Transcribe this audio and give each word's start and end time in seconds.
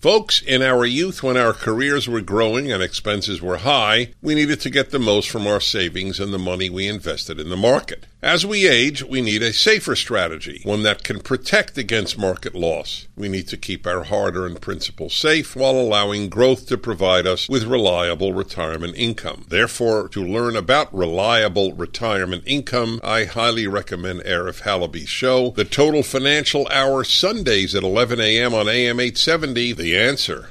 Folks, 0.00 0.40
in 0.40 0.62
our 0.62 0.86
youth, 0.86 1.22
when 1.22 1.36
our 1.36 1.52
careers 1.52 2.08
were 2.08 2.22
growing 2.22 2.72
and 2.72 2.82
expenses 2.82 3.42
were 3.42 3.58
high, 3.58 4.14
we 4.22 4.34
needed 4.34 4.58
to 4.62 4.70
get 4.70 4.92
the 4.92 4.98
most 4.98 5.28
from 5.28 5.46
our 5.46 5.60
savings 5.60 6.18
and 6.18 6.32
the 6.32 6.38
money 6.38 6.70
we 6.70 6.88
invested 6.88 7.38
in 7.38 7.50
the 7.50 7.56
market. 7.56 8.06
As 8.22 8.44
we 8.44 8.68
age, 8.68 9.02
we 9.02 9.22
need 9.22 9.42
a 9.42 9.50
safer 9.50 9.96
strategy, 9.96 10.60
one 10.64 10.82
that 10.82 11.02
can 11.02 11.20
protect 11.20 11.78
against 11.78 12.18
market 12.18 12.54
loss. 12.54 13.08
We 13.16 13.30
need 13.30 13.48
to 13.48 13.56
keep 13.56 13.86
our 13.86 14.04
hard 14.04 14.36
earned 14.36 14.60
principal 14.60 15.08
safe 15.08 15.56
while 15.56 15.72
allowing 15.72 16.28
growth 16.28 16.66
to 16.66 16.76
provide 16.76 17.26
us 17.26 17.48
with 17.48 17.64
reliable 17.64 18.34
retirement 18.34 18.94
income. 18.94 19.46
Therefore, 19.48 20.06
to 20.10 20.22
learn 20.22 20.54
about 20.54 20.94
reliable 20.94 21.72
retirement 21.72 22.42
income, 22.46 23.00
I 23.02 23.24
highly 23.24 23.66
recommend 23.66 24.20
Arif 24.24 24.62
Halaby's 24.64 25.08
show, 25.08 25.52
The 25.52 25.64
Total 25.64 26.02
Financial 26.02 26.68
Hour, 26.68 27.04
Sundays 27.04 27.74
at 27.74 27.82
11 27.82 28.20
a.m. 28.20 28.52
on 28.52 28.68
AM 28.68 29.00
870. 29.00 29.72
The 29.72 29.96
answer. 29.96 30.50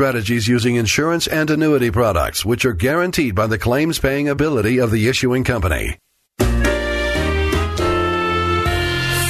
strategies 0.01 0.47
using 0.47 0.77
insurance 0.77 1.27
and 1.27 1.51
annuity 1.51 1.91
products, 1.91 2.43
which 2.43 2.65
are 2.65 2.73
guaranteed 2.73 3.35
by 3.35 3.45
the 3.45 3.59
claims 3.59 3.99
paying 3.99 4.27
ability 4.27 4.79
of 4.79 4.89
the 4.89 5.07
issuing 5.07 5.43
company. 5.43 5.95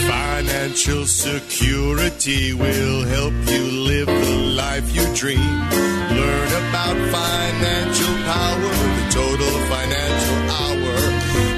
Financial 0.07 1.05
security 1.05 2.53
will 2.53 3.03
help 3.03 3.33
you 3.51 3.63
live 3.91 4.07
the 4.07 4.37
life 4.55 4.95
you 4.95 5.03
dream. 5.13 5.59
Learn 6.19 6.51
about 6.63 6.95
financial 7.19 8.15
power, 8.31 8.71
the 8.95 9.07
total 9.11 9.53
financial 9.75 10.39
hour. 10.63 10.95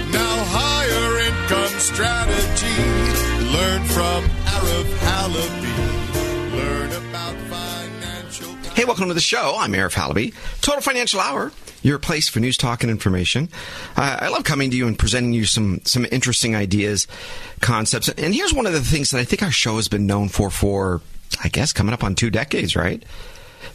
Now, 0.10 0.36
higher 0.58 1.20
income 1.30 1.76
strategy. 1.78 2.82
Learn 3.58 3.84
from 3.94 4.26
Arif 4.56 4.90
Halaby. 5.06 5.63
Hey, 8.84 8.88
welcome 8.88 9.08
to 9.08 9.14
the 9.14 9.22
show. 9.22 9.56
I'm 9.58 9.72
Arif 9.72 9.94
Halaby. 9.94 10.34
Total 10.60 10.82
Financial 10.82 11.22
Hour, 11.22 11.54
your 11.84 12.00
place 12.00 12.28
for 12.28 12.42
news, 12.42 12.58
talk, 12.58 12.84
and 12.84 12.92
information. 12.92 13.48
Uh, 13.96 14.18
I 14.20 14.28
love 14.28 14.44
coming 14.44 14.72
to 14.72 14.76
you 14.76 14.88
and 14.88 15.00
presenting 15.00 15.32
you 15.32 15.46
some 15.46 15.80
some 15.86 16.06
interesting 16.12 16.54
ideas, 16.54 17.08
concepts. 17.62 18.10
And 18.10 18.36
here's 18.36 18.54
one 18.54 18.66
of 18.66 18.74
the 18.74 18.82
things 18.82 19.12
that 19.12 19.20
I 19.20 19.24
think 19.24 19.42
our 19.42 19.52
show 19.52 19.78
has 19.78 19.88
been 19.88 20.06
known 20.06 20.28
for 20.28 20.50
for, 20.50 21.00
I 21.42 21.48
guess, 21.48 21.72
coming 21.72 21.94
up 21.94 22.04
on 22.04 22.14
two 22.14 22.30
decades, 22.30 22.76
right? 22.76 23.02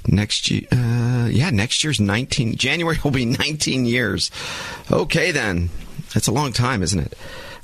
Next 0.06 0.51
year, 0.51 0.67
uh, 0.70 1.29
yeah, 1.31 1.48
next 1.48 1.83
year's 1.84 2.01
19, 2.01 2.56
January 2.56 2.98
will 3.03 3.11
be 3.11 3.25
19 3.25 3.86
years. 3.86 4.31
Okay, 4.92 5.31
then. 5.33 5.70
That's 6.12 6.27
a 6.27 6.33
long 6.33 6.53
time, 6.53 6.83
isn't 6.83 7.01
it? 7.01 7.14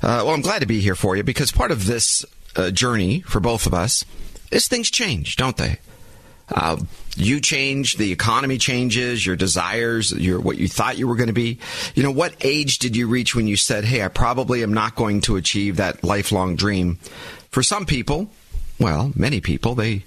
Uh, 0.01 0.25
well, 0.25 0.31
I'm 0.31 0.41
glad 0.41 0.61
to 0.61 0.65
be 0.65 0.79
here 0.79 0.95
for 0.95 1.15
you 1.15 1.21
because 1.21 1.51
part 1.51 1.69
of 1.69 1.85
this 1.85 2.25
uh, 2.55 2.71
journey 2.71 3.21
for 3.21 3.39
both 3.39 3.67
of 3.67 3.73
us 3.75 4.03
is 4.49 4.67
things 4.67 4.89
change, 4.89 5.35
don't 5.35 5.57
they? 5.57 5.77
You 7.15 7.39
change, 7.39 7.95
the 7.95 8.11
economy 8.11 8.57
changes, 8.57 9.25
your 9.25 9.35
desires, 9.35 10.11
your 10.11 10.39
what 10.39 10.57
you 10.57 10.67
thought 10.67 10.97
you 10.97 11.07
were 11.07 11.15
going 11.15 11.27
to 11.27 11.33
be. 11.33 11.59
You 11.93 12.03
know, 12.03 12.11
what 12.11 12.35
age 12.41 12.79
did 12.79 12.95
you 12.95 13.07
reach 13.07 13.35
when 13.35 13.47
you 13.47 13.55
said, 13.55 13.85
"Hey, 13.85 14.03
I 14.03 14.09
probably 14.09 14.63
am 14.63 14.73
not 14.73 14.95
going 14.95 15.21
to 15.21 15.37
achieve 15.37 15.77
that 15.77 16.03
lifelong 16.03 16.55
dream"? 16.55 16.99
For 17.51 17.63
some 17.63 17.85
people, 17.85 18.29
well, 18.79 19.13
many 19.15 19.39
people, 19.39 19.75
they 19.75 20.03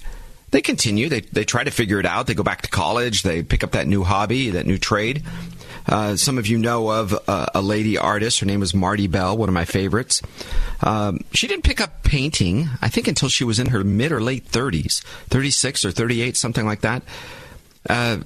they 0.51 0.61
continue. 0.61 1.09
They 1.09 1.21
they 1.21 1.45
try 1.45 1.65
to 1.65 1.71
figure 1.71 1.99
it 1.99 2.07
out. 2.07 2.27
They 2.27 2.35
go 2.35 2.43
back 2.43 2.63
to 2.63 2.71
college. 2.71 3.23
They 3.23 3.43
pick 3.43 3.65
up 3.65 3.73
that 3.73 3.87
new 3.87 4.05
hobby, 4.05 4.51
that 4.51 4.67
new 4.67 4.79
trade. 4.79 5.25
Uh, 5.89 6.17
some 6.17 6.37
of 6.37 6.47
you 6.47 6.59
know 6.59 6.91
of 6.91 7.19
uh, 7.27 7.47
a 7.55 7.63
lady 7.63 7.97
artist. 7.97 8.41
Her 8.41 8.47
name 8.47 8.61
was 8.61 8.75
Marty 8.75 9.07
Bell, 9.07 9.37
one 9.37 9.49
of 9.49 9.55
my 9.55 9.65
favorites. 9.65 10.21
Um, 10.83 11.21
she 11.33 11.47
didn't 11.47 11.65
pick 11.65 11.81
up 11.81 12.03
painting, 12.03 12.69
I 12.83 12.89
think, 12.89 13.09
until 13.09 13.29
she 13.29 13.45
was 13.45 13.59
in 13.59 13.69
her 13.69 13.83
mid 13.83 14.13
or 14.13 14.21
late 14.21 14.47
30s, 14.51 15.03
36 15.31 15.85
or 15.87 15.91
38, 15.91 16.37
something 16.37 16.67
like 16.67 16.83
that. 16.83 17.03
Uh, 17.89 18.19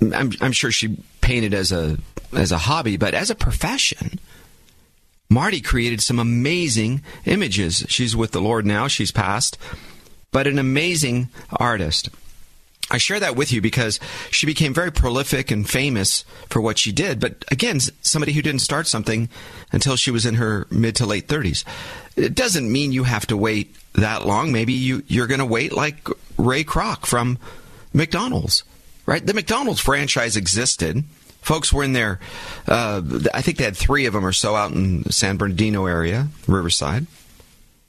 I'm, 0.00 0.32
I'm 0.40 0.52
sure 0.52 0.70
she 0.70 0.96
painted 1.20 1.54
as 1.54 1.70
a 1.70 1.98
as 2.32 2.50
a 2.50 2.58
hobby, 2.58 2.96
but 2.96 3.12
as 3.12 3.30
a 3.30 3.34
profession, 3.34 4.18
Marty 5.28 5.60
created 5.60 6.00
some 6.00 6.18
amazing 6.18 7.02
images. 7.26 7.84
She's 7.88 8.16
with 8.16 8.32
the 8.32 8.40
Lord 8.40 8.64
now; 8.64 8.88
she's 8.88 9.12
passed, 9.12 9.58
but 10.30 10.46
an 10.46 10.58
amazing 10.58 11.28
artist. 11.52 12.08
I 12.92 12.98
share 12.98 13.18
that 13.20 13.36
with 13.36 13.52
you 13.52 13.62
because 13.62 13.98
she 14.30 14.44
became 14.44 14.74
very 14.74 14.92
prolific 14.92 15.50
and 15.50 15.68
famous 15.68 16.26
for 16.50 16.60
what 16.60 16.78
she 16.78 16.92
did. 16.92 17.18
But 17.18 17.42
again, 17.50 17.80
somebody 18.02 18.32
who 18.34 18.42
didn't 18.42 18.60
start 18.60 18.86
something 18.86 19.30
until 19.72 19.96
she 19.96 20.10
was 20.10 20.26
in 20.26 20.34
her 20.34 20.66
mid 20.70 20.94
to 20.96 21.06
late 21.06 21.26
30s. 21.26 21.64
It 22.16 22.34
doesn't 22.34 22.70
mean 22.70 22.92
you 22.92 23.04
have 23.04 23.26
to 23.28 23.36
wait 23.36 23.74
that 23.94 24.26
long. 24.26 24.52
Maybe 24.52 24.74
you, 24.74 25.02
you're 25.06 25.26
going 25.26 25.40
to 25.40 25.46
wait 25.46 25.72
like 25.72 26.06
Ray 26.36 26.64
Kroc 26.64 27.06
from 27.06 27.38
McDonald's, 27.94 28.62
right? 29.06 29.24
The 29.24 29.34
McDonald's 29.34 29.80
franchise 29.80 30.36
existed. 30.36 31.02
Folks 31.40 31.72
were 31.72 31.82
in 31.82 31.94
there. 31.94 32.20
Uh, 32.68 33.00
I 33.32 33.40
think 33.40 33.56
they 33.56 33.64
had 33.64 33.76
three 33.76 34.04
of 34.04 34.12
them 34.12 34.24
or 34.24 34.32
so 34.32 34.54
out 34.54 34.72
in 34.72 35.10
San 35.10 35.38
Bernardino 35.38 35.86
area, 35.86 36.28
Riverside. 36.46 37.06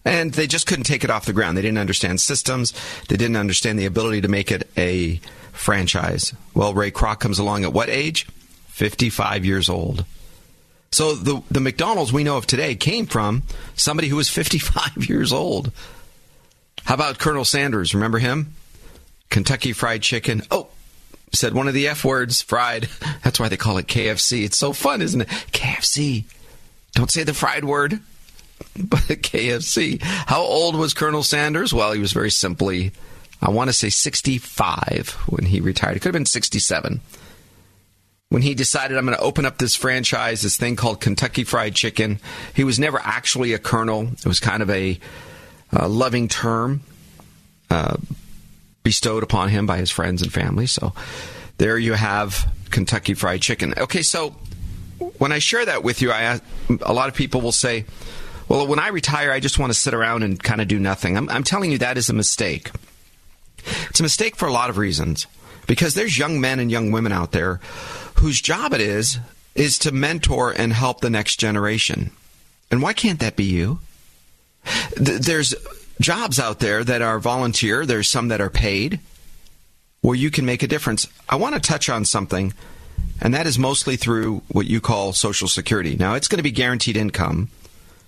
And 0.06 0.34
they 0.34 0.48
just 0.48 0.68
couldn't 0.68 0.84
take 0.84 1.04
it 1.04 1.10
off 1.10 1.26
the 1.26 1.34
ground. 1.34 1.58
They 1.58 1.62
didn't 1.62 1.78
understand 1.78 2.20
systems. 2.20 2.74
They 3.08 3.16
didn't 3.16 3.38
understand 3.38 3.80
the 3.80 3.86
ability 3.86 4.22
to 4.22 4.28
make 4.28 4.52
it 4.52 4.70
a 4.78 5.22
franchise. 5.54 6.34
Well, 6.54 6.74
Ray 6.74 6.92
Kroc 6.92 7.20
comes 7.20 7.40
along 7.40 7.64
at 7.64 7.74
what 7.74 7.90
age? 7.90 8.28
55 8.68 9.46
years 9.46 9.70
old. 9.70 10.06
So 10.92 11.16
the, 11.16 11.42
the 11.50 11.60
McDonald's 11.60 12.12
we 12.12 12.24
know 12.24 12.38
of 12.38 12.46
today 12.46 12.76
came 12.76 13.06
from 13.06 13.44
somebody 13.76 14.10
who 14.10 14.18
was 14.18 14.30
55 14.30 15.06
years 15.10 15.32
old. 15.32 15.72
How 16.84 16.96
about 16.96 17.18
Colonel 17.18 17.46
Sanders? 17.46 17.94
Remember 17.94 18.20
him? 18.20 18.54
Kentucky 19.30 19.74
Fried 19.74 20.02
Chicken. 20.02 20.44
Oh, 20.52 20.68
said 21.32 21.54
one 21.54 21.68
of 21.68 21.74
the 21.74 21.88
F 21.88 22.04
words, 22.06 22.42
fried. 22.42 22.84
That's 23.24 23.40
why 23.40 23.50
they 23.50 23.58
call 23.58 23.78
it 23.78 23.88
KFC. 23.88 24.44
It's 24.44 24.58
so 24.58 24.74
fun, 24.74 25.02
isn't 25.02 25.22
it? 25.22 25.28
KFC. 25.28 26.26
Don't 26.92 27.10
say 27.10 27.24
the 27.24 27.34
fried 27.34 27.66
word 27.66 28.00
but 28.78 29.02
KFC. 29.02 30.02
How 30.02 30.42
old 30.42 30.76
was 30.76 30.94
Colonel 30.94 31.24
Sanders? 31.24 31.74
Well, 31.74 31.92
he 31.92 32.00
was 32.00 32.14
very 32.14 32.32
simply, 32.32 32.92
I 33.42 33.50
want 33.50 33.70
to 33.70 33.74
say 33.74 33.90
65 33.90 35.12
when 35.28 35.46
he 35.46 35.62
retired. 35.62 35.98
It 35.98 36.00
could 36.00 36.10
have 36.10 36.14
been 36.14 36.26
67. 36.26 37.02
When 38.30 38.42
he 38.42 38.56
decided, 38.56 38.98
I'm 38.98 39.06
going 39.06 39.18
to 39.18 39.24
open 39.24 39.46
up 39.46 39.60
this 39.60 39.76
franchise, 39.76 40.42
this 40.42 40.58
thing 40.58 40.76
called 40.76 41.02
Kentucky 41.02 41.44
Fried 41.44 41.76
Chicken, 41.76 42.20
he 42.56 42.64
was 42.64 42.80
never 42.80 43.00
actually 43.00 43.54
a 43.54 43.60
colonel. 43.60 44.08
It 44.08 44.26
was 44.26 44.40
kind 44.40 44.64
of 44.64 44.72
a, 44.72 45.00
a 45.72 45.88
loving 45.88 46.28
term 46.28 46.82
uh, 47.70 47.98
bestowed 48.82 49.22
upon 49.22 49.50
him 49.50 49.68
by 49.68 49.78
his 49.78 49.92
friends 49.92 50.24
and 50.24 50.34
family. 50.34 50.66
So 50.66 50.94
there 51.60 51.78
you 51.78 51.94
have 51.94 52.52
Kentucky 52.72 53.14
Fried 53.14 53.42
Chicken. 53.42 53.76
Okay, 53.78 54.02
so 54.02 54.36
when 55.20 55.32
I 55.32 55.40
share 55.40 55.66
that 55.66 55.84
with 55.84 56.02
you, 56.02 56.12
I, 56.12 56.40
a 56.82 56.94
lot 56.94 57.10
of 57.10 57.16
people 57.16 57.42
will 57.42 57.52
say, 57.52 57.86
well, 58.48 58.68
when 58.68 58.80
I 58.80 58.90
retire, 58.90 59.32
I 59.32 59.40
just 59.40 59.60
want 59.60 59.72
to 59.72 59.80
sit 59.80 59.94
around 59.94 60.24
and 60.24 60.42
kind 60.42 60.62
of 60.62 60.68
do 60.68 60.80
nothing. 60.80 61.18
I'm, 61.18 61.30
I'm 61.30 61.44
telling 61.44 61.72
you 61.72 61.78
that 61.80 61.98
is 61.98 62.10
a 62.10 62.14
mistake. 62.14 62.72
It's 63.90 64.00
a 64.00 64.04
mistake 64.04 64.36
for 64.36 64.48
a 64.48 64.52
lot 64.52 64.70
of 64.70 64.78
reasons. 64.78 65.28
Because 65.66 65.94
there's 65.94 66.18
young 66.18 66.42
men 66.42 66.60
and 66.60 66.70
young 66.70 66.92
women 66.92 67.12
out 67.12 67.32
there 67.32 67.62
whose 68.16 68.42
job 68.42 68.74
it 68.74 68.82
is 68.82 69.18
is 69.56 69.78
to 69.80 69.92
mentor 69.92 70.52
and 70.52 70.74
help 70.74 71.02
the 71.02 71.10
next 71.10 71.40
generation. 71.40 72.12
And 72.70 72.82
why 72.82 72.94
can't 72.94 73.20
that 73.20 73.36
be 73.36 73.46
you? 73.46 73.80
There's 74.96 75.54
jobs 76.02 76.40
out 76.40 76.60
there 76.60 76.84
that 76.84 77.02
are 77.02 77.20
volunteer, 77.20 77.86
there's 77.86 78.10
some 78.10 78.30
that 78.30 78.42
are 78.42 78.50
paid 78.50 79.00
where 80.02 80.16
you 80.16 80.30
can 80.30 80.46
make 80.46 80.64
a 80.64 80.68
difference. 80.68 81.08
I 81.30 81.38
want 81.38 81.56
to 81.56 81.62
touch 81.62 81.88
on 81.88 82.04
something, 82.04 82.54
and 83.22 83.34
that 83.34 83.48
is 83.48 83.58
mostly 83.58 83.96
through 83.96 84.42
what 84.50 84.68
you 84.68 84.82
call 84.82 85.14
Social 85.14 85.48
Security. 85.48 85.96
Now, 85.96 86.16
it's 86.16 86.28
going 86.28 86.40
to 86.40 86.44
be 86.44 86.52
guaranteed 86.52 86.98
income. 86.98 87.50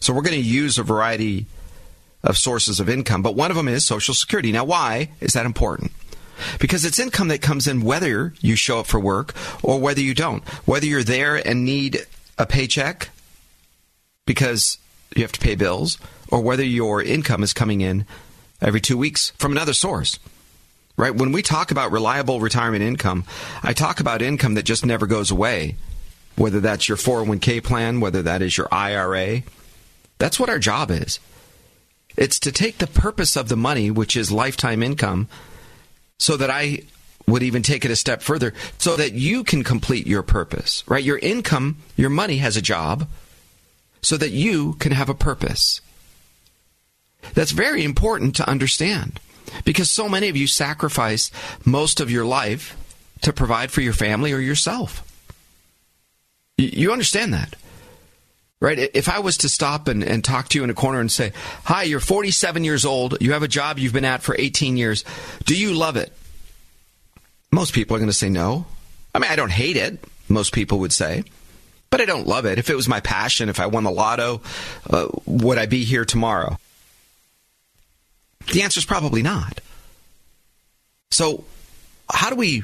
So 0.06 0.13
we're 0.13 0.22
going 0.22 0.40
to 0.40 0.48
use 0.48 0.78
a 0.78 0.84
variety 0.84 1.48
of 2.22 2.38
sources 2.38 2.80
of 2.80 2.90
income, 2.90 3.24
but 3.24 3.36
one 3.36 3.50
of 3.50 3.57
them 3.57 3.68
is 3.68 3.88
Social 3.88 4.13
Security. 4.13 4.52
Now, 4.52 4.63
why 4.63 5.10
is 5.19 5.34
that 5.34 5.48
important? 5.48 5.94
Because 6.60 6.86
it's 6.86 7.00
income 7.00 7.30
that 7.30 7.42
comes 7.42 7.68
in 7.68 7.81
whether 7.81 8.36
you 8.40 8.56
show 8.56 8.81
up 8.81 8.86
for 8.86 9.00
work 9.00 9.34
or 9.63 9.80
whether 9.80 10.02
you 10.02 10.13
don't. 10.13 10.48
Whether 10.68 10.86
you're 10.86 11.02
there 11.02 11.36
and 11.36 11.66
need 11.66 12.06
a 12.38 12.46
paycheck 12.46 13.10
because 14.28 14.78
you 15.16 15.24
have 15.24 15.31
to 15.31 15.40
pay 15.40 15.56
bills, 15.56 15.98
or 16.28 16.40
whether 16.40 16.63
your 16.63 17.01
income 17.01 17.42
is 17.42 17.51
coming 17.51 17.81
in 17.81 18.06
every 18.62 18.81
two 18.81 19.00
weeks 19.00 19.31
from 19.40 19.54
another 19.54 19.74
source. 19.74 20.19
right? 20.98 21.16
When 21.16 21.31
we 21.31 21.42
talk 21.42 21.72
about 21.72 21.92
reliable 21.92 22.40
retirement 22.40 22.84
income, 22.84 23.24
I 23.63 23.74
talk 23.74 24.00
about 24.00 24.22
income 24.22 24.54
that 24.54 24.66
just 24.66 24.86
never 24.86 25.08
goes 25.08 25.31
away, 25.31 25.78
whether 26.36 26.60
that's 26.60 26.88
your 26.88 26.98
401k 27.00 27.63
plan, 27.63 28.01
whether 28.01 28.22
that 28.22 28.44
is 28.44 28.56
your 28.56 28.68
IRA. 28.72 29.42
That's 30.17 30.39
what 30.39 30.50
our 30.50 30.59
job 30.59 30.91
is. 30.91 31.19
It's 32.17 32.39
to 32.39 32.51
take 32.51 32.77
the 32.77 32.88
purpose 32.88 33.35
of 33.35 33.50
the 33.50 33.57
money, 33.57 33.91
which 33.91 34.15
is 34.15 34.31
lifetime 34.31 34.81
income, 34.81 35.27
so 36.17 36.38
that 36.38 36.50
I 36.50 36.83
would 37.27 37.44
even 37.44 37.63
take 37.63 37.83
it 37.83 37.91
a 37.91 37.95
step 37.95 38.21
further, 38.21 38.53
so 38.77 38.95
that 38.95 39.13
you 39.13 39.44
can 39.44 39.63
complete 39.63 40.07
your 40.07 40.23
purpose, 40.23 40.83
right? 40.88 41.03
Your 41.03 41.17
income, 41.17 41.77
your 41.97 42.09
money 42.09 42.38
has 42.38 42.56
a 42.56 42.62
job, 42.62 43.07
so 44.01 44.15
that 44.17 44.31
you 44.31 44.73
can 44.73 44.91
have 44.91 45.09
a 45.09 45.15
purpose. 45.15 45.81
That's 47.33 47.51
very 47.51 47.83
important 47.83 48.35
to 48.35 48.47
understand 48.47 49.19
because 49.63 49.89
so 49.89 50.07
many 50.07 50.29
of 50.29 50.38
you 50.38 50.47
sacrifice 50.47 51.31
most 51.65 52.00
of 52.00 52.12
your 52.12 52.25
life 52.25 52.77
to 53.21 53.33
provide 53.33 53.71
for 53.71 53.81
your 53.81 53.94
family 53.94 54.31
or 54.31 54.39
yourself. 54.39 55.01
You 56.57 56.91
understand 56.91 57.33
that? 57.33 57.56
Right? 58.65 58.89
If 58.95 59.09
I 59.09 59.19
was 59.19 59.38
to 59.38 59.50
stop 59.50 59.88
and, 59.88 60.03
and 60.03 60.23
talk 60.23 60.50
to 60.50 60.57
you 60.57 60.63
in 60.63 60.71
a 60.71 60.73
corner 60.73 61.00
and 61.00 61.12
say, 61.12 61.33
Hi, 61.65 61.83
you're 61.83 62.00
47 62.00 62.63
years 62.63 62.83
old, 62.83 63.15
you 63.21 63.33
have 63.33 63.44
a 63.44 63.47
job 63.47 63.77
you've 63.77 63.94
been 63.94 64.06
at 64.06 64.23
for 64.23 64.35
18 64.35 64.75
years, 64.75 65.06
do 65.44 65.56
you 65.56 65.75
love 65.75 65.97
it? 65.97 66.12
Most 67.51 67.75
people 67.75 67.95
are 67.95 68.00
going 68.00 68.09
to 68.09 68.13
say 68.13 68.27
no. 68.27 68.65
I 69.13 69.19
mean, 69.19 69.29
I 69.29 69.35
don't 69.35 69.51
hate 69.51 69.77
it, 69.77 70.03
most 70.29 70.51
people 70.51 70.79
would 70.79 70.91
say, 70.91 71.25
but 71.91 72.01
I 72.01 72.06
don't 72.06 72.25
love 72.25 72.47
it. 72.47 72.57
If 72.57 72.71
it 72.71 72.75
was 72.75 72.88
my 72.88 73.01
passion, 73.01 73.50
if 73.50 73.59
I 73.59 73.67
won 73.67 73.83
the 73.83 73.91
lotto, 73.91 74.41
uh, 74.89 75.09
would 75.27 75.59
I 75.59 75.67
be 75.67 75.83
here 75.83 76.03
tomorrow? 76.03 76.57
The 78.51 78.63
answer 78.63 78.79
is 78.79 78.85
probably 78.88 79.21
not. 79.21 79.62
So, 81.12 81.44
how 82.12 82.31
do 82.31 82.35
we 82.35 82.63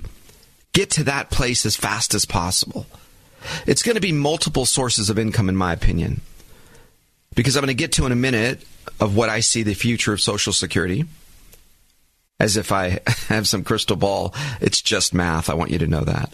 get 0.73 0.89
to 0.91 1.03
that 1.03 1.29
place 1.29 1.63
as 1.67 1.75
fast 1.75 2.15
as 2.15 2.25
possible? 2.25 2.87
It's 3.65 3.83
going 3.83 3.95
to 3.95 4.01
be 4.01 4.11
multiple 4.11 4.65
sources 4.65 5.09
of 5.09 5.19
income, 5.19 5.49
in 5.49 5.55
my 5.55 5.73
opinion. 5.73 6.21
Because 7.35 7.55
I'm 7.55 7.61
going 7.61 7.67
to 7.67 7.73
get 7.73 7.93
to 7.93 8.05
in 8.05 8.11
a 8.11 8.15
minute 8.15 8.65
of 8.99 9.15
what 9.15 9.29
I 9.29 9.39
see 9.39 9.63
the 9.63 9.73
future 9.73 10.13
of 10.13 10.21
Social 10.21 10.53
Security. 10.53 11.05
As 12.39 12.57
if 12.57 12.71
I 12.71 12.99
have 13.27 13.47
some 13.47 13.63
crystal 13.63 13.95
ball. 13.95 14.33
It's 14.59 14.81
just 14.81 15.13
math. 15.13 15.49
I 15.49 15.53
want 15.53 15.71
you 15.71 15.79
to 15.79 15.87
know 15.87 16.01
that. 16.01 16.33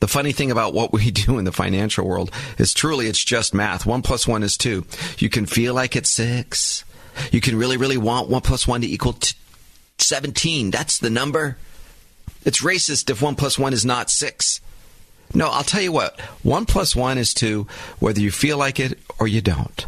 The 0.00 0.08
funny 0.08 0.32
thing 0.32 0.50
about 0.50 0.72
what 0.72 0.92
we 0.92 1.10
do 1.10 1.38
in 1.38 1.44
the 1.44 1.52
financial 1.52 2.06
world 2.06 2.30
is 2.58 2.72
truly 2.72 3.06
it's 3.06 3.22
just 3.22 3.54
math. 3.54 3.86
One 3.86 4.02
plus 4.02 4.26
one 4.26 4.42
is 4.42 4.56
two. 4.56 4.86
You 5.18 5.28
can 5.28 5.46
feel 5.46 5.74
like 5.74 5.96
it's 5.96 6.10
six. 6.10 6.84
You 7.32 7.40
can 7.40 7.56
really, 7.56 7.76
really 7.76 7.98
want 7.98 8.28
1 8.28 8.40
plus 8.42 8.66
1 8.66 8.80
to 8.82 8.86
equal 8.86 9.14
t- 9.14 9.34
17. 9.98 10.70
That's 10.70 10.98
the 10.98 11.10
number. 11.10 11.58
It's 12.44 12.62
racist 12.62 13.10
if 13.10 13.20
1 13.20 13.36
plus 13.36 13.58
1 13.58 13.72
is 13.72 13.84
not 13.84 14.10
6. 14.10 14.60
No, 15.34 15.48
I'll 15.48 15.62
tell 15.62 15.82
you 15.82 15.92
what. 15.92 16.18
1 16.42 16.66
plus 16.66 16.96
1 16.96 17.18
is 17.18 17.34
2, 17.34 17.66
whether 17.98 18.20
you 18.20 18.30
feel 18.30 18.58
like 18.58 18.80
it 18.80 18.98
or 19.18 19.28
you 19.28 19.40
don't. 19.40 19.86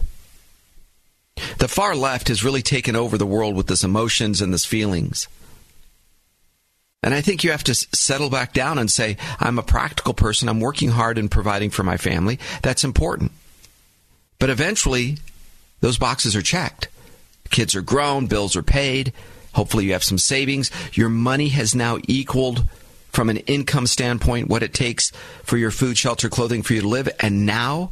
The 1.58 1.68
far 1.68 1.96
left 1.96 2.28
has 2.28 2.44
really 2.44 2.62
taken 2.62 2.94
over 2.94 3.18
the 3.18 3.26
world 3.26 3.56
with 3.56 3.66
this 3.66 3.84
emotions 3.84 4.40
and 4.40 4.52
this 4.52 4.64
feelings. 4.64 5.28
And 7.02 7.14
I 7.14 7.20
think 7.20 7.42
you 7.42 7.50
have 7.50 7.64
to 7.64 7.74
settle 7.74 8.30
back 8.30 8.52
down 8.52 8.78
and 8.78 8.90
say, 8.90 9.16
I'm 9.40 9.58
a 9.58 9.64
practical 9.64 10.14
person. 10.14 10.48
I'm 10.48 10.60
working 10.60 10.90
hard 10.90 11.18
and 11.18 11.30
providing 11.30 11.70
for 11.70 11.82
my 11.82 11.96
family. 11.96 12.38
That's 12.62 12.84
important. 12.84 13.32
But 14.38 14.50
eventually, 14.50 15.18
those 15.80 15.98
boxes 15.98 16.36
are 16.36 16.42
checked. 16.42 16.88
Kids 17.50 17.74
are 17.74 17.82
grown, 17.82 18.26
bills 18.26 18.54
are 18.54 18.62
paid. 18.62 19.12
Hopefully, 19.52 19.86
you 19.86 19.92
have 19.92 20.04
some 20.04 20.18
savings. 20.18 20.70
Your 20.92 21.08
money 21.08 21.48
has 21.48 21.74
now 21.74 21.98
equaled, 22.06 22.64
from 23.12 23.28
an 23.28 23.36
income 23.38 23.86
standpoint, 23.86 24.48
what 24.48 24.62
it 24.62 24.74
takes 24.74 25.10
for 25.44 25.56
your 25.56 25.70
food, 25.70 25.96
shelter, 25.98 26.28
clothing 26.28 26.62
for 26.62 26.74
you 26.74 26.80
to 26.80 26.88
live. 26.88 27.08
And 27.20 27.46
now 27.46 27.90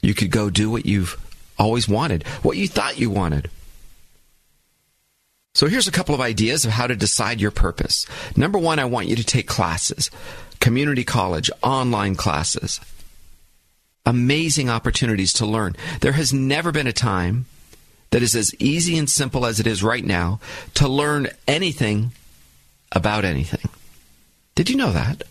you 0.00 0.14
could 0.14 0.30
go 0.30 0.50
do 0.50 0.70
what 0.70 0.86
you've 0.86 1.18
always 1.58 1.88
wanted, 1.88 2.26
what 2.42 2.56
you 2.56 2.68
thought 2.68 2.98
you 2.98 3.10
wanted. 3.10 3.50
So 5.54 5.66
here's 5.66 5.88
a 5.88 5.92
couple 5.92 6.14
of 6.14 6.20
ideas 6.20 6.64
of 6.64 6.70
how 6.70 6.86
to 6.86 6.94
decide 6.94 7.40
your 7.40 7.50
purpose. 7.50 8.06
Number 8.36 8.58
one, 8.58 8.78
I 8.78 8.84
want 8.84 9.08
you 9.08 9.16
to 9.16 9.24
take 9.24 9.48
classes, 9.48 10.10
community 10.60 11.02
college, 11.02 11.50
online 11.62 12.14
classes. 12.14 12.80
Amazing 14.06 14.70
opportunities 14.70 15.32
to 15.34 15.46
learn. 15.46 15.74
There 16.00 16.12
has 16.12 16.32
never 16.32 16.70
been 16.70 16.86
a 16.86 16.92
time 16.92 17.46
that 18.10 18.22
is 18.22 18.34
as 18.34 18.54
easy 18.60 18.96
and 18.96 19.10
simple 19.10 19.44
as 19.44 19.58
it 19.58 19.66
is 19.66 19.82
right 19.82 20.04
now 20.04 20.38
to 20.74 20.86
learn 20.86 21.28
anything 21.46 22.12
about 22.92 23.24
anything. 23.24 23.68
Did 24.58 24.70
you 24.70 24.74
know 24.74 24.90
that? 24.90 25.22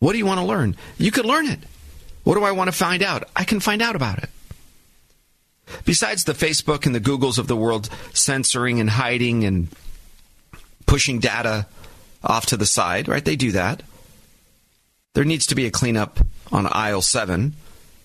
What 0.00 0.10
do 0.10 0.18
you 0.18 0.26
want 0.26 0.40
to 0.40 0.44
learn? 0.44 0.74
You 0.98 1.12
could 1.12 1.24
learn 1.24 1.46
it. 1.46 1.60
What 2.24 2.34
do 2.34 2.42
I 2.42 2.50
want 2.50 2.66
to 2.66 2.76
find 2.76 3.00
out? 3.00 3.28
I 3.36 3.44
can 3.44 3.60
find 3.60 3.80
out 3.80 3.94
about 3.94 4.18
it. 4.18 4.28
Besides 5.84 6.24
the 6.24 6.32
Facebook 6.32 6.84
and 6.84 6.92
the 6.92 7.00
Googles 7.00 7.38
of 7.38 7.46
the 7.46 7.54
world 7.54 7.88
censoring 8.12 8.80
and 8.80 8.90
hiding 8.90 9.44
and 9.44 9.68
pushing 10.84 11.20
data 11.20 11.68
off 12.24 12.46
to 12.46 12.56
the 12.56 12.66
side, 12.66 13.06
right? 13.06 13.24
They 13.24 13.36
do 13.36 13.52
that. 13.52 13.84
There 15.14 15.24
needs 15.24 15.46
to 15.46 15.54
be 15.54 15.66
a 15.66 15.70
cleanup 15.70 16.18
on 16.50 16.66
aisle 16.66 17.02
7 17.02 17.52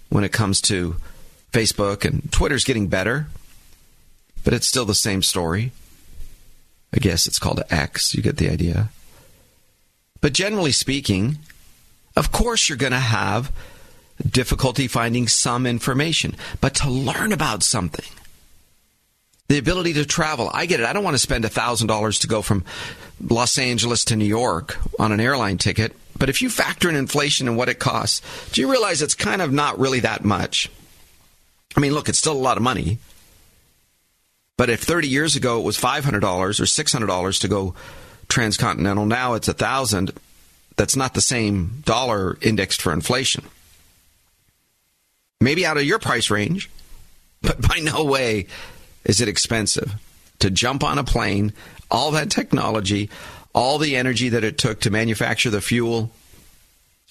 when 0.10 0.24
it 0.24 0.31
comes 0.31 0.62
to 0.62 0.98
Facebook 1.51 2.06
and 2.06 2.31
Twitter's 2.31 2.65
getting 2.65 2.88
better 2.88 3.30
but 4.44 4.54
it's 4.54 4.68
still 4.68 4.86
the 4.86 4.94
same 4.94 5.24
story. 5.24 5.71
I 6.94 7.00
guess 7.00 7.25
it's 7.25 7.39
called 7.39 7.63
X. 7.71 8.13
You 8.13 8.21
get 8.21 8.38
the 8.38 8.51
idea. 8.51 8.89
But 10.24 10.31
generally 10.31 10.72
speaking, 10.72 11.40
of 12.16 12.31
course, 12.31 12.70
you're 12.70 12.78
going 12.78 12.94
to 12.94 12.98
have 12.98 13.52
difficulty 14.25 14.88
finding 14.88 15.28
some 15.28 15.66
information, 15.66 16.38
but 16.62 16.75
to 16.75 16.90
learn 16.90 17.34
about 17.34 17.62
something, 17.62 18.08
the 19.50 19.58
ability 19.58 19.92
to 19.96 20.06
travel, 20.06 20.50
I 20.54 20.66
get 20.66 20.80
it. 20.80 20.86
I 20.86 20.94
don't 20.94 21.04
want 21.04 21.16
to 21.16 21.20
spend 21.20 21.44
$1,000 21.44 22.22
to 22.22 22.28
go 22.28 22.42
from 22.42 22.64
Los 23.20 23.58
Angeles 23.58 24.06
to 24.06 24.16
New 24.16 24.24
York 24.24 24.78
on 24.98 25.12
an 25.12 25.20
airline 25.20 25.58
ticket. 25.58 25.94
But 26.18 26.30
if 26.30 26.42
you 26.42 26.50
factor 26.50 26.88
in 26.88 26.96
inflation 26.96 27.50
and 27.50 27.58
what 27.58 27.68
it 27.68 27.80
costs, 27.80 28.22
do 28.54 28.62
you 28.62 28.72
realize 28.72 29.02
it's 29.02 29.16
kind 29.16 29.42
of 29.42 29.52
not 29.52 29.78
really 29.78 30.00
that 30.00 30.24
much? 30.24 30.72
I 31.75 31.81
mean, 31.81 31.94
look, 31.94 32.08
it's 32.08 32.20
still 32.20 32.31
a 32.31 32.48
lot 32.48 32.56
of 32.56 32.64
money. 32.64 32.98
But 34.56 34.70
if 34.70 34.84
30 34.84 35.10
years 35.10 35.36
ago 35.36 35.60
it 35.60 35.66
was 35.66 35.78
$500 35.78 36.24
or 36.24 36.48
$600 36.48 37.42
to 37.42 37.48
go 37.50 37.75
transcontinental, 38.33 39.06
now 39.06 39.35
it's 39.35 39.47
a 39.47 39.51
1000 39.51 40.12
that's 40.75 40.96
not 40.96 41.13
the 41.13 41.22
same 41.22 41.84
dollar 41.86 42.38
indexed 42.41 42.81
for 42.81 42.91
inflation. 42.91 43.46
Maybe 45.39 45.65
out 45.65 45.77
of 45.77 45.84
your 45.84 46.00
price 46.00 46.29
range, 46.29 46.69
but 47.41 47.62
by 47.62 47.77
no 47.77 48.03
way 48.03 48.48
is 49.05 49.22
it 49.22 49.27
expensive 49.27 49.93
to 50.39 50.50
jump 50.50 50.84
on 50.84 50.98
a 50.98 51.03
plane, 51.03 51.53
all 51.91 52.12
that 52.12 52.29
technology, 52.29 53.10
all 53.53 53.77
the 53.77 53.96
energy 53.96 54.29
that 54.29 54.43
it 54.43 54.58
took 54.58 54.79
to 54.81 54.89
manufacture 54.89 55.50
the 55.50 55.62
fuel, 55.62 56.12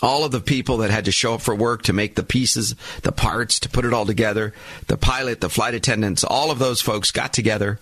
all 0.02 0.24
of 0.24 0.32
the 0.32 0.40
people 0.40 0.78
that 0.78 0.90
had 0.90 1.04
to 1.04 1.12
show 1.12 1.34
up 1.34 1.40
for 1.40 1.54
work 1.54 1.82
to 1.82 1.92
make 1.92 2.16
the 2.16 2.24
pieces, 2.24 2.74
the 3.02 3.12
parts, 3.12 3.60
to 3.60 3.68
put 3.68 3.84
it 3.84 3.92
all 3.92 4.04
together, 4.04 4.52
the 4.88 4.96
pilot, 4.96 5.40
the 5.40 5.48
flight 5.48 5.74
attendants, 5.74 6.24
all 6.24 6.50
of 6.50 6.58
those 6.58 6.80
folks 6.80 7.12
got 7.12 7.32
together, 7.32 7.78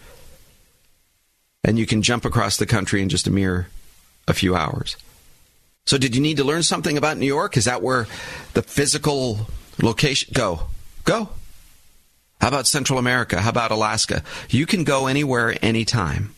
and 1.64 1.78
you 1.78 1.86
can 1.86 2.02
jump 2.02 2.24
across 2.24 2.56
the 2.56 2.66
country 2.66 3.02
in 3.02 3.08
just 3.08 3.26
a 3.26 3.30
mere 3.30 3.68
a 4.28 4.34
few 4.34 4.54
hours. 4.54 4.96
So, 5.86 5.98
did 5.98 6.14
you 6.14 6.20
need 6.20 6.36
to 6.36 6.44
learn 6.44 6.62
something 6.62 6.96
about 6.96 7.16
New 7.16 7.26
York? 7.26 7.56
Is 7.56 7.64
that 7.64 7.82
where 7.82 8.06
the 8.54 8.62
physical 8.62 9.48
location 9.80 10.32
go? 10.34 10.68
Go. 11.04 11.30
How 12.40 12.48
about 12.48 12.66
Central 12.66 12.98
America? 12.98 13.40
How 13.40 13.50
about 13.50 13.70
Alaska? 13.70 14.22
You 14.48 14.66
can 14.66 14.84
go 14.84 15.06
anywhere, 15.06 15.56
anytime. 15.62 16.34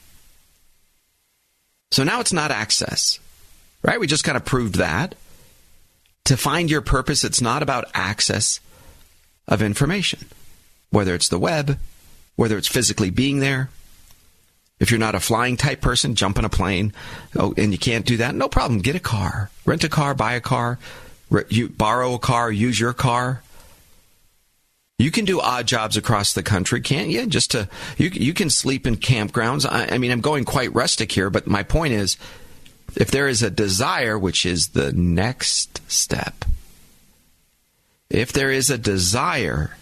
So 1.91 2.02
now 2.02 2.21
it's 2.21 2.33
not 2.33 2.50
access, 2.50 3.21
right? 3.83 4.00
We 4.00 4.07
just 4.07 4.25
kind 4.25 4.37
of 4.37 4.45
proved 4.45 4.76
that 4.76 5.14
to 6.25 6.37
find 6.37 6.71
your 6.71 6.81
purpose, 6.81 7.25
it's 7.25 7.41
not 7.41 7.62
about 7.62 7.91
access 7.95 8.61
of 9.49 9.61
information, 9.61 10.26
whether 10.91 11.14
it's 11.14 11.29
the 11.29 11.38
web, 11.38 11.79
whether 12.37 12.57
it's 12.57 12.69
physically 12.69 13.11
being 13.11 13.41
there. 13.41 13.71
If 14.83 14.91
you're 14.91 14.99
not 14.99 15.15
a 15.15 15.21
flying 15.21 15.57
type 15.57 15.81
person, 15.81 16.17
jump 16.17 16.41
in 16.41 16.45
a 16.45 16.49
plane, 16.49 16.93
oh, 17.37 17.55
and 17.57 17.71
you 17.71 17.79
can't 17.79 18.05
do 18.05 18.17
that, 18.17 18.35
no 18.35 18.49
problem. 18.49 18.81
Get 18.81 18.97
a 18.97 19.01
car, 19.01 19.49
rent 19.65 19.85
a 19.85 19.89
car, 19.89 20.12
buy 20.12 20.33
a 20.33 20.41
car, 20.41 20.77
you 21.49 21.69
borrow 21.69 22.15
a 22.15 22.19
car, 22.19 22.51
use 22.51 22.81
your 22.81 22.93
car. 22.93 23.45
You 24.99 25.12
can 25.12 25.25
do 25.25 25.41
odd 25.41 25.69
jobs 25.69 25.97
across 25.97 26.33
the 26.33 26.43
country, 26.43 26.81
can't 26.81 27.11
you? 27.11 27.27
Just 27.27 27.53
to 27.53 27.69
you, 27.97 28.09
you 28.09 28.35
can 28.35 28.51
sleep 28.51 28.85
in 28.85 28.97
campgrounds. 28.97 29.65
I, 29.71 29.95
I 29.95 29.99
mean, 29.99 30.11
I'm 30.11 30.21
going 30.21 30.45
quite 30.45 30.75
rustic 30.75 31.12
here, 31.12 31.31
but 31.31 31.47
my 31.47 31.62
point 31.62 31.93
is, 31.93 32.17
if 32.97 33.12
there 33.12 33.29
is 33.29 33.41
a 33.41 33.51
desire, 33.51 34.19
which 34.19 34.45
is 34.45 34.71
the 34.71 34.93
next 34.93 35.81
step, 35.89 36.45
if 38.11 38.33
there 38.33 38.51
is 38.51 38.69
a 38.69 38.79
desire 38.79 39.77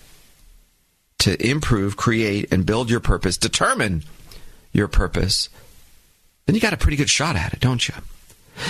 to 1.21 1.43
improve, 1.43 1.97
create, 1.97 2.53
and 2.53 2.67
build 2.67 2.91
your 2.91 3.01
purpose, 3.01 3.39
determine 3.39 4.05
your 4.73 4.89
purpose, 4.89 5.49
then 6.47 6.55
you 6.55 6.61
got 6.61 6.73
a 6.73 6.79
pretty 6.79 6.97
good 6.97 7.11
shot 7.11 7.37
at 7.37 7.53
it, 7.53 7.61
don't 7.61 7.89
you? 7.89 7.95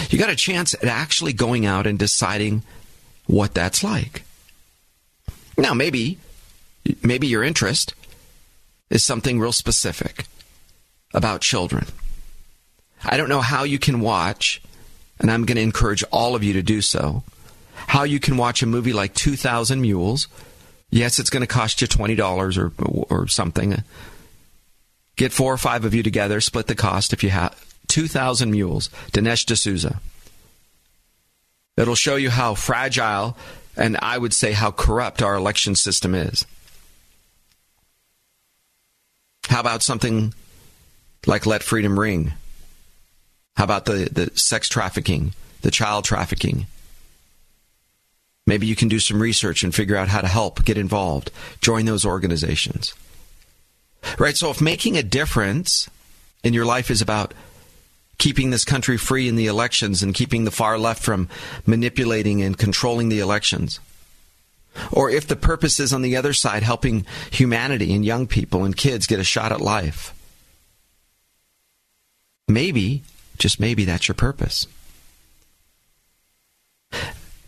You 0.08 0.18
got 0.18 0.30
a 0.30 0.36
chance 0.36 0.74
at 0.74 0.84
actually 0.84 1.32
going 1.32 1.66
out 1.66 1.86
and 1.86 1.98
deciding 1.98 2.62
what 3.26 3.54
that's 3.54 3.82
like. 3.82 4.24
Now, 5.56 5.74
maybe, 5.74 6.18
maybe 7.02 7.26
your 7.26 7.42
interest 7.42 7.94
is 8.88 9.04
something 9.04 9.38
real 9.38 9.52
specific 9.52 10.26
about 11.12 11.40
children. 11.40 11.86
I 13.04 13.16
don't 13.16 13.28
know 13.28 13.40
how 13.40 13.64
you 13.64 13.78
can 13.78 14.00
watch, 14.00 14.62
and 15.18 15.30
I'm 15.30 15.44
going 15.44 15.56
to 15.56 15.62
encourage 15.62 16.04
all 16.12 16.34
of 16.34 16.44
you 16.44 16.52
to 16.54 16.62
do 16.62 16.80
so, 16.80 17.22
how 17.74 18.04
you 18.04 18.20
can 18.20 18.36
watch 18.36 18.62
a 18.62 18.66
movie 18.66 18.92
like 18.92 19.14
2,000 19.14 19.80
Mules. 19.80 20.28
Yes, 20.90 21.18
it's 21.18 21.30
going 21.30 21.42
to 21.42 21.46
cost 21.46 21.80
you 21.80 21.88
$20 21.88 22.58
or, 22.58 23.14
or 23.14 23.28
something. 23.28 23.82
Get 25.20 25.34
four 25.34 25.52
or 25.52 25.58
five 25.58 25.84
of 25.84 25.92
you 25.92 26.02
together, 26.02 26.40
split 26.40 26.66
the 26.66 26.74
cost 26.74 27.12
if 27.12 27.22
you 27.22 27.28
have 27.28 27.54
2,000 27.88 28.50
Mules, 28.50 28.88
Dinesh 29.12 29.44
D'Souza. 29.44 30.00
It'll 31.76 31.94
show 31.94 32.16
you 32.16 32.30
how 32.30 32.54
fragile 32.54 33.36
and 33.76 33.98
I 34.00 34.16
would 34.16 34.32
say 34.32 34.52
how 34.52 34.70
corrupt 34.70 35.20
our 35.20 35.34
election 35.34 35.74
system 35.74 36.14
is. 36.14 36.46
How 39.50 39.60
about 39.60 39.82
something 39.82 40.32
like 41.26 41.44
Let 41.44 41.62
Freedom 41.62 42.00
Ring? 42.00 42.32
How 43.58 43.64
about 43.64 43.84
the, 43.84 44.08
the 44.10 44.30
sex 44.38 44.70
trafficking, 44.70 45.34
the 45.60 45.70
child 45.70 46.06
trafficking? 46.06 46.66
Maybe 48.46 48.66
you 48.66 48.74
can 48.74 48.88
do 48.88 48.98
some 48.98 49.20
research 49.20 49.64
and 49.64 49.74
figure 49.74 49.96
out 49.96 50.08
how 50.08 50.22
to 50.22 50.28
help, 50.28 50.64
get 50.64 50.78
involved, 50.78 51.30
join 51.60 51.84
those 51.84 52.06
organizations. 52.06 52.94
Right? 54.18 54.36
So 54.36 54.50
if 54.50 54.60
making 54.60 54.96
a 54.96 55.02
difference 55.02 55.88
in 56.42 56.54
your 56.54 56.64
life 56.64 56.90
is 56.90 57.02
about 57.02 57.34
keeping 58.18 58.50
this 58.50 58.64
country 58.64 58.98
free 58.98 59.28
in 59.28 59.36
the 59.36 59.46
elections 59.46 60.02
and 60.02 60.14
keeping 60.14 60.44
the 60.44 60.50
far 60.50 60.78
left 60.78 61.02
from 61.02 61.28
manipulating 61.66 62.42
and 62.42 62.56
controlling 62.56 63.08
the 63.08 63.18
elections. 63.18 63.80
Or 64.92 65.10
if 65.10 65.26
the 65.26 65.36
purpose 65.36 65.80
is 65.80 65.92
on 65.92 66.02
the 66.02 66.16
other 66.16 66.32
side, 66.32 66.62
helping 66.62 67.06
humanity 67.30 67.94
and 67.94 68.04
young 68.04 68.26
people 68.26 68.64
and 68.64 68.76
kids 68.76 69.06
get 69.06 69.20
a 69.20 69.24
shot 69.24 69.52
at 69.52 69.60
life. 69.60 70.14
Maybe, 72.46 73.02
just 73.38 73.58
maybe, 73.58 73.84
that's 73.84 74.06
your 74.06 74.14
purpose. 74.14 74.66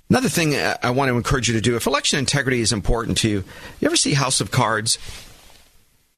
Another 0.09 0.29
thing 0.29 0.55
I 0.57 0.91
want 0.91 1.09
to 1.11 1.17
encourage 1.17 1.49
you 1.49 1.55
to 1.55 1.61
do 1.61 1.77
if 1.77 1.87
election 1.87 2.19
integrity 2.19 2.61
is 2.61 2.73
important 2.73 3.19
to 3.19 3.29
you, 3.29 3.45
you 3.81 3.87
ever 3.87 3.97
see 3.97 4.15
House 4.15 4.41
of 4.41 4.51
Cards? 4.51 4.99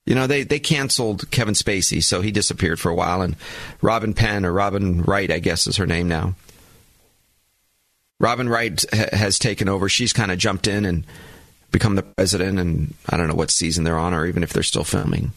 You 0.06 0.14
know, 0.14 0.26
they, 0.26 0.42
they 0.42 0.58
canceled 0.58 1.30
Kevin 1.30 1.54
Spacey, 1.54 2.02
so 2.02 2.20
he 2.20 2.30
disappeared 2.30 2.78
for 2.78 2.90
a 2.90 2.94
while, 2.94 3.22
and 3.22 3.36
Robin 3.80 4.12
Penn, 4.12 4.44
or 4.44 4.52
Robin 4.52 5.02
Wright, 5.02 5.30
I 5.30 5.38
guess 5.38 5.66
is 5.66 5.76
her 5.76 5.86
name 5.86 6.08
now. 6.08 6.34
Robin 8.20 8.48
Wright 8.48 8.84
ha- 8.92 9.16
has 9.16 9.38
taken 9.38 9.68
over. 9.68 9.88
She's 9.88 10.12
kind 10.12 10.30
of 10.30 10.38
jumped 10.38 10.66
in 10.66 10.84
and 10.84 11.04
become 11.70 11.94
the 11.94 12.02
president, 12.02 12.58
and 12.58 12.94
I 13.08 13.16
don't 13.16 13.28
know 13.28 13.34
what 13.34 13.50
season 13.50 13.84
they're 13.84 13.98
on, 13.98 14.12
or 14.12 14.26
even 14.26 14.42
if 14.42 14.52
they're 14.52 14.62
still 14.62 14.84
filming. 14.84 15.32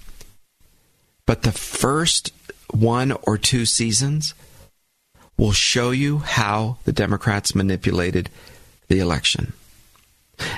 But 1.26 1.44
the 1.44 1.52
first 1.52 2.32
one 2.72 3.14
or 3.24 3.38
two 3.38 3.66
seasons 3.66 4.34
will 5.38 5.54
show 5.54 5.92
you 5.92 6.20
how 6.20 6.78
the 6.84 6.92
Democrats 6.92 7.56
manipulated 7.56 8.30
the 8.88 9.00
election. 9.00 9.54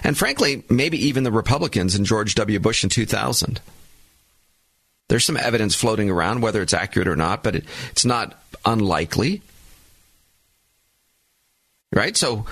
And 0.04 0.18
frankly, 0.18 0.64
maybe 0.70 0.98
even 1.08 1.24
the 1.24 1.32
Republicans 1.32 1.96
and 1.96 2.06
George 2.06 2.36
W. 2.36 2.60
Bush 2.60 2.84
in 2.84 2.90
2000. 2.90 3.62
There's 5.10 5.26
some 5.26 5.38
evidence 5.38 5.76
floating 5.76 6.10
around, 6.10 6.42
whether 6.42 6.62
it's 6.62 6.74
accurate 6.74 7.08
or 7.08 7.16
not, 7.16 7.44
but 7.44 7.56
it, 7.56 7.66
it's 7.92 8.06
not 8.06 8.42
unlikely. 8.64 9.42
Right? 11.92 12.16
So 12.16 12.46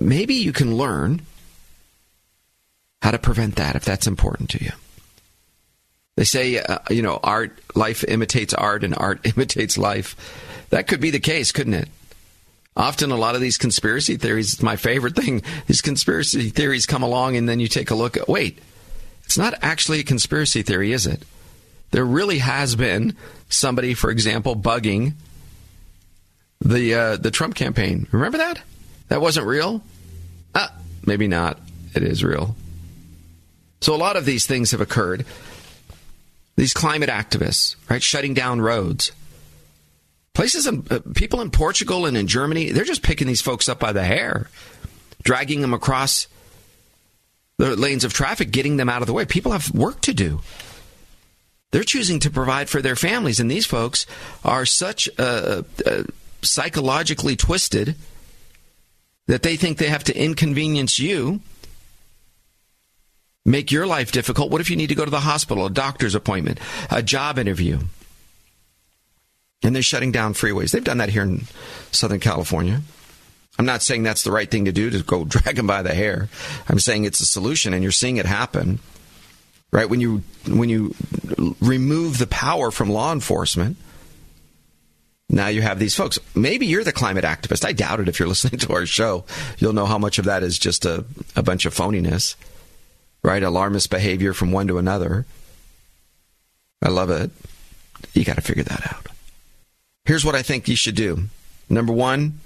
maybe 0.00 0.34
you 0.34 0.52
can 0.52 0.76
learn 0.76 1.20
how 3.02 3.10
to 3.10 3.18
prevent 3.18 3.56
that 3.56 3.76
if 3.76 3.84
that's 3.84 4.06
important 4.06 4.50
to 4.50 4.64
you. 4.64 4.72
They 6.16 6.24
say, 6.24 6.58
uh, 6.58 6.78
you 6.90 7.02
know, 7.02 7.20
art, 7.22 7.58
life 7.74 8.02
imitates 8.04 8.54
art 8.54 8.82
and 8.82 8.94
art 8.96 9.20
imitates 9.36 9.78
life. 9.78 10.16
That 10.70 10.86
could 10.86 11.00
be 11.00 11.10
the 11.10 11.20
case, 11.20 11.52
couldn't 11.52 11.74
it? 11.74 11.88
Often, 12.76 13.10
a 13.10 13.16
lot 13.16 13.34
of 13.34 13.40
these 13.40 13.58
conspiracy 13.58 14.16
theories, 14.16 14.62
my 14.62 14.76
favorite 14.76 15.16
thing, 15.16 15.42
these 15.66 15.82
conspiracy 15.82 16.48
theories 16.48 16.86
come 16.86 17.02
along 17.02 17.36
and 17.36 17.48
then 17.48 17.60
you 17.60 17.68
take 17.68 17.90
a 17.90 17.94
look 17.94 18.16
at, 18.16 18.28
wait, 18.28 18.60
it's 19.30 19.38
not 19.38 19.54
actually 19.62 20.00
a 20.00 20.02
conspiracy 20.02 20.62
theory, 20.62 20.90
is 20.90 21.06
it? 21.06 21.22
There 21.92 22.04
really 22.04 22.38
has 22.38 22.74
been 22.74 23.14
somebody, 23.48 23.94
for 23.94 24.10
example, 24.10 24.56
bugging 24.56 25.12
the 26.60 26.94
uh, 26.94 27.16
the 27.16 27.30
Trump 27.30 27.54
campaign. 27.54 28.08
Remember 28.10 28.38
that? 28.38 28.60
That 29.06 29.20
wasn't 29.20 29.46
real. 29.46 29.84
Ah, 30.52 30.74
maybe 31.06 31.28
not. 31.28 31.60
It 31.94 32.02
is 32.02 32.24
real. 32.24 32.56
So 33.82 33.94
a 33.94 33.96
lot 33.96 34.16
of 34.16 34.24
these 34.24 34.46
things 34.46 34.72
have 34.72 34.80
occurred. 34.80 35.24
These 36.56 36.74
climate 36.74 37.08
activists, 37.08 37.76
right, 37.88 38.02
shutting 38.02 38.34
down 38.34 38.60
roads. 38.60 39.12
Places, 40.34 40.66
in, 40.66 40.84
uh, 40.90 40.98
people 41.14 41.40
in 41.40 41.52
Portugal 41.52 42.04
and 42.04 42.16
in 42.16 42.26
Germany, 42.26 42.72
they're 42.72 42.82
just 42.82 43.04
picking 43.04 43.28
these 43.28 43.40
folks 43.42 43.68
up 43.68 43.78
by 43.78 43.92
the 43.92 44.02
hair, 44.02 44.50
dragging 45.22 45.60
them 45.60 45.72
across 45.72 46.26
the 47.60 47.76
lanes 47.76 48.04
of 48.04 48.12
traffic, 48.12 48.50
getting 48.50 48.78
them 48.78 48.88
out 48.88 49.02
of 49.02 49.06
the 49.06 49.12
way. 49.12 49.26
People 49.26 49.52
have 49.52 49.70
work 49.74 50.00
to 50.02 50.14
do. 50.14 50.40
They're 51.70 51.84
choosing 51.84 52.18
to 52.20 52.30
provide 52.30 52.68
for 52.68 52.80
their 52.80 52.96
families, 52.96 53.38
and 53.38 53.50
these 53.50 53.66
folks 53.66 54.06
are 54.44 54.64
such 54.64 55.08
uh, 55.18 55.62
uh, 55.84 56.02
psychologically 56.42 57.36
twisted 57.36 57.96
that 59.26 59.42
they 59.42 59.56
think 59.56 59.78
they 59.78 59.88
have 59.88 60.04
to 60.04 60.18
inconvenience 60.18 60.98
you, 60.98 61.40
make 63.44 63.70
your 63.70 63.86
life 63.86 64.10
difficult. 64.10 64.50
What 64.50 64.62
if 64.62 64.70
you 64.70 64.76
need 64.76 64.88
to 64.88 64.94
go 64.94 65.04
to 65.04 65.10
the 65.10 65.20
hospital, 65.20 65.66
a 65.66 65.70
doctor's 65.70 66.14
appointment, 66.14 66.58
a 66.90 67.02
job 67.02 67.38
interview? 67.38 67.78
And 69.62 69.74
they're 69.74 69.82
shutting 69.82 70.10
down 70.10 70.32
freeways. 70.32 70.70
They've 70.70 70.82
done 70.82 70.98
that 70.98 71.10
here 71.10 71.22
in 71.22 71.42
Southern 71.92 72.20
California. 72.20 72.80
I'm 73.60 73.66
not 73.66 73.82
saying 73.82 74.04
that's 74.04 74.22
the 74.22 74.32
right 74.32 74.50
thing 74.50 74.64
to 74.64 74.72
do 74.72 74.88
to 74.88 75.02
go 75.02 75.24
drag 75.26 75.56
them 75.56 75.66
by 75.66 75.82
the 75.82 75.92
hair. 75.92 76.30
I'm 76.66 76.78
saying 76.78 77.04
it's 77.04 77.20
a 77.20 77.26
solution, 77.26 77.74
and 77.74 77.82
you're 77.82 77.92
seeing 77.92 78.16
it 78.16 78.24
happen. 78.24 78.78
Right 79.70 79.86
when 79.86 80.00
you 80.00 80.22
when 80.48 80.70
you 80.70 80.94
remove 81.60 82.16
the 82.16 82.26
power 82.26 82.70
from 82.70 82.88
law 82.88 83.12
enforcement, 83.12 83.76
now 85.28 85.48
you 85.48 85.60
have 85.60 85.78
these 85.78 85.94
folks. 85.94 86.18
Maybe 86.34 86.64
you're 86.64 86.84
the 86.84 86.90
climate 86.90 87.26
activist. 87.26 87.66
I 87.66 87.72
doubt 87.72 88.00
it. 88.00 88.08
If 88.08 88.18
you're 88.18 88.28
listening 88.34 88.60
to 88.60 88.72
our 88.72 88.86
show, 88.86 89.26
you'll 89.58 89.74
know 89.74 89.84
how 89.84 89.98
much 89.98 90.18
of 90.18 90.24
that 90.24 90.42
is 90.42 90.58
just 90.58 90.86
a, 90.86 91.04
a 91.36 91.42
bunch 91.42 91.66
of 91.66 91.74
phoniness, 91.74 92.36
right? 93.22 93.42
Alarmist 93.42 93.90
behavior 93.90 94.32
from 94.32 94.52
one 94.52 94.68
to 94.68 94.78
another. 94.78 95.26
I 96.80 96.88
love 96.88 97.10
it. 97.10 97.30
You 98.14 98.24
got 98.24 98.36
to 98.36 98.40
figure 98.40 98.64
that 98.64 98.90
out. 98.90 99.06
Here's 100.06 100.24
what 100.24 100.34
I 100.34 100.40
think 100.40 100.66
you 100.66 100.76
should 100.76 100.94
do. 100.94 101.24
Number 101.68 101.92
one, 101.92 102.40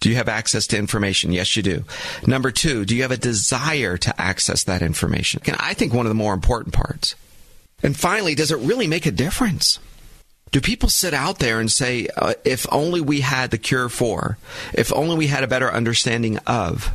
do 0.00 0.10
you 0.10 0.16
have 0.16 0.28
access 0.28 0.66
to 0.68 0.78
information? 0.78 1.32
Yes, 1.32 1.56
you 1.56 1.62
do. 1.62 1.84
Number 2.26 2.50
two, 2.50 2.84
do 2.84 2.94
you 2.94 3.02
have 3.02 3.10
a 3.10 3.16
desire 3.16 3.96
to 3.98 4.20
access 4.20 4.64
that 4.64 4.82
information? 4.82 5.40
And 5.46 5.56
I 5.58 5.74
think 5.74 5.92
one 5.92 6.06
of 6.06 6.10
the 6.10 6.14
more 6.14 6.34
important 6.34 6.74
parts. 6.74 7.14
And 7.82 7.96
finally, 7.96 8.34
does 8.34 8.50
it 8.50 8.58
really 8.58 8.86
make 8.86 9.06
a 9.06 9.10
difference? 9.10 9.78
Do 10.52 10.60
people 10.60 10.88
sit 10.88 11.12
out 11.12 11.38
there 11.38 11.60
and 11.60 11.70
say, 11.70 12.08
uh, 12.16 12.34
if 12.44 12.66
only 12.72 13.00
we 13.00 13.20
had 13.20 13.50
the 13.50 13.58
cure 13.58 13.88
for, 13.88 14.38
if 14.72 14.92
only 14.92 15.16
we 15.16 15.26
had 15.26 15.44
a 15.44 15.48
better 15.48 15.70
understanding 15.70 16.38
of? 16.46 16.90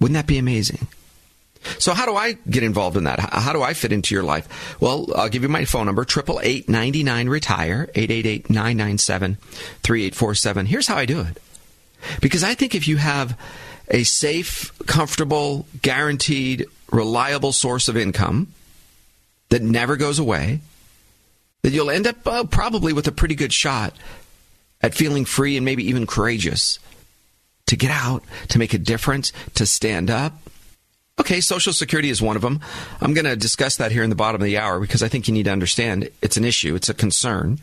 Wouldn't 0.00 0.14
that 0.14 0.26
be 0.26 0.38
amazing? 0.38 0.86
So 1.78 1.92
how 1.92 2.06
do 2.06 2.16
I 2.16 2.38
get 2.48 2.62
involved 2.62 2.96
in 2.96 3.04
that? 3.04 3.20
How 3.20 3.52
do 3.52 3.60
I 3.62 3.74
fit 3.74 3.92
into 3.92 4.14
your 4.14 4.24
life? 4.24 4.80
Well, 4.80 5.08
I'll 5.14 5.28
give 5.28 5.42
you 5.42 5.48
my 5.48 5.66
phone 5.66 5.86
number, 5.86 6.02
888 6.02 7.28
retire 7.28 7.90
888-997-3847. 7.94 10.66
Here's 10.66 10.86
how 10.86 10.96
I 10.96 11.04
do 11.04 11.20
it. 11.20 11.38
Because 12.20 12.44
I 12.44 12.54
think 12.54 12.74
if 12.74 12.88
you 12.88 12.96
have 12.96 13.38
a 13.88 14.04
safe, 14.04 14.72
comfortable, 14.86 15.66
guaranteed, 15.82 16.66
reliable 16.90 17.52
source 17.52 17.88
of 17.88 17.96
income 17.96 18.48
that 19.48 19.62
never 19.62 19.96
goes 19.96 20.18
away, 20.18 20.60
that 21.62 21.70
you'll 21.70 21.90
end 21.90 22.06
up 22.06 22.26
uh, 22.26 22.44
probably 22.44 22.92
with 22.92 23.06
a 23.06 23.12
pretty 23.12 23.34
good 23.34 23.52
shot 23.52 23.94
at 24.80 24.94
feeling 24.94 25.24
free 25.24 25.56
and 25.56 25.64
maybe 25.64 25.88
even 25.88 26.06
courageous 26.06 26.78
to 27.66 27.76
get 27.76 27.90
out, 27.90 28.24
to 28.48 28.58
make 28.58 28.74
a 28.74 28.78
difference, 28.78 29.32
to 29.54 29.66
stand 29.66 30.10
up. 30.10 30.34
Okay, 31.20 31.40
Social 31.40 31.72
Security 31.72 32.08
is 32.08 32.22
one 32.22 32.36
of 32.36 32.42
them. 32.42 32.60
I'm 33.00 33.12
going 33.12 33.26
to 33.26 33.36
discuss 33.36 33.76
that 33.76 33.92
here 33.92 34.02
in 34.02 34.10
the 34.10 34.16
bottom 34.16 34.40
of 34.40 34.44
the 34.44 34.58
hour 34.58 34.80
because 34.80 35.02
I 35.02 35.08
think 35.08 35.28
you 35.28 35.34
need 35.34 35.44
to 35.44 35.52
understand 35.52 36.08
it's 36.22 36.36
an 36.36 36.44
issue, 36.44 36.74
it's 36.74 36.88
a 36.88 36.94
concern, 36.94 37.58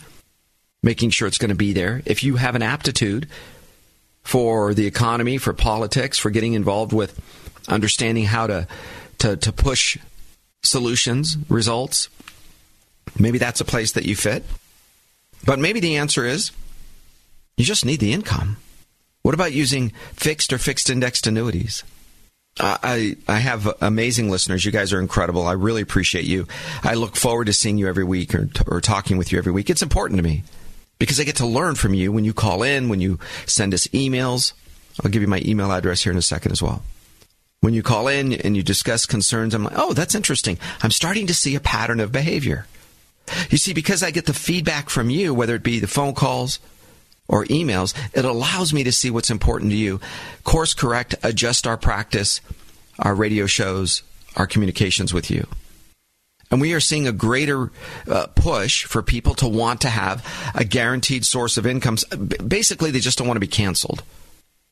making 0.84 1.10
sure 1.10 1.28
it's 1.28 1.40
going 1.40 1.50
to 1.50 1.56
be 1.56 1.74
there. 1.74 2.04
If 2.06 2.24
you 2.24 2.36
have 2.36 2.56
an 2.56 2.62
aptitude 2.62 3.28
for 4.28 4.74
the 4.74 4.86
economy, 4.86 5.38
for 5.38 5.54
politics, 5.54 6.18
for 6.18 6.30
getting 6.30 6.54
involved 6.54 6.92
with 6.92 7.18
understanding 7.70 8.26
how 8.26 8.46
to, 8.46 8.68
to, 9.20 9.38
to 9.38 9.54
push 9.54 9.98
solutions, 10.64 11.38
results. 11.48 12.10
Maybe 13.18 13.38
that's 13.38 13.62
a 13.62 13.66
place 13.66 13.94
that 13.94 14.04
you 14.04 14.18
fit. 14.18 14.44
But 15.46 15.60
maybe 15.60 15.80
the 15.80 15.96
answer 15.96 16.26
is 16.26 16.52
you 17.56 17.64
just 17.64 17.86
need 17.86 18.02
the 18.02 18.12
income. 18.12 18.58
What 19.22 19.34
about 19.34 19.54
using 19.54 19.94
fixed 20.12 20.52
or 20.52 20.58
fixed 20.58 20.90
indexed 20.90 21.26
annuities? 21.26 21.86
I 22.60 23.16
I 23.30 23.38
have 23.38 23.78
amazing 23.80 24.30
listeners. 24.30 24.66
You 24.66 24.74
guys 24.74 24.92
are 24.92 25.00
incredible. 25.00 25.48
I 25.48 25.54
really 25.54 25.84
appreciate 25.84 26.26
you. 26.26 26.48
I 26.84 26.96
look 26.96 27.16
forward 27.16 27.46
to 27.46 27.54
seeing 27.54 27.78
you 27.78 27.88
every 27.88 28.04
week 28.04 28.36
or, 28.36 28.50
or 28.68 28.82
talking 28.82 29.18
with 29.18 29.32
you 29.32 29.38
every 29.38 29.54
week. 29.54 29.70
It's 29.70 29.84
important 29.84 30.18
to 30.18 30.24
me 30.24 30.44
because 31.00 31.20
I 31.20 31.24
get 31.24 31.38
to 31.38 31.46
learn 31.46 31.76
from 31.76 31.94
you 31.94 32.12
when 32.12 32.26
you 32.26 32.34
call 32.34 32.64
in, 32.64 32.90
when 32.90 33.02
you 33.02 33.20
send 33.46 33.74
us 33.74 33.88
emails. 33.88 34.54
I'll 35.04 35.12
give 35.12 35.22
you 35.22 35.28
my 35.28 35.42
email 35.46 35.72
address 35.72 36.04
here 36.04 36.12
in 36.12 36.18
a 36.18 36.24
second 36.24 36.52
as 36.52 36.62
well. 36.62 36.82
When 37.60 37.74
you 37.74 37.84
call 37.84 38.08
in 38.08 38.34
and 38.34 38.56
you 38.56 38.64
discuss 38.64 39.06
concerns, 39.06 39.54
I'm 39.54 39.64
like, 39.64 39.74
oh, 39.76 39.94
that's 39.94 40.16
interesting. 40.16 40.58
I'm 40.82 40.92
starting 40.92 41.28
to 41.28 41.34
see 41.34 41.56
a 41.56 41.60
pattern 41.60 42.00
of 42.00 42.12
behavior. 42.12 42.68
You 43.50 43.58
see, 43.58 43.74
because 43.74 44.04
I 44.04 44.12
get 44.12 44.26
the 44.26 44.34
feedback 44.34 44.90
from 44.90 45.10
you, 45.10 45.34
whether 45.34 45.56
it 45.56 45.64
be 45.64 45.80
the 45.80 45.88
phone 45.88 46.14
calls 46.14 46.60
or 47.28 47.46
emails, 47.46 47.94
it 48.14 48.26
allows 48.26 48.74
me 48.74 48.84
to 48.84 48.92
see 48.92 49.10
what's 49.12 49.30
important 49.30 49.72
to 49.72 49.78
you, 49.78 50.00
course 50.44 50.74
correct, 50.74 51.16
adjust 51.24 51.68
our 51.68 51.78
practice, 51.78 52.42
our 53.00 53.14
radio 53.14 53.46
shows, 53.46 54.02
our 54.36 54.48
communications 54.48 55.14
with 55.14 55.30
you. 55.30 55.46
And 56.50 56.62
we 56.62 56.74
are 56.74 56.80
seeing 56.80 57.08
a 57.08 57.12
greater 57.12 57.72
uh, 58.10 58.28
push 58.28 58.86
for 58.86 59.02
people 59.02 59.36
to 59.36 59.48
want 59.48 59.82
to 59.82 59.90
have 59.90 60.26
a 60.56 60.64
guaranteed 60.64 61.26
source 61.26 61.58
of 61.58 61.68
income. 61.68 61.98
Basically, 62.46 62.92
they 62.92 63.00
just 63.00 63.18
don't 63.18 63.28
want 63.28 63.36
to 63.36 63.42
be 63.42 63.48
canceled. 63.48 64.04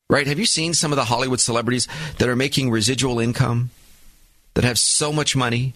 Right? 0.10 0.27
Have 0.27 0.39
you 0.39 0.46
seen 0.46 0.74
some 0.74 0.91
of 0.91 0.96
the 0.96 1.05
Hollywood 1.05 1.39
celebrities 1.39 1.88
that 2.20 2.29
are 2.29 2.36
making 2.36 2.70
residual 2.70 3.20
income, 3.20 3.72
that 4.53 4.63
have 4.63 4.79
so 4.79 5.12
much 5.12 5.36
money? 5.36 5.74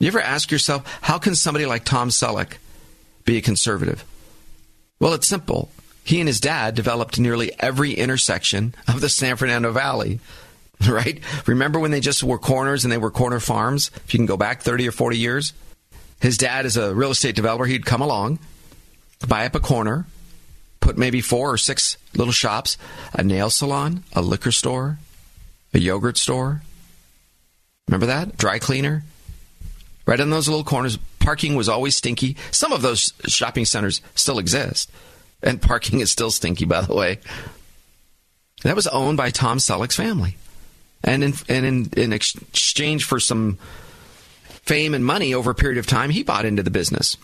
You 0.00 0.08
ever 0.08 0.20
ask 0.20 0.50
yourself, 0.50 0.82
how 1.02 1.18
can 1.18 1.34
somebody 1.34 1.66
like 1.66 1.84
Tom 1.84 2.08
Selleck 2.08 2.54
be 3.24 3.36
a 3.36 3.42
conservative? 3.42 4.04
Well, 4.98 5.14
it's 5.14 5.28
simple. 5.28 5.70
He 6.04 6.20
and 6.20 6.28
his 6.28 6.40
dad 6.40 6.74
developed 6.74 7.18
nearly 7.18 7.52
every 7.60 7.92
intersection 7.92 8.74
of 8.88 9.00
the 9.00 9.08
San 9.08 9.36
Fernando 9.36 9.72
Valley. 9.72 10.20
Right? 10.88 11.20
Remember 11.46 11.78
when 11.78 11.92
they 11.92 12.00
just 12.00 12.22
were 12.22 12.38
corners 12.38 12.84
and 12.84 12.92
they 12.92 12.98
were 12.98 13.10
corner 13.10 13.40
farms? 13.40 13.90
If 14.04 14.12
you 14.12 14.18
can 14.18 14.26
go 14.26 14.36
back 14.36 14.60
30 14.60 14.88
or 14.88 14.92
40 14.92 15.16
years? 15.16 15.52
His 16.20 16.36
dad 16.36 16.66
is 16.66 16.76
a 16.76 16.94
real 16.94 17.10
estate 17.10 17.36
developer. 17.36 17.64
He'd 17.64 17.86
come 17.86 18.02
along, 18.02 18.38
buy 19.26 19.46
up 19.46 19.54
a 19.54 19.60
corner, 19.60 20.06
put 20.80 20.98
maybe 20.98 21.20
four 21.20 21.52
or 21.52 21.56
six 21.56 21.96
little 22.14 22.32
shops, 22.32 22.76
a 23.12 23.22
nail 23.22 23.50
salon, 23.50 24.04
a 24.12 24.20
liquor 24.20 24.52
store, 24.52 24.98
a 25.72 25.78
yogurt 25.78 26.18
store. 26.18 26.62
Remember 27.88 28.06
that? 28.06 28.36
Dry 28.36 28.58
cleaner. 28.58 29.04
Right 30.06 30.20
in 30.20 30.30
those 30.30 30.48
little 30.48 30.64
corners, 30.64 30.98
parking 31.18 31.54
was 31.54 31.68
always 31.68 31.96
stinky. 31.96 32.36
Some 32.50 32.72
of 32.72 32.82
those 32.82 33.12
shopping 33.26 33.64
centers 33.64 34.02
still 34.14 34.38
exist. 34.38 34.90
And 35.42 35.60
parking 35.60 36.00
is 36.00 36.10
still 36.10 36.30
stinky, 36.30 36.64
by 36.64 36.82
the 36.82 36.94
way. 36.94 37.18
That 38.62 38.76
was 38.76 38.86
owned 38.86 39.16
by 39.16 39.30
Tom 39.30 39.58
Selleck's 39.58 39.96
family. 39.96 40.36
And 41.04 41.22
in, 41.22 41.34
and 41.48 41.66
in, 41.66 41.90
in 41.96 42.12
exchange 42.12 43.04
for 43.04 43.20
some 43.20 43.58
fame 44.48 44.94
and 44.94 45.04
money 45.04 45.34
over 45.34 45.50
a 45.50 45.54
period 45.54 45.78
of 45.78 45.86
time, 45.86 46.10
he 46.10 46.22
bought 46.22 46.46
into 46.46 46.62
the 46.62 46.70
business. 46.70 47.16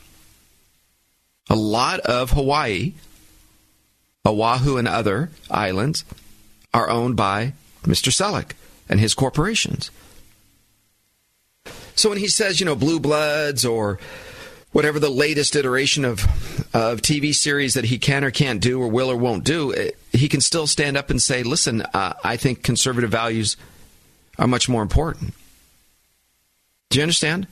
A 1.49 1.57
lot 1.57 2.01
of 2.01 2.31
Hawaii, 2.31 2.93
Oahu, 4.25 4.77
and 4.77 4.87
other 4.87 5.31
islands 5.51 6.05
are 6.73 6.91
owned 6.91 7.17
by 7.17 7.55
Mr. 7.83 8.13
Selleck 8.13 8.53
and 8.89 9.01
his 9.01 9.15
corporations. 9.15 9.91
So 11.97 12.11
when 12.11 12.19
he 12.19 12.29
says, 12.29 12.61
you 12.61 12.67
know, 12.67 12.77
blue 12.77 13.01
bloods 13.01 13.65
or 13.65 13.99
whatever 14.73 14.99
the 14.99 15.11
latest 15.11 15.57
iteration 15.57 16.05
of 16.05 16.25
of 16.75 17.03
TV 17.03 17.35
series 17.35 17.75
that 17.75 17.87
he 17.87 17.99
can 17.99 18.25
or 18.25 18.31
can't 18.31 18.61
do 18.61 18.81
or 18.81 18.89
will 18.89 19.11
or 19.11 19.17
won't 19.17 19.45
do, 19.45 19.75
eh, 19.75 19.91
he 20.13 20.29
can 20.29 20.41
still 20.41 20.67
stand 20.67 20.97
up 20.97 21.11
and 21.11 21.21
say, 21.21 21.43
"Listen, 21.43 21.83
uh, 21.83 22.15
I 22.23 22.37
think 22.37 22.63
conservative 22.63 23.11
values 23.11 23.57
are 24.39 24.47
much 24.47 24.69
more 24.69 24.83
important." 24.83 25.35
Do 26.91 26.99
you 26.99 27.03
understand? 27.03 27.47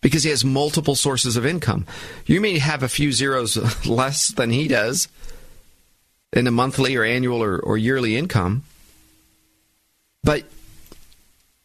Because 0.00 0.24
he 0.24 0.30
has 0.30 0.44
multiple 0.44 0.94
sources 0.94 1.36
of 1.36 1.44
income. 1.44 1.86
You 2.26 2.40
may 2.40 2.58
have 2.58 2.82
a 2.82 2.88
few 2.88 3.12
zeros 3.12 3.56
less 3.86 4.28
than 4.28 4.50
he 4.50 4.66
does 4.66 5.08
in 6.32 6.46
a 6.46 6.50
monthly 6.50 6.96
or 6.96 7.04
annual 7.04 7.42
or, 7.42 7.58
or 7.58 7.76
yearly 7.76 8.16
income, 8.16 8.64
but 10.22 10.44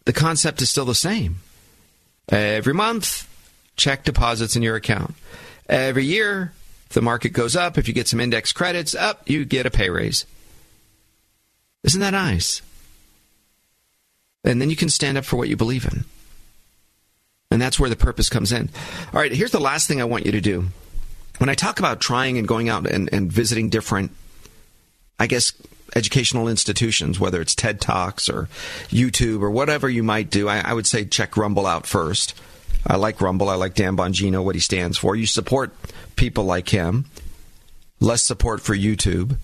the 0.06 0.14
concept 0.14 0.62
is 0.62 0.70
still 0.70 0.86
the 0.86 0.96
same. 0.96 1.38
Every 2.30 2.74
month, 2.74 3.28
check 3.76 4.04
deposits 4.04 4.56
in 4.56 4.62
your 4.62 4.76
account. 4.76 5.16
Every 5.68 6.06
year, 6.06 6.54
if 6.88 6.94
the 6.94 7.02
market 7.02 7.30
goes 7.30 7.56
up, 7.56 7.78
if 7.78 7.88
you 7.88 7.94
get 7.94 8.08
some 8.08 8.20
index 8.20 8.52
credits, 8.52 8.94
up, 8.96 9.30
you 9.30 9.46
get 9.46 9.66
a 9.66 9.72
pay 9.72 9.90
raise. 9.90 10.26
Isn't 11.84 12.02
that 12.02 12.12
nice? 12.12 12.62
And 14.44 14.62
then 14.62 14.70
you 14.70 14.76
can 14.76 14.90
stand 14.90 15.18
up 15.18 15.26
for 15.26 15.38
what 15.38 15.50
you 15.50 15.56
believe 15.56 15.86
in. 15.86 16.06
And 17.52 17.62
that's 17.62 17.80
where 17.80 17.90
the 17.90 17.96
purpose 17.96 18.30
comes 18.30 18.52
in. 18.52 18.70
All 19.14 19.20
right, 19.20 19.32
here's 19.32 19.52
the 19.52 19.60
last 19.60 19.88
thing 19.88 20.02
I 20.02 20.06
want 20.06 20.26
you 20.26 20.32
to 20.32 20.42
do. 20.42 20.66
When 21.38 21.50
I 21.50 21.54
talk 21.54 21.80
about 21.80 22.00
trying 22.00 22.38
and 22.38 22.48
going 22.48 22.70
out 22.70 22.88
and, 22.88 23.10
and 23.12 23.32
visiting 23.32 23.70
different, 23.70 24.12
I 25.20 25.28
guess, 25.28 25.54
educational 25.96 26.48
institutions, 26.48 27.20
whether 27.20 27.42
it's 27.42 27.56
TED 27.56 27.82
Talks 27.82 28.30
or 28.30 28.50
YouTube 28.90 29.42
or 29.42 29.52
whatever 29.52 29.90
you 29.90 30.04
might 30.04 30.30
do, 30.30 30.48
I, 30.48 30.60
I 30.60 30.74
would 30.74 30.88
say 30.88 31.06
check 31.06 31.38
Rumble 31.38 31.68
out 31.68 31.86
first. 31.86 32.34
I 32.88 32.98
like 32.98 33.22
Rumble. 33.22 33.50
I 33.50 33.56
like 33.56 33.74
Dan 33.74 33.98
Bongino, 33.98 34.44
what 34.44 34.56
he 34.56 34.62
stands 34.62 34.98
for. 34.98 35.16
You 35.16 35.26
support 35.26 35.74
people 36.16 36.44
like 36.44 36.70
him. 36.70 37.06
Less 38.00 38.24
support 38.24 38.62
for 38.62 38.76
YouTube 38.76 39.38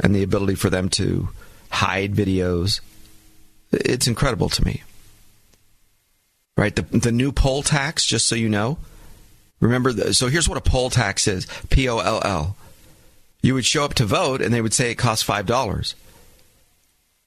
and 0.00 0.14
the 0.14 0.22
ability 0.22 0.54
for 0.54 0.70
them 0.70 0.88
to 0.90 1.28
hide 1.70 2.14
videos. 2.14 2.80
It's 3.72 4.06
incredible 4.06 4.48
to 4.50 4.64
me. 4.64 4.82
Right? 6.56 6.74
The, 6.74 6.82
the 6.82 7.12
new 7.12 7.32
poll 7.32 7.62
tax, 7.62 8.06
just 8.06 8.26
so 8.26 8.34
you 8.34 8.48
know. 8.48 8.78
Remember, 9.60 9.92
the, 9.92 10.14
so 10.14 10.28
here's 10.28 10.48
what 10.48 10.58
a 10.58 10.62
poll 10.62 10.90
tax 10.90 11.26
is 11.26 11.46
P 11.70 11.88
O 11.88 11.98
L 11.98 12.22
L. 12.24 12.56
You 13.42 13.54
would 13.54 13.66
show 13.66 13.84
up 13.84 13.94
to 13.94 14.04
vote 14.04 14.40
and 14.40 14.52
they 14.52 14.60
would 14.60 14.74
say 14.74 14.90
it 14.90 14.96
costs 14.96 15.26
$5. 15.26 15.94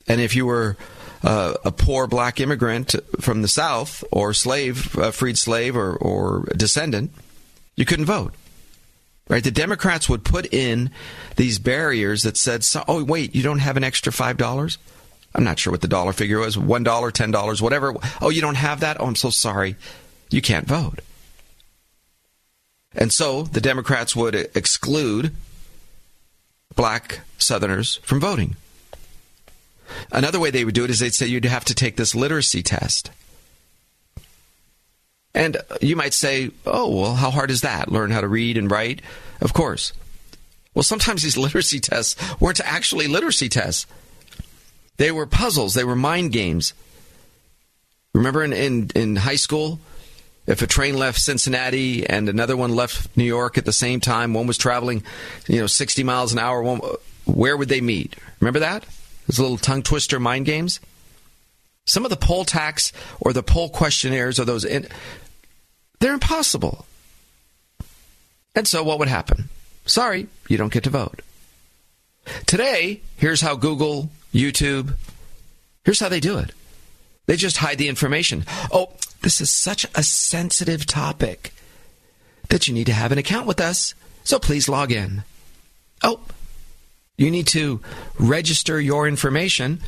And 0.08 0.20
if 0.20 0.36
you 0.36 0.46
were 0.46 0.76
uh, 1.24 1.56
a 1.66 1.72
poor 1.72 2.08
black 2.08 2.40
immigrant 2.40 2.96
from 3.20 3.42
the 3.42 3.48
South 3.48 4.04
or 4.12 4.34
slave, 4.34 4.96
a 4.98 5.12
freed 5.12 5.38
slave 5.38 5.76
or, 5.76 5.96
or 5.96 6.48
descendant, 6.56 7.12
you 7.76 7.86
couldn't 7.86 8.06
vote. 8.06 8.34
Right? 9.28 9.44
The 9.44 9.52
Democrats 9.52 10.10
would 10.10 10.24
put 10.24 10.52
in 10.54 10.90
these 11.36 11.60
barriers 11.60 12.24
that 12.24 12.36
said, 12.36 12.66
oh, 12.88 13.04
wait, 13.04 13.36
you 13.36 13.44
don't 13.44 13.60
have 13.60 13.78
an 13.78 13.84
extra 13.84 14.12
$5? 14.12 14.78
I'm 15.36 15.44
not 15.44 15.60
sure 15.60 15.72
what 15.72 15.82
the 15.82 15.88
dollar 15.88 16.14
figure 16.14 16.40
was 16.40 16.58
$1, 16.58 16.84
$10, 16.84 17.62
whatever. 17.62 17.94
Oh, 18.22 18.30
you 18.30 18.42
don't 18.42 18.56
have 18.56 18.80
that? 18.80 19.00
Oh, 19.00 19.06
I'm 19.06 19.16
so 19.16 19.30
sorry. 19.30 19.76
You 20.32 20.42
can't 20.42 20.68
vote. 20.68 21.02
And 22.96 23.14
so 23.14 23.44
the 23.44 23.62
Democrats 23.62 24.16
would 24.16 24.34
exclude 24.34 25.36
black 26.76 27.20
Southerners 27.38 27.98
from 27.98 28.20
voting. 28.20 28.56
Another 30.12 30.40
way 30.40 30.52
they 30.52 30.66
would 30.66 30.76
do 30.76 30.84
it 30.84 30.90
is 30.90 31.00
they'd 31.00 31.14
say 31.14 31.28
you'd 31.28 31.46
have 31.46 31.66
to 31.66 31.76
take 31.76 31.96
this 31.96 32.16
literacy 32.16 32.64
test. 32.64 33.12
And 35.34 35.58
you 35.82 35.96
might 35.96 36.14
say, 36.14 36.52
oh, 36.66 37.02
well, 37.02 37.16
how 37.16 37.30
hard 37.30 37.52
is 37.52 37.62
that? 37.62 37.92
Learn 37.92 38.12
how 38.12 38.22
to 38.22 38.28
read 38.28 38.58
and 38.58 38.70
write? 38.70 39.02
Of 39.42 39.54
course. 39.54 39.94
Well, 40.74 40.84
sometimes 40.84 41.24
these 41.24 41.38
literacy 41.46 41.80
tests 41.80 42.16
weren't 42.40 42.60
actually 42.62 43.08
literacy 43.08 43.50
tests, 43.50 43.86
they 44.98 45.12
were 45.12 45.26
puzzles, 45.26 45.76
they 45.76 45.86
were 45.86 45.96
mind 45.96 46.34
games. 46.34 46.74
Remember 48.14 48.44
in, 48.44 48.54
in, 48.54 48.90
in 48.96 49.16
high 49.16 49.38
school? 49.38 49.80
If 50.46 50.64
a 50.64 50.68
train 50.68 50.98
left 50.98 51.20
Cincinnati 51.20 52.08
and 52.08 52.28
another 52.28 52.58
one 52.58 52.76
left 52.76 53.16
New 53.16 53.24
York 53.24 53.58
at 53.58 53.66
the 53.66 53.72
same 53.72 54.00
time, 54.00 54.34
one 54.34 54.48
was 54.48 54.58
traveling, 54.58 55.04
you 55.48 55.60
know, 55.60 55.68
60 55.68 56.04
miles 56.04 56.34
an 56.34 56.40
hour, 56.40 56.62
one, 56.64 56.82
where 57.26 57.56
would 57.56 57.70
they 57.70 57.82
meet? 57.82 58.16
Remember 58.40 58.60
that? 58.60 58.84
Those 59.30 59.40
little 59.40 59.58
tongue 59.58 59.84
twister 59.84 60.20
mind 60.20 60.48
games. 60.48 60.80
Some 61.86 62.04
of 62.04 62.10
the 62.10 62.18
poll 62.18 62.46
tax 62.46 62.92
or 63.20 63.32
the 63.32 63.44
poll 63.44 63.70
questionnaires 63.70 64.40
or 64.40 64.46
those, 64.46 64.66
in, 64.66 64.88
they're 66.00 66.16
impossible. 66.16 66.88
And 68.56 68.68
so 68.68 68.84
what 68.84 68.98
would 68.98 69.08
happen? 69.08 69.50
Sorry, 69.86 70.28
you 70.48 70.58
don't 70.58 70.74
get 70.74 70.84
to 70.86 70.90
vote. 70.90 71.22
Today, 72.48 73.02
here's 73.18 73.42
how 73.42 73.56
Google, 73.56 74.10
YouTube, 74.34 74.96
here's 75.86 76.00
how 76.00 76.10
they 76.10 76.20
do 76.20 76.40
it. 76.40 76.52
They 77.28 77.36
just 77.36 77.58
hide 77.58 77.78
the 77.78 77.88
information. 77.88 78.46
Oh, 78.72 78.94
this 79.22 79.42
is 79.42 79.52
such 79.52 79.86
a 79.94 80.02
sensitive 80.02 80.88
topic 80.88 81.54
that 82.50 82.68
you 82.68 82.74
need 82.74 82.88
to 82.88 82.94
have 82.94 83.12
an 83.12 83.20
account 83.20 83.46
with 83.46 83.62
us, 83.62 83.94
so 84.24 84.40
please 84.40 84.68
log 84.68 84.92
in. 84.92 85.24
Oh, 86.04 86.22
you 87.20 87.30
need 87.30 87.48
to 87.48 87.82
register 88.18 88.80
your 88.80 89.06
information, 89.06 89.82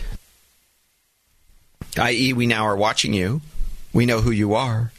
i.e., 1.98 2.34
we 2.34 2.46
now 2.46 2.66
are 2.66 2.76
watching 2.76 3.14
you. 3.14 3.40
We 3.94 4.06
know 4.06 4.20
who 4.20 4.32
you 4.32 4.54
are. 4.54 4.92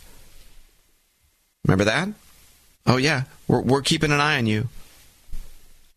Remember 1.66 1.84
that? 1.84 2.08
Oh, 2.86 2.96
yeah, 2.96 3.24
we're, 3.46 3.60
we're 3.60 3.82
keeping 3.82 4.12
an 4.12 4.20
eye 4.20 4.38
on 4.38 4.46
you. 4.46 4.68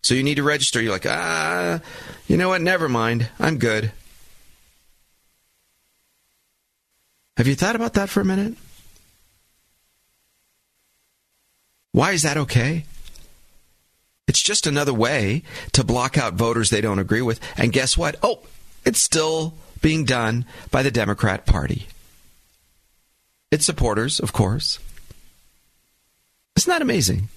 So 0.03 0.13
you 0.13 0.23
need 0.23 0.35
to 0.35 0.43
register. 0.43 0.81
You're 0.81 0.91
like, 0.91 1.05
ah, 1.07 1.79
you 2.27 2.35
know 2.35 2.49
what? 2.49 2.61
Never 2.61 2.89
mind. 2.89 3.29
I'm 3.39 3.57
good. 3.57 3.93
Have 7.37 7.47
you 7.47 7.55
thought 7.55 7.77
about 7.77 7.93
that 7.93 8.09
for 8.09 8.19
a 8.19 8.25
minute? 8.25 8.55
Why 11.93 12.11
is 12.11 12.23
that 12.23 12.35
okay? 12.35 12.83
It's 14.27 14.41
just 14.41 14.65
another 14.65 14.93
way 14.93 15.43
to 15.73 15.83
block 15.83 16.17
out 16.17 16.33
voters 16.33 16.69
they 16.69 16.81
don't 16.81 16.99
agree 16.99 17.21
with. 17.21 17.39
And 17.57 17.71
guess 17.71 17.97
what? 17.97 18.15
Oh, 18.23 18.41
it's 18.85 18.99
still 18.99 19.53
being 19.81 20.03
done 20.03 20.45
by 20.71 20.83
the 20.83 20.91
Democrat 20.91 21.45
Party. 21.45 21.87
Its 23.51 23.65
supporters, 23.65 24.19
of 24.19 24.33
course. 24.33 24.79
Isn't 26.55 26.71
that 26.71 26.81
amazing? 26.81 27.29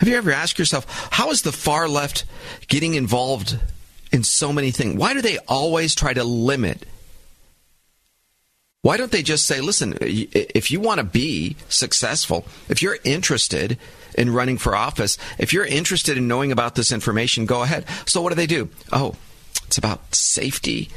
Have 0.00 0.08
you 0.08 0.16
ever 0.16 0.32
asked 0.32 0.58
yourself, 0.58 0.86
how 1.12 1.30
is 1.30 1.42
the 1.42 1.52
far 1.52 1.88
left 1.88 2.24
getting 2.68 2.94
involved 2.94 3.58
in 4.10 4.24
so 4.24 4.52
many 4.52 4.70
things? 4.70 4.96
Why 4.96 5.14
do 5.14 5.20
they 5.20 5.38
always 5.46 5.94
try 5.94 6.12
to 6.12 6.24
limit? 6.24 6.86
Why 8.80 8.96
don't 8.96 9.12
they 9.12 9.22
just 9.22 9.46
say, 9.46 9.60
listen, 9.60 9.96
if 10.00 10.70
you 10.72 10.80
want 10.80 10.98
to 10.98 11.04
be 11.04 11.56
successful, 11.68 12.46
if 12.68 12.82
you're 12.82 12.98
interested 13.04 13.78
in 14.14 14.32
running 14.32 14.58
for 14.58 14.74
office, 14.76 15.18
if 15.38 15.52
you're 15.52 15.64
interested 15.64 16.16
in 16.16 16.28
knowing 16.28 16.52
about 16.52 16.74
this 16.74 16.92
information, 16.92 17.46
go 17.46 17.62
ahead. 17.62 17.84
So 18.06 18.20
what 18.20 18.30
do 18.30 18.34
they 18.34 18.46
do? 18.46 18.68
Oh, 18.92 19.16
it's 19.66 19.78
about 19.78 20.14
safety. 20.14 20.90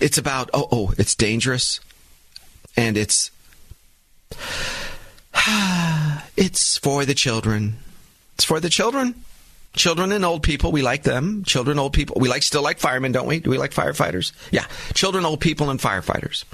It's 0.00 0.18
about, 0.18 0.50
oh, 0.52 0.68
oh, 0.70 0.94
it's 0.98 1.14
dangerous. 1.14 1.80
And 2.76 2.96
it's 2.96 3.30
it's 6.36 6.78
for 6.78 7.04
the 7.04 7.14
children. 7.14 7.78
It's 8.34 8.44
for 8.44 8.60
the 8.60 8.68
children. 8.68 9.14
Children 9.74 10.12
and 10.12 10.24
old 10.24 10.42
people, 10.42 10.72
we 10.72 10.82
like 10.82 11.02
them. 11.02 11.44
Children, 11.44 11.78
old 11.78 11.92
people. 11.92 12.16
We 12.18 12.28
like 12.28 12.42
still 12.42 12.62
like 12.62 12.78
firemen, 12.78 13.12
don't 13.12 13.26
we? 13.26 13.40
Do 13.40 13.50
we 13.50 13.58
like 13.58 13.72
firefighters? 13.72 14.32
Yeah. 14.50 14.64
Children, 14.94 15.26
old 15.26 15.40
people, 15.40 15.68
and 15.68 15.78
firefighters. 15.78 16.44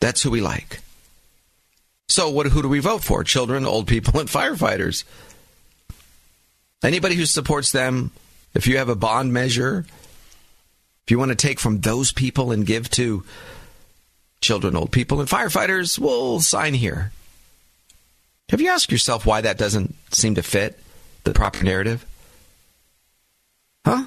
That's 0.00 0.22
who 0.22 0.30
we 0.30 0.40
like. 0.40 0.80
So 2.10 2.28
what 2.28 2.46
who 2.46 2.60
do 2.60 2.68
we 2.68 2.80
vote 2.80 3.04
for? 3.04 3.22
Children, 3.22 3.64
old 3.64 3.86
people, 3.86 4.18
and 4.18 4.28
firefighters. 4.28 5.04
Anybody 6.82 7.14
who 7.14 7.24
supports 7.24 7.70
them, 7.70 8.10
if 8.52 8.66
you 8.66 8.78
have 8.78 8.88
a 8.88 8.96
bond 8.96 9.32
measure, 9.32 9.86
if 11.04 11.10
you 11.10 11.20
want 11.20 11.30
to 11.30 11.36
take 11.36 11.60
from 11.60 11.80
those 11.80 12.10
people 12.10 12.50
and 12.50 12.66
give 12.66 12.90
to 12.90 13.22
children, 14.40 14.74
old 14.74 14.90
people, 14.90 15.20
and 15.20 15.28
firefighters, 15.28 16.00
we'll 16.00 16.40
sign 16.40 16.74
here. 16.74 17.12
Have 18.48 18.60
you 18.60 18.70
asked 18.70 18.90
yourself 18.90 19.24
why 19.24 19.42
that 19.42 19.56
doesn't 19.56 19.94
seem 20.12 20.34
to 20.34 20.42
fit 20.42 20.80
the 21.22 21.32
proper 21.32 21.62
narrative? 21.62 22.04
Huh? 23.84 24.06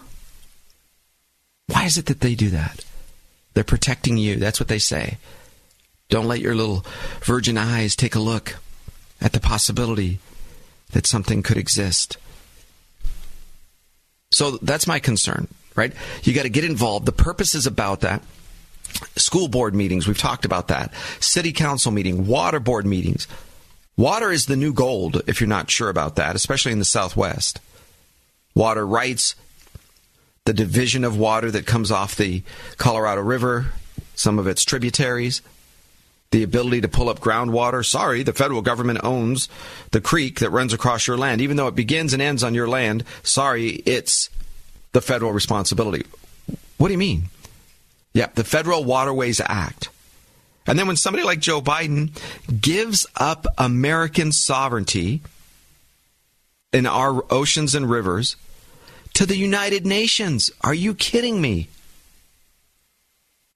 Why 1.68 1.86
is 1.86 1.98
it 1.98 2.08
that 2.08 2.20
they 2.20 2.36
do 2.36 2.50
that? 2.50 2.84
They're 3.54 3.64
protecting 3.64 4.18
you. 4.18 4.36
That's 4.36 4.60
what 4.60 4.68
they 4.68 4.80
say. 4.80 5.18
Don't 6.10 6.28
let 6.28 6.42
your 6.42 6.56
little 6.56 6.86
virgin 7.22 7.58
eyes 7.58 7.96
take 7.96 8.16
a 8.16 8.20
look 8.20 8.58
at 9.22 9.34
the 9.34 9.40
possibility 9.40 10.20
that 10.92 11.08
something 11.08 11.42
could 11.42 11.58
exist. 11.58 12.18
So 14.32 14.58
that's 14.62 14.88
my 14.88 15.00
concern, 15.00 15.48
right? 15.76 15.94
You 16.24 16.34
got 16.34 16.44
to 16.44 16.50
get 16.50 16.66
involved. 16.66 17.06
The 17.06 17.12
purpose 17.12 17.56
is 17.56 17.68
about 17.68 18.02
that. 18.02 18.24
School 19.16 19.48
board 19.48 19.74
meetings, 19.74 20.08
we've 20.08 20.18
talked 20.18 20.46
about 20.46 20.68
that. 20.68 20.94
City 21.20 21.52
council 21.52 21.92
meeting, 21.92 22.28
water 22.28 22.60
board 22.60 22.86
meetings. 22.86 23.28
Water 23.96 24.32
is 24.32 24.48
the 24.48 24.56
new 24.56 24.74
gold, 24.74 25.22
if 25.28 25.40
you're 25.40 25.48
not 25.48 25.70
sure 25.70 25.90
about 25.90 26.16
that, 26.16 26.36
especially 26.36 26.72
in 26.72 26.80
the 26.80 26.86
Southwest. 26.86 27.60
Water 28.56 28.86
rights, 28.86 29.36
the 30.46 30.54
division 30.54 31.04
of 31.04 31.18
water 31.18 31.52
that 31.52 31.66
comes 31.66 31.92
off 31.92 32.16
the 32.16 32.44
Colorado 32.78 33.22
River, 33.22 33.68
some 34.16 34.40
of 34.40 34.48
its 34.48 34.64
tributaries, 34.64 35.42
the 36.34 36.44
ability 36.44 36.82
to 36.82 36.88
pull 36.88 37.10
up 37.10 37.20
groundwater. 37.20 37.86
Sorry, 37.86 38.24
the 38.24 38.34
federal 38.34 38.64
government 38.64 39.00
owns 39.04 39.48
the 39.92 40.02
creek 40.02 40.40
that 40.40 40.50
runs 40.50 40.74
across 40.74 41.06
your 41.06 41.16
land. 41.16 41.42
Even 41.42 41.58
though 41.58 41.68
it 41.68 41.76
begins 41.76 42.12
and 42.12 42.22
ends 42.22 42.44
on 42.44 42.56
your 42.56 42.68
land, 42.68 43.04
sorry, 43.22 43.70
it's 43.86 44.32
the 44.94 45.02
federal 45.02 45.32
responsibility. 45.32 46.06
What 46.78 46.88
do 46.88 46.92
you 46.92 46.98
mean? 46.98 47.26
Yeah, 48.16 48.30
the 48.34 48.44
Federal 48.44 48.84
Waterways 48.84 49.40
Act. 49.46 49.90
And 50.66 50.78
then 50.80 50.88
when 50.88 50.96
somebody 50.96 51.24
like 51.24 51.40
Joe 51.40 51.62
Biden 51.62 52.10
gives 52.60 53.06
up 53.16 53.46
American 53.60 54.32
sovereignty 54.32 55.22
in 56.72 56.88
our 56.88 57.24
oceans 57.32 57.76
and 57.76 57.88
rivers 57.88 58.38
to 59.14 59.28
the 59.28 59.38
United 59.38 59.86
Nations, 59.86 60.50
are 60.62 60.74
you 60.74 60.96
kidding 60.96 61.40
me? 61.40 61.68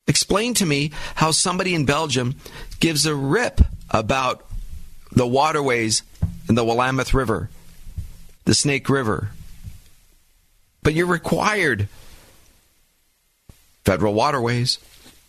Explain 0.07 0.53
to 0.55 0.65
me 0.65 0.91
how 1.15 1.31
somebody 1.31 1.75
in 1.75 1.85
Belgium 1.85 2.35
gives 2.79 3.05
a 3.05 3.15
rip 3.15 3.61
about 3.89 4.45
the 5.11 5.27
waterways 5.27 6.03
in 6.47 6.55
the 6.55 6.63
Willamette 6.63 7.13
River, 7.13 7.49
the 8.45 8.53
Snake 8.53 8.89
River. 8.89 9.31
But 10.83 10.93
you're 10.93 11.07
required. 11.07 11.89
Federal 13.83 14.13
waterways, 14.13 14.79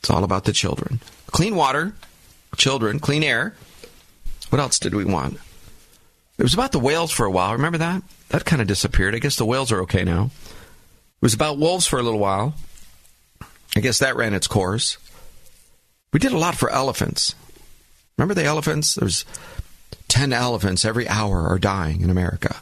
it's 0.01 0.11
all 0.11 0.25
about 0.25 0.45
the 0.45 0.53
children 0.53 1.01
clean 1.31 1.55
water, 1.55 1.93
children, 2.57 2.99
clean 2.99 3.23
air. 3.23 3.55
What 4.51 4.61
else 4.61 4.79
did 4.79 4.95
we 4.95 5.05
want? 5.05 5.39
It 6.39 6.43
was 6.43 6.55
about 6.55 6.73
the 6.73 6.79
whales 6.79 7.11
for 7.11 7.27
a 7.27 7.31
while. 7.31 7.53
Remember 7.53 7.79
that? 7.79 8.03
That 8.31 8.45
kind 8.45 8.63
of 8.63 8.69
disappeared. 8.69 9.15
I 9.15 9.19
guess 9.19 9.37
the 9.37 9.45
whales 9.45 9.71
are 9.71 9.83
okay 9.83 10.05
now. 10.05 10.31
It 10.47 11.23
was 11.23 11.35
about 11.35 11.59
wolves 11.59 11.87
for 11.87 11.99
a 11.99 12.03
little 12.03 12.19
while. 12.19 12.55
I 13.77 13.81
guess 13.81 13.99
that 13.99 14.17
ran 14.17 14.35
its 14.35 14.47
course. 14.47 14.99
We 16.13 16.21
did 16.21 16.33
a 16.33 16.39
lot 16.39 16.55
for 16.55 16.71
elephants. 16.71 17.35
Remember 18.17 18.35
the 18.35 18.45
elephants? 18.45 18.95
There's 18.95 19.25
10 20.09 20.33
elephants 20.33 20.85
every 20.85 21.07
hour 21.09 21.49
are 21.49 21.59
dying 21.59 22.01
in 22.01 22.11
America. 22.11 22.57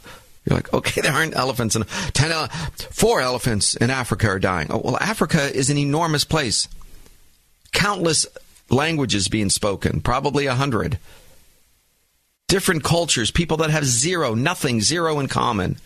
You're 0.45 0.55
like, 0.57 0.73
okay, 0.73 1.01
there 1.03 1.13
aren't 1.13 1.35
elephants 1.35 1.75
in 1.75 1.83
10 1.83 2.31
ele- 2.31 2.47
four 2.91 3.21
elephants 3.21 3.75
in 3.75 3.89
Africa 3.89 4.27
are 4.27 4.39
dying. 4.39 4.67
Oh, 4.69 4.81
well, 4.83 4.97
Africa 4.97 5.43
is 5.55 5.69
an 5.69 5.77
enormous 5.77 6.23
place. 6.23 6.67
Countless 7.71 8.25
languages 8.69 9.27
being 9.27 9.49
spoken, 9.49 10.01
probably 10.01 10.45
a 10.45 10.55
hundred. 10.55 10.99
Different 12.47 12.83
cultures, 12.83 13.29
people 13.31 13.57
that 13.57 13.69
have 13.69 13.85
zero, 13.85 14.33
nothing, 14.33 14.81
zero 14.81 15.19
in 15.19 15.27
common. 15.27 15.77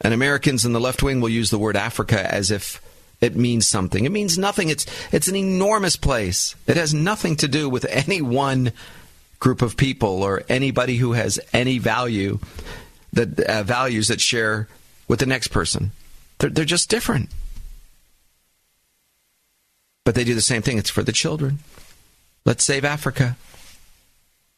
And 0.00 0.12
Americans 0.12 0.64
in 0.64 0.72
the 0.72 0.80
left 0.80 1.02
wing 1.02 1.20
will 1.20 1.28
use 1.28 1.50
the 1.50 1.58
word 1.58 1.76
Africa 1.76 2.32
as 2.32 2.50
if 2.50 2.82
it 3.20 3.34
means 3.34 3.66
something. 3.66 4.04
It 4.04 4.12
means 4.12 4.36
nothing. 4.36 4.68
It's 4.68 4.86
it's 5.10 5.28
an 5.28 5.36
enormous 5.36 5.96
place. 5.96 6.54
It 6.66 6.76
has 6.76 6.92
nothing 6.92 7.36
to 7.36 7.48
do 7.48 7.68
with 7.68 7.86
any 7.86 8.20
one 8.20 8.72
group 9.38 9.62
of 9.62 9.76
people 9.76 10.22
or 10.22 10.42
anybody 10.48 10.96
who 10.96 11.12
has 11.12 11.40
any 11.52 11.78
value 11.78 12.38
that 13.12 13.40
uh, 13.40 13.62
values 13.62 14.08
that 14.08 14.20
share 14.20 14.68
with 15.08 15.20
the 15.20 15.26
next 15.26 15.48
person. 15.48 15.92
They're, 16.38 16.50
they're 16.50 16.64
just 16.64 16.90
different. 16.90 17.30
But 20.04 20.14
they 20.14 20.24
do 20.24 20.34
the 20.34 20.40
same 20.40 20.62
thing. 20.62 20.78
It's 20.78 20.90
for 20.90 21.02
the 21.02 21.12
children. 21.12 21.58
Let's 22.44 22.64
save 22.64 22.84
Africa. 22.84 23.36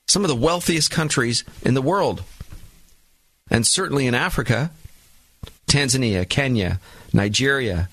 Some 0.07 0.25
of 0.25 0.29
the 0.29 0.37
wealthiest 0.37 0.91
countries 0.91 1.45
in 1.63 1.75
the 1.75 1.83
world, 1.83 2.23
and 3.51 3.67
certainly 3.67 4.07
in 4.07 4.15
Africa, 4.15 4.71
Tanzania, 5.69 6.29
Kenya, 6.29 6.81
Nigeria, 7.13 7.89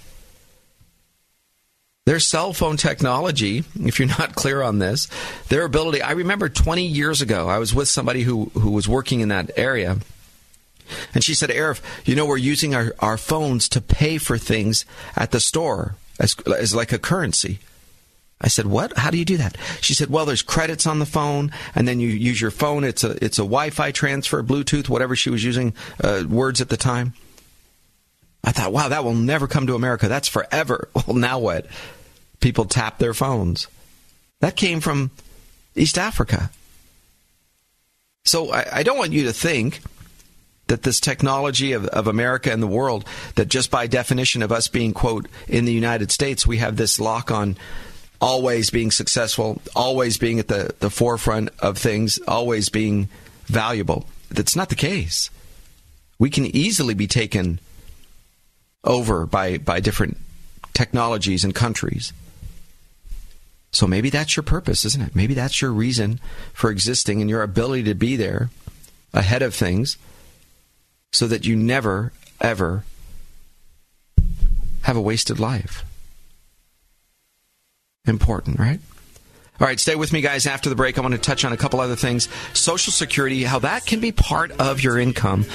their 2.05 2.19
cell 2.19 2.53
phone 2.53 2.77
technology, 2.77 3.63
if 3.79 3.99
you're 3.99 4.07
not 4.07 4.35
clear 4.35 4.61
on 4.61 4.79
this, 4.79 5.07
their 5.49 5.65
ability. 5.65 6.01
I 6.01 6.11
remember 6.11 6.49
20 6.49 6.85
years 6.85 7.21
ago, 7.21 7.49
I 7.49 7.57
was 7.57 7.73
with 7.73 7.87
somebody 7.87 8.21
who, 8.21 8.45
who 8.53 8.71
was 8.71 8.87
working 8.87 9.21
in 9.21 9.29
that 9.29 9.51
area. 9.57 9.97
And 11.15 11.23
she 11.23 11.33
said, 11.33 11.49
Arif, 11.49 11.81
you 12.05 12.15
know, 12.15 12.27
we're 12.27 12.37
using 12.37 12.75
our, 12.75 12.93
our 12.99 13.17
phones 13.17 13.67
to 13.69 13.81
pay 13.81 14.19
for 14.19 14.37
things 14.37 14.85
at 15.15 15.31
the 15.31 15.39
store 15.39 15.95
as, 16.19 16.35
as 16.45 16.75
like 16.75 16.91
a 16.91 16.99
currency. 16.99 17.59
I 18.41 18.49
said, 18.49 18.67
"What? 18.67 18.97
How 18.97 19.11
do 19.11 19.17
you 19.17 19.23
do 19.23 19.37
that?" 19.37 19.57
She 19.79 19.93
said, 19.93 20.09
"Well, 20.09 20.25
there's 20.25 20.41
credits 20.41 20.85
on 20.85 20.99
the 20.99 21.05
phone, 21.05 21.53
and 21.73 21.87
then 21.87 22.01
you 22.01 22.09
use 22.09 22.41
your 22.41 22.51
phone. 22.51 22.83
It's 22.83 23.03
a 23.03 23.11
it's 23.23 23.39
a 23.39 23.43
Wi-Fi 23.43 23.91
transfer, 23.91 24.43
Bluetooth, 24.43 24.89
whatever 24.89 25.15
she 25.15 25.29
was 25.29 25.43
using 25.43 25.73
uh, 26.03 26.25
words 26.27 26.59
at 26.59 26.67
the 26.67 26.75
time." 26.75 27.13
I 28.45 28.51
thought, 28.51 28.71
"Wow, 28.71 28.87
that 28.89 29.03
will 29.03 29.13
never 29.13 29.47
come 29.47 29.67
to 29.67 29.75
America. 29.75 30.07
That's 30.07 30.29
forever." 30.29 30.87
Well, 31.07 31.17
now 31.17 31.39
what? 31.39 31.67
People 32.39 32.65
tap 32.65 32.97
their 32.97 33.13
phones. 33.13 33.67
That 34.39 34.55
came 34.55 34.79
from 34.79 35.11
East 35.75 35.97
Africa. 35.97 36.49
So 38.23 38.51
I, 38.51 38.65
I 38.77 38.83
don't 38.83 38.97
want 38.97 39.11
you 39.11 39.25
to 39.25 39.33
think 39.33 39.81
that 40.67 40.83
this 40.83 40.99
technology 40.99 41.73
of, 41.73 41.85
of 41.87 42.07
America 42.07 42.51
and 42.51 42.61
the 42.61 42.67
world, 42.67 43.05
that 43.35 43.49
just 43.49 43.69
by 43.69 43.87
definition 43.87 44.41
of 44.41 44.51
us 44.51 44.67
being, 44.67 44.93
quote, 44.93 45.27
in 45.47 45.65
the 45.65 45.73
United 45.73 46.11
States, 46.11 46.47
we 46.47 46.57
have 46.57 46.75
this 46.75 46.99
lock 46.99 47.29
on 47.29 47.55
always 48.19 48.69
being 48.69 48.91
successful, 48.91 49.61
always 49.75 50.17
being 50.17 50.39
at 50.39 50.47
the, 50.47 50.73
the 50.79 50.89
forefront 50.89 51.49
of 51.59 51.77
things, 51.77 52.19
always 52.27 52.69
being 52.69 53.09
valuable. 53.45 54.07
That's 54.29 54.55
not 54.55 54.69
the 54.69 54.75
case. 54.75 55.29
We 56.17 56.29
can 56.29 56.45
easily 56.45 56.93
be 56.93 57.07
taken 57.07 57.59
over 58.85 59.25
by, 59.25 59.57
by 59.57 59.79
different 59.79 60.17
technologies 60.73 61.43
and 61.43 61.53
countries. 61.53 62.13
So 63.71 63.87
maybe 63.87 64.09
that's 64.09 64.37
your 64.37 64.43
purpose, 64.43 64.85
isn't 64.85 65.01
it? 65.01 65.15
Maybe 65.15 65.33
that's 65.33 65.61
your 65.61 65.71
reason 65.71 66.19
for 66.53 66.71
existing 66.71 67.19
and 67.19 67.29
your 67.29 67.41
ability 67.41 67.83
to 67.83 67.93
be 67.93 68.15
there 68.15 68.49
ahead 69.13 69.41
of 69.41 69.53
things 69.53 69.97
so 71.11 71.27
that 71.27 71.45
you 71.45 71.55
never, 71.55 72.13
ever 72.39 72.85
have 74.83 74.95
a 74.95 75.01
wasted 75.01 75.39
life. 75.39 75.83
Important, 78.05 78.59
right? 78.59 78.79
All 79.59 79.67
right, 79.67 79.79
stay 79.79 79.95
with 79.95 80.13
me, 80.13 80.21
guys. 80.21 80.45
After 80.45 80.69
the 80.69 80.75
break, 80.75 80.97
I 80.97 81.01
want 81.01 81.13
to 81.13 81.17
touch 81.17 81.45
on 81.45 81.53
a 81.53 81.57
couple 81.57 81.79
other 81.79 81.95
things. 81.95 82.27
Social 82.53 82.91
Security, 82.91 83.43
how 83.43 83.59
that 83.59 83.85
can 83.85 83.99
be 83.99 84.11
part 84.11 84.51
of 84.51 84.81
your 84.81 84.99
income. 84.99 85.45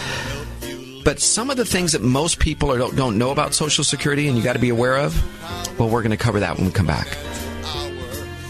But 1.05 1.21
some 1.21 1.51
of 1.51 1.57
the 1.57 1.65
things 1.65 1.93
that 1.93 2.03
most 2.03 2.39
people 2.39 2.77
don't, 2.77 2.95
don't 2.97 3.17
know 3.19 3.31
about 3.31 3.55
Social 3.55 3.85
Security 3.85 4.29
and 4.29 4.37
you 4.37 4.43
got 4.45 4.53
to 4.55 4.59
be 4.59 4.69
aware 4.69 4.99
of, 4.99 5.15
well, 5.79 5.89
we're 5.89 6.03
going 6.03 6.11
to 6.11 6.17
cover 6.17 6.41
that 6.41 6.57
when 6.57 6.67
we 6.67 6.73
come 6.73 6.87
back. 6.87 7.17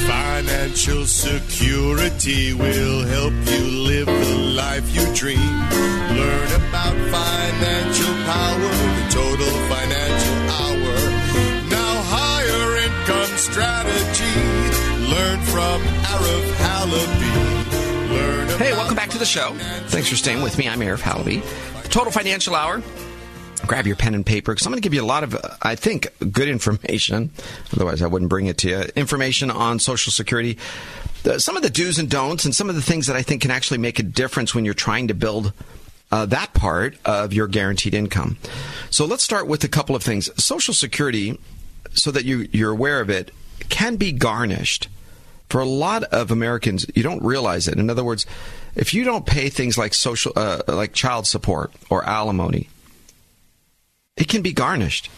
Financial 0.05 1.05
security 1.07 2.53
will 2.53 3.01
help 3.15 3.33
you 3.53 3.63
live 3.89 4.05
the 4.05 4.37
life 4.63 4.87
you 4.95 5.05
dream. 5.15 5.53
Learn 6.19 6.49
about 6.61 6.95
financial 7.17 8.13
power, 8.29 8.71
the 8.97 9.05
total 9.09 9.53
financial 9.73 10.39
hour. 10.61 10.95
Now 11.75 11.93
higher 12.13 12.67
income 12.85 13.33
strategy. 13.49 14.37
Learn 15.13 15.39
from 15.53 15.81
Arif 16.13 16.47
Halaby. 16.63 17.58
Hey, 18.59 18.73
welcome 18.73 18.97
back 18.97 19.09
to 19.11 19.17
the 19.17 19.23
show. 19.23 19.53
Thanks 19.87 20.09
for 20.09 20.17
staying 20.17 20.41
with 20.41 20.57
me. 20.57 20.67
I'm 20.67 20.81
Arif 20.81 20.99
Halaby. 20.99 21.41
The 21.81 21.87
Total 21.87 22.11
Financial 22.11 22.53
Hour. 22.53 22.83
Grab 23.65 23.87
your 23.87 23.95
pen 23.95 24.13
and 24.13 24.25
paper 24.25 24.51
because 24.51 24.67
I'm 24.67 24.73
going 24.73 24.81
to 24.81 24.85
give 24.85 24.93
you 24.93 25.01
a 25.01 25.05
lot 25.05 25.23
of, 25.23 25.33
I 25.61 25.75
think, 25.75 26.09
good 26.33 26.49
information. 26.49 27.31
Otherwise, 27.71 28.01
I 28.01 28.07
wouldn't 28.07 28.27
bring 28.27 28.47
it 28.47 28.57
to 28.57 28.69
you. 28.69 28.79
Information 28.97 29.49
on 29.49 29.79
Social 29.79 30.11
Security, 30.11 30.57
some 31.37 31.55
of 31.55 31.63
the 31.63 31.69
do's 31.69 31.99
and 31.99 32.09
don'ts, 32.09 32.43
and 32.43 32.53
some 32.53 32.69
of 32.69 32.75
the 32.75 32.81
things 32.81 33.07
that 33.07 33.15
I 33.15 33.21
think 33.21 33.43
can 33.43 33.51
actually 33.51 33.77
make 33.77 33.97
a 33.97 34.03
difference 34.03 34.53
when 34.53 34.65
you're 34.65 34.73
trying 34.73 35.07
to 35.07 35.13
build 35.13 35.53
uh, 36.11 36.25
that 36.25 36.53
part 36.53 36.97
of 37.05 37.31
your 37.31 37.47
guaranteed 37.47 37.93
income. 37.93 38.35
So 38.89 39.05
let's 39.05 39.23
start 39.23 39.47
with 39.47 39.63
a 39.63 39.69
couple 39.69 39.95
of 39.95 40.03
things. 40.03 40.29
Social 40.43 40.73
Security, 40.73 41.39
so 41.93 42.11
that 42.11 42.25
you, 42.25 42.49
you're 42.51 42.71
aware 42.71 42.99
of 42.99 43.09
it, 43.09 43.31
can 43.69 43.95
be 43.95 44.11
garnished. 44.11 44.89
For 45.49 45.61
a 45.61 45.65
lot 45.65 46.03
of 46.03 46.31
Americans, 46.31 46.85
you 46.95 47.01
don't 47.01 47.23
realize 47.23 47.67
it. 47.67 47.77
In 47.79 47.89
other 47.89 48.03
words, 48.03 48.25
if 48.75 48.93
you 48.93 49.03
don't 49.03 49.25
pay 49.25 49.49
things 49.49 49.77
like 49.77 49.93
social, 49.93 50.31
uh, 50.35 50.61
like 50.67 50.93
child 50.93 51.25
support 51.25 51.73
or 51.89 52.05
alimony, 52.05 52.69
it 54.15 54.27
can 54.27 54.41
be 54.41 54.53
garnished. 54.53 55.09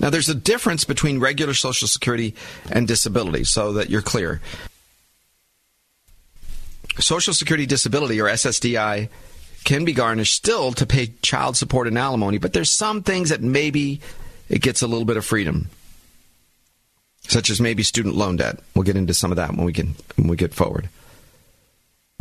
Now, 0.00 0.10
there's 0.10 0.28
a 0.28 0.34
difference 0.34 0.84
between 0.84 1.18
regular 1.18 1.54
Social 1.54 1.88
Security 1.88 2.34
and 2.70 2.86
disability, 2.86 3.44
so 3.44 3.74
that 3.74 3.90
you're 3.90 4.02
clear. 4.02 4.40
Social 6.98 7.34
Security 7.34 7.66
disability 7.66 8.20
or 8.20 8.26
SSDI 8.26 9.08
can 9.64 9.84
be 9.84 9.92
garnished 9.92 10.34
still 10.34 10.72
to 10.72 10.86
pay 10.86 11.12
child 11.22 11.56
support 11.56 11.86
and 11.86 11.98
alimony, 11.98 12.38
but 12.38 12.52
there's 12.52 12.70
some 12.70 13.02
things 13.02 13.28
that 13.30 13.42
maybe 13.42 14.00
it 14.48 14.62
gets 14.62 14.82
a 14.82 14.86
little 14.86 15.04
bit 15.04 15.16
of 15.16 15.24
freedom, 15.24 15.68
such 17.28 17.50
as 17.50 17.60
maybe 17.60 17.82
student 17.82 18.16
loan 18.16 18.36
debt. 18.36 18.58
We'll 18.74 18.82
get 18.82 18.96
into 18.96 19.14
some 19.14 19.30
of 19.30 19.36
that 19.36 19.50
when 19.50 19.64
we 19.64 19.72
can 19.72 19.94
when 20.16 20.28
we 20.28 20.36
get 20.36 20.54
forward. 20.54 20.88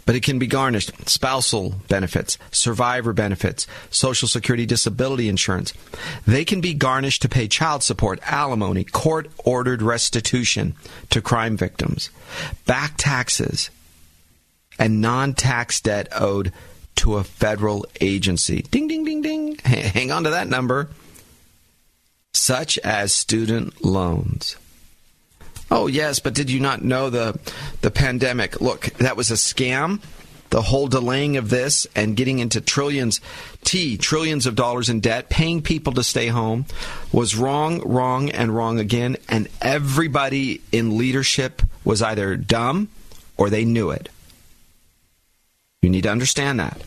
But 0.05 0.15
it 0.15 0.23
can 0.23 0.39
be 0.39 0.47
garnished. 0.47 0.91
Spousal 1.09 1.75
benefits, 1.89 2.37
survivor 2.51 3.11
benefits, 3.11 3.67
Social 3.89 4.27
Security 4.27 4.65
disability 4.65 5.27
insurance. 5.27 5.73
They 6.25 6.45
can 6.45 6.61
be 6.61 6.73
garnished 6.73 7.23
to 7.23 7.29
pay 7.29 7.47
child 7.47 7.83
support, 7.83 8.19
alimony, 8.23 8.85
court 8.85 9.29
ordered 9.43 9.81
restitution 9.81 10.75
to 11.09 11.21
crime 11.21 11.57
victims, 11.57 12.09
back 12.65 12.93
taxes, 12.97 13.69
and 14.79 15.01
non 15.01 15.33
tax 15.33 15.81
debt 15.81 16.07
owed 16.13 16.53
to 16.97 17.17
a 17.17 17.23
federal 17.23 17.85
agency. 17.99 18.61
Ding, 18.61 18.87
ding, 18.87 19.03
ding, 19.03 19.21
ding. 19.21 19.57
Hang 19.65 20.11
on 20.11 20.23
to 20.23 20.29
that 20.31 20.47
number. 20.47 20.89
Such 22.33 22.77
as 22.79 23.13
student 23.13 23.83
loans. 23.83 24.55
Oh 25.69 25.87
yes, 25.87 26.19
but 26.19 26.33
did 26.33 26.49
you 26.49 26.59
not 26.59 26.83
know 26.83 27.09
the 27.09 27.39
the 27.81 27.91
pandemic? 27.91 28.61
Look, 28.61 28.85
that 28.97 29.17
was 29.17 29.31
a 29.31 29.35
scam. 29.35 30.01
The 30.49 30.61
whole 30.61 30.87
delaying 30.87 31.35
of 31.35 31.49
this 31.49 31.87
and 31.93 32.15
getting 32.15 32.39
into 32.39 32.61
trillions, 32.61 33.19
T 33.65 33.97
trillions 33.97 34.45
of 34.45 34.55
dollars 34.55 34.87
in 34.87 35.01
debt, 35.01 35.29
paying 35.29 35.61
people 35.61 35.91
to 35.93 36.03
stay 36.03 36.27
home 36.27 36.65
was 37.11 37.35
wrong, 37.35 37.81
wrong, 37.81 38.29
and 38.29 38.55
wrong 38.55 38.79
again. 38.79 39.17
And 39.27 39.49
everybody 39.61 40.61
in 40.71 40.97
leadership 40.97 41.61
was 41.83 42.01
either 42.01 42.37
dumb 42.37 42.87
or 43.35 43.49
they 43.49 43.65
knew 43.65 43.91
it. 43.91 44.07
You 45.81 45.89
need 45.89 46.03
to 46.03 46.11
understand 46.11 46.61
that. 46.61 46.81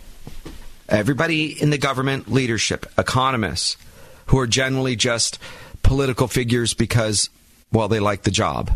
Everybody 0.89 1.61
in 1.61 1.71
the 1.71 1.79
government 1.79 2.33
leadership, 2.33 2.87
economists, 2.99 3.77
who 4.27 4.39
are 4.39 4.47
generally 4.47 4.97
just 4.97 5.39
political 5.83 6.29
figures 6.29 6.75
because 6.75 7.29
well, 7.73 7.89
they 7.89 8.01
like 8.01 8.23
the 8.23 8.31
job, 8.31 8.73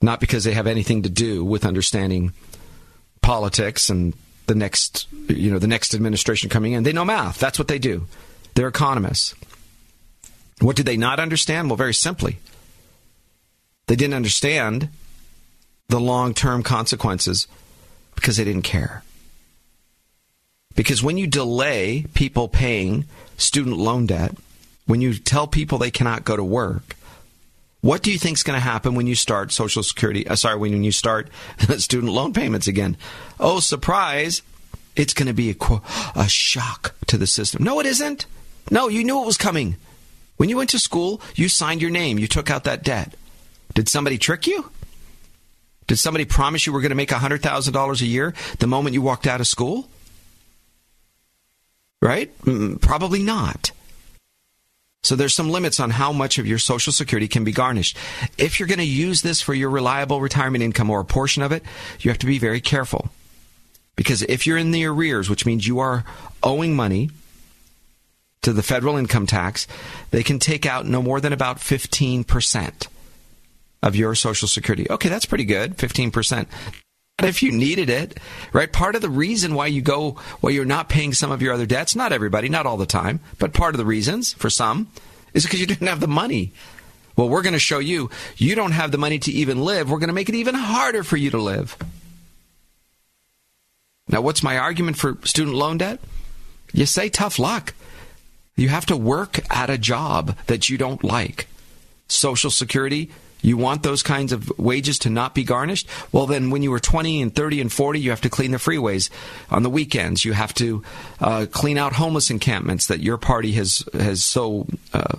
not 0.00 0.20
because 0.20 0.44
they 0.44 0.54
have 0.54 0.66
anything 0.66 1.02
to 1.02 1.08
do 1.08 1.44
with 1.44 1.64
understanding 1.64 2.32
politics 3.20 3.90
and 3.90 4.14
the 4.46 4.54
next, 4.54 5.06
you 5.28 5.50
know, 5.50 5.58
the 5.58 5.66
next 5.66 5.94
administration 5.94 6.50
coming 6.50 6.72
in. 6.72 6.82
They 6.82 6.92
know 6.92 7.04
math. 7.04 7.38
That's 7.38 7.58
what 7.58 7.68
they 7.68 7.78
do. 7.78 8.06
They're 8.54 8.68
economists. 8.68 9.34
What 10.60 10.76
did 10.76 10.86
they 10.86 10.96
not 10.96 11.20
understand? 11.20 11.68
Well, 11.68 11.76
very 11.76 11.94
simply, 11.94 12.38
they 13.86 13.96
didn't 13.96 14.14
understand 14.14 14.88
the 15.88 16.00
long 16.00 16.34
term 16.34 16.62
consequences 16.62 17.46
because 18.14 18.36
they 18.36 18.44
didn't 18.44 18.62
care. 18.62 19.02
Because 20.74 21.02
when 21.02 21.18
you 21.18 21.26
delay 21.26 22.06
people 22.14 22.48
paying 22.48 23.04
student 23.36 23.76
loan 23.76 24.06
debt, 24.06 24.34
when 24.86 25.00
you 25.00 25.14
tell 25.14 25.46
people 25.46 25.78
they 25.78 25.90
cannot 25.90 26.24
go 26.24 26.36
to 26.36 26.44
work, 26.44 26.96
what 27.80 28.02
do 28.02 28.10
you 28.10 28.18
think 28.18 28.36
is 28.36 28.42
going 28.42 28.56
to 28.56 28.60
happen 28.60 28.94
when 28.94 29.06
you 29.06 29.14
start 29.14 29.52
Social 29.52 29.82
Security? 29.82 30.26
Uh, 30.26 30.36
sorry, 30.36 30.58
when 30.58 30.82
you 30.82 30.92
start 30.92 31.28
student 31.78 32.12
loan 32.12 32.32
payments 32.32 32.66
again? 32.66 32.96
Oh, 33.38 33.60
surprise! 33.60 34.42
It's 34.96 35.14
going 35.14 35.28
to 35.28 35.32
be 35.32 35.50
a, 35.50 35.80
a 36.16 36.28
shock 36.28 36.94
to 37.06 37.16
the 37.16 37.26
system. 37.26 37.62
No, 37.62 37.78
it 37.78 37.86
isn't. 37.86 38.26
No, 38.70 38.88
you 38.88 39.04
knew 39.04 39.22
it 39.22 39.26
was 39.26 39.36
coming. 39.36 39.76
When 40.36 40.48
you 40.48 40.56
went 40.56 40.70
to 40.70 40.78
school, 40.78 41.20
you 41.36 41.48
signed 41.48 41.80
your 41.80 41.90
name. 41.90 42.18
You 42.18 42.26
took 42.26 42.50
out 42.50 42.64
that 42.64 42.82
debt. 42.82 43.14
Did 43.74 43.88
somebody 43.88 44.18
trick 44.18 44.46
you? 44.46 44.70
Did 45.86 45.98
somebody 45.98 46.24
promise 46.24 46.66
you 46.66 46.72
were 46.72 46.80
going 46.80 46.90
to 46.90 46.96
make 46.96 47.10
$100,000 47.10 48.00
a 48.00 48.06
year 48.06 48.34
the 48.58 48.66
moment 48.66 48.94
you 48.94 49.02
walked 49.02 49.26
out 49.26 49.40
of 49.40 49.46
school? 49.46 49.88
Right? 52.02 52.36
Mm, 52.42 52.80
probably 52.80 53.22
not. 53.22 53.70
So 55.02 55.16
there's 55.16 55.34
some 55.34 55.50
limits 55.50 55.80
on 55.80 55.90
how 55.90 56.12
much 56.12 56.38
of 56.38 56.46
your 56.46 56.58
Social 56.58 56.92
Security 56.92 57.28
can 57.28 57.44
be 57.44 57.52
garnished. 57.52 57.96
If 58.36 58.58
you're 58.58 58.68
going 58.68 58.78
to 58.78 58.84
use 58.84 59.22
this 59.22 59.40
for 59.40 59.54
your 59.54 59.70
reliable 59.70 60.20
retirement 60.20 60.64
income 60.64 60.90
or 60.90 61.00
a 61.00 61.04
portion 61.04 61.42
of 61.42 61.52
it, 61.52 61.62
you 62.00 62.10
have 62.10 62.18
to 62.18 62.26
be 62.26 62.38
very 62.38 62.60
careful. 62.60 63.10
Because 63.96 64.22
if 64.22 64.46
you're 64.46 64.58
in 64.58 64.70
the 64.70 64.84
arrears, 64.84 65.30
which 65.30 65.46
means 65.46 65.66
you 65.66 65.78
are 65.78 66.04
owing 66.42 66.76
money 66.76 67.10
to 68.42 68.52
the 68.52 68.62
federal 68.62 68.96
income 68.96 69.26
tax, 69.26 69.66
they 70.10 70.22
can 70.22 70.38
take 70.38 70.66
out 70.66 70.86
no 70.86 71.02
more 71.02 71.20
than 71.20 71.32
about 71.32 71.58
15% 71.58 72.86
of 73.82 73.96
your 73.96 74.14
Social 74.14 74.48
Security. 74.48 74.88
Okay, 74.90 75.08
that's 75.08 75.26
pretty 75.26 75.44
good, 75.44 75.76
15%. 75.76 76.46
If 77.20 77.42
you 77.42 77.50
needed 77.50 77.90
it, 77.90 78.18
right? 78.52 78.72
Part 78.72 78.94
of 78.94 79.02
the 79.02 79.08
reason 79.10 79.54
why 79.54 79.66
you 79.66 79.82
go, 79.82 80.12
why 80.40 80.50
you're 80.50 80.64
not 80.64 80.88
paying 80.88 81.12
some 81.12 81.32
of 81.32 81.42
your 81.42 81.52
other 81.52 81.66
debts, 81.66 81.96
not 81.96 82.12
everybody, 82.12 82.48
not 82.48 82.64
all 82.64 82.76
the 82.76 82.86
time, 82.86 83.18
but 83.40 83.52
part 83.52 83.74
of 83.74 83.78
the 83.78 83.84
reasons 83.84 84.34
for 84.34 84.48
some 84.48 84.86
is 85.34 85.42
because 85.42 85.58
you 85.60 85.66
didn't 85.66 85.88
have 85.88 85.98
the 86.00 86.06
money 86.06 86.52
Well, 87.18 87.28
we're 87.28 87.42
going 87.42 87.54
to 87.54 87.58
show 87.58 87.80
you 87.80 88.10
you 88.36 88.54
don't 88.54 88.70
have 88.70 88.92
the 88.92 88.98
money 88.98 89.18
to 89.18 89.32
even 89.32 89.60
live. 89.60 89.90
We're 89.90 89.98
going 89.98 90.06
to 90.08 90.14
make 90.14 90.28
it 90.28 90.36
even 90.36 90.54
harder 90.54 91.02
for 91.02 91.16
you 91.16 91.30
to 91.30 91.38
live. 91.38 91.76
Now, 94.08 94.20
what's 94.20 94.44
my 94.44 94.56
argument 94.56 94.96
for 94.98 95.18
student 95.24 95.56
loan 95.56 95.78
debt? 95.78 95.98
You 96.72 96.86
say 96.86 97.08
tough 97.08 97.40
luck. 97.40 97.74
You 98.54 98.68
have 98.68 98.86
to 98.86 98.96
work 98.96 99.40
at 99.50 99.68
a 99.68 99.76
job 99.76 100.36
that 100.46 100.68
you 100.68 100.78
don't 100.78 101.02
like. 101.02 101.48
Social 102.06 102.52
Security, 102.52 103.10
you 103.40 103.56
want 103.56 103.82
those 103.82 104.02
kinds 104.02 104.32
of 104.32 104.56
wages 104.58 104.98
to 105.00 105.10
not 105.10 105.34
be 105.34 105.44
garnished? 105.44 105.88
Well, 106.12 106.26
then 106.26 106.50
when 106.50 106.62
you 106.62 106.70
were 106.70 106.80
20 106.80 107.22
and 107.22 107.34
30 107.34 107.60
and 107.60 107.72
40, 107.72 108.00
you 108.00 108.10
have 108.10 108.20
to 108.22 108.30
clean 108.30 108.50
the 108.50 108.58
freeways. 108.58 109.10
On 109.50 109.62
the 109.62 109.70
weekends, 109.70 110.24
you 110.24 110.32
have 110.32 110.54
to 110.54 110.82
uh, 111.20 111.46
clean 111.50 111.78
out 111.78 111.92
homeless 111.92 112.30
encampments 112.30 112.86
that 112.86 113.00
your 113.00 113.16
party 113.16 113.52
has, 113.52 113.84
has 113.92 114.24
so 114.24 114.66
uh, 114.92 115.18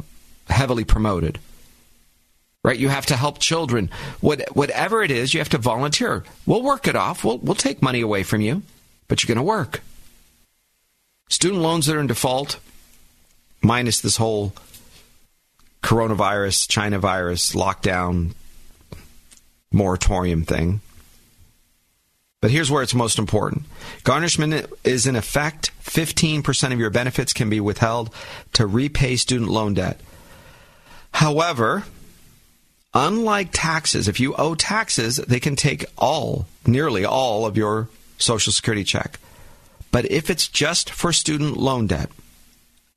heavily 0.50 0.84
promoted. 0.84 1.40
Right? 2.62 2.78
You 2.78 2.90
have 2.90 3.06
to 3.06 3.16
help 3.16 3.40
children. 3.40 3.90
What, 4.20 4.56
whatever 4.56 5.02
it 5.02 5.12
is, 5.12 5.34
you 5.34 5.40
have 5.40 5.50
to 5.50 5.58
volunteer. 5.58 6.26
We'll 6.46 6.62
work 6.62 6.88
it 6.88 6.96
off. 6.96 7.24
We'll, 7.24 7.38
we'll 7.38 7.56
take 7.56 7.82
money 7.82 8.02
away 8.02 8.24
from 8.24 8.42
you, 8.42 8.64
but 9.08 9.24
you're 9.24 9.34
going 9.34 9.44
to 9.44 9.50
work. 9.50 9.82
Student 11.30 11.62
loans 11.62 11.86
that 11.86 11.96
are 11.96 12.02
in 12.02 12.08
default, 12.08 12.60
minus 13.62 14.02
this 14.02 14.18
whole 14.18 14.54
coronavirus, 15.82 16.68
China 16.68 17.00
virus, 17.00 17.54
lockdown, 17.54 18.34
moratorium 19.72 20.44
thing. 20.44 20.82
But 22.42 22.52
here's 22.52 22.72
where 22.72 22.84
it's 22.84 22.94
most 22.94 23.20
important. 23.20 23.64
Garnishment 24.04 24.66
is 24.84 25.06
in 25.06 25.16
effect 25.16 25.72
15% 25.84 26.72
of 26.72 26.80
your 26.80 26.90
benefits 26.90 27.34
can 27.34 27.50
be 27.50 27.60
withheld 27.60 28.14
to 28.54 28.66
repay 28.66 29.18
student 29.18 29.50
loan 29.50 29.74
debt. 29.74 30.00
However, 31.12 31.84
unlike 32.94 33.50
taxes, 33.52 34.08
if 34.08 34.20
you 34.20 34.36
owe 34.36 34.56
taxes, 34.56 35.18
they 35.18 35.40
can 35.40 35.56
take 35.56 35.86
all, 35.98 36.48
nearly 36.66 37.04
all 37.04 37.46
of 37.46 37.58
your 37.58 37.90
Social 38.18 38.54
Security 38.54 38.84
check. 38.84 39.20
But 39.92 40.10
if 40.10 40.30
it's 40.30 40.48
just 40.48 40.90
for 40.92 41.12
student 41.12 41.58
loan 41.58 41.88
debt, 41.88 42.10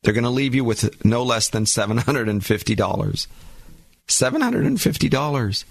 they're 0.02 0.12
going 0.12 0.24
to 0.24 0.30
leave 0.30 0.54
you 0.54 0.64
with 0.64 1.04
no 1.04 1.22
less 1.22 1.48
than 1.48 1.64
$750. 1.64 3.26
$750. 4.08 5.64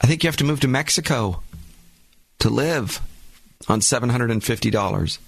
I 0.00 0.06
think 0.06 0.22
you 0.22 0.28
have 0.28 0.36
to 0.36 0.44
move 0.44 0.60
to 0.60 0.68
Mexico 0.68 1.42
to 2.38 2.48
live 2.48 3.00
on 3.68 3.80
$750. 3.80 5.18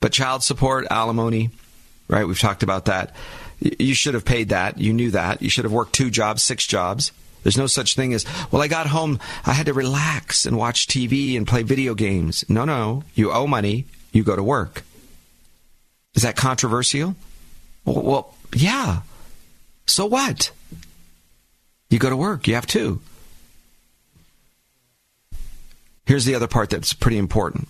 But 0.00 0.12
child 0.12 0.42
support, 0.42 0.86
alimony, 0.90 1.50
right? 2.08 2.26
We've 2.26 2.38
talked 2.38 2.62
about 2.62 2.86
that. 2.86 3.14
You 3.60 3.92
should 3.92 4.14
have 4.14 4.24
paid 4.24 4.48
that. 4.48 4.78
You 4.78 4.94
knew 4.94 5.10
that. 5.10 5.42
You 5.42 5.50
should 5.50 5.64
have 5.64 5.72
worked 5.72 5.92
two 5.92 6.10
jobs, 6.10 6.42
six 6.42 6.66
jobs. 6.66 7.12
There's 7.42 7.58
no 7.58 7.66
such 7.66 7.94
thing 7.94 8.14
as, 8.14 8.24
well, 8.50 8.62
I 8.62 8.68
got 8.68 8.86
home, 8.86 9.18
I 9.44 9.52
had 9.52 9.66
to 9.66 9.74
relax 9.74 10.46
and 10.46 10.56
watch 10.56 10.86
TV 10.86 11.36
and 11.36 11.46
play 11.46 11.62
video 11.62 11.94
games. 11.94 12.44
No, 12.48 12.64
no. 12.64 13.04
You 13.14 13.30
owe 13.32 13.46
money, 13.46 13.84
you 14.12 14.22
go 14.24 14.36
to 14.36 14.42
work. 14.42 14.84
Is 16.14 16.22
that 16.22 16.36
controversial? 16.36 17.14
Well, 17.84 18.34
yeah. 18.54 19.02
So 19.86 20.06
what? 20.06 20.50
You 21.88 21.98
go 21.98 22.10
to 22.10 22.16
work, 22.16 22.46
you 22.46 22.54
have 22.54 22.66
to. 22.68 23.00
Here's 26.06 26.24
the 26.24 26.34
other 26.34 26.48
part 26.48 26.70
that's 26.70 26.92
pretty 26.92 27.18
important. 27.18 27.68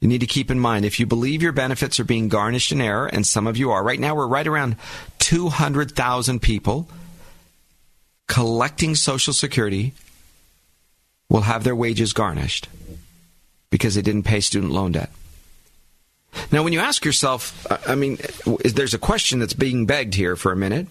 You 0.00 0.08
need 0.08 0.20
to 0.20 0.26
keep 0.26 0.50
in 0.50 0.58
mind 0.58 0.84
if 0.84 0.98
you 0.98 1.06
believe 1.06 1.42
your 1.42 1.52
benefits 1.52 2.00
are 2.00 2.04
being 2.04 2.28
garnished 2.28 2.72
in 2.72 2.80
error, 2.80 3.06
and 3.06 3.26
some 3.26 3.46
of 3.46 3.58
you 3.58 3.70
are, 3.70 3.82
right 3.82 4.00
now 4.00 4.14
we're 4.14 4.26
right 4.26 4.46
around 4.46 4.76
200,000 5.18 6.40
people 6.40 6.88
collecting 8.26 8.94
Social 8.94 9.32
Security 9.32 9.92
will 11.28 11.42
have 11.42 11.64
their 11.64 11.76
wages 11.76 12.12
garnished 12.12 12.68
because 13.70 13.94
they 13.94 14.02
didn't 14.02 14.22
pay 14.22 14.40
student 14.40 14.72
loan 14.72 14.92
debt. 14.92 15.10
Now, 16.52 16.62
when 16.62 16.72
you 16.72 16.80
ask 16.80 17.04
yourself, 17.04 17.66
I 17.88 17.94
mean, 17.94 18.18
there's 18.64 18.94
a 18.94 18.98
question 18.98 19.38
that's 19.40 19.52
being 19.52 19.86
begged 19.86 20.14
here 20.14 20.36
for 20.36 20.52
a 20.52 20.56
minute. 20.56 20.86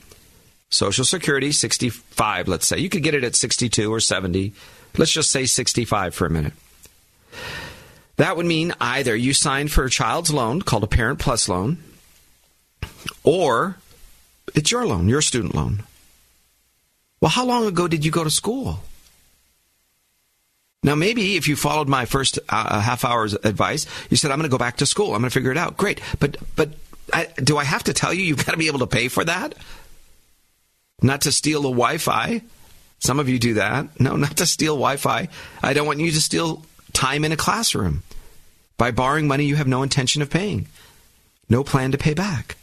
Social 0.70 1.06
Security, 1.06 1.52
65, 1.52 2.48
let's 2.48 2.68
say. 2.68 2.78
You 2.78 2.90
could 2.90 3.04
get 3.04 3.16
it 3.16 3.24
at 3.24 3.36
62 3.36 3.92
or 3.92 4.00
70. 4.00 4.54
Let's 4.98 5.12
just 5.12 5.32
say 5.32 5.46
65 5.46 6.14
for 6.14 6.26
a 6.26 6.30
minute. 6.30 6.54
That 8.18 8.36
would 8.36 8.46
mean 8.46 8.74
either 8.82 9.16
you 9.16 9.34
signed 9.34 9.72
for 9.72 9.86
a 9.86 9.90
child's 9.90 10.32
loan 10.32 10.62
called 10.62 10.84
a 10.84 10.88
Parent 10.88 11.20
Plus 11.20 11.48
loan, 11.48 11.78
or 13.24 13.78
it's 14.54 14.72
your 14.72 14.86
loan, 14.86 15.08
your 15.08 15.22
student 15.22 15.56
loan. 15.56 15.84
Well, 17.22 17.30
how 17.30 17.46
long 17.46 17.66
ago 17.66 17.88
did 17.88 18.04
you 18.04 18.12
go 18.12 18.24
to 18.24 18.30
school? 18.30 18.82
Now, 20.82 20.96
maybe 20.96 21.36
if 21.36 21.48
you 21.48 21.56
followed 21.56 21.90
my 21.90 22.06
first 22.06 22.40
uh, 22.48 22.80
half 22.80 23.04
hour's 23.04 23.34
advice, 23.34 23.86
you 24.10 24.18
said, 24.18 24.32
I'm 24.32 24.38
going 24.38 24.50
to 24.50 24.54
go 24.54 24.58
back 24.58 24.78
to 24.78 24.86
school. 24.86 25.08
I'm 25.08 25.22
going 25.22 25.24
to 25.24 25.30
figure 25.30 25.52
it 25.52 25.58
out. 25.58 25.76
Great. 25.76 26.00
But, 26.20 26.38
but 26.56 26.70
I, 27.14 27.28
do 27.44 27.58
I 27.58 27.66
have 27.66 27.84
to 27.86 27.94
tell 27.94 28.14
you, 28.14 28.24
you've 28.24 28.38
got 28.46 28.54
to 28.54 28.58
be 28.58 28.68
able 28.68 28.80
to 28.80 28.88
pay 28.88 29.10
for 29.10 29.24
that? 29.26 29.56
Not 31.02 31.22
to 31.22 31.32
steal 31.32 31.62
the 31.62 31.70
Wi 31.70 31.98
Fi. 31.98 32.42
Some 33.00 33.20
of 33.20 33.30
you 33.30 33.40
do 33.40 33.56
that. 33.56 34.00
No, 34.00 34.16
not 34.16 34.38
to 34.38 34.46
steal 34.46 34.76
Wi 34.76 34.98
Fi. 34.98 35.28
I 35.64 35.74
don't 35.74 35.88
want 35.88 36.00
you 36.00 36.12
to 36.12 36.22
steal 36.22 36.66
time 36.94 37.24
in 37.24 37.32
a 37.32 37.38
classroom. 37.38 38.04
By 38.78 38.92
borrowing 38.92 39.28
money 39.28 39.46
you 39.46 39.56
have 39.58 39.68
no 39.68 39.84
intention 39.84 40.22
of 40.22 40.30
paying, 40.30 40.68
no 41.50 41.64
plan 41.64 41.92
to 41.92 41.98
pay 41.98 42.14
back. 42.14 42.56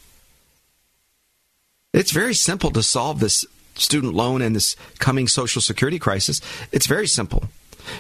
It's 1.93 2.11
very 2.11 2.35
simple 2.35 2.71
to 2.73 2.83
solve 2.83 3.21
this 3.21 3.45
student 3.75 4.15
loan 4.15 4.41
and 4.41 4.57
this 4.57 4.77
coming 4.99 5.29
Social 5.29 5.61
Security 5.61 5.99
crisis. 5.99 6.41
It's 6.73 6.87
very 6.87 7.07
simple. 7.07 7.45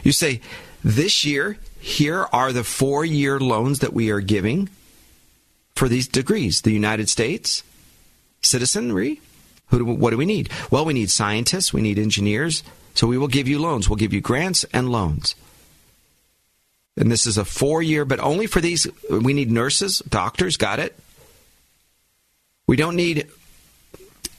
You 0.03 0.13
say, 0.13 0.41
this 0.83 1.25
year, 1.25 1.59
here 1.81 2.27
are 2.33 2.53
the 2.53 2.65
four 2.65 3.05
year 3.05 3.39
loans 3.41 3.81
that 3.81 3.93
we 3.93 4.11
are 4.11 4.21
giving 4.21 4.69
for 5.75 5.89
these 5.89 6.09
degrees. 6.09 6.63
The 6.63 6.73
United 6.73 7.09
States, 7.09 7.63
citizenry. 8.41 9.21
Do, 9.71 9.85
what 9.85 10.11
do 10.11 10.17
we 10.17 10.27
need? 10.27 10.49
Well, 10.71 10.85
we 10.85 10.95
need 10.95 11.11
scientists, 11.11 11.73
we 11.73 11.83
need 11.83 11.99
engineers. 11.99 12.63
So 12.95 13.07
we 13.07 13.19
will 13.19 13.29
give 13.29 13.47
you 13.47 13.59
loans. 13.59 13.89
We'll 13.91 13.97
give 13.97 14.15
you 14.15 14.21
grants 14.21 14.65
and 14.73 14.91
loans. 14.91 15.35
And 16.97 17.13
this 17.13 17.27
is 17.27 17.37
a 17.37 17.45
four 17.45 17.83
year, 17.83 18.07
but 18.07 18.21
only 18.21 18.47
for 18.47 18.61
these. 18.61 18.87
We 19.11 19.35
need 19.35 19.51
nurses, 19.51 19.99
doctors, 20.09 20.57
got 20.57 20.79
it? 20.79 20.99
We 22.67 22.77
don't 22.77 22.97
need 22.97 23.29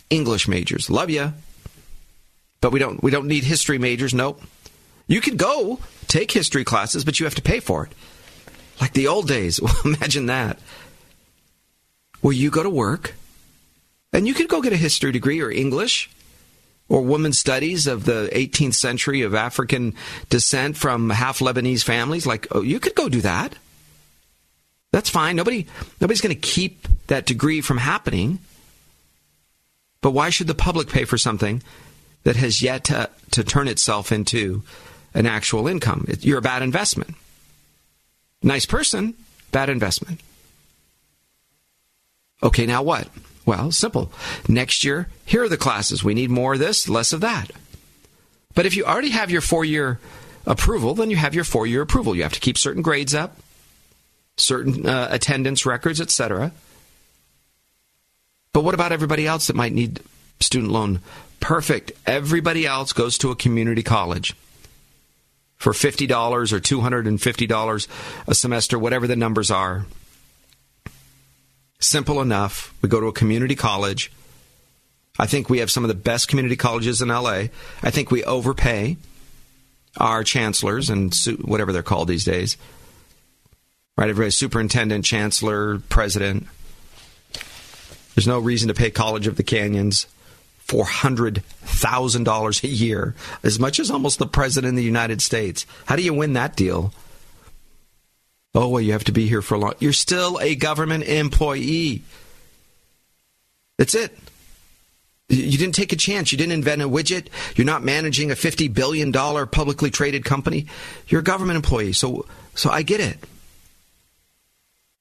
English 0.10 0.48
majors. 0.48 0.90
Love 0.90 1.10
you. 1.12 1.34
But 2.60 2.72
we 2.72 2.80
don't 2.80 3.02
we 3.04 3.12
don't 3.12 3.28
need 3.28 3.44
history 3.44 3.78
majors. 3.78 4.14
Nope. 4.14 4.42
You 5.08 5.22
could 5.22 5.38
go 5.38 5.80
take 6.08 6.32
history 6.32 6.64
classes, 6.64 7.04
but 7.06 7.20
you 7.20 7.26
have 7.26 7.36
to 7.36 7.42
pay 7.42 7.60
for 7.60 7.86
it. 7.86 7.92
Like 8.80 8.94
the 8.94 9.08
old 9.08 9.28
days. 9.28 9.60
Well, 9.62 9.76
imagine 9.86 10.28
that. 10.28 10.60
Where 12.22 12.34
you 12.34 12.50
go 12.50 12.64
to 12.64 12.70
work 12.70 13.16
and 14.12 14.28
you 14.28 14.34
could 14.34 14.48
go 14.48 14.62
get 14.62 14.74
a 14.74 14.78
history 14.78 15.12
degree 15.12 15.42
or 15.42 15.52
English 15.52 16.10
or 16.90 17.02
women's 17.02 17.38
studies 17.38 17.86
of 17.88 18.06
the 18.06 18.30
18th 18.34 18.74
century 18.74 19.22
of 19.22 19.36
African 19.36 19.94
descent 20.30 20.78
from 20.78 21.10
half 21.10 21.40
Lebanese 21.40 21.84
families. 21.84 22.26
Like, 22.26 22.48
oh, 22.52 22.62
you 22.62 22.80
could 22.80 22.96
go 22.96 23.10
do 23.10 23.22
that. 23.22 23.56
That's 24.92 25.10
fine. 25.10 25.36
Nobody, 25.36 25.68
nobody's 26.00 26.22
going 26.22 26.36
to 26.36 26.42
keep 26.42 26.88
that 27.08 27.26
degree 27.26 27.62
from 27.62 27.78
happening. 27.78 28.40
But 30.02 30.12
why 30.12 30.30
should 30.30 30.48
the 30.48 30.56
public 30.56 30.90
pay 30.90 31.04
for 31.04 31.18
something 31.18 31.62
that 32.24 32.38
has 32.38 32.62
yet 32.62 32.86
to, 32.86 33.10
to 33.32 33.44
turn 33.44 33.68
itself 33.68 34.12
into 34.12 34.64
an 35.14 35.26
actual 35.26 35.68
income. 35.68 36.06
You're 36.20 36.40
a 36.40 36.42
bad 36.42 36.62
investment. 36.62 37.16
Nice 38.44 38.66
person, 38.66 39.14
bad 39.52 39.70
investment. 39.70 40.20
Okay, 42.44 42.66
now 42.66 42.84
what? 42.84 43.08
Well, 43.46 43.72
simple. 43.72 44.12
Next 44.48 44.84
year, 44.84 45.08
here 45.26 45.44
are 45.44 45.50
the 45.50 45.58
classes. 45.58 46.04
We 46.04 46.14
need 46.14 46.30
more 46.30 46.54
of 46.54 46.60
this, 46.60 46.88
less 46.88 47.14
of 47.14 47.22
that. 47.22 47.52
But 48.54 48.66
if 48.66 48.76
you 48.76 48.86
already 48.86 49.10
have 49.10 49.32
your 49.32 49.42
four 49.42 49.64
year 49.66 50.00
approval, 50.46 50.94
then 50.94 51.10
you 51.10 51.18
have 51.18 51.34
your 51.34 51.44
four 51.44 51.66
year 51.66 51.82
approval. 51.82 52.16
You 52.16 52.24
have 52.24 52.34
to 52.34 52.40
keep 52.40 52.58
certain 52.58 52.82
grades 52.82 53.16
up, 53.16 53.38
certain 54.36 54.88
uh, 54.88 55.08
attendance 55.10 55.66
records, 55.66 56.02
etc. 56.02 56.52
But 58.54 58.64
what 58.64 58.74
about 58.74 58.92
everybody 58.92 59.28
else 59.28 59.48
that 59.48 59.56
might 59.56 59.74
need 59.74 60.02
student 60.40 60.72
loan? 60.72 61.02
Perfect. 61.40 61.92
Everybody 62.06 62.66
else 62.66 62.94
goes 62.94 63.18
to 63.20 63.32
a 63.32 63.36
community 63.36 63.84
college 63.84 64.36
for 65.58 65.74
$50 65.74 66.10
or 66.52 66.60
$250 66.60 67.88
a 68.28 68.36
semester, 68.36 68.80
whatever 68.80 69.08
the 69.08 69.16
numbers 69.16 69.52
are. 69.52 69.86
Simple 71.80 72.22
enough. 72.22 72.74
We 72.82 72.90
go 72.90 73.00
to 73.00 73.08
a 73.08 73.14
community 73.14 73.56
college. 73.56 74.12
I 75.20 75.26
think 75.26 75.50
we 75.50 75.60
have 75.60 75.72
some 75.72 75.84
of 75.84 75.88
the 75.88 75.96
best 75.96 76.28
community 76.28 76.56
colleges 76.56 77.02
in 77.02 77.10
LA. 77.10 77.48
I 77.82 77.92
think 77.92 78.12
we 78.12 78.24
overpay 78.24 78.98
our 79.98 80.24
chancellors 80.24 80.90
and 80.90 81.14
su- 81.14 81.38
whatever 81.38 81.72
they're 81.72 81.84
called 81.84 82.08
these 82.08 82.26
days. 82.26 82.58
Right? 83.96 84.10
Everybody, 84.10 84.32
superintendent, 84.32 85.06
chancellor, 85.06 85.80
president. 85.90 86.46
There's 88.16 88.28
no 88.28 88.40
reason 88.40 88.68
to 88.68 88.76
pay 88.76 88.92
College 88.92 89.26
of 89.26 89.38
the 89.38 89.44
Canyons 89.44 90.06
$400,000 90.68 92.64
a 92.64 92.68
year, 92.68 93.16
as 93.44 93.60
much 93.60 93.80
as 93.80 93.90
almost 93.90 94.20
the 94.20 94.28
president 94.28 94.74
of 94.74 94.78
the 94.78 94.84
United 94.84 95.22
States. 95.22 95.66
How 95.86 95.96
do 95.96 96.04
you 96.04 96.14
win 96.14 96.34
that 96.34 96.56
deal? 96.56 96.94
Oh, 98.54 98.70
well, 98.70 98.82
you 98.82 98.92
have 98.92 99.04
to 99.06 99.12
be 99.12 99.28
here 99.28 99.42
for 99.42 99.56
a 99.56 99.60
long. 99.60 99.74
You're 99.80 99.94
still 99.94 100.40
a 100.42 100.56
government 100.56 101.04
employee. 101.04 102.02
That's 103.78 103.96
it. 103.96 104.18
You 105.30 105.58
didn't 105.58 105.76
take 105.76 105.92
a 105.92 105.98
chance. 105.98 106.32
You 106.32 106.38
didn't 106.38 106.54
invent 106.54 106.82
a 106.82 106.88
widget. 106.88 107.28
You're 107.56 107.66
not 107.66 107.84
managing 107.84 108.32
a 108.32 108.36
$50 108.36 108.74
billion 108.74 109.12
publicly 109.12 109.92
traded 109.92 110.24
company. 110.24 110.68
You're 111.08 111.20
a 111.20 111.24
government 111.24 111.58
employee. 111.58 111.94
So, 111.94 112.26
so 112.56 112.70
I 112.70 112.82
get 112.82 113.02
it. 113.02 113.20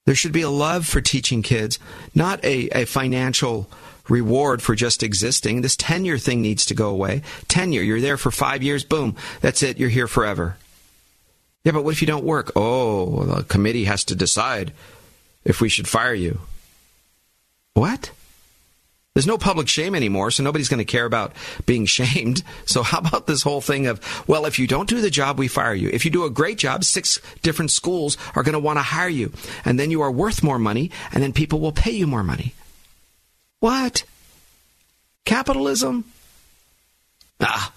There 0.05 0.15
should 0.15 0.33
be 0.33 0.41
a 0.41 0.49
love 0.49 0.85
for 0.85 1.01
teaching 1.01 1.41
kids, 1.41 1.79
not 2.13 2.43
a, 2.43 2.69
a 2.69 2.85
financial 2.85 3.69
reward 4.09 4.61
for 4.61 4.75
just 4.75 5.03
existing. 5.03 5.61
This 5.61 5.75
tenure 5.75 6.17
thing 6.17 6.41
needs 6.41 6.65
to 6.67 6.73
go 6.73 6.89
away. 6.89 7.21
Tenure, 7.47 7.81
you're 7.81 8.01
there 8.01 8.17
for 8.17 8.31
five 8.31 8.63
years, 8.63 8.83
boom, 8.83 9.15
that's 9.41 9.63
it, 9.63 9.77
you're 9.77 9.89
here 9.89 10.07
forever. 10.07 10.57
Yeah, 11.63 11.73
but 11.73 11.83
what 11.83 11.93
if 11.93 12.01
you 12.01 12.07
don't 12.07 12.23
work? 12.23 12.51
Oh, 12.55 13.23
the 13.23 13.43
committee 13.43 13.85
has 13.85 14.05
to 14.05 14.15
decide 14.15 14.71
if 15.43 15.59
we 15.59 15.69
should 15.69 15.87
fire 15.87 16.13
you. 16.13 16.39
What? 17.73 18.11
There's 19.13 19.25
no 19.25 19.39
public 19.39 19.67
shame 19.67 19.95
anymore, 19.95 20.29
so 20.29 20.43
nobody's 20.43 20.69
going 20.69 20.77
to 20.77 20.85
care 20.85 21.05
about 21.05 21.33
being 21.65 21.85
shamed. 21.87 22.43
So 22.65 22.83
how 22.83 22.99
about 22.99 23.25
this 23.25 23.41
whole 23.41 23.61
thing 23.61 23.87
of, 23.87 23.99
well, 24.27 24.45
if 24.45 24.59
you 24.59 24.67
don't 24.67 24.87
do 24.87 25.01
the 25.01 25.09
job, 25.09 25.39
we 25.39 25.47
fire 25.47 25.73
you. 25.73 25.89
If 25.91 26.05
you 26.05 26.11
do 26.11 26.23
a 26.23 26.29
great 26.29 26.59
job, 26.59 26.83
six 26.83 27.19
different 27.41 27.71
schools 27.71 28.15
are 28.35 28.43
going 28.43 28.53
to 28.53 28.59
want 28.59 28.77
to 28.77 28.83
hire 28.83 29.09
you. 29.09 29.33
And 29.65 29.79
then 29.79 29.89
you 29.89 30.01
are 30.01 30.11
worth 30.11 30.43
more 30.43 30.59
money, 30.59 30.91
and 31.11 31.23
then 31.23 31.33
people 31.33 31.59
will 31.59 31.71
pay 31.71 31.91
you 31.91 32.05
more 32.05 32.23
money. 32.23 32.53
What? 33.59 34.03
Capitalism? 35.25 36.05
Ah. 37.41 37.73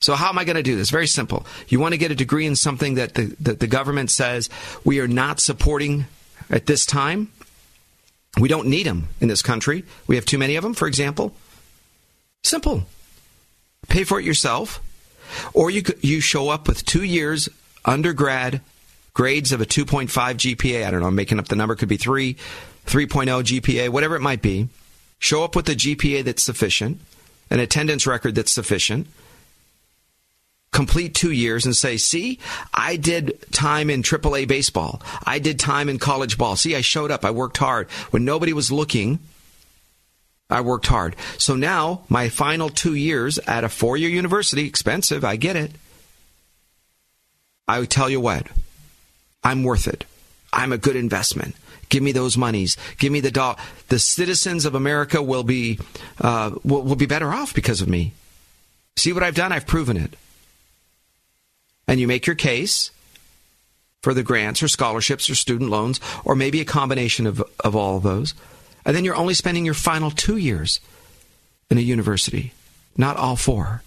So 0.00 0.14
how 0.14 0.30
am 0.30 0.38
I 0.38 0.44
going 0.44 0.56
to 0.56 0.62
do 0.62 0.76
this? 0.76 0.90
Very 0.90 1.06
simple. 1.06 1.44
You 1.68 1.78
want 1.78 1.92
to 1.92 1.98
get 1.98 2.10
a 2.10 2.14
degree 2.14 2.46
in 2.46 2.56
something 2.56 2.94
that 2.94 3.14
the, 3.14 3.36
that 3.40 3.60
the 3.60 3.66
government 3.66 4.10
says 4.10 4.48
we 4.84 4.98
are 5.00 5.08
not 5.08 5.40
supporting 5.40 6.06
at 6.48 6.66
this 6.66 6.86
time? 6.86 7.30
We 8.38 8.48
don't 8.48 8.68
need 8.68 8.86
them 8.86 9.08
in 9.20 9.28
this 9.28 9.42
country. 9.42 9.84
We 10.06 10.16
have 10.16 10.24
too 10.24 10.38
many 10.38 10.56
of 10.56 10.62
them, 10.62 10.72
for 10.72 10.88
example. 10.88 11.34
Simple. 12.42 12.84
Pay 13.88 14.04
for 14.04 14.18
it 14.18 14.24
yourself. 14.24 14.80
Or 15.52 15.70
you, 15.70 15.82
you 16.00 16.20
show 16.20 16.48
up 16.48 16.66
with 16.66 16.84
two 16.84 17.02
years 17.02 17.48
undergrad 17.84 18.60
grades 19.12 19.52
of 19.52 19.60
a 19.60 19.66
2.5 19.66 20.08
GPA. 20.08 20.86
I 20.86 20.90
don't 20.90 21.00
know, 21.00 21.06
I'm 21.06 21.14
making 21.14 21.38
up 21.38 21.48
the 21.48 21.56
number. 21.56 21.74
Could 21.74 21.88
be 21.88 21.96
3, 21.96 22.36
3.0 22.86 23.60
GPA, 23.60 23.88
whatever 23.88 24.16
it 24.16 24.20
might 24.20 24.42
be. 24.42 24.68
Show 25.18 25.44
up 25.44 25.54
with 25.54 25.68
a 25.68 25.74
GPA 25.74 26.24
that's 26.24 26.42
sufficient, 26.42 26.98
an 27.50 27.60
attendance 27.60 28.06
record 28.06 28.34
that's 28.34 28.52
sufficient, 28.52 29.06
complete 30.72 31.14
two 31.14 31.32
years 31.32 31.66
and 31.66 31.76
say, 31.76 31.96
see, 31.96 32.38
I 32.72 32.96
did 32.96 33.38
time 33.52 33.90
in 33.90 34.02
AAA 34.02 34.48
baseball. 34.48 35.02
I 35.24 35.38
did 35.38 35.58
time 35.58 35.88
in 35.88 35.98
college 35.98 36.38
ball. 36.38 36.56
See, 36.56 36.76
I 36.76 36.80
showed 36.80 37.10
up. 37.10 37.24
I 37.24 37.30
worked 37.32 37.58
hard. 37.58 37.90
When 38.10 38.24
nobody 38.24 38.52
was 38.52 38.72
looking, 38.72 39.18
I 40.48 40.60
worked 40.62 40.86
hard. 40.86 41.16
So 41.38 41.54
now, 41.54 42.02
my 42.08 42.28
final 42.28 42.68
two 42.68 42.94
years 42.94 43.38
at 43.40 43.64
a 43.64 43.68
four 43.68 43.96
year 43.96 44.08
university, 44.08 44.66
expensive, 44.66 45.24
I 45.24 45.36
get 45.36 45.56
it. 45.56 45.72
I 47.68 47.84
tell 47.84 48.10
you 48.10 48.20
what, 48.20 48.46
I'm 49.44 49.62
worth 49.62 49.86
it. 49.86 50.04
I'm 50.52 50.72
a 50.72 50.78
good 50.78 50.96
investment. 50.96 51.54
Give 51.90 52.02
me 52.02 52.12
those 52.12 52.38
monies. 52.38 52.78
Give 52.96 53.12
me 53.12 53.20
the 53.20 53.30
doll. 53.30 53.58
The 53.88 53.98
citizens 53.98 54.64
of 54.64 54.74
America 54.74 55.22
will 55.22 55.44
be 55.44 55.78
uh, 56.20 56.52
will, 56.64 56.82
will 56.82 56.96
be 56.96 57.06
better 57.06 57.30
off 57.30 57.52
because 57.52 57.82
of 57.82 57.88
me. 57.88 58.12
See 58.96 59.12
what 59.12 59.22
I've 59.22 59.34
done? 59.34 59.52
I've 59.52 59.66
proven 59.66 59.98
it 59.98 60.16
and 61.90 61.98
you 61.98 62.06
make 62.06 62.24
your 62.24 62.36
case 62.36 62.92
for 64.00 64.14
the 64.14 64.22
grants 64.22 64.62
or 64.62 64.68
scholarships 64.68 65.28
or 65.28 65.34
student 65.34 65.70
loans, 65.70 66.00
or 66.24 66.36
maybe 66.36 66.60
a 66.60 66.64
combination 66.64 67.26
of, 67.26 67.42
of 67.64 67.74
all 67.74 67.96
of 67.96 68.04
those. 68.04 68.32
And 68.86 68.94
then 68.94 69.04
you're 69.04 69.16
only 69.16 69.34
spending 69.34 69.64
your 69.64 69.74
final 69.74 70.12
two 70.12 70.36
years 70.36 70.78
in 71.68 71.78
a 71.78 71.82
university, 71.82 72.52
not 72.96 73.16
all 73.16 73.34
four. 73.34 73.82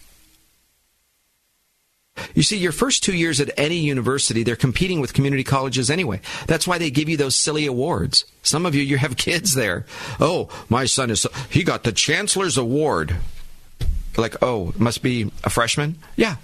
You 2.36 2.44
see, 2.44 2.58
your 2.58 2.72
first 2.72 3.04
two 3.04 3.16
years 3.16 3.40
at 3.40 3.52
any 3.58 3.78
university, 3.78 4.44
they're 4.44 4.56
competing 4.56 5.02
with 5.02 5.14
community 5.14 5.44
colleges 5.44 5.90
anyway. 5.90 6.22
That's 6.48 6.68
why 6.68 6.78
they 6.78 6.92
give 6.92 7.10
you 7.10 7.18
those 7.18 7.36
silly 7.36 7.66
awards. 7.66 8.26
Some 8.44 8.66
of 8.66 8.76
you, 8.76 8.84
you 8.84 8.98
have 8.98 9.18
kids 9.18 9.56
there. 9.56 9.86
Oh, 10.20 10.50
my 10.70 10.86
son 10.86 11.10
is, 11.10 11.26
he 11.50 11.64
got 11.64 11.84
the 11.84 11.92
Chancellor's 11.92 12.58
Award. 12.58 13.16
Like, 14.16 14.44
oh, 14.44 14.74
must 14.78 15.02
be 15.02 15.32
a 15.44 15.50
freshman? 15.50 15.98
Yeah, 16.16 16.36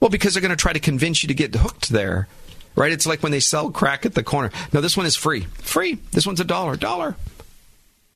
well, 0.00 0.10
because 0.10 0.32
they're 0.32 0.40
going 0.40 0.50
to 0.50 0.56
try 0.56 0.72
to 0.72 0.80
convince 0.80 1.22
you 1.22 1.28
to 1.28 1.34
get 1.34 1.54
hooked 1.54 1.90
there. 1.90 2.26
Right? 2.74 2.92
It's 2.92 3.06
like 3.06 3.22
when 3.22 3.32
they 3.32 3.40
sell 3.40 3.70
crack 3.70 4.06
at 4.06 4.14
the 4.14 4.22
corner. 4.22 4.50
No, 4.72 4.80
this 4.80 4.96
one 4.96 5.04
is 5.04 5.16
free. 5.16 5.40
Free. 5.58 5.98
This 6.12 6.26
one's 6.26 6.40
a 6.40 6.44
dollar. 6.44 6.76
Dollar. 6.76 7.16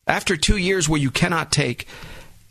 After 0.07 0.37
two 0.37 0.57
years 0.57 0.89
where 0.89 1.01
you 1.01 1.11
cannot 1.11 1.53
take 1.53 1.87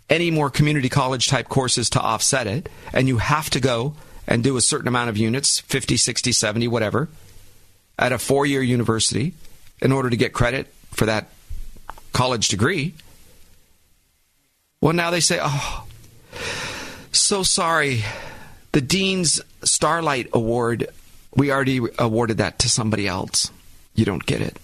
any 0.10 0.32
more 0.32 0.50
community 0.50 0.90
college 0.90 1.28
type 1.28 1.50
courses 1.50 1.90
to 1.92 2.02
offset 2.02 2.48
it, 2.48 2.70
and 2.94 3.08
you 3.08 3.18
have 3.18 3.50
to 3.52 3.60
go 3.60 3.96
and 4.28 4.44
do 4.44 4.58
a 4.58 4.62
certain 4.62 4.88
amount 4.88 5.10
of 5.10 5.18
units 5.18 5.60
50, 5.60 5.98
60, 5.98 6.32
70, 6.32 6.68
whatever 6.68 7.10
at 7.98 8.12
a 8.12 8.18
four 8.18 8.46
year 8.46 8.62
university 8.62 9.34
in 9.82 9.92
order 9.92 10.10
to 10.10 10.18
get 10.18 10.34
credit 10.34 10.68
for 10.92 11.06
that 11.06 11.30
college 12.12 12.48
degree. 12.48 12.94
Well, 14.82 14.94
now 14.94 15.12
they 15.12 15.20
say, 15.20 15.40
oh, 15.42 15.86
so 17.12 17.44
sorry 17.44 18.04
the 18.74 18.82
Dean's 18.82 19.40
Starlight 19.64 20.30
Award, 20.34 20.88
we 21.36 21.52
already 21.52 21.80
awarded 21.98 22.40
that 22.40 22.60
to 22.60 22.70
somebody 22.70 23.08
else. 23.08 23.50
You 23.96 24.04
don't 24.04 24.26
get 24.26 24.42
it. 24.42 24.58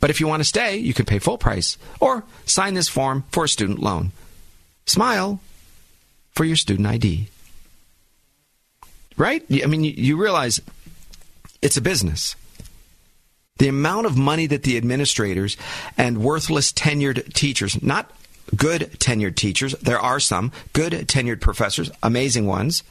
But 0.00 0.10
if 0.10 0.20
you 0.20 0.26
want 0.26 0.40
to 0.40 0.48
stay, 0.48 0.78
you 0.78 0.92
can 0.92 1.04
pay 1.04 1.18
full 1.18 1.38
price 1.38 1.78
or 2.00 2.24
sign 2.46 2.74
this 2.74 2.88
form 2.88 3.24
for 3.30 3.44
a 3.44 3.48
student 3.48 3.78
loan. 3.78 4.12
Smile 4.86 5.40
for 6.32 6.44
your 6.44 6.56
student 6.56 6.86
ID. 6.86 7.28
Right? 9.16 9.44
I 9.62 9.66
mean, 9.66 9.84
you 9.84 10.20
realize 10.20 10.60
it's 11.62 11.76
a 11.76 11.82
business. 11.82 12.36
The 13.58 13.68
amount 13.68 14.06
of 14.06 14.16
money 14.16 14.46
that 14.48 14.64
the 14.64 14.76
administrators 14.76 15.56
and 15.96 16.18
worthless 16.18 16.72
tenured 16.72 17.32
teachers, 17.32 17.80
not 17.82 18.10
good 18.56 18.82
tenured 18.98 19.36
teachers, 19.36 19.72
there 19.74 20.00
are 20.00 20.18
some 20.18 20.50
good 20.72 20.92
tenured 20.92 21.40
professors, 21.40 21.90
amazing 22.02 22.46
ones, 22.46 22.82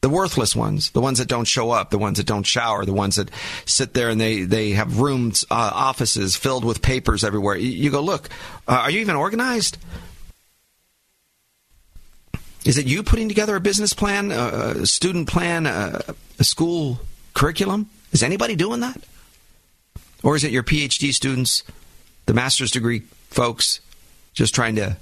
the 0.00 0.08
worthless 0.08 0.56
ones, 0.56 0.90
the 0.90 1.00
ones 1.00 1.18
that 1.18 1.28
don't 1.28 1.44
show 1.44 1.70
up, 1.70 1.90
the 1.90 1.98
ones 1.98 2.16
that 2.16 2.26
don't 2.26 2.46
shower, 2.46 2.86
the 2.86 2.92
ones 2.92 3.16
that 3.16 3.30
sit 3.66 3.92
there 3.92 4.08
and 4.08 4.20
they, 4.20 4.44
they 4.44 4.70
have 4.70 5.00
rooms, 5.00 5.44
uh, 5.50 5.70
offices 5.74 6.36
filled 6.36 6.64
with 6.64 6.80
papers 6.80 7.22
everywhere. 7.22 7.56
You, 7.56 7.90
go, 7.90 8.00
look, 8.00 8.28
uh, 8.66 8.82
are 8.84 8.90
you 8.90 9.00
even 9.00 9.16
organized? 9.16 9.76
Is 12.64 12.76
it 12.76 12.86
you 12.86 13.02
putting 13.02 13.28
together 13.28 13.56
a 13.56 13.60
business 13.60 13.94
plan, 13.94 14.30
a 14.30 14.86
student 14.86 15.28
plan, 15.28 15.66
a, 15.66 16.02
a 16.38 16.44
school 16.44 17.00
curriculum? 17.34 17.88
Is 18.12 18.22
anybody 18.22 18.54
doing 18.54 18.80
that? 18.80 19.00
Or 20.22 20.36
is 20.36 20.44
it 20.44 20.52
your 20.52 20.62
PhD 20.62 21.14
students, 21.14 21.62
the 22.26 22.34
master's 22.34 22.70
degree 22.70 23.00
folks, 23.30 23.80
just 24.34 24.54
trying 24.54 24.76
to 24.76 24.96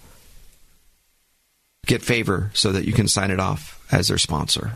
get 1.86 2.02
favor 2.02 2.50
so 2.54 2.72
that 2.72 2.84
you 2.84 2.92
can 2.92 3.08
sign 3.08 3.30
it 3.30 3.40
off 3.40 3.84
as 3.90 4.08
their 4.08 4.18
sponsor? 4.18 4.74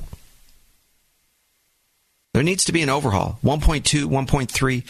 There 2.35 2.43
needs 2.43 2.65
to 2.65 2.73
be 2.73 2.83
an 2.83 2.89
overhaul. 2.89 3.39
1.2, 3.45 4.07
1.3 4.07 4.85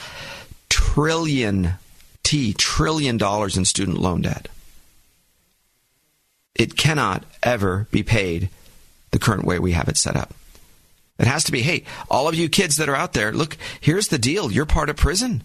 trillion 0.70 1.74
T 2.22 2.54
trillion 2.54 3.18
dollars 3.18 3.56
in 3.56 3.64
student 3.64 3.98
loan 3.98 4.22
debt. 4.22 4.48
It 6.54 6.76
cannot 6.76 7.24
ever 7.42 7.86
be 7.90 8.02
paid 8.02 8.50
the 9.10 9.18
current 9.18 9.44
way 9.44 9.58
we 9.58 9.72
have 9.72 9.88
it 9.88 9.96
set 9.96 10.16
up. 10.16 10.34
It 11.18 11.26
has 11.26 11.44
to 11.44 11.52
be, 11.52 11.62
hey, 11.62 11.84
all 12.10 12.28
of 12.28 12.34
you 12.34 12.48
kids 12.48 12.76
that 12.76 12.88
are 12.88 12.96
out 12.96 13.12
there, 13.12 13.32
look, 13.32 13.56
here's 13.80 14.08
the 14.08 14.18
deal. 14.18 14.50
You're 14.50 14.66
part 14.66 14.90
of 14.90 14.96
prison. 14.96 15.42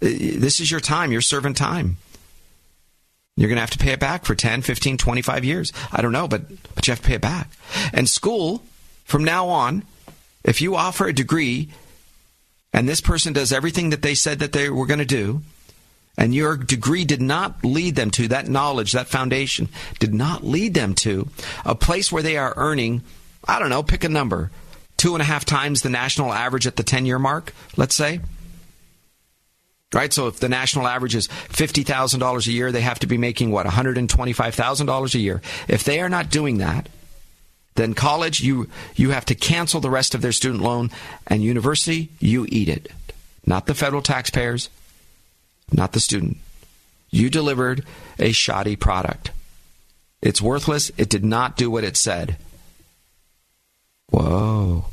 Uh, 0.00 0.08
this 0.08 0.60
is 0.60 0.70
your 0.70 0.80
time. 0.80 1.10
You're 1.10 1.20
serving 1.20 1.54
time. 1.54 1.96
You're 3.36 3.48
going 3.48 3.56
to 3.56 3.62
have 3.62 3.70
to 3.70 3.78
pay 3.78 3.92
it 3.92 4.00
back 4.00 4.24
for 4.24 4.34
10, 4.34 4.62
15, 4.62 4.96
25 4.96 5.44
years. 5.44 5.72
I 5.92 6.02
don't 6.02 6.12
know, 6.12 6.28
but, 6.28 6.42
but 6.74 6.86
you 6.86 6.92
have 6.92 7.00
to 7.00 7.06
pay 7.06 7.14
it 7.14 7.20
back. 7.20 7.50
And 7.92 8.08
school, 8.08 8.62
from 9.04 9.24
now 9.24 9.48
on, 9.48 9.84
if 10.44 10.60
you 10.60 10.76
offer 10.76 11.06
a 11.06 11.12
degree 11.12 11.68
and 12.72 12.88
this 12.88 13.00
person 13.00 13.32
does 13.32 13.52
everything 13.52 13.90
that 13.90 14.02
they 14.02 14.14
said 14.14 14.40
that 14.40 14.52
they 14.52 14.68
were 14.68 14.86
going 14.86 14.98
to 14.98 15.04
do, 15.04 15.42
and 16.18 16.34
your 16.34 16.56
degree 16.56 17.04
did 17.04 17.22
not 17.22 17.64
lead 17.64 17.94
them 17.94 18.10
to 18.10 18.28
that 18.28 18.48
knowledge, 18.48 18.92
that 18.92 19.06
foundation 19.06 19.68
did 20.00 20.12
not 20.12 20.44
lead 20.44 20.74
them 20.74 20.94
to 20.96 21.28
a 21.64 21.76
place 21.76 22.10
where 22.10 22.24
they 22.24 22.36
are 22.36 22.52
earning, 22.56 23.02
I 23.46 23.60
don't 23.60 23.70
know, 23.70 23.84
pick 23.84 24.02
a 24.02 24.08
number, 24.08 24.50
two 24.96 25.14
and 25.14 25.22
a 25.22 25.24
half 25.24 25.44
times 25.44 25.80
the 25.80 25.88
national 25.88 26.32
average 26.32 26.66
at 26.66 26.74
the 26.74 26.82
10 26.82 27.06
year 27.06 27.20
mark, 27.20 27.54
let's 27.76 27.94
say. 27.94 28.20
Right? 29.94 30.12
So 30.12 30.26
if 30.26 30.40
the 30.40 30.50
national 30.50 30.88
average 30.88 31.14
is 31.14 31.28
$50,000 31.28 32.46
a 32.46 32.52
year, 32.52 32.72
they 32.72 32.82
have 32.82 32.98
to 32.98 33.06
be 33.06 33.16
making 33.16 33.52
what, 33.52 33.64
$125,000 33.64 35.14
a 35.14 35.18
year. 35.18 35.40
If 35.68 35.84
they 35.84 36.00
are 36.00 36.10
not 36.10 36.30
doing 36.30 36.58
that, 36.58 36.88
then 37.76 37.94
college, 37.94 38.40
you, 38.40 38.68
you 38.96 39.10
have 39.10 39.24
to 39.26 39.36
cancel 39.36 39.80
the 39.80 39.88
rest 39.88 40.16
of 40.16 40.20
their 40.20 40.32
student 40.32 40.64
loan, 40.64 40.90
and 41.28 41.44
university, 41.44 42.10
you 42.18 42.44
eat 42.48 42.68
it. 42.68 42.90
Not 43.46 43.66
the 43.66 43.74
federal 43.74 44.02
taxpayers, 44.02 44.68
not 45.72 45.92
the 45.92 46.00
student. 46.00 46.38
You 47.10 47.30
delivered 47.30 47.84
a 48.18 48.32
shoddy 48.32 48.76
product. 48.76 49.30
It's 50.20 50.42
worthless. 50.42 50.90
It 50.96 51.08
did 51.08 51.24
not 51.24 51.56
do 51.56 51.70
what 51.70 51.84
it 51.84 51.96
said. 51.96 52.36
Whoa. 54.10 54.86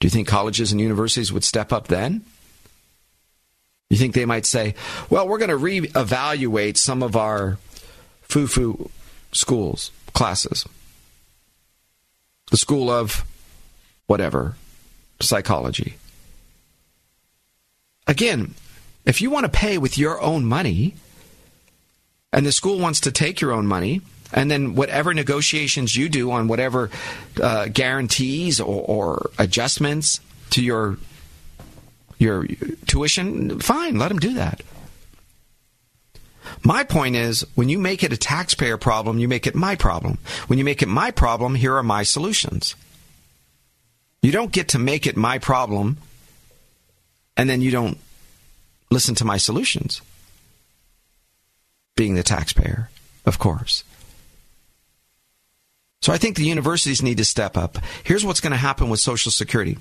Do 0.00 0.06
you 0.06 0.10
think 0.10 0.28
colleges 0.28 0.72
and 0.72 0.80
universities 0.80 1.32
would 1.32 1.44
step 1.44 1.72
up 1.72 1.88
then? 1.88 2.24
You 3.88 3.96
think 3.96 4.14
they 4.14 4.24
might 4.24 4.46
say, 4.46 4.74
well, 5.10 5.28
we're 5.28 5.38
going 5.38 5.50
to 5.50 5.56
reevaluate 5.56 6.76
some 6.76 7.02
of 7.02 7.16
our 7.16 7.58
foo 8.22 8.46
foo 8.46 8.90
schools, 9.32 9.92
classes? 10.12 10.66
The 12.50 12.56
school 12.56 12.90
of 12.90 13.24
whatever, 14.06 14.56
psychology. 15.20 15.96
Again, 18.06 18.54
if 19.06 19.20
you 19.20 19.30
want 19.30 19.44
to 19.44 19.50
pay 19.50 19.78
with 19.78 19.96
your 19.96 20.20
own 20.20 20.44
money, 20.44 20.94
and 22.32 22.44
the 22.44 22.52
school 22.52 22.78
wants 22.78 23.00
to 23.00 23.12
take 23.12 23.40
your 23.40 23.52
own 23.52 23.66
money, 23.66 24.02
and 24.32 24.50
then 24.50 24.74
whatever 24.74 25.14
negotiations 25.14 25.96
you 25.96 26.08
do 26.08 26.30
on 26.32 26.48
whatever 26.48 26.90
uh, 27.40 27.68
guarantees 27.72 28.60
or, 28.60 28.84
or, 28.84 29.30
adjustments 29.38 30.20
to 30.50 30.62
your 30.62 30.98
your 32.18 32.46
tuition, 32.86 33.60
fine, 33.60 33.98
let 33.98 34.08
them 34.08 34.18
do 34.18 34.34
that. 34.34 34.62
My 36.62 36.82
point 36.82 37.14
is, 37.14 37.44
when 37.54 37.68
you 37.68 37.78
make 37.78 38.02
it 38.02 38.12
a 38.12 38.16
taxpayer 38.16 38.78
problem, 38.78 39.18
you 39.18 39.28
make 39.28 39.46
it 39.46 39.54
my 39.54 39.76
problem. 39.76 40.18
When 40.46 40.58
you 40.58 40.64
make 40.64 40.82
it 40.82 40.88
my 40.88 41.10
problem, 41.10 41.54
here 41.54 41.76
are 41.76 41.82
my 41.82 42.02
solutions. 42.02 42.74
You 44.22 44.32
don't 44.32 44.50
get 44.50 44.68
to 44.68 44.78
make 44.78 45.06
it 45.06 45.16
my 45.16 45.38
problem 45.38 45.98
and 47.36 47.48
then 47.48 47.60
you 47.60 47.70
don't 47.70 47.98
listen 48.90 49.14
to 49.16 49.24
my 49.24 49.36
solutions. 49.36 50.02
Being 51.96 52.14
the 52.14 52.22
taxpayer, 52.22 52.90
of 53.24 53.38
course. 53.38 53.84
So 56.02 56.12
I 56.12 56.18
think 56.18 56.36
the 56.36 56.44
universities 56.44 57.02
need 57.02 57.16
to 57.16 57.24
step 57.24 57.56
up. 57.56 57.78
Here's 58.04 58.24
what's 58.24 58.40
going 58.40 58.52
to 58.52 58.56
happen 58.56 58.90
with 58.90 59.00
Social 59.00 59.32
Security. 59.32 59.78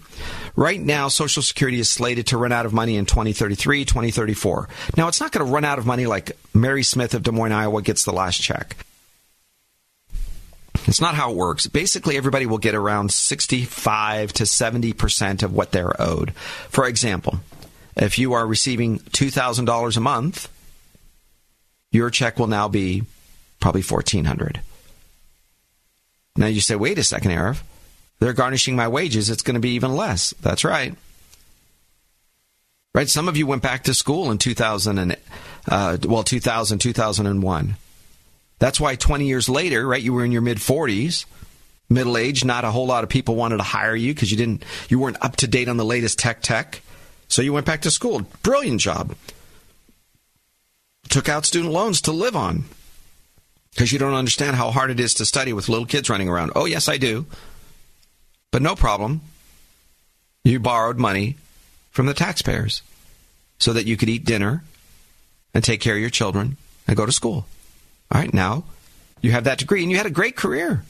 Right 0.56 0.80
now, 0.80 1.08
Social 1.08 1.43
Security 1.43 1.80
is 1.80 1.89
slated 1.89 2.28
to 2.28 2.38
run 2.38 2.51
out 2.51 2.66
of 2.66 2.74
money 2.74 2.95
in 2.95 3.06
2033, 3.06 3.86
2034. 3.86 4.70
Now, 4.97 5.08
it's 5.08 5.22
not 5.22 5.32
going 5.32 5.45
to 5.45 5.51
run 5.51 5.66
out 5.66 5.78
of 5.78 5.86
money 5.86 6.08
like 6.08 6.32
Mary 6.53 6.84
Smith 6.84 7.14
of 7.14 7.22
Des 7.22 7.32
Moines, 7.32 7.51
Iowa 7.51 7.82
gets 7.82 8.06
the 8.06 8.14
last 8.14 8.41
check. 8.41 8.76
It's 10.88 11.01
not 11.01 11.16
how 11.16 11.32
it 11.32 11.36
works. 11.36 11.68
Basically, 11.68 12.18
everybody 12.18 12.45
will 12.45 12.58
get 12.58 12.76
around 12.76 13.12
65 13.12 14.34
to 14.34 14.43
70% 14.43 15.43
of 15.43 15.53
what 15.53 15.72
they're 15.72 15.99
owed. 16.01 16.34
For 16.70 16.88
example, 16.88 17.39
if 17.96 18.20
you 18.20 18.34
are 18.34 18.46
receiving 18.46 19.00
$2,000 19.00 19.98
a 19.98 20.00
month, 20.00 20.50
your 21.91 22.10
check 22.10 22.38
will 22.38 22.48
now 22.48 22.68
be 22.68 23.04
probably 23.60 23.82
1400 23.82 24.60
Now 26.36 26.48
you 26.48 26.62
say, 26.62 26.76
wait 26.76 26.98
a 26.98 27.04
second, 27.04 27.32
Arif. 27.32 27.62
They're 28.20 28.34
garnishing 28.34 28.76
my 28.76 28.88
wages. 28.88 29.30
It's 29.30 29.43
going 29.43 29.56
to 29.56 29.62
be 29.62 29.72
even 29.72 29.96
less. 29.96 30.34
That's 30.41 30.64
right. 30.64 30.96
Right? 32.93 33.10
Some 33.10 33.28
of 33.28 33.36
you 33.36 33.46
went 33.46 33.62
back 33.62 33.84
to 33.84 33.93
school 33.93 34.32
in 34.32 34.38
2000 34.38 34.98
and, 34.98 35.18
uh, 35.68 35.98
well, 36.06 36.24
2000, 36.24 36.80
2001. 36.80 37.76
That's 38.60 38.80
why 38.80 38.96
20 38.96 39.28
years 39.28 39.50
later, 39.50 39.86
right, 39.86 40.02
you 40.02 40.14
were 40.14 40.24
in 40.24 40.32
your 40.32 40.41
mid 40.41 40.60
40s, 40.60 41.26
middle 41.89 42.18
age, 42.18 42.46
not 42.46 42.64
a 42.64 42.72
whole 42.72 42.88
lot 42.88 43.04
of 43.04 43.10
people 43.10 43.36
wanted 43.36 43.58
to 43.58 43.64
hire 43.64 43.96
you 43.96 44.14
because 44.14 44.32
you 44.32 44.38
didn't, 44.38 44.64
you 44.88 44.98
weren't 44.98 45.24
up 45.24 45.36
to 45.38 45.48
date 45.48 45.68
on 45.68 45.76
the 45.76 45.84
latest 45.84 46.20
tech 46.20 46.41
tech. 46.41 46.82
So 47.28 47.41
you 47.41 47.53
went 47.53 47.65
back 47.65 47.82
to 47.82 47.91
school. 47.91 48.21
Brilliant 48.43 48.82
job. 48.82 49.15
Took 51.09 51.30
out 51.30 51.45
student 51.45 51.73
loans 51.73 52.01
to 52.01 52.11
live 52.11 52.36
on 52.36 52.65
because 53.71 53.91
you 53.91 53.99
don't 53.99 54.13
understand 54.13 54.55
how 54.55 54.71
hard 54.71 54.89
it 54.89 54.99
is 54.99 55.13
to 55.15 55.26
study 55.26 55.53
with 55.53 55.69
little 55.69 55.86
kids 55.86 56.09
running 56.09 56.30
around. 56.30 56.51
Oh, 56.55 56.65
yes, 56.65 56.88
I 56.88 56.97
do. 56.97 57.26
But 58.51 58.61
no 58.61 58.76
problem. 58.76 59.21
You 60.43 60.59
borrowed 60.59 60.97
money 60.97 61.36
from 61.91 62.05
the 62.05 62.13
taxpayers 62.13 62.82
so 63.59 63.73
that 63.73 63.86
you 63.86 63.97
could 63.97 64.09
eat 64.09 64.26
dinner 64.26 64.63
and 65.53 65.63
take 65.63 65.82
care 65.82 65.95
of 65.95 66.01
your 66.01 66.09
children 66.09 66.57
and 66.88 66.97
go 66.97 67.05
to 67.05 67.11
school. 67.11 67.47
All 68.11 68.21
right, 68.21 68.34
now 68.34 68.63
you 69.21 69.32
have 69.32 69.45
that 69.45 69.57
degree 69.57 69.82
and 69.82 69.91
you 69.91 69.97
had 69.97 70.05
a 70.05 70.11
great 70.11 70.36
career. 70.36 70.84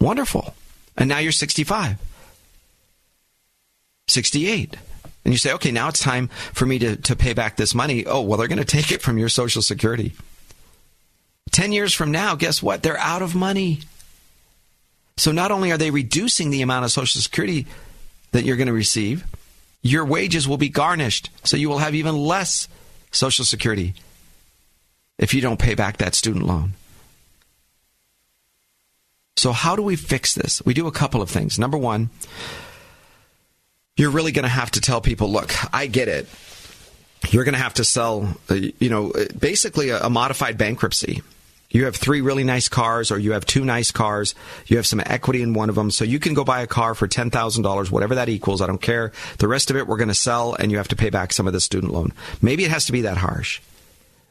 Wonderful. 0.00 0.54
And 0.96 1.08
now 1.08 1.18
you're 1.18 1.32
65, 1.32 1.98
68. 4.08 4.76
And 5.24 5.32
you 5.32 5.38
say, 5.38 5.52
okay, 5.52 5.70
now 5.70 5.88
it's 5.88 6.00
time 6.00 6.28
for 6.52 6.66
me 6.66 6.78
to, 6.80 6.96
to 6.96 7.16
pay 7.16 7.32
back 7.32 7.56
this 7.56 7.74
money. 7.74 8.04
Oh, 8.06 8.22
well, 8.22 8.38
they're 8.38 8.48
going 8.48 8.58
to 8.58 8.64
take 8.64 8.90
it 8.90 9.02
from 9.02 9.18
your 9.18 9.28
Social 9.28 9.62
Security. 9.62 10.12
10 11.52 11.72
years 11.72 11.94
from 11.94 12.10
now, 12.10 12.34
guess 12.34 12.62
what? 12.62 12.82
They're 12.82 12.98
out 12.98 13.22
of 13.22 13.34
money. 13.34 13.80
So 15.16 15.30
not 15.30 15.50
only 15.50 15.70
are 15.70 15.78
they 15.78 15.90
reducing 15.90 16.50
the 16.50 16.62
amount 16.62 16.84
of 16.84 16.90
Social 16.90 17.20
Security 17.20 17.66
that 18.32 18.44
you're 18.44 18.56
going 18.56 18.66
to 18.66 18.72
receive, 18.72 19.24
your 19.82 20.04
wages 20.04 20.48
will 20.48 20.56
be 20.56 20.68
garnished. 20.68 21.30
So 21.44 21.56
you 21.56 21.68
will 21.68 21.78
have 21.78 21.94
even 21.94 22.16
less 22.16 22.68
Social 23.10 23.44
Security 23.44 23.94
if 25.18 25.34
you 25.34 25.40
don't 25.40 25.58
pay 25.58 25.74
back 25.74 25.98
that 25.98 26.14
student 26.14 26.46
loan. 26.46 26.72
So, 29.36 29.52
how 29.52 29.76
do 29.76 29.82
we 29.82 29.96
fix 29.96 30.34
this? 30.34 30.62
We 30.64 30.74
do 30.74 30.86
a 30.86 30.92
couple 30.92 31.22
of 31.22 31.30
things. 31.30 31.58
Number 31.58 31.78
one, 31.78 32.10
you're 33.96 34.10
really 34.10 34.32
going 34.32 34.44
to 34.44 34.48
have 34.48 34.70
to 34.72 34.80
tell 34.80 35.00
people, 35.00 35.30
look, 35.30 35.52
I 35.74 35.86
get 35.86 36.08
it. 36.08 36.26
You're 37.30 37.44
going 37.44 37.54
to 37.54 37.60
have 37.60 37.74
to 37.74 37.84
sell, 37.84 38.36
uh, 38.50 38.54
you 38.54 38.88
know, 38.88 39.12
basically 39.38 39.90
a, 39.90 40.02
a 40.04 40.10
modified 40.10 40.58
bankruptcy. 40.58 41.22
You 41.70 41.86
have 41.86 41.96
three 41.96 42.20
really 42.20 42.44
nice 42.44 42.68
cars, 42.68 43.10
or 43.10 43.18
you 43.18 43.32
have 43.32 43.46
two 43.46 43.64
nice 43.64 43.90
cars. 43.90 44.34
You 44.66 44.76
have 44.76 44.86
some 44.86 45.00
equity 45.06 45.40
in 45.40 45.54
one 45.54 45.70
of 45.70 45.74
them, 45.74 45.90
so 45.90 46.04
you 46.04 46.18
can 46.18 46.34
go 46.34 46.44
buy 46.44 46.60
a 46.60 46.66
car 46.66 46.94
for 46.94 47.08
ten 47.08 47.30
thousand 47.30 47.62
dollars, 47.62 47.90
whatever 47.90 48.16
that 48.16 48.28
equals. 48.28 48.60
I 48.60 48.66
don't 48.66 48.82
care. 48.82 49.12
The 49.38 49.48
rest 49.48 49.70
of 49.70 49.76
it, 49.76 49.86
we're 49.86 49.96
going 49.96 50.08
to 50.08 50.14
sell, 50.14 50.54
and 50.54 50.70
you 50.70 50.76
have 50.76 50.88
to 50.88 50.96
pay 50.96 51.08
back 51.08 51.32
some 51.32 51.46
of 51.46 51.54
the 51.54 51.60
student 51.60 51.92
loan. 51.92 52.12
Maybe 52.42 52.64
it 52.64 52.70
has 52.70 52.84
to 52.86 52.92
be 52.92 53.02
that 53.02 53.16
harsh. 53.16 53.62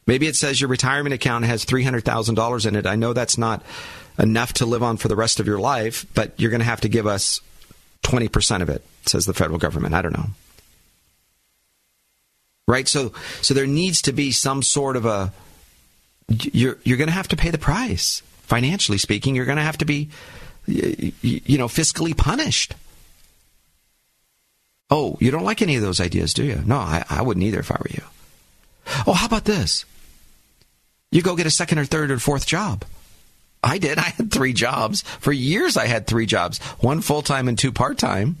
Maybe 0.06 0.28
it 0.28 0.36
says 0.36 0.60
your 0.60 0.70
retirement 0.70 1.14
account 1.14 1.44
has 1.44 1.64
three 1.64 1.82
hundred 1.82 2.04
thousand 2.04 2.36
dollars 2.36 2.64
in 2.64 2.76
it. 2.76 2.86
I 2.86 2.94
know 2.94 3.12
that's 3.12 3.38
not 3.38 3.64
enough 4.20 4.52
to 4.54 4.66
live 4.66 4.84
on 4.84 4.96
for 4.96 5.08
the 5.08 5.16
rest 5.16 5.40
of 5.40 5.46
your 5.48 5.58
life, 5.58 6.06
but 6.14 6.38
you're 6.38 6.50
going 6.50 6.60
to 6.60 6.66
have 6.66 6.82
to 6.82 6.88
give 6.88 7.08
us 7.08 7.40
20% 8.02 8.62
of 8.62 8.68
it, 8.68 8.84
says 9.06 9.26
the 9.26 9.34
federal 9.34 9.58
government. 9.58 9.94
I 9.94 10.02
don't 10.02 10.16
know. 10.16 10.26
Right? 12.68 12.88
So 12.88 13.12
so 13.40 13.54
there 13.54 13.66
needs 13.66 14.02
to 14.02 14.12
be 14.12 14.30
some 14.30 14.62
sort 14.62 14.96
of 14.96 15.04
a 15.04 15.32
you're 16.28 16.78
you're 16.84 16.96
going 16.96 17.08
to 17.08 17.14
have 17.14 17.28
to 17.28 17.36
pay 17.36 17.50
the 17.50 17.58
price. 17.58 18.22
Financially 18.42 18.98
speaking, 18.98 19.34
you're 19.34 19.46
going 19.46 19.56
to 19.56 19.62
have 19.62 19.78
to 19.78 19.84
be 19.84 20.10
you 20.66 21.58
know 21.58 21.68
fiscally 21.68 22.16
punished. 22.16 22.74
Oh, 24.90 25.16
you 25.20 25.30
don't 25.30 25.44
like 25.44 25.62
any 25.62 25.76
of 25.76 25.82
those 25.82 26.00
ideas, 26.00 26.34
do 26.34 26.44
you? 26.44 26.62
No, 26.66 26.76
I, 26.76 27.04
I 27.08 27.22
wouldn't 27.22 27.44
either 27.44 27.60
if 27.60 27.70
I 27.70 27.76
were 27.80 27.90
you. 27.90 28.02
Oh, 29.06 29.14
how 29.14 29.26
about 29.26 29.44
this? 29.44 29.86
You 31.10 31.22
go 31.22 31.34
get 31.34 31.46
a 31.46 31.50
second 31.50 31.78
or 31.78 31.84
third 31.84 32.10
or 32.10 32.18
fourth 32.18 32.46
job. 32.46 32.84
I 33.62 33.78
did. 33.78 33.98
I 33.98 34.02
had 34.02 34.32
three 34.32 34.52
jobs. 34.52 35.02
For 35.02 35.32
years, 35.32 35.76
I 35.76 35.86
had 35.86 36.06
three 36.06 36.26
jobs 36.26 36.58
one 36.80 37.00
full 37.00 37.22
time 37.22 37.48
and 37.48 37.58
two 37.58 37.72
part 37.72 37.98
time. 37.98 38.36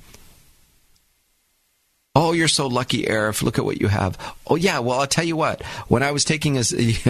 Oh, 2.14 2.32
you're 2.32 2.48
so 2.48 2.66
lucky, 2.66 3.04
Arif. 3.04 3.42
Look 3.42 3.58
at 3.58 3.64
what 3.64 3.80
you 3.80 3.88
have. 3.88 4.18
Oh, 4.46 4.56
yeah. 4.56 4.80
Well, 4.80 5.00
I'll 5.00 5.06
tell 5.06 5.24
you 5.24 5.36
what. 5.36 5.62
When 5.88 6.02
I 6.02 6.10
was 6.10 6.24
taking 6.24 6.58
a, 6.58 6.62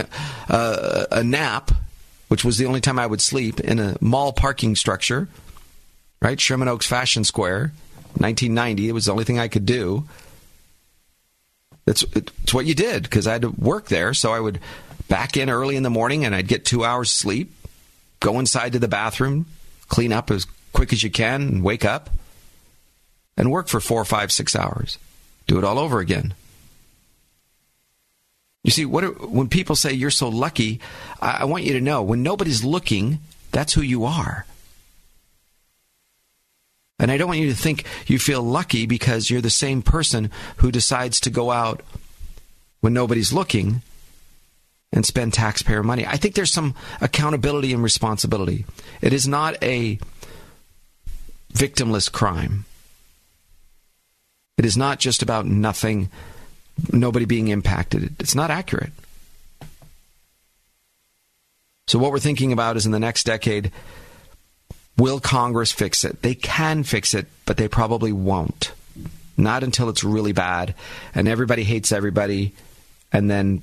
a, 0.49 1.07
a 1.11 1.25
nap, 1.25 1.73
which 2.29 2.45
was 2.45 2.57
the 2.57 2.67
only 2.67 2.81
time 2.81 3.01
I 3.01 3.07
would 3.07 3.21
sleep, 3.21 3.59
in 3.59 3.81
a 3.81 3.97
mall 4.01 4.33
parking 4.33 4.77
structure, 4.77 5.29
right? 6.21 6.41
Sherman 6.41 6.69
Oaks 6.69 6.87
Fashion 6.87 7.25
Square, 7.25 7.73
1990. 8.19 8.89
It 8.89 8.93
was 8.93 9.07
the 9.07 9.13
only 9.13 9.25
thing 9.25 9.41
I 9.41 9.49
could 9.49 9.67
do. 9.67 10.05
It's, 11.85 12.05
it's 12.15 12.55
what 12.55 12.65
you 12.65 12.77
did 12.77 13.03
because 13.03 13.27
I 13.27 13.33
had 13.33 13.43
to 13.43 13.51
work 13.51 13.89
there. 13.89 14.15
So 14.15 14.33
I 14.33 14.39
would 14.39 14.61
back 15.09 15.37
in 15.37 15.51
early 15.51 15.75
in 15.75 15.83
the 15.83 15.91
morning 15.91 16.25
and 16.25 16.33
I'd 16.33 16.47
get 16.47 16.65
two 16.65 16.85
hours 16.85 17.11
sleep 17.11 17.53
go 18.23 18.39
inside 18.39 18.73
to 18.73 18.79
the 18.79 18.89
bathroom, 18.89 19.47
clean 19.89 20.13
up 20.13 20.31
as 20.31 20.47
quick 20.73 20.93
as 20.93 21.03
you 21.03 21.11
can, 21.11 21.43
and 21.43 21.65
wake 21.65 21.85
up, 21.85 22.09
and 23.37 23.51
work 23.51 23.69
for 23.69 23.81
four, 23.81 24.05
five, 24.05 24.33
six 24.33 24.57
hours. 24.57 24.97
Do 25.47 25.59
it 25.59 25.65
all 25.65 25.79
over 25.79 25.99
again. 25.99 26.33
You 28.63 28.71
see, 28.71 28.87
what 28.87 29.05
are, 29.05 29.11
when 29.11 29.49
people 29.49 29.75
say 29.75 29.93
you're 29.93 30.11
so 30.11 30.29
lucky, 30.29 30.81
I, 31.21 31.39
I 31.41 31.45
want 31.45 31.65
you 31.65 31.73
to 31.75 31.81
know 31.81 32.03
when 32.03 32.23
nobody's 32.23 32.65
looking, 32.65 33.19
that's 33.51 33.75
who 33.75 33.83
you 33.83 34.05
are. 34.05 34.47
And 37.01 37.11
I 37.11 37.17
don't 37.17 37.27
want 37.27 37.41
you 37.41 37.51
to 37.51 37.57
think 37.57 37.85
you 38.07 38.21
feel 38.21 38.43
lucky 38.43 38.87
because 38.87 39.29
you're 39.29 39.41
the 39.41 39.51
same 39.51 39.83
person 39.83 40.31
who 40.59 40.71
decides 40.71 41.19
to 41.21 41.31
go 41.31 41.51
out 41.51 41.83
when 42.81 42.95
nobody's 42.95 43.33
looking 43.33 43.83
and 44.93 45.07
spend 45.07 45.33
taxpayer 45.33 45.83
money. 45.83 46.07
I 46.07 46.17
think 46.17 46.35
there's 46.35 46.53
some 46.53 46.75
accountability 47.01 47.73
and 47.73 47.83
responsibility. 47.83 48.67
It 49.01 49.13
is 49.13 49.27
not 49.27 49.63
a 49.63 49.99
victimless 51.55 52.11
crime. 52.11 52.65
It 54.59 54.65
is 54.65 54.77
not 54.77 54.99
just 54.99 55.23
about 55.23 55.47
nothing, 55.47 56.11
nobody 56.93 57.25
being 57.25 57.49
impacted. 57.49 58.15
It's 58.21 58.35
not 58.35 58.51
accurate. 58.51 58.93
So, 61.89 61.99
what 61.99 62.13
we're 62.13 62.21
thinking 62.21 62.53
about 62.53 62.77
is 62.77 62.87
in 62.87 62.93
the 62.93 63.01
next 63.01 63.25
decade, 63.25 63.73
will 64.97 65.21
Congress 65.21 65.73
fix 65.73 66.05
it? 66.05 66.23
They 66.23 66.35
can 66.35 66.85
fix 66.85 67.13
it, 67.15 67.27
but 67.45 67.57
they 67.57 67.69
probably 67.69 68.13
won't. 68.13 68.73
Not 69.37 69.63
until 69.63 69.89
it's 69.89 70.05
really 70.05 70.33
bad 70.33 70.75
and 71.15 71.27
everybody 71.27 71.65
hates 71.65 71.91
everybody, 71.91 72.55
and 73.13 73.31
then 73.31 73.63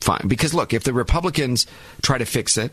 fine. 0.00 0.26
Because 0.26 0.54
look, 0.54 0.72
if 0.72 0.84
the 0.84 0.92
Republicans 0.92 1.66
try 2.02 2.18
to 2.18 2.24
fix 2.24 2.56
it 2.56 2.72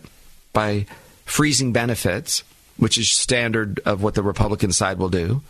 by 0.53 0.85
freezing 1.25 1.73
benefits, 1.73 2.43
which 2.77 2.97
is 2.97 3.09
standard 3.09 3.79
of 3.85 4.03
what 4.03 4.15
the 4.15 4.23
Republican 4.23 4.71
side 4.71 4.97
will 4.97 5.09
do, 5.09 5.41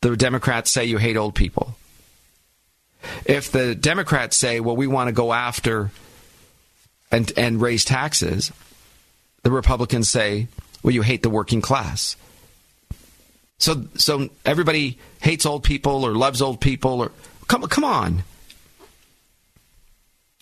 the 0.00 0.16
Democrats 0.16 0.70
say 0.70 0.84
you 0.84 0.98
hate 0.98 1.16
old 1.16 1.34
people. 1.34 1.76
If 3.24 3.52
the 3.52 3.74
Democrats 3.74 4.36
say, 4.36 4.60
well, 4.60 4.76
we 4.76 4.86
want 4.86 5.08
to 5.08 5.12
go 5.12 5.32
after 5.32 5.90
and, 7.10 7.32
and 7.36 7.60
raise 7.60 7.84
taxes, 7.84 8.52
the 9.42 9.50
Republicans 9.50 10.10
say, 10.10 10.48
well, 10.82 10.94
you 10.94 11.02
hate 11.02 11.22
the 11.22 11.30
working 11.30 11.60
class. 11.60 12.16
So, 13.58 13.86
so 13.96 14.28
everybody 14.44 14.98
hates 15.22 15.46
old 15.46 15.64
people 15.64 16.04
or 16.04 16.14
loves 16.14 16.42
old 16.42 16.60
people 16.60 17.00
or 17.00 17.12
come, 17.48 17.62
come 17.62 17.84
on. 17.84 18.22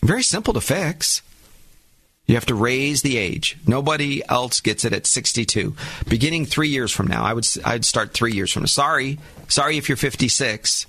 Very 0.05 0.21
simple 0.21 0.53
to 0.53 0.61
fix. 0.61 1.23
You 2.27 2.35
have 2.35 2.45
to 2.47 2.55
raise 2.55 3.01
the 3.01 3.17
age. 3.17 3.57
Nobody 3.65 4.21
else 4.29 4.61
gets 4.61 4.85
it 4.85 4.93
at 4.93 5.07
62. 5.07 5.75
Beginning 6.07 6.45
three 6.45 6.69
years 6.69 6.91
from 6.91 7.07
now, 7.07 7.23
I 7.23 7.33
would 7.33 7.47
I'd 7.63 7.85
start 7.85 8.13
three 8.13 8.33
years 8.33 8.51
from 8.51 8.63
now. 8.63 8.67
Sorry, 8.67 9.17
sorry 9.47 9.77
if 9.77 9.89
you're 9.89 9.95
56. 9.95 10.85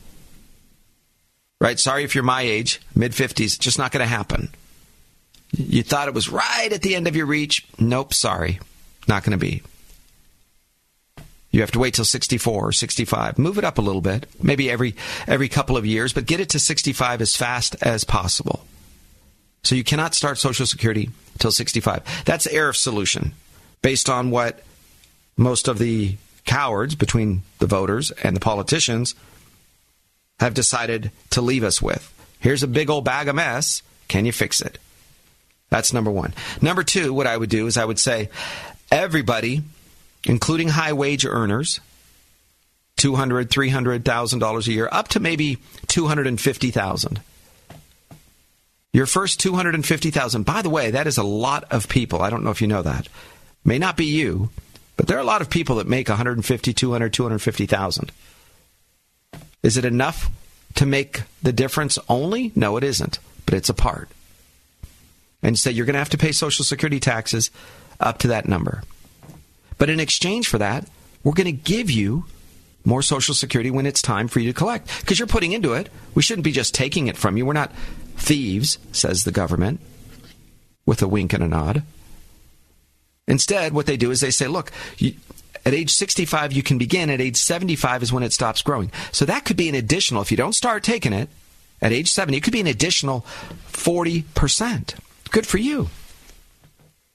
Right? 1.59 1.79
Sorry 1.79 2.05
if 2.05 2.15
you're 2.15 2.25
my 2.25 2.43
age, 2.43 2.83
mid 2.95 3.13
50s. 3.13 3.59
Just 3.59 3.79
not 3.79 3.91
going 3.91 4.03
to 4.03 4.07
happen. 4.07 4.51
You 5.53 5.83
thought 5.83 6.09
it 6.09 6.15
was 6.15 6.29
right 6.29 6.71
at 6.71 6.83
the 6.83 6.95
end 6.95 7.09
of 7.09 7.17
your 7.17 7.27
reach. 7.27 7.67
Nope, 7.79 8.13
sorry, 8.13 8.61
not 9.09 9.25
going 9.25 9.39
to 9.39 9.39
be. 9.39 9.63
You 11.51 11.61
have 11.63 11.71
to 11.71 11.79
wait 11.79 11.95
till 11.95 12.05
64 12.05 12.69
or 12.69 12.73
65. 12.73 13.39
Move 13.39 13.57
it 13.57 13.65
up 13.65 13.79
a 13.79 13.83
little 13.83 14.03
bit, 14.03 14.27
maybe 14.43 14.71
every 14.71 14.95
every 15.27 15.49
couple 15.49 15.79
of 15.79 15.87
years, 15.87 16.13
but 16.13 16.27
get 16.27 16.41
it 16.41 16.51
to 16.51 16.59
65 16.59 17.23
as 17.23 17.35
fast 17.35 17.77
as 17.81 18.05
possible. 18.05 18.67
So 19.67 19.75
you 19.75 19.83
cannot 19.83 20.15
start 20.15 20.39
Social 20.39 20.65
Security 20.65 21.11
till 21.39 21.51
65. 21.51 22.25
That's 22.25 22.47
Arif's 22.47 22.79
solution, 22.79 23.33
based 23.83 24.09
on 24.09 24.31
what 24.31 24.63
most 25.37 25.67
of 25.67 25.79
the 25.79 26.15
cowards 26.45 26.95
between 26.95 27.43
the 27.59 27.67
voters 27.67 28.13
and 28.13 28.37
the 28.37 28.41
politicians 28.41 29.17
have 30.39 30.55
decided 30.55 31.11
to 31.31 31.41
leave 31.41 31.65
us 31.65 31.83
with. 31.83 32.13
Here's 32.39 32.63
a 32.63 32.69
big 32.69 32.91
old 32.91 33.05
bag 33.05 33.27
of 33.27 33.35
mess. 33.35 33.83
Can 34.07 34.25
you 34.25 34.31
fix 34.31 34.61
it? 34.61 34.79
That's 35.69 35.93
number 35.93 36.13
one. 36.13 36.33
Number 36.63 36.85
two, 36.85 37.13
what 37.13 37.27
I 37.27 37.37
would 37.37 37.51
do 37.51 37.67
is 37.67 37.77
I 37.77 37.85
would 37.85 37.99
say 37.99 38.29
everybody, 38.93 39.63
including 40.25 40.69
high 40.69 40.93
wage 40.93 41.27
earners, 41.27 41.81
$200,000, 42.99 43.49
$300,000 43.49 44.67
a 44.69 44.73
year, 44.73 44.89
up 44.93 45.09
to 45.09 45.19
maybe 45.19 45.57
$250,000 45.89 47.19
your 48.97 49.05
first 49.05 49.41
250,000. 49.41 50.45
By 50.45 50.63
the 50.63 50.71
way, 50.71 50.93
that 50.93 51.07
is 51.07 51.19
a 51.19 51.23
lot 51.23 51.65
of 51.71 51.87
people. 51.87 52.23
I 52.23 52.31
don't 52.31 52.43
know 52.43 52.51
if 52.51 52.63
you 52.63 52.67
know 52.67 52.81
that. 52.81 53.11
May 53.63 53.79
not 53.79 53.95
be 53.95 54.07
you, 54.07 54.49
but 54.97 55.07
there 55.07 55.19
are 55.19 55.21
a 55.21 55.25
lot 55.25 55.43
of 55.43 55.51
people 55.51 55.77
that 55.77 55.87
make 55.87 56.09
150, 56.09 56.73
200, 56.73 57.13
250,000. 57.13 58.13
Is 59.63 59.77
it 59.77 59.85
enough 59.85 60.31
to 60.77 60.87
make 60.87 61.25
the 61.43 61.53
difference 61.53 61.99
only? 62.09 62.53
No, 62.55 62.79
it 62.79 62.85
isn't, 62.85 63.19
but 63.45 63.53
it's 63.53 63.69
a 63.69 63.75
part. 63.75 64.09
And 65.43 65.59
so 65.59 65.69
you're 65.69 65.85
going 65.85 65.93
to 65.93 65.99
have 65.99 66.09
to 66.09 66.17
pay 66.17 66.33
Social 66.33 66.65
Security 66.65 66.99
taxes 66.99 67.51
up 68.01 68.17
to 68.21 68.29
that 68.29 68.49
number. 68.49 68.83
But 69.77 69.91
in 69.91 70.01
exchange 70.01 70.49
for 70.49 70.57
that, 70.57 70.89
we're 71.23 71.35
going 71.35 71.45
to 71.45 71.53
give 71.53 71.91
you 71.91 72.25
more 72.87 73.03
Social 73.03 73.35
Security 73.35 73.71
when 73.71 73.85
it's 73.85 74.01
time 74.01 74.27
for 74.27 74.41
you 74.41 74.51
to 74.51 74.59
collect 74.59 74.89
because 75.03 75.19
you're 75.19 75.29
putting 75.29 75.53
into 75.53 75.75
it. 75.75 75.91
We 76.15 76.23
shouldn't 76.23 76.47
be 76.47 76.53
just 76.53 76.75
taking 76.75 77.09
it 77.09 77.19
from 77.19 77.37
you. 77.37 77.45
We're 77.45 77.53
not 77.53 77.73
thieves, 78.17 78.79
says 78.93 79.25
the 79.25 79.33
government, 79.33 79.81
with 80.85 81.03
a 81.03 81.09
wink 81.09 81.33
and 81.33 81.43
a 81.43 81.49
nod. 81.49 81.83
Instead, 83.29 83.73
what 83.73 83.87
they 83.87 83.97
do 83.97 84.11
is 84.11 84.21
they 84.21 84.31
say, 84.31 84.47
look, 84.47 84.71
you, 84.99 85.15
at 85.65 85.75
age 85.75 85.91
65, 85.91 86.53
you 86.53 86.63
can 86.63 86.79
begin. 86.79 87.11
At 87.11 87.21
age 87.21 87.37
75 87.37 88.05
is 88.05 88.13
when 88.13 88.23
it 88.23 88.33
stops 88.33 88.63
growing. 88.63 88.93
So 89.11 89.25
that 89.25 89.45
could 89.45 89.57
be 89.57 89.69
an 89.69 89.75
additional, 89.75 90.23
if 90.23 90.31
you 90.31 90.37
don't 90.37 90.55
start 90.55 90.85
taking 90.85 91.13
it 91.13 91.29
at 91.83 91.93
age 91.93 92.11
70, 92.11 92.39
it 92.39 92.43
could 92.43 92.53
be 92.53 92.61
an 92.61 92.69
additional 92.69 93.27
40%. 93.73 94.95
Good 95.31 95.47
for 95.47 95.59
you. 95.59 95.89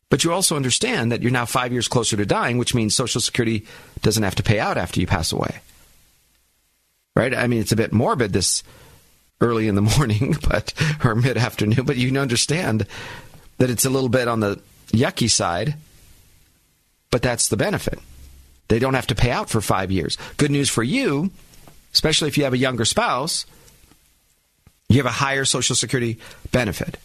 But 0.09 0.25
you 0.25 0.33
also 0.33 0.57
understand 0.57 1.13
that 1.13 1.21
you're 1.21 1.31
now 1.31 1.45
five 1.45 1.71
years 1.71 1.87
closer 1.87 2.17
to 2.17 2.25
dying, 2.25 2.57
which 2.57 2.75
means 2.75 2.93
Social 2.93 3.21
Security 3.21 3.65
doesn't 4.01 4.23
have 4.23 4.35
to 4.35 4.43
pay 4.43 4.59
out 4.59 4.77
after 4.77 4.99
you 4.99 5.07
pass 5.07 5.31
away. 5.31 5.61
Right? 7.15 7.33
I 7.33 7.47
mean, 7.47 7.61
it's 7.61 7.71
a 7.71 7.77
bit 7.77 7.93
morbid, 7.93 8.33
this 8.33 8.63
early 9.41 9.67
in 9.67 9.75
the 9.75 9.81
morning, 9.81 10.37
but 10.49 10.73
or 11.03 11.15
mid 11.15 11.37
afternoon. 11.37 11.85
But 11.85 11.97
you 11.97 12.07
can 12.07 12.17
understand 12.17 12.85
that 13.57 13.69
it's 13.69 13.85
a 13.85 13.89
little 13.89 14.09
bit 14.09 14.27
on 14.27 14.39
the 14.39 14.61
yucky 14.87 15.29
side. 15.29 15.75
But 17.09 17.21
that's 17.21 17.49
the 17.49 17.57
benefit. 17.57 17.99
They 18.69 18.79
don't 18.79 18.93
have 18.93 19.07
to 19.07 19.15
pay 19.15 19.31
out 19.31 19.49
for 19.49 19.59
five 19.59 19.91
years. 19.91 20.17
Good 20.37 20.49
news 20.49 20.69
for 20.69 20.81
you, 20.81 21.29
especially 21.93 22.29
if 22.29 22.37
you 22.37 22.45
have 22.45 22.53
a 22.53 22.57
younger 22.57 22.85
spouse, 22.85 23.45
you 24.87 24.97
have 24.97 25.05
a 25.05 25.09
higher 25.09 25.43
Social 25.43 25.75
Security 25.75 26.19
benefit. 26.51 26.97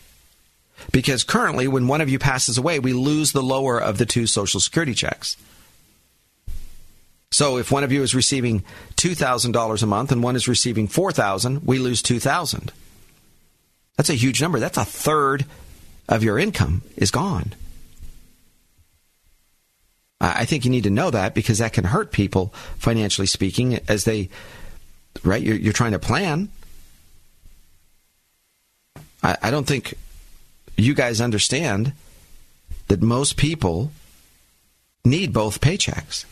Because 0.93 1.25
currently, 1.25 1.67
when 1.67 1.89
one 1.89 2.01
of 2.01 2.09
you 2.09 2.19
passes 2.19 2.59
away, 2.59 2.79
we 2.79 2.93
lose 2.93 3.33
the 3.33 3.43
lower 3.43 3.81
of 3.81 3.99
the 3.99 4.07
two 4.07 4.27
Social 4.27 4.61
Security 4.61 4.95
checks. 4.95 5.37
So 7.37 7.59
if 7.59 7.71
one 7.71 7.85
of 7.85 7.93
you 7.93 8.03
is 8.03 8.15
receiving 8.15 8.65
$2,000 8.95 9.83
a 9.83 9.87
month 9.87 10.11
and 10.11 10.23
one 10.23 10.37
is 10.37 10.49
receiving 10.49 10.89
4000 10.89 11.67
we 11.67 11.79
lose 11.79 12.01
2000 12.01 12.73
That's 13.99 14.09
a 14.09 14.15
huge 14.15 14.41
number. 14.41 14.59
That's 14.59 14.79
a 14.79 14.87
third 14.87 15.45
of 16.09 16.25
your 16.25 16.39
income 16.39 16.81
is 16.97 17.11
gone. 17.11 17.53
I 20.19 20.47
think 20.47 20.65
you 20.65 20.71
need 20.71 20.85
to 20.85 20.91
know 20.91 21.11
that 21.11 21.35
because 21.35 21.59
that 21.59 21.75
can 21.75 21.85
hurt 21.85 22.11
people 22.11 22.55
financially 22.79 23.27
speaking 23.27 23.81
as 23.87 24.05
they, 24.05 24.31
right? 25.23 25.43
You're, 25.43 25.57
you're 25.57 25.75
trying 25.75 25.93
to 25.93 25.99
plan. 25.99 26.49
I, 29.23 29.37
I 29.43 29.51
don't 29.51 29.67
think 29.67 29.93
you 30.79 30.95
guys 30.95 31.21
understand 31.21 31.93
that 32.89 33.03
most 33.03 33.37
people 33.37 33.93
need 35.05 35.35
both 35.35 35.61
paychecks 35.61 36.25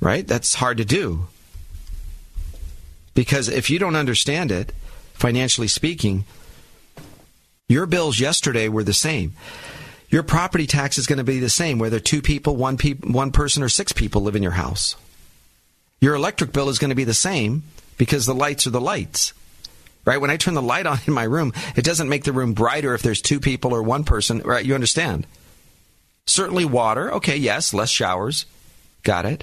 right? 0.00 0.26
That's 0.26 0.54
hard 0.54 0.78
to 0.78 0.84
do. 0.84 1.26
Because 3.14 3.48
if 3.48 3.70
you 3.70 3.78
don't 3.78 3.96
understand 3.96 4.52
it, 4.52 4.72
financially 5.14 5.68
speaking, 5.68 6.24
your 7.68 7.86
bills 7.86 8.20
yesterday 8.20 8.68
were 8.68 8.84
the 8.84 8.92
same. 8.92 9.32
Your 10.08 10.22
property 10.22 10.66
tax 10.66 10.98
is 10.98 11.06
going 11.06 11.18
to 11.18 11.24
be 11.24 11.40
the 11.40 11.48
same 11.48 11.78
whether 11.78 11.98
two 11.98 12.22
people, 12.22 12.56
one 12.56 12.76
pe- 12.76 12.94
one 12.94 13.32
person 13.32 13.62
or 13.62 13.68
six 13.68 13.92
people 13.92 14.22
live 14.22 14.36
in 14.36 14.42
your 14.42 14.52
house. 14.52 14.94
Your 16.00 16.14
electric 16.14 16.52
bill 16.52 16.68
is 16.68 16.78
going 16.78 16.90
to 16.90 16.94
be 16.94 17.04
the 17.04 17.14
same 17.14 17.64
because 17.96 18.26
the 18.26 18.34
lights 18.34 18.66
are 18.66 18.70
the 18.70 18.80
lights. 18.80 19.32
Right? 20.04 20.20
When 20.20 20.30
I 20.30 20.36
turn 20.36 20.54
the 20.54 20.62
light 20.62 20.86
on 20.86 20.98
in 21.06 21.12
my 21.12 21.24
room, 21.24 21.52
it 21.74 21.84
doesn't 21.84 22.08
make 22.08 22.22
the 22.22 22.32
room 22.32 22.52
brighter 22.52 22.94
if 22.94 23.02
there's 23.02 23.20
two 23.20 23.40
people 23.40 23.74
or 23.74 23.82
one 23.82 24.04
person, 24.04 24.38
right? 24.42 24.64
You 24.64 24.74
understand? 24.74 25.26
Certainly 26.26 26.66
water, 26.66 27.12
okay, 27.14 27.36
yes, 27.36 27.74
less 27.74 27.90
showers. 27.90 28.46
Got 29.02 29.26
it. 29.26 29.42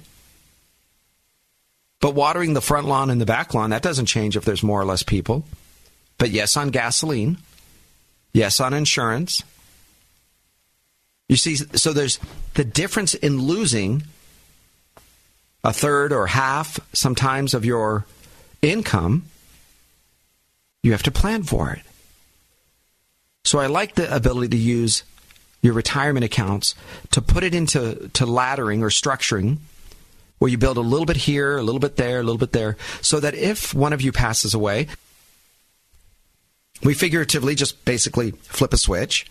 But 2.03 2.15
watering 2.15 2.53
the 2.53 2.59
front 2.59 2.85
lawn 2.85 3.09
and 3.09 3.21
the 3.21 3.25
back 3.25 3.53
lawn, 3.53 3.69
that 3.69 3.81
doesn't 3.81 4.07
change 4.07 4.35
if 4.35 4.43
there's 4.43 4.61
more 4.61 4.81
or 4.81 4.83
less 4.83 5.03
people. 5.03 5.45
But 6.17 6.31
yes, 6.31 6.57
on 6.57 6.69
gasoline. 6.69 7.37
Yes, 8.33 8.59
on 8.59 8.73
insurance. 8.73 9.41
You 11.29 11.37
see, 11.37 11.55
so 11.55 11.93
there's 11.93 12.19
the 12.55 12.65
difference 12.65 13.13
in 13.13 13.43
losing 13.43 14.03
a 15.63 15.71
third 15.71 16.11
or 16.11 16.27
half 16.27 16.77
sometimes 16.91 17.53
of 17.53 17.63
your 17.63 18.03
income. 18.61 19.23
You 20.81 20.91
have 20.91 21.03
to 21.03 21.11
plan 21.11 21.43
for 21.43 21.71
it. 21.71 21.83
So 23.45 23.59
I 23.59 23.67
like 23.67 23.95
the 23.95 24.13
ability 24.13 24.49
to 24.49 24.61
use 24.61 25.03
your 25.61 25.71
retirement 25.71 26.25
accounts 26.25 26.75
to 27.11 27.21
put 27.21 27.45
it 27.45 27.55
into 27.55 28.09
to 28.09 28.25
laddering 28.25 28.81
or 28.81 28.89
structuring 28.89 29.59
where 30.43 30.51
you 30.51 30.57
build 30.57 30.75
a 30.75 30.81
little 30.81 31.05
bit 31.05 31.15
here, 31.15 31.57
a 31.57 31.63
little 31.63 31.79
bit 31.79 31.95
there, 31.95 32.19
a 32.19 32.21
little 32.21 32.37
bit 32.37 32.51
there, 32.51 32.75
so 32.99 33.17
that 33.21 33.33
if 33.33 33.73
one 33.73 33.93
of 33.93 34.01
you 34.01 34.11
passes 34.11 34.53
away, 34.53 34.87
we 36.83 36.93
figuratively 36.93 37.55
just 37.55 37.85
basically 37.85 38.31
flip 38.31 38.73
a 38.73 38.77
switch 38.77 39.25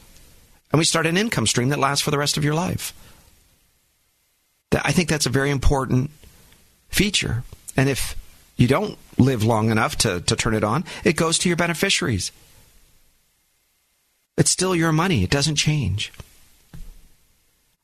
and 0.70 0.78
we 0.78 0.86
start 0.86 1.04
an 1.04 1.18
income 1.18 1.46
stream 1.46 1.68
that 1.68 1.78
lasts 1.78 2.02
for 2.02 2.10
the 2.10 2.16
rest 2.16 2.38
of 2.38 2.44
your 2.44 2.54
life. 2.54 2.94
I 4.72 4.90
think 4.92 5.10
that's 5.10 5.26
a 5.26 5.28
very 5.28 5.50
important 5.50 6.10
feature. 6.88 7.44
And 7.76 7.90
if 7.90 8.16
you 8.56 8.66
don't 8.66 8.96
live 9.18 9.44
long 9.44 9.70
enough 9.70 9.96
to, 9.98 10.22
to 10.22 10.34
turn 10.34 10.54
it 10.54 10.64
on, 10.64 10.82
it 11.04 11.16
goes 11.16 11.36
to 11.40 11.48
your 11.50 11.56
beneficiaries. 11.56 12.32
It's 14.38 14.50
still 14.50 14.74
your 14.74 14.92
money, 14.92 15.24
it 15.24 15.30
doesn't 15.30 15.56
change. 15.56 16.10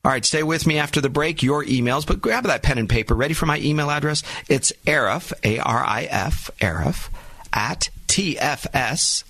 All 0.05 0.11
right, 0.11 0.23
stay 0.23 0.43
with 0.43 0.65
me 0.65 0.77
after 0.77 1.01
the 1.01 1.09
break. 1.09 1.43
Your 1.43 1.65
emails, 1.65 2.07
but 2.07 2.21
grab 2.21 2.45
that 2.45 2.63
pen 2.63 2.77
and 2.77 2.87
paper. 2.87 3.13
Ready 3.13 3.33
for 3.33 3.45
my 3.45 3.59
email 3.59 3.91
address? 3.91 4.23
It's 4.47 4.71
Arif, 4.85 5.33
A 5.43 5.59
R 5.59 5.83
I 5.85 6.03
F, 6.03 6.49
Arif, 6.61 7.09
at 7.51 7.89
TFS, 8.07 9.25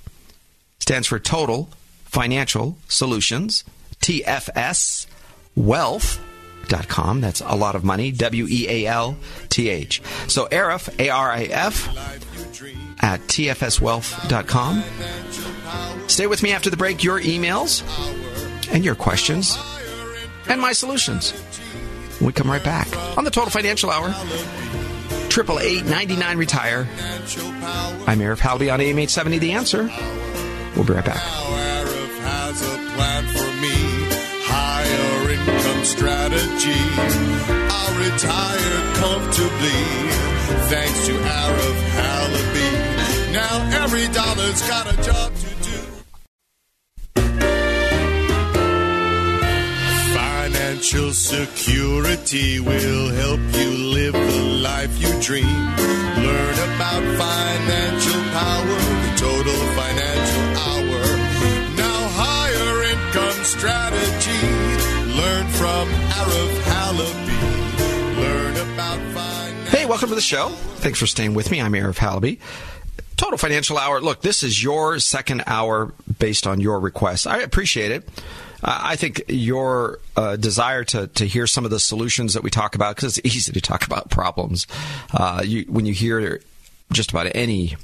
stands 0.78 1.08
for 1.08 1.18
Total 1.18 1.70
Financial 2.06 2.78
Solutions, 2.88 3.64
TFS 4.00 5.08
Wealth.com. 5.56 7.22
That's 7.22 7.42
a 7.42 7.56
lot 7.56 7.74
of 7.76 7.84
money, 7.84 8.12
W 8.12 8.46
E 8.48 8.68
A 8.70 8.86
L 8.86 9.18
T 9.50 9.70
H. 9.70 10.04
So 10.28 10.46
Arif, 10.50 11.00
A 11.00 11.10
R 11.10 11.32
I 11.32 11.46
F, 11.46 11.90
at 13.02 13.22
TFSwealth.com. 13.22 14.84
Stay 16.08 16.28
with 16.28 16.44
me 16.44 16.52
after 16.52 16.70
the 16.70 16.78
break. 16.78 17.04
Your 17.04 17.20
emails 17.20 17.82
and 18.72 18.86
your 18.86 18.94
questions 18.94 19.58
and 20.50 20.60
my 20.60 20.74
solutions. 20.74 21.34
We 22.20 22.34
come 22.34 22.50
right 22.52 22.64
back 22.64 22.88
on 23.18 23.24
the 23.24 23.32
Total 23.32 23.50
Financial 23.50 23.90
Hour. 23.90 24.14
Triple 25.30 25.60
eight 25.60 25.86
ninety 25.86 26.16
nine 26.18 26.38
retire. 26.38 26.88
I'm 28.08 28.20
Arif 28.20 28.40
Halaby 28.40 28.74
on 28.74 28.82
AM 28.82 29.00
eight 29.00 29.10
seventy. 29.10 29.38
The 29.38 29.54
answer. 29.54 29.84
We'll 30.76 30.86
be 30.86 30.94
right 30.94 31.06
back. 31.06 31.18
has 31.18 32.62
a 32.62 32.76
plan 32.96 33.24
for 33.28 33.50
me. 33.62 33.76
Higher 34.50 35.32
income 35.32 35.86
strategy. 35.86 36.82
I'll 37.72 37.96
retire 37.96 38.78
comfortably. 39.00 39.82
Thanks 40.68 41.06
to 41.08 41.14
Arif 41.14 41.80
Halaby. 42.00 43.34
Now 43.34 43.84
every 43.84 44.08
dollar's 44.08 44.62
got 44.68 44.92
a 44.94 44.98
job 45.04 45.34
to 45.36 45.46
do. 45.48 45.59
Financial 50.80 51.12
security 51.12 52.62
will 52.62 53.10
help 53.10 53.42
you 53.52 53.70
live 53.70 54.14
the 54.14 54.62
life 54.64 54.98
you 54.98 55.10
dream. 55.22 55.46
Learn 55.46 56.54
about 56.74 57.04
financial 57.20 58.22
power, 58.32 58.80
the 59.04 59.14
total 59.18 59.60
financial 59.76 60.44
hour. 60.56 61.02
Now 61.76 62.08
higher 62.16 62.84
income 62.94 63.44
strategy. 63.44 64.42
Learn 65.20 65.48
from 65.50 65.90
Arif 66.16 66.62
Halaby. 66.62 68.22
Learn 68.22 68.56
about 68.74 69.00
finance. 69.14 69.70
Hey, 69.72 69.86
welcome 69.86 70.08
to 70.08 70.16
the 70.16 70.22
show. 70.22 70.48
Thanks 70.78 70.98
for 70.98 71.08
staying 71.08 71.34
with 71.34 71.52
me. 71.52 71.60
I'm 71.60 71.74
Arif 71.74 71.98
Halaby. 71.98 72.40
Total 73.18 73.38
Financial 73.38 73.78
Hour. 73.78 74.00
Look, 74.00 74.22
this 74.22 74.44
is 74.44 74.64
your 74.64 74.98
second 75.00 75.44
hour 75.46 75.94
based 76.20 76.48
on 76.48 76.62
your 76.62 76.80
request. 76.80 77.28
I 77.28 77.40
appreciate 77.40 77.92
it. 77.92 78.08
I 78.64 78.96
think 78.96 79.24
your 79.28 80.00
uh, 80.16 80.36
desire 80.36 80.84
to, 80.86 81.08
to 81.08 81.26
hear 81.26 81.48
some 81.48 81.66
of 81.66 81.72
the 81.72 81.80
solutions 81.80 82.34
that 82.34 82.44
we 82.44 82.50
talk 82.50 82.76
about, 82.76 82.96
because 82.96 83.18
it's 83.18 83.36
easy 83.36 83.54
to 83.54 83.62
talk 83.62 83.86
about 83.86 84.10
problems. 84.10 84.68
Uh, 85.14 85.42
you, 85.46 85.66
when 85.70 85.86
you 85.86 85.94
hear 85.94 86.42
just 86.92 87.12
about 87.12 87.28
any 87.36 87.78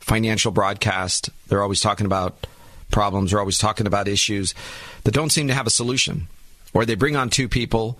financial 0.00 0.52
broadcast, 0.52 1.30
they're 1.48 1.62
always 1.62 1.80
talking 1.80 2.06
about 2.06 2.46
problems, 2.90 3.30
they're 3.30 3.40
always 3.40 3.58
talking 3.58 3.86
about 3.86 4.08
issues 4.08 4.54
that 5.04 5.12
don't 5.12 5.30
seem 5.30 5.48
to 5.48 5.54
have 5.54 5.66
a 5.66 5.70
solution. 5.70 6.28
Or 6.72 6.84
they 6.84 6.94
bring 6.94 7.16
on 7.16 7.30
two 7.30 7.48
people, 7.48 7.98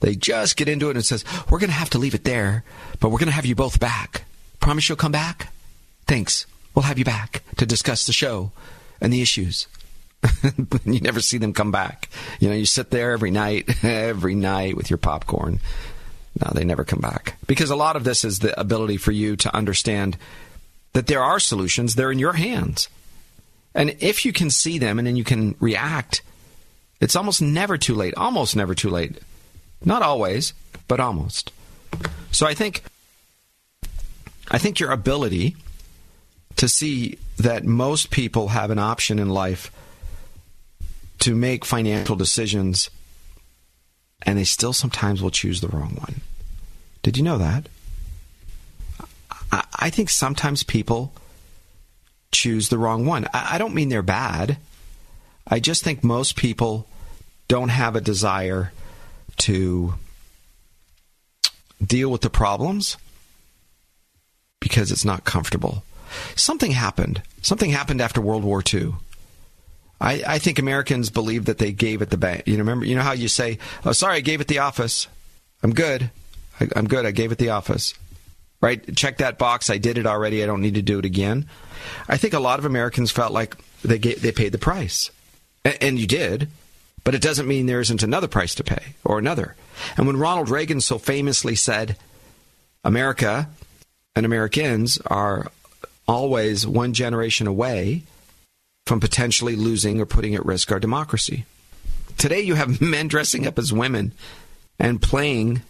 they 0.00 0.14
just 0.14 0.56
get 0.56 0.68
into 0.68 0.90
it 0.90 0.96
and 0.96 1.04
says, 1.04 1.24
We're 1.50 1.58
going 1.58 1.70
to 1.70 1.76
have 1.76 1.90
to 1.90 1.98
leave 1.98 2.14
it 2.14 2.24
there, 2.24 2.64
but 3.00 3.10
we're 3.10 3.18
going 3.18 3.28
to 3.28 3.34
have 3.34 3.46
you 3.46 3.54
both 3.54 3.80
back. 3.80 4.24
Promise 4.60 4.88
you'll 4.88 4.96
come 4.96 5.12
back? 5.12 5.52
Thanks. 6.06 6.46
We'll 6.74 6.84
have 6.84 6.98
you 6.98 7.04
back 7.04 7.42
to 7.56 7.66
discuss 7.66 8.06
the 8.06 8.12
show 8.12 8.52
and 9.00 9.12
the 9.12 9.22
issues. 9.22 9.66
you 10.84 11.00
never 11.00 11.20
see 11.20 11.38
them 11.38 11.52
come 11.52 11.70
back. 11.70 12.08
You 12.40 12.48
know, 12.48 12.54
you 12.54 12.66
sit 12.66 12.90
there 12.90 13.12
every 13.12 13.30
night, 13.30 13.84
every 13.84 14.34
night 14.34 14.76
with 14.76 14.90
your 14.90 14.98
popcorn. 14.98 15.60
No, 16.40 16.50
they 16.54 16.64
never 16.64 16.84
come 16.84 17.00
back. 17.00 17.36
Because 17.46 17.70
a 17.70 17.76
lot 17.76 17.96
of 17.96 18.04
this 18.04 18.24
is 18.24 18.38
the 18.38 18.58
ability 18.58 18.96
for 18.96 19.12
you 19.12 19.36
to 19.36 19.54
understand 19.54 20.16
that 20.92 21.06
there 21.06 21.22
are 21.22 21.40
solutions, 21.40 21.94
they're 21.94 22.12
in 22.12 22.18
your 22.18 22.34
hands. 22.34 22.88
And 23.74 23.96
if 24.00 24.24
you 24.24 24.32
can 24.32 24.50
see 24.50 24.78
them 24.78 24.98
and 24.98 25.06
then 25.06 25.16
you 25.16 25.24
can 25.24 25.54
react, 25.60 26.22
it's 27.00 27.16
almost 27.16 27.42
never 27.42 27.76
too 27.76 27.94
late. 27.94 28.14
Almost 28.16 28.56
never 28.56 28.74
too 28.74 28.90
late. 28.90 29.18
Not 29.84 30.02
always, 30.02 30.52
but 30.88 31.00
almost. 31.00 31.52
So 32.32 32.46
I 32.46 32.54
think 32.54 32.82
I 34.50 34.58
think 34.58 34.80
your 34.80 34.90
ability 34.90 35.56
to 36.56 36.68
see 36.68 37.18
that 37.36 37.64
most 37.64 38.10
people 38.10 38.48
have 38.48 38.70
an 38.70 38.78
option 38.78 39.18
in 39.18 39.28
life 39.28 39.70
to 41.20 41.34
make 41.34 41.64
financial 41.64 42.16
decisions 42.16 42.90
and 44.22 44.38
they 44.38 44.44
still 44.44 44.72
sometimes 44.72 45.22
will 45.22 45.30
choose 45.30 45.60
the 45.60 45.68
wrong 45.68 45.96
one. 46.00 46.20
Did 47.02 47.16
you 47.16 47.22
know 47.22 47.38
that? 47.38 47.68
I, 49.50 49.88
think 49.90 50.10
sometimes 50.10 50.62
people 50.62 51.12
choose 52.32 52.68
the 52.68 52.76
wrong 52.76 53.06
one. 53.06 53.26
I, 53.32 53.54
I 53.54 53.58
don't 53.58 53.74
mean 53.74 53.88
they're 53.88 54.02
bad. 54.02 54.58
I 55.46 55.60
just 55.60 55.82
think 55.82 56.04
most 56.04 56.36
people 56.36 56.86
don't 57.46 57.70
have 57.70 57.96
a 57.96 58.00
desire 58.00 58.72
to 59.38 59.94
deal 61.82 62.10
with 62.10 62.20
the 62.20 62.28
problems 62.28 62.98
because 64.60 64.90
it's 64.90 65.04
not 65.04 65.24
comfortable. 65.24 65.82
Something 66.34 66.72
happened. 66.72 67.22
Something 67.40 67.70
happened 67.70 68.02
after 68.02 68.20
World 68.20 68.44
War 68.44 68.62
II. 68.62 68.94
I, 70.00 70.22
I 70.26 70.38
think 70.38 70.58
Americans 70.58 71.10
believe 71.10 71.46
that 71.46 71.58
they 71.58 71.72
gave 71.72 72.02
it 72.02 72.10
the 72.10 72.16
bank. 72.16 72.44
You 72.46 72.54
know, 72.54 72.60
remember, 72.60 72.84
you 72.84 72.94
know 72.94 73.02
how 73.02 73.12
you 73.12 73.28
say, 73.28 73.58
"Oh, 73.84 73.92
sorry, 73.92 74.16
I 74.16 74.20
gave 74.20 74.40
it 74.40 74.48
the 74.48 74.60
office. 74.60 75.08
I'm 75.62 75.74
good. 75.74 76.10
I, 76.60 76.68
I'm 76.76 76.86
good. 76.86 77.04
I 77.04 77.10
gave 77.10 77.32
it 77.32 77.38
the 77.38 77.50
office." 77.50 77.94
Right? 78.60 78.96
Check 78.96 79.18
that 79.18 79.38
box. 79.38 79.70
I 79.70 79.78
did 79.78 79.98
it 79.98 80.06
already. 80.06 80.42
I 80.42 80.46
don't 80.46 80.62
need 80.62 80.74
to 80.74 80.82
do 80.82 80.98
it 80.98 81.04
again. 81.04 81.46
I 82.08 82.16
think 82.16 82.34
a 82.34 82.40
lot 82.40 82.58
of 82.58 82.64
Americans 82.64 83.10
felt 83.10 83.32
like 83.32 83.56
they 83.82 83.98
gave, 83.98 84.20
they 84.20 84.32
paid 84.32 84.50
the 84.50 84.58
price, 84.58 85.10
and 85.64 85.98
you 85.98 86.06
did, 86.06 86.48
but 87.04 87.14
it 87.14 87.22
doesn't 87.22 87.46
mean 87.46 87.66
there 87.66 87.80
isn't 87.80 88.02
another 88.02 88.26
price 88.26 88.56
to 88.56 88.64
pay 88.64 88.94
or 89.04 89.18
another. 89.18 89.54
And 89.96 90.06
when 90.06 90.16
Ronald 90.16 90.50
Reagan 90.50 90.80
so 90.80 90.98
famously 90.98 91.54
said, 91.54 91.96
"America 92.84 93.48
and 94.16 94.26
Americans 94.26 94.98
are 95.06 95.50
always 96.06 96.66
one 96.66 96.94
generation 96.94 97.46
away 97.46 98.02
from 98.88 99.00
potentially 99.00 99.54
losing 99.54 100.00
or 100.00 100.06
putting 100.06 100.34
at 100.34 100.46
risk 100.46 100.72
our 100.72 100.80
democracy. 100.80 101.44
Today, 102.16 102.40
you 102.40 102.54
have 102.54 102.80
men 102.80 103.06
dressing 103.06 103.46
up 103.46 103.58
as 103.58 103.72
women 103.72 104.12
and 104.78 105.02
playing 105.02 105.62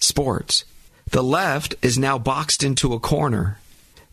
sports. 0.00 0.64
The 1.10 1.22
left 1.22 1.76
is 1.82 1.98
now 1.98 2.18
boxed 2.18 2.64
into 2.64 2.92
a 2.92 3.00
corner. 3.00 3.58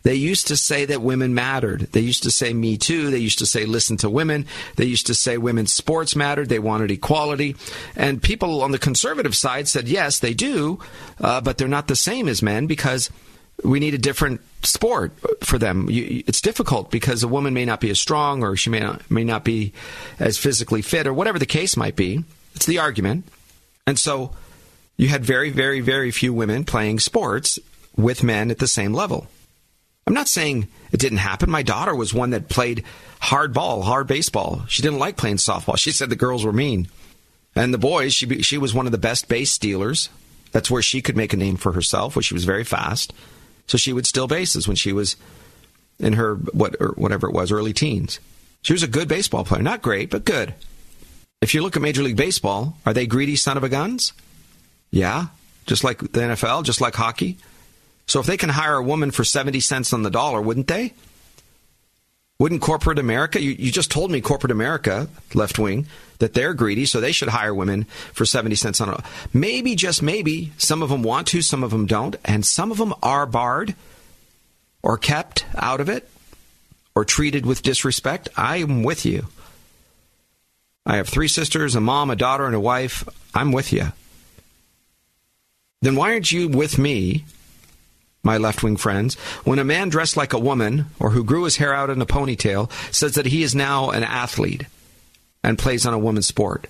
They 0.04 0.14
used 0.14 0.46
to 0.48 0.56
say 0.56 0.84
that 0.84 1.02
women 1.02 1.34
mattered. 1.34 1.82
They 1.92 2.00
used 2.00 2.22
to 2.24 2.30
say 2.30 2.52
Me 2.52 2.76
Too. 2.76 3.10
They 3.10 3.18
used 3.18 3.38
to 3.40 3.46
say 3.46 3.66
listen 3.66 3.96
to 3.98 4.10
women. 4.10 4.46
They 4.76 4.84
used 4.84 5.06
to 5.08 5.14
say 5.14 5.38
women's 5.38 5.72
sports 5.72 6.16
mattered. 6.16 6.48
They 6.48 6.58
wanted 6.58 6.90
equality. 6.90 7.56
And 7.96 8.22
people 8.22 8.62
on 8.62 8.72
the 8.72 8.78
conservative 8.78 9.34
side 9.34 9.68
said, 9.68 9.88
yes, 9.88 10.18
they 10.18 10.34
do, 10.34 10.80
uh, 11.20 11.40
but 11.40 11.58
they're 11.58 11.68
not 11.68 11.88
the 11.88 11.96
same 11.96 12.28
as 12.28 12.42
men 12.42 12.66
because 12.66 13.10
we 13.64 13.80
need 13.80 13.94
a 13.94 13.98
different 13.98 14.40
sport 14.64 15.12
for 15.44 15.58
them. 15.58 15.88
You, 15.88 16.22
it's 16.26 16.40
difficult 16.40 16.90
because 16.90 17.22
a 17.22 17.28
woman 17.28 17.54
may 17.54 17.64
not 17.64 17.80
be 17.80 17.90
as 17.90 18.00
strong 18.00 18.42
or 18.42 18.56
she 18.56 18.70
may 18.70 18.80
not, 18.80 19.08
may 19.10 19.24
not 19.24 19.44
be 19.44 19.72
as 20.18 20.38
physically 20.38 20.82
fit 20.82 21.06
or 21.06 21.14
whatever 21.14 21.38
the 21.38 21.46
case 21.46 21.76
might 21.76 21.96
be. 21.96 22.24
It's 22.54 22.66
the 22.66 22.78
argument. 22.78 23.26
And 23.86 23.98
so 23.98 24.32
you 24.96 25.08
had 25.08 25.24
very, 25.24 25.50
very, 25.50 25.80
very 25.80 26.10
few 26.10 26.32
women 26.32 26.64
playing 26.64 27.00
sports 27.00 27.58
with 27.96 28.22
men 28.22 28.50
at 28.50 28.58
the 28.58 28.68
same 28.68 28.92
level. 28.92 29.26
I'm 30.06 30.14
not 30.14 30.28
saying 30.28 30.68
it 30.90 31.00
didn't 31.00 31.18
happen. 31.18 31.50
My 31.50 31.62
daughter 31.62 31.94
was 31.94 32.12
one 32.12 32.30
that 32.30 32.48
played 32.48 32.84
hard 33.20 33.52
ball, 33.52 33.82
hard 33.82 34.06
baseball. 34.06 34.62
She 34.68 34.82
didn't 34.82 34.98
like 34.98 35.16
playing 35.16 35.36
softball. 35.36 35.78
She 35.78 35.92
said 35.92 36.10
the 36.10 36.16
girls 36.16 36.44
were 36.44 36.52
mean. 36.52 36.88
And 37.54 37.72
the 37.72 37.78
boys, 37.78 38.14
she, 38.14 38.42
she 38.42 38.58
was 38.58 38.74
one 38.74 38.86
of 38.86 38.92
the 38.92 38.98
best 38.98 39.28
base 39.28 39.52
stealers. 39.52 40.08
That's 40.50 40.70
where 40.70 40.82
she 40.82 41.02
could 41.02 41.16
make 41.16 41.32
a 41.32 41.36
name 41.36 41.56
for 41.56 41.72
herself, 41.72 42.16
where 42.16 42.22
she 42.22 42.34
was 42.34 42.44
very 42.44 42.64
fast. 42.64 43.12
So 43.66 43.78
she 43.78 43.92
would 43.92 44.06
steal 44.06 44.26
bases 44.26 44.66
when 44.66 44.76
she 44.76 44.92
was 44.92 45.16
in 45.98 46.14
her 46.14 46.34
what 46.34 46.76
or 46.80 46.88
whatever 46.96 47.28
it 47.28 47.32
was, 47.32 47.52
early 47.52 47.72
teens. 47.72 48.20
She 48.62 48.72
was 48.72 48.82
a 48.82 48.88
good 48.88 49.08
baseball 49.08 49.44
player, 49.44 49.62
not 49.62 49.82
great, 49.82 50.10
but 50.10 50.24
good. 50.24 50.54
If 51.40 51.54
you 51.54 51.62
look 51.62 51.74
at 51.76 51.82
Major 51.82 52.02
League 52.02 52.16
Baseball, 52.16 52.76
are 52.86 52.92
they 52.92 53.06
greedy 53.06 53.34
son 53.36 53.56
of 53.56 53.64
a 53.64 53.68
guns? 53.68 54.12
Yeah. 54.90 55.26
just 55.66 55.84
like 55.84 55.98
the 55.98 56.20
NFL, 56.20 56.64
just 56.64 56.80
like 56.80 56.94
hockey. 56.94 57.38
So 58.06 58.20
if 58.20 58.26
they 58.26 58.36
can 58.36 58.50
hire 58.50 58.74
a 58.76 58.82
woman 58.82 59.10
for 59.10 59.24
70 59.24 59.60
cents 59.60 59.92
on 59.92 60.02
the 60.02 60.10
dollar, 60.10 60.40
wouldn't 60.40 60.66
they? 60.68 60.92
Wouldn't 62.42 62.60
corporate 62.60 62.98
America, 62.98 63.40
you, 63.40 63.52
you 63.52 63.70
just 63.70 63.92
told 63.92 64.10
me 64.10 64.20
corporate 64.20 64.50
America, 64.50 65.08
left 65.32 65.60
wing, 65.60 65.86
that 66.18 66.34
they're 66.34 66.54
greedy, 66.54 66.86
so 66.86 67.00
they 67.00 67.12
should 67.12 67.28
hire 67.28 67.54
women 67.54 67.84
for 68.12 68.24
70 68.24 68.56
cents 68.56 68.80
on 68.80 68.88
a. 68.88 69.04
Maybe, 69.32 69.76
just 69.76 70.02
maybe, 70.02 70.50
some 70.58 70.82
of 70.82 70.88
them 70.88 71.04
want 71.04 71.28
to, 71.28 71.40
some 71.40 71.62
of 71.62 71.70
them 71.70 71.86
don't, 71.86 72.16
and 72.24 72.44
some 72.44 72.72
of 72.72 72.78
them 72.78 72.94
are 73.00 73.26
barred 73.26 73.76
or 74.82 74.98
kept 74.98 75.44
out 75.54 75.80
of 75.80 75.88
it 75.88 76.10
or 76.96 77.04
treated 77.04 77.46
with 77.46 77.62
disrespect. 77.62 78.28
I 78.36 78.56
am 78.56 78.82
with 78.82 79.06
you. 79.06 79.28
I 80.84 80.96
have 80.96 81.08
three 81.08 81.28
sisters, 81.28 81.76
a 81.76 81.80
mom, 81.80 82.10
a 82.10 82.16
daughter, 82.16 82.46
and 82.46 82.56
a 82.56 82.60
wife. 82.60 83.08
I'm 83.36 83.52
with 83.52 83.72
you. 83.72 83.92
Then 85.80 85.94
why 85.94 86.10
aren't 86.10 86.32
you 86.32 86.48
with 86.48 86.76
me 86.76 87.24
my 88.22 88.36
left 88.36 88.62
wing 88.62 88.76
friends, 88.76 89.14
when 89.44 89.58
a 89.58 89.64
man 89.64 89.88
dressed 89.88 90.16
like 90.16 90.32
a 90.32 90.38
woman 90.38 90.86
or 91.00 91.10
who 91.10 91.24
grew 91.24 91.44
his 91.44 91.56
hair 91.56 91.74
out 91.74 91.90
in 91.90 92.00
a 92.00 92.06
ponytail 92.06 92.70
says 92.94 93.14
that 93.14 93.26
he 93.26 93.42
is 93.42 93.54
now 93.54 93.90
an 93.90 94.04
athlete 94.04 94.64
and 95.42 95.58
plays 95.58 95.84
on 95.86 95.94
a 95.94 95.98
woman's 95.98 96.26
sport. 96.26 96.66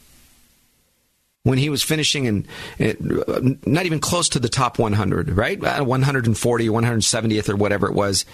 When 1.45 1.59
he 1.59 1.71
was 1.71 1.83
finishing 1.83 2.25
in, 2.25 2.47
in 2.79 3.59
not 3.67 3.85
even 3.85 3.99
close 3.99 4.29
to 4.31 4.39
the 4.39 4.49
top 4.49 4.79
100, 4.79 5.31
right? 5.31 5.61
140, 5.61 6.69
170th, 6.69 7.49
or 7.49 7.57
whatever 7.57 7.89
it 7.89 7.95
was. 7.95 8.25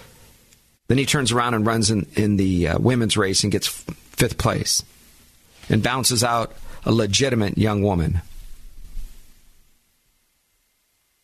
Then 0.87 0.99
he 0.99 1.05
turns 1.05 1.31
around 1.31 1.55
and 1.55 1.65
runs 1.65 1.89
in, 1.89 2.05
in 2.15 2.37
the 2.37 2.67
uh, 2.67 2.79
women's 2.79 3.17
race 3.17 3.43
and 3.43 3.51
gets 3.51 3.67
fifth 3.67 4.37
place 4.37 4.83
and 5.69 5.83
bounces 5.83 6.23
out 6.23 6.53
a 6.85 6.91
legitimate 6.91 7.57
young 7.57 7.81
woman. 7.81 8.21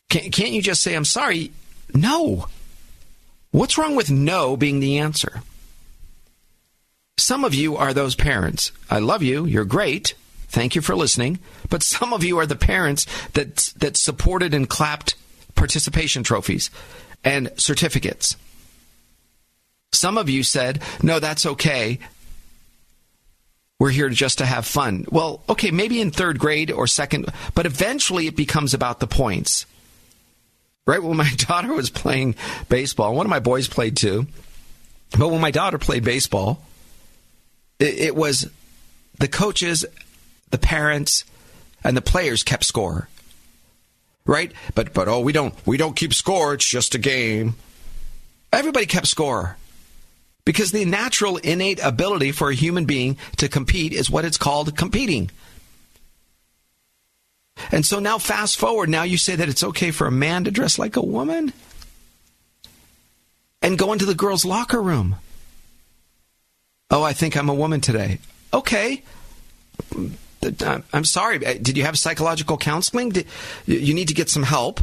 Can't 0.08 0.52
you 0.52 0.62
just 0.62 0.82
say, 0.82 0.94
I'm 0.94 1.04
sorry, 1.04 1.50
no. 1.96 2.48
What's 3.50 3.78
wrong 3.78 3.96
with 3.96 4.10
no 4.10 4.56
being 4.56 4.80
the 4.80 4.98
answer? 4.98 5.42
Some 7.18 7.44
of 7.44 7.54
you 7.54 7.76
are 7.76 7.94
those 7.94 8.14
parents. 8.14 8.72
I 8.90 8.98
love 8.98 9.22
you. 9.22 9.46
You're 9.46 9.64
great. 9.64 10.14
Thank 10.48 10.74
you 10.74 10.82
for 10.82 10.94
listening. 10.94 11.38
But 11.70 11.82
some 11.82 12.12
of 12.12 12.22
you 12.22 12.38
are 12.38 12.46
the 12.46 12.56
parents 12.56 13.06
that 13.32 13.72
that 13.78 13.96
supported 13.96 14.54
and 14.54 14.68
clapped 14.68 15.14
participation 15.54 16.22
trophies 16.22 16.70
and 17.24 17.50
certificates. 17.56 18.36
Some 19.92 20.18
of 20.18 20.28
you 20.28 20.42
said, 20.42 20.82
"No, 21.02 21.18
that's 21.18 21.46
okay. 21.46 21.98
We're 23.78 23.90
here 23.90 24.08
just 24.10 24.38
to 24.38 24.46
have 24.46 24.66
fun." 24.66 25.06
Well, 25.10 25.42
okay, 25.48 25.70
maybe 25.70 26.00
in 26.00 26.10
3rd 26.10 26.38
grade 26.38 26.70
or 26.70 26.86
second, 26.86 27.26
but 27.54 27.66
eventually 27.66 28.26
it 28.26 28.36
becomes 28.36 28.74
about 28.74 29.00
the 29.00 29.06
points 29.06 29.66
right 30.86 31.02
when 31.02 31.16
my 31.16 31.30
daughter 31.36 31.72
was 31.72 31.90
playing 31.90 32.36
baseball, 32.68 33.14
one 33.14 33.26
of 33.26 33.30
my 33.30 33.40
boys 33.40 33.68
played 33.68 33.96
too. 33.96 34.26
But 35.18 35.28
when 35.28 35.40
my 35.40 35.50
daughter 35.50 35.78
played 35.78 36.04
baseball, 36.04 36.62
it, 37.78 37.94
it 37.98 38.16
was 38.16 38.50
the 39.18 39.28
coaches, 39.28 39.84
the 40.50 40.58
parents, 40.58 41.24
and 41.84 41.96
the 41.96 42.02
players 42.02 42.42
kept 42.42 42.64
score. 42.64 43.08
Right? 44.24 44.52
But 44.74 44.92
but 44.92 45.06
oh, 45.06 45.20
we 45.20 45.32
don't 45.32 45.54
we 45.66 45.76
don't 45.76 45.94
keep 45.94 46.12
score. 46.12 46.54
It's 46.54 46.66
just 46.66 46.94
a 46.94 46.98
game. 46.98 47.54
Everybody 48.52 48.86
kept 48.86 49.06
score. 49.06 49.56
Because 50.44 50.70
the 50.70 50.84
natural 50.84 51.38
innate 51.38 51.80
ability 51.82 52.30
for 52.30 52.50
a 52.50 52.54
human 52.54 52.84
being 52.84 53.18
to 53.38 53.48
compete 53.48 53.92
is 53.92 54.08
what 54.08 54.24
it's 54.24 54.38
called 54.38 54.76
competing. 54.76 55.30
And 57.72 57.84
so 57.84 57.98
now, 57.98 58.18
fast 58.18 58.58
forward, 58.58 58.88
now 58.88 59.02
you 59.02 59.16
say 59.18 59.34
that 59.36 59.48
it's 59.48 59.64
okay 59.64 59.90
for 59.90 60.06
a 60.06 60.12
man 60.12 60.44
to 60.44 60.50
dress 60.50 60.78
like 60.78 60.96
a 60.96 61.02
woman 61.02 61.52
and 63.62 63.78
go 63.78 63.92
into 63.92 64.04
the 64.04 64.14
girls' 64.14 64.44
locker 64.44 64.80
room. 64.80 65.16
Oh, 66.90 67.02
I 67.02 67.12
think 67.12 67.36
I'm 67.36 67.48
a 67.48 67.54
woman 67.54 67.80
today. 67.80 68.20
Okay. 68.52 69.02
I'm 70.92 71.04
sorry. 71.04 71.38
Did 71.38 71.76
you 71.76 71.84
have 71.84 71.98
psychological 71.98 72.56
counseling? 72.56 73.12
You 73.66 73.94
need 73.94 74.08
to 74.08 74.14
get 74.14 74.30
some 74.30 74.44
help 74.44 74.80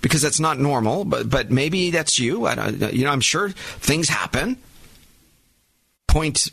because 0.00 0.20
that's 0.20 0.40
not 0.40 0.58
normal. 0.58 1.04
But 1.04 1.30
but 1.30 1.50
maybe 1.50 1.90
that's 1.90 2.18
you. 2.18 2.46
I 2.46 2.68
you 2.68 3.04
know, 3.04 3.10
I'm 3.10 3.20
sure 3.20 3.50
things 3.50 4.08
happen. 4.08 4.58
Point 6.06 6.48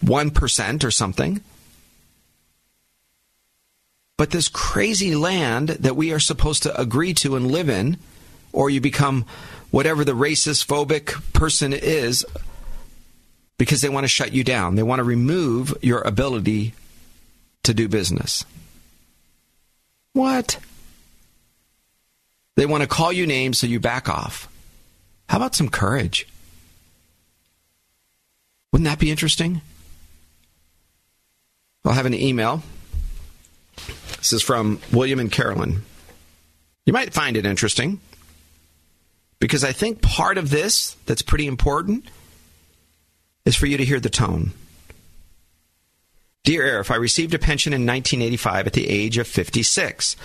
one 0.00 0.30
percent 0.30 0.84
or 0.84 0.90
something. 0.90 1.40
But 4.20 4.32
this 4.32 4.50
crazy 4.50 5.14
land 5.14 5.70
that 5.70 5.96
we 5.96 6.12
are 6.12 6.18
supposed 6.20 6.64
to 6.64 6.78
agree 6.78 7.14
to 7.14 7.36
and 7.36 7.50
live 7.50 7.70
in, 7.70 7.96
or 8.52 8.68
you 8.68 8.78
become 8.78 9.24
whatever 9.70 10.04
the 10.04 10.12
racist, 10.12 10.66
phobic 10.66 11.32
person 11.32 11.72
is, 11.72 12.26
because 13.56 13.80
they 13.80 13.88
want 13.88 14.04
to 14.04 14.08
shut 14.08 14.34
you 14.34 14.44
down. 14.44 14.74
They 14.74 14.82
want 14.82 14.98
to 14.98 15.04
remove 15.04 15.74
your 15.80 16.02
ability 16.02 16.74
to 17.62 17.72
do 17.72 17.88
business. 17.88 18.44
What? 20.12 20.58
They 22.56 22.66
want 22.66 22.82
to 22.82 22.86
call 22.86 23.14
you 23.14 23.26
names 23.26 23.58
so 23.58 23.66
you 23.66 23.80
back 23.80 24.06
off. 24.06 24.52
How 25.30 25.38
about 25.38 25.54
some 25.54 25.70
courage? 25.70 26.28
Wouldn't 28.70 28.86
that 28.86 28.98
be 28.98 29.10
interesting? 29.10 29.62
I'll 31.86 31.94
have 31.94 32.04
an 32.04 32.12
email 32.12 32.62
this 34.20 34.32
is 34.32 34.42
from 34.42 34.80
William 34.92 35.18
and 35.18 35.32
Carolyn. 35.32 35.82
You 36.86 36.92
might 36.92 37.12
find 37.12 37.36
it 37.36 37.44
interesting 37.44 38.00
because 39.38 39.64
I 39.64 39.72
think 39.72 40.02
part 40.02 40.38
of 40.38 40.50
this 40.50 40.96
that's 41.06 41.22
pretty 41.22 41.46
important 41.46 42.04
is 43.44 43.56
for 43.56 43.66
you 43.66 43.76
to 43.76 43.84
hear 43.84 43.98
the 43.98 44.10
tone. 44.10 44.52
Dear 46.44 46.62
Arif, 46.62 46.90
I 46.90 46.96
received 46.96 47.34
a 47.34 47.38
pension 47.38 47.72
in 47.72 47.86
1985 47.86 48.66
at 48.66 48.72
the 48.72 48.88
age 48.88 49.18
of 49.18 49.26
56. 49.26 50.16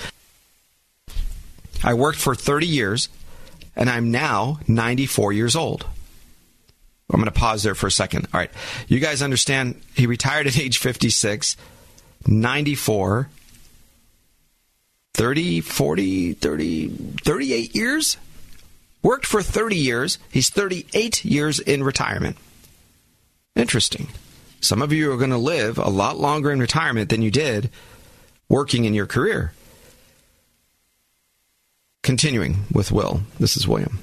I 1.84 1.94
worked 1.94 2.20
for 2.20 2.36
30 2.36 2.68
years 2.68 3.10
and 3.76 3.90
I'm 3.90 4.12
now 4.12 4.60
94 4.68 5.34
years 5.34 5.56
old. 5.56 5.86
I'm 7.12 7.20
going 7.20 7.26
to 7.26 7.40
pause 7.40 7.64
there 7.64 7.76
for 7.76 7.88
a 7.88 7.92
second. 7.92 8.28
All 8.34 8.40
right. 8.40 8.52
You 8.88 9.00
guys 9.00 9.22
understand 9.22 9.82
he 9.94 10.08
retired 10.08 10.48
at 10.48 10.58
age 10.58 10.80
56, 10.80 11.56
94, 12.28 13.30
30, 15.16 15.62
40, 15.62 16.34
30, 16.34 16.90
38 17.24 17.74
years. 17.74 18.18
Worked 19.02 19.26
for 19.26 19.42
30 19.42 19.78
years. 19.78 20.20
He's 20.30 20.50
38 20.50 21.24
years 21.24 21.60
in 21.60 21.84
retirement. 21.84 22.36
Interesting. 23.56 24.10
Some 24.60 24.82
of 24.82 24.92
you 24.92 25.14
are 25.14 25.18
going 25.18 25.30
to 25.30 25.38
live 25.38 25.78
a 25.78 25.90
lot 25.90 26.18
longer 26.18 26.52
in 26.52 26.60
retirement 26.60 27.10
than 27.10 27.22
you 27.22 27.32
did 27.32 27.70
working 28.50 28.84
in 28.84 28.94
your 28.94 29.06
career. 29.06 29.54
Continuing 32.04 32.66
with 32.72 32.92
Will, 32.92 33.22
this 33.40 33.56
is 33.56 33.68
William. 33.68 34.00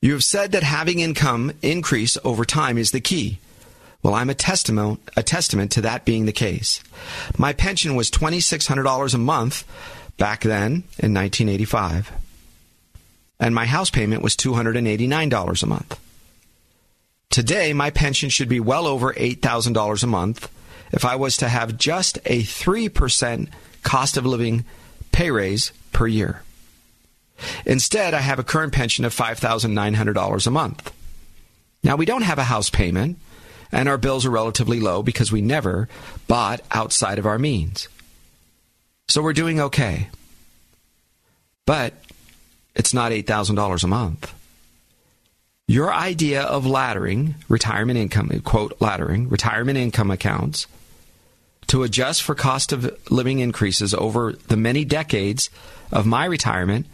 You 0.00 0.12
have 0.12 0.22
said 0.22 0.52
that 0.52 0.62
having 0.62 1.00
income 1.00 1.52
increase 1.60 2.16
over 2.22 2.44
time 2.44 2.78
is 2.78 2.92
the 2.92 3.00
key. 3.00 3.40
Well, 4.06 4.14
I'm 4.14 4.30
a 4.30 4.34
testament, 4.34 5.00
a 5.16 5.22
testament 5.24 5.72
to 5.72 5.80
that 5.80 6.04
being 6.04 6.26
the 6.26 6.32
case. 6.32 6.80
My 7.36 7.52
pension 7.52 7.96
was 7.96 8.08
$2,600 8.08 9.14
a 9.14 9.18
month 9.18 9.64
back 10.16 10.42
then 10.42 10.84
in 11.00 11.12
1985. 11.12 12.12
And 13.40 13.52
my 13.52 13.66
house 13.66 13.90
payment 13.90 14.22
was 14.22 14.36
$289 14.36 15.60
a 15.60 15.66
month. 15.66 16.00
Today, 17.30 17.72
my 17.72 17.90
pension 17.90 18.30
should 18.30 18.48
be 18.48 18.60
well 18.60 18.86
over 18.86 19.12
$8,000 19.12 20.02
a 20.04 20.06
month 20.06 20.52
if 20.92 21.04
I 21.04 21.16
was 21.16 21.36
to 21.38 21.48
have 21.48 21.76
just 21.76 22.18
a 22.26 22.42
3% 22.42 23.48
cost 23.82 24.16
of 24.16 24.24
living 24.24 24.64
pay 25.10 25.32
raise 25.32 25.72
per 25.90 26.06
year. 26.06 26.44
Instead, 27.66 28.14
I 28.14 28.20
have 28.20 28.38
a 28.38 28.44
current 28.44 28.72
pension 28.72 29.04
of 29.04 29.12
$5,900 29.12 30.46
a 30.46 30.50
month. 30.52 30.92
Now, 31.82 31.96
we 31.96 32.06
don't 32.06 32.22
have 32.22 32.38
a 32.38 32.44
house 32.44 32.70
payment, 32.70 33.18
and 33.72 33.88
our 33.88 33.98
bills 33.98 34.26
are 34.26 34.30
relatively 34.30 34.80
low 34.80 35.02
because 35.02 35.32
we 35.32 35.40
never 35.40 35.88
bought 36.28 36.60
outside 36.70 37.18
of 37.18 37.26
our 37.26 37.38
means. 37.38 37.88
So 39.08 39.22
we're 39.22 39.32
doing 39.32 39.60
okay. 39.60 40.08
But 41.64 41.94
it's 42.74 42.94
not 42.94 43.12
$8,000 43.12 43.84
a 43.84 43.86
month. 43.86 44.32
Your 45.68 45.92
idea 45.92 46.42
of 46.42 46.64
laddering 46.64 47.34
retirement 47.48 47.98
income, 47.98 48.28
quote, 48.44 48.78
laddering 48.78 49.28
retirement 49.30 49.78
income 49.78 50.12
accounts 50.12 50.66
to 51.66 51.82
adjust 51.82 52.22
for 52.22 52.36
cost 52.36 52.72
of 52.72 52.96
living 53.10 53.40
increases 53.40 53.92
over 53.92 54.34
the 54.46 54.56
many 54.56 54.84
decades 54.84 55.50
of 55.90 56.06
my 56.06 56.24
retirement 56.24 56.86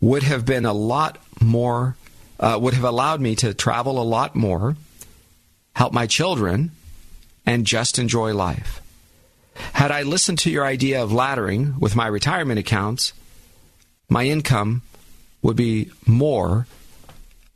would 0.00 0.24
have 0.24 0.44
been 0.44 0.64
a 0.64 0.72
lot 0.72 1.18
more, 1.40 1.96
uh, 2.40 2.58
would 2.60 2.74
have 2.74 2.84
allowed 2.84 3.20
me 3.20 3.36
to 3.36 3.54
travel 3.54 4.00
a 4.00 4.02
lot 4.02 4.34
more 4.34 4.76
help 5.74 5.92
my 5.92 6.06
children, 6.06 6.72
and 7.46 7.66
just 7.66 7.98
enjoy 7.98 8.34
life. 8.34 8.80
Had 9.72 9.90
I 9.90 10.02
listened 10.02 10.38
to 10.40 10.50
your 10.50 10.64
idea 10.64 11.02
of 11.02 11.10
laddering 11.10 11.78
with 11.78 11.96
my 11.96 12.06
retirement 12.06 12.58
accounts, 12.58 13.12
my 14.08 14.24
income 14.24 14.82
would 15.42 15.56
be 15.56 15.90
more 16.06 16.66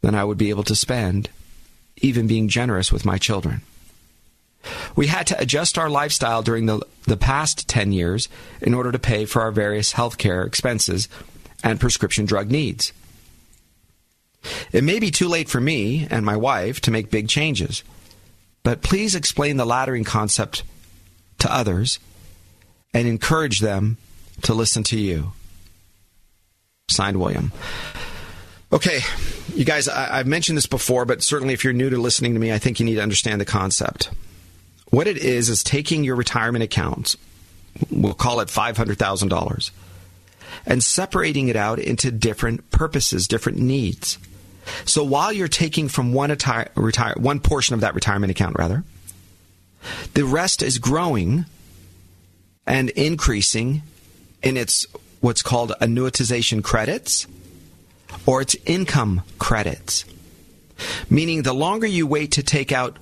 than 0.00 0.14
I 0.14 0.24
would 0.24 0.38
be 0.38 0.50
able 0.50 0.64
to 0.64 0.74
spend, 0.74 1.28
even 1.96 2.26
being 2.26 2.48
generous 2.48 2.92
with 2.92 3.04
my 3.04 3.18
children. 3.18 3.62
We 4.96 5.08
had 5.08 5.26
to 5.28 5.40
adjust 5.40 5.76
our 5.76 5.90
lifestyle 5.90 6.42
during 6.42 6.66
the, 6.66 6.80
the 7.06 7.16
past 7.16 7.68
10 7.68 7.92
years 7.92 8.28
in 8.60 8.74
order 8.74 8.92
to 8.92 8.98
pay 8.98 9.24
for 9.24 9.42
our 9.42 9.50
various 9.50 9.92
health 9.92 10.16
care 10.16 10.42
expenses 10.42 11.08
and 11.62 11.80
prescription 11.80 12.24
drug 12.24 12.50
needs. 12.50 12.92
It 14.72 14.84
may 14.84 14.98
be 14.98 15.10
too 15.10 15.28
late 15.28 15.48
for 15.48 15.60
me 15.60 16.06
and 16.10 16.24
my 16.24 16.36
wife 16.36 16.80
to 16.82 16.90
make 16.90 17.10
big 17.10 17.28
changes, 17.28 17.82
but 18.64 18.82
please 18.82 19.14
explain 19.14 19.56
the 19.56 19.64
laddering 19.64 20.04
concept 20.04 20.64
to 21.38 21.52
others 21.52 22.00
and 22.92 23.06
encourage 23.06 23.60
them 23.60 23.98
to 24.42 24.54
listen 24.54 24.82
to 24.84 24.98
you. 24.98 25.32
Signed, 26.88 27.20
William. 27.20 27.52
Okay, 28.72 29.00
you 29.54 29.64
guys, 29.64 29.88
I, 29.88 30.16
have 30.16 30.26
mentioned 30.26 30.58
this 30.58 30.66
before, 30.66 31.04
but 31.04 31.22
certainly 31.22 31.54
if 31.54 31.62
you're 31.62 31.72
new 31.72 31.90
to 31.90 31.96
listening 31.98 32.34
to 32.34 32.40
me, 32.40 32.52
I 32.52 32.58
think 32.58 32.80
you 32.80 32.86
need 32.86 32.96
to 32.96 33.02
understand 33.02 33.40
the 33.40 33.44
concept. 33.44 34.10
What 34.90 35.06
it 35.06 35.16
is, 35.18 35.48
is 35.48 35.62
taking 35.62 36.02
your 36.02 36.16
retirement 36.16 36.64
accounts, 36.64 37.16
we'll 37.90 38.14
call 38.14 38.40
it 38.40 38.48
$500,000, 38.48 39.70
and 40.66 40.82
separating 40.82 41.48
it 41.48 41.56
out 41.56 41.78
into 41.78 42.10
different 42.10 42.70
purposes, 42.70 43.28
different 43.28 43.58
needs. 43.58 44.18
So 44.84 45.04
while 45.04 45.32
you're 45.32 45.48
taking 45.48 45.88
from 45.88 46.12
one, 46.12 46.30
attire, 46.30 46.70
retire, 46.74 47.14
one 47.16 47.40
portion 47.40 47.74
of 47.74 47.80
that 47.80 47.94
retirement 47.94 48.30
account, 48.30 48.56
rather, 48.58 48.84
the 50.14 50.24
rest 50.24 50.62
is 50.62 50.78
growing 50.78 51.44
and 52.66 52.90
increasing 52.90 53.82
in 54.42 54.56
its 54.56 54.86
what's 55.20 55.42
called 55.42 55.72
annuitization 55.80 56.62
credits 56.62 57.26
or 58.26 58.40
its 58.40 58.56
income 58.66 59.22
credits. 59.38 60.04
Meaning 61.08 61.42
the 61.42 61.52
longer 61.52 61.86
you 61.86 62.06
wait 62.06 62.32
to 62.32 62.42
take 62.42 62.72
out 62.72 62.98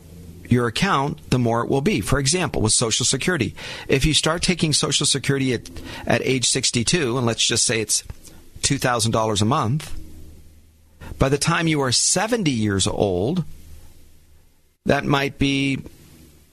your 0.48 0.66
account, 0.66 1.30
the 1.30 1.38
more 1.38 1.62
it 1.62 1.70
will 1.70 1.80
be. 1.80 2.00
For 2.00 2.18
example, 2.18 2.62
with 2.62 2.72
Social 2.72 3.06
Security, 3.06 3.54
if 3.88 4.04
you 4.04 4.14
start 4.14 4.42
taking 4.42 4.72
Social 4.72 5.06
Security 5.06 5.54
at, 5.54 5.70
at 6.06 6.20
age 6.22 6.48
62, 6.48 7.16
and 7.16 7.26
let's 7.26 7.44
just 7.44 7.64
say 7.64 7.80
it's 7.80 8.02
$2,000 8.60 9.42
a 9.42 9.44
month, 9.44 9.98
by 11.18 11.28
the 11.28 11.38
time 11.38 11.68
you 11.68 11.80
are 11.82 11.92
70 11.92 12.50
years 12.50 12.86
old, 12.86 13.44
that 14.86 15.04
might 15.04 15.38
be, 15.38 15.78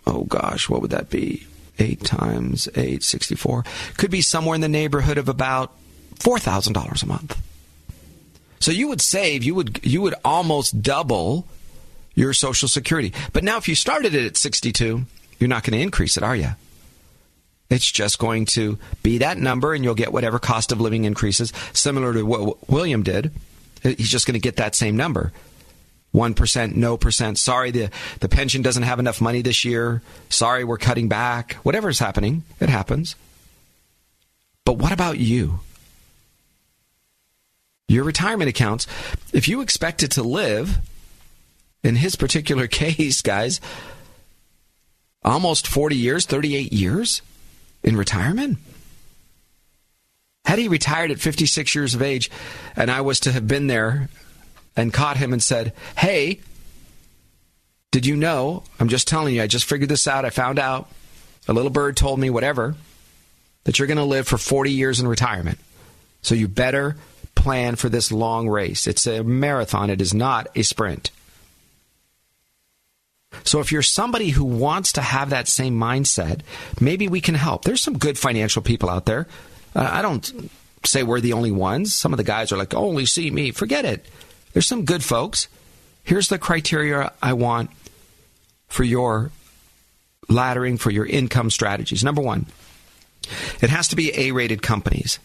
oh 0.06 0.24
gosh, 0.26 0.70
what 0.70 0.82
would 0.82 0.92
that 0.92 1.10
be? 1.10 1.46
8 1.80 2.04
times 2.04 2.68
8, 2.76 3.04
64. 3.04 3.64
Could 3.98 4.12
be 4.12 4.22
somewhere 4.22 4.56
in 4.56 4.62
the 4.62 4.68
neighborhood 4.68 5.18
of 5.18 5.30
about 5.30 5.74
$4,000 6.16 7.04
a 7.04 7.06
month. 7.06 7.42
So 8.60 8.72
you 8.72 8.90
would 8.90 9.02
save, 9.02 9.44
you 9.44 9.56
would, 9.56 9.80
you 9.84 10.02
would 10.02 10.16
almost 10.26 10.82
double 10.82 11.48
your 12.14 12.34
Social 12.34 12.68
Security. 12.68 13.14
But 13.32 13.46
now, 13.46 13.58
if 13.58 13.70
you 13.70 13.76
started 13.76 14.14
it 14.14 14.26
at 14.26 14.38
62, 14.38 15.06
you're 15.40 15.48
not 15.48 15.64
going 15.64 15.78
to 15.78 15.82
increase 15.84 16.18
it, 16.18 16.24
are 16.24 16.36
you? 16.36 16.50
It's 17.70 17.90
just 17.90 18.20
going 18.20 18.46
to 18.48 18.78
be 19.04 19.20
that 19.20 19.38
number, 19.38 19.74
and 19.74 19.84
you'll 19.84 19.96
get 19.96 20.12
whatever 20.12 20.40
cost 20.40 20.72
of 20.72 20.82
living 20.82 21.06
increases, 21.06 21.54
similar 21.72 22.14
to 22.14 22.24
what 22.24 22.70
William 22.70 23.04
did. 23.04 23.32
He's 23.84 24.10
just 24.10 24.26
going 24.26 24.34
to 24.34 24.40
get 24.40 24.58
that 24.58 24.76
same 24.76 24.96
number. 24.96 25.32
1%, 26.14 26.76
no 26.76 26.98
percent. 26.98 27.38
Sorry, 27.38 27.72
the, 27.72 27.92
the 28.20 28.30
pension 28.30 28.62
doesn't 28.62 28.84
have 28.84 29.00
enough 29.00 29.22
money 29.22 29.42
this 29.42 29.64
year. 29.64 30.02
Sorry, 30.30 30.64
we're 30.64 30.78
cutting 30.78 31.08
back. 31.08 31.54
Whatever's 31.64 32.00
happening, 32.00 32.44
it 32.60 32.70
happens. 32.70 33.16
But 34.66 34.78
what 34.78 34.92
about 34.92 35.20
you? 35.20 35.60
Your 37.88 38.04
retirement 38.04 38.50
accounts, 38.50 38.88
if 39.34 39.48
you 39.48 39.62
expected 39.62 40.12
to 40.12 40.24
live 40.24 40.78
in 41.84 41.96
his 41.96 42.16
particular 42.16 42.68
case, 42.68 43.22
guys, 43.22 43.62
almost 45.24 45.68
40 45.68 45.96
years, 45.96 46.26
38 46.26 46.74
years 46.74 47.22
in 47.84 47.98
retirement. 47.98 48.58
Had 50.46 50.60
he 50.60 50.68
retired 50.68 51.12
at 51.12 51.20
56 51.20 51.76
years 51.76 51.94
of 51.94 52.02
age 52.02 52.32
and 52.76 52.90
I 52.90 53.02
was 53.02 53.20
to 53.22 53.32
have 53.32 53.48
been 53.48 53.68
there 53.68 54.10
and 54.76 54.94
caught 54.94 55.18
him 55.18 55.34
and 55.34 55.44
said, 55.44 55.74
Hey, 55.98 56.40
did 57.92 58.06
you 58.06 58.16
know? 58.16 58.64
I'm 58.80 58.90
just 58.90 59.08
telling 59.08 59.36
you, 59.36 59.42
I 59.42 59.48
just 59.48 59.66
figured 59.66 59.90
this 59.90 60.08
out. 60.08 60.26
I 60.26 60.30
found 60.30 60.60
out. 60.60 60.90
A 61.48 61.54
little 61.54 61.72
bird 61.72 61.98
told 61.98 62.20
me, 62.20 62.30
whatever, 62.30 62.76
that 63.64 63.80
you're 63.80 63.88
going 63.88 63.98
to 63.98 64.04
live 64.04 64.28
for 64.28 64.38
40 64.38 64.72
years 64.72 65.00
in 65.00 65.08
retirement. 65.08 65.58
So 66.22 66.36
you 66.36 66.48
better 66.48 66.96
plan 67.34 67.76
for 67.76 67.90
this 67.90 68.12
long 68.12 68.48
race. 68.50 68.86
It's 68.86 69.08
a 69.08 69.24
marathon, 69.24 69.90
it 69.90 70.02
is 70.02 70.14
not 70.14 70.48
a 70.56 70.62
sprint. 70.62 71.12
So 73.44 73.60
if 73.60 73.72
you're 73.72 73.82
somebody 73.82 74.30
who 74.30 74.44
wants 74.44 74.94
to 74.94 75.02
have 75.02 75.30
that 75.30 75.48
same 75.48 75.80
mindset, 75.80 76.42
maybe 76.80 77.08
we 77.08 77.22
can 77.22 77.36
help. 77.36 77.64
There's 77.64 77.82
some 77.82 77.98
good 77.98 78.18
financial 78.18 78.62
people 78.62 78.90
out 78.90 79.06
there. 79.06 79.28
Uh, 79.80 79.90
I 79.94 80.02
don't 80.02 80.52
say 80.84 81.04
we're 81.04 81.22
the 81.22 81.32
only 81.32 81.52
ones. 81.52 81.96
Some 81.96 82.12
of 82.12 82.18
the 82.18 82.24
guys 82.26 82.52
are 82.52 82.58
like, 82.58 82.74
only 82.74 83.06
see 83.06 83.32
me. 83.32 83.52
Forget 83.52 83.86
it. 83.86 84.06
There's 84.52 84.68
some 84.68 84.84
good 84.84 85.04
folks. 85.04 85.48
Here's 86.04 86.28
the 86.28 86.38
criteria 86.38 87.14
I 87.22 87.32
want 87.34 87.70
for 88.68 88.84
your 88.84 89.32
laddering, 90.28 90.78
for 90.78 90.92
your 90.92 91.06
income 91.06 91.50
strategies. 91.50 92.04
Number 92.04 92.22
one, 92.22 92.48
it 93.62 93.70
has 93.70 93.88
to 93.90 93.96
be 93.96 94.12
A 94.20 94.32
rated 94.32 94.62
companies. 94.62 95.18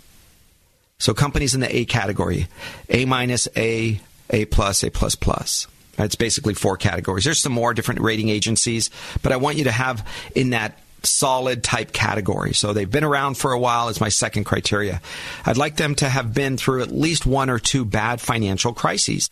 So 0.98 1.14
companies 1.14 1.54
in 1.54 1.60
the 1.60 1.76
A 1.76 1.84
category 1.84 2.46
A 2.88 3.06
minus, 3.06 3.48
A, 3.56 4.00
A 4.30 4.44
plus, 4.44 4.84
A 4.84 4.90
plus 4.90 5.16
plus. 5.16 5.66
It's 5.98 6.14
basically 6.14 6.54
four 6.54 6.76
categories. 6.76 7.24
There's 7.24 7.42
some 7.42 7.52
more 7.52 7.74
different 7.74 8.00
rating 8.00 8.28
agencies, 8.28 8.90
but 9.22 9.32
I 9.32 9.36
want 9.36 9.56
you 9.56 9.64
to 9.64 9.72
have 9.72 10.06
in 10.34 10.50
that 10.50 10.78
solid 11.06 11.62
type 11.62 11.92
category. 11.92 12.54
So 12.54 12.72
they've 12.72 12.90
been 12.90 13.04
around 13.04 13.36
for 13.36 13.52
a 13.52 13.58
while 13.58 13.88
is 13.88 14.00
my 14.00 14.08
second 14.08 14.44
criteria. 14.44 15.00
I'd 15.44 15.56
like 15.56 15.76
them 15.76 15.94
to 15.96 16.08
have 16.08 16.34
been 16.34 16.56
through 16.56 16.82
at 16.82 16.90
least 16.90 17.26
one 17.26 17.50
or 17.50 17.58
two 17.58 17.84
bad 17.84 18.20
financial 18.20 18.72
crises. 18.72 19.30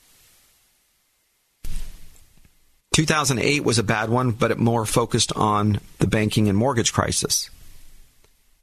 2008 2.94 3.64
was 3.64 3.78
a 3.78 3.82
bad 3.82 4.10
one, 4.10 4.32
but 4.32 4.50
it 4.50 4.58
more 4.58 4.84
focused 4.84 5.32
on 5.34 5.80
the 5.98 6.06
banking 6.06 6.48
and 6.48 6.58
mortgage 6.58 6.92
crisis. 6.92 7.48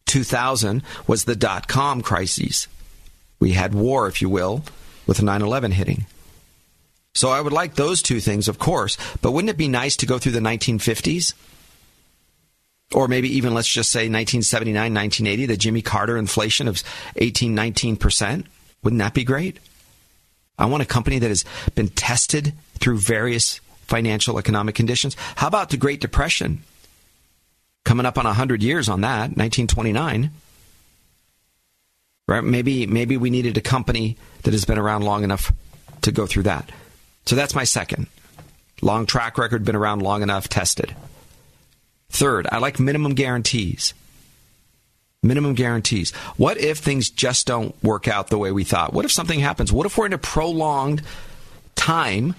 2000 0.05 0.83
was 1.07 1.25
the 1.25 1.35
dot 1.35 1.67
com 1.67 2.01
crises. 2.01 2.67
We 3.39 3.51
had 3.51 3.73
war, 3.73 4.07
if 4.07 4.21
you 4.21 4.29
will, 4.29 4.63
with 5.07 5.21
9 5.21 5.41
11 5.41 5.71
hitting. 5.71 6.05
So 7.15 7.29
I 7.29 7.41
would 7.41 7.53
like 7.53 7.75
those 7.75 8.01
two 8.01 8.19
things, 8.19 8.47
of 8.47 8.59
course, 8.59 8.97
but 9.21 9.31
wouldn't 9.31 9.49
it 9.49 9.57
be 9.57 9.67
nice 9.67 9.95
to 9.97 10.05
go 10.05 10.19
through 10.19 10.33
the 10.33 10.39
1950s? 10.39 11.33
Or 12.93 13.07
maybe 13.07 13.29
even 13.37 13.53
let's 13.53 13.67
just 13.67 13.91
say 13.91 14.09
1979, 14.09 14.75
1980, 14.93 15.45
the 15.45 15.57
Jimmy 15.57 15.81
Carter 15.81 16.17
inflation 16.17 16.67
of 16.67 16.83
18, 17.17 17.55
19%. 17.55 18.45
Wouldn't 18.83 18.99
that 18.99 19.13
be 19.13 19.23
great? 19.23 19.59
I 20.57 20.65
want 20.65 20.83
a 20.83 20.85
company 20.85 21.19
that 21.19 21.29
has 21.29 21.45
been 21.75 21.89
tested 21.89 22.53
through 22.79 22.97
various 22.97 23.61
financial 23.81 24.37
economic 24.37 24.75
conditions. 24.75 25.15
How 25.35 25.47
about 25.47 25.69
the 25.69 25.77
Great 25.77 26.01
Depression? 26.01 26.63
Coming 27.85 28.05
up 28.05 28.17
on 28.17 28.25
100 28.25 28.61
years 28.61 28.89
on 28.89 29.01
that, 29.01 29.35
1929. 29.37 30.31
Right? 32.27 32.43
Maybe 32.43 32.85
maybe 32.85 33.17
we 33.17 33.29
needed 33.29 33.57
a 33.57 33.61
company 33.61 34.17
that 34.43 34.53
has 34.53 34.65
been 34.65 34.77
around 34.77 35.03
long 35.03 35.23
enough 35.23 35.51
to 36.01 36.11
go 36.11 36.27
through 36.27 36.43
that. 36.43 36.71
So 37.25 37.35
that's 37.35 37.55
my 37.55 37.63
second. 37.63 38.07
Long 38.81 39.05
track 39.05 39.37
record, 39.37 39.65
been 39.65 39.75
around 39.75 40.01
long 40.01 40.21
enough, 40.21 40.47
tested. 40.47 40.95
Third, 42.09 42.47
I 42.51 42.57
like 42.57 42.79
minimum 42.79 43.13
guarantees. 43.13 43.93
Minimum 45.21 45.53
guarantees. 45.53 46.11
What 46.37 46.57
if 46.57 46.79
things 46.79 47.09
just 47.09 47.45
don't 47.45 47.75
work 47.83 48.07
out 48.07 48.29
the 48.29 48.37
way 48.37 48.51
we 48.51 48.63
thought? 48.63 48.93
What 48.93 49.05
if 49.05 49.11
something 49.11 49.39
happens? 49.39 49.71
What 49.71 49.85
if 49.85 49.97
we're 49.97 50.05
in 50.05 50.13
a 50.13 50.17
prolonged 50.17 51.01
time 51.75 52.35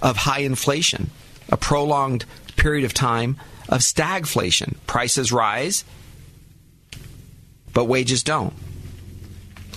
of 0.00 0.16
high 0.16 0.40
inflation? 0.40 1.10
A 1.50 1.56
prolonged 1.56 2.24
period 2.56 2.84
of 2.84 2.94
time 2.94 3.36
of 3.68 3.80
stagflation. 3.80 4.76
Prices 4.86 5.32
rise, 5.32 5.84
but 7.72 7.84
wages 7.84 8.22
don't. 8.22 8.54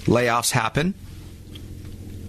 Layoffs 0.06 0.52
happen, 0.52 0.94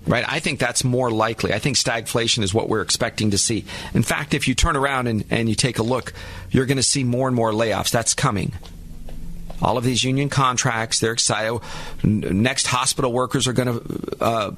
right? 0.09 0.24
I 0.26 0.40
think 0.40 0.59
that's 0.59 0.84
more 0.84 1.11
likely. 1.11 1.52
I 1.52 1.59
think 1.59 1.76
stagflation 1.76 2.42
is 2.42 2.52
what 2.52 2.68
we're 2.68 2.82
expecting 2.82 3.30
to 3.30 3.38
see. 3.38 3.64
In 3.94 4.02
fact, 4.02 4.34
if 4.34 4.48
you 4.48 4.54
turn 4.54 4.76
around 4.76 5.06
and, 5.06 5.24
and 5.30 5.48
you 5.48 5.54
take 5.54 5.78
a 5.78 5.82
look, 5.82 6.12
you're 6.50 6.66
going 6.66 6.76
to 6.78 6.82
see 6.82 7.04
more 7.04 7.28
and 7.28 7.36
more 7.36 7.52
layoffs. 7.52 7.90
That's 7.90 8.14
coming. 8.14 8.52
All 9.61 9.76
of 9.76 9.84
these 9.84 10.04
union 10.04 10.28
contracts, 10.28 11.00
they're 11.00 11.12
excited. 11.12 11.61
Next, 12.02 12.66
hospital 12.66 13.12
workers 13.12 13.46
are 13.48 13.52
going 13.52 13.80
to, 13.80 14.22
uh, 14.22 14.50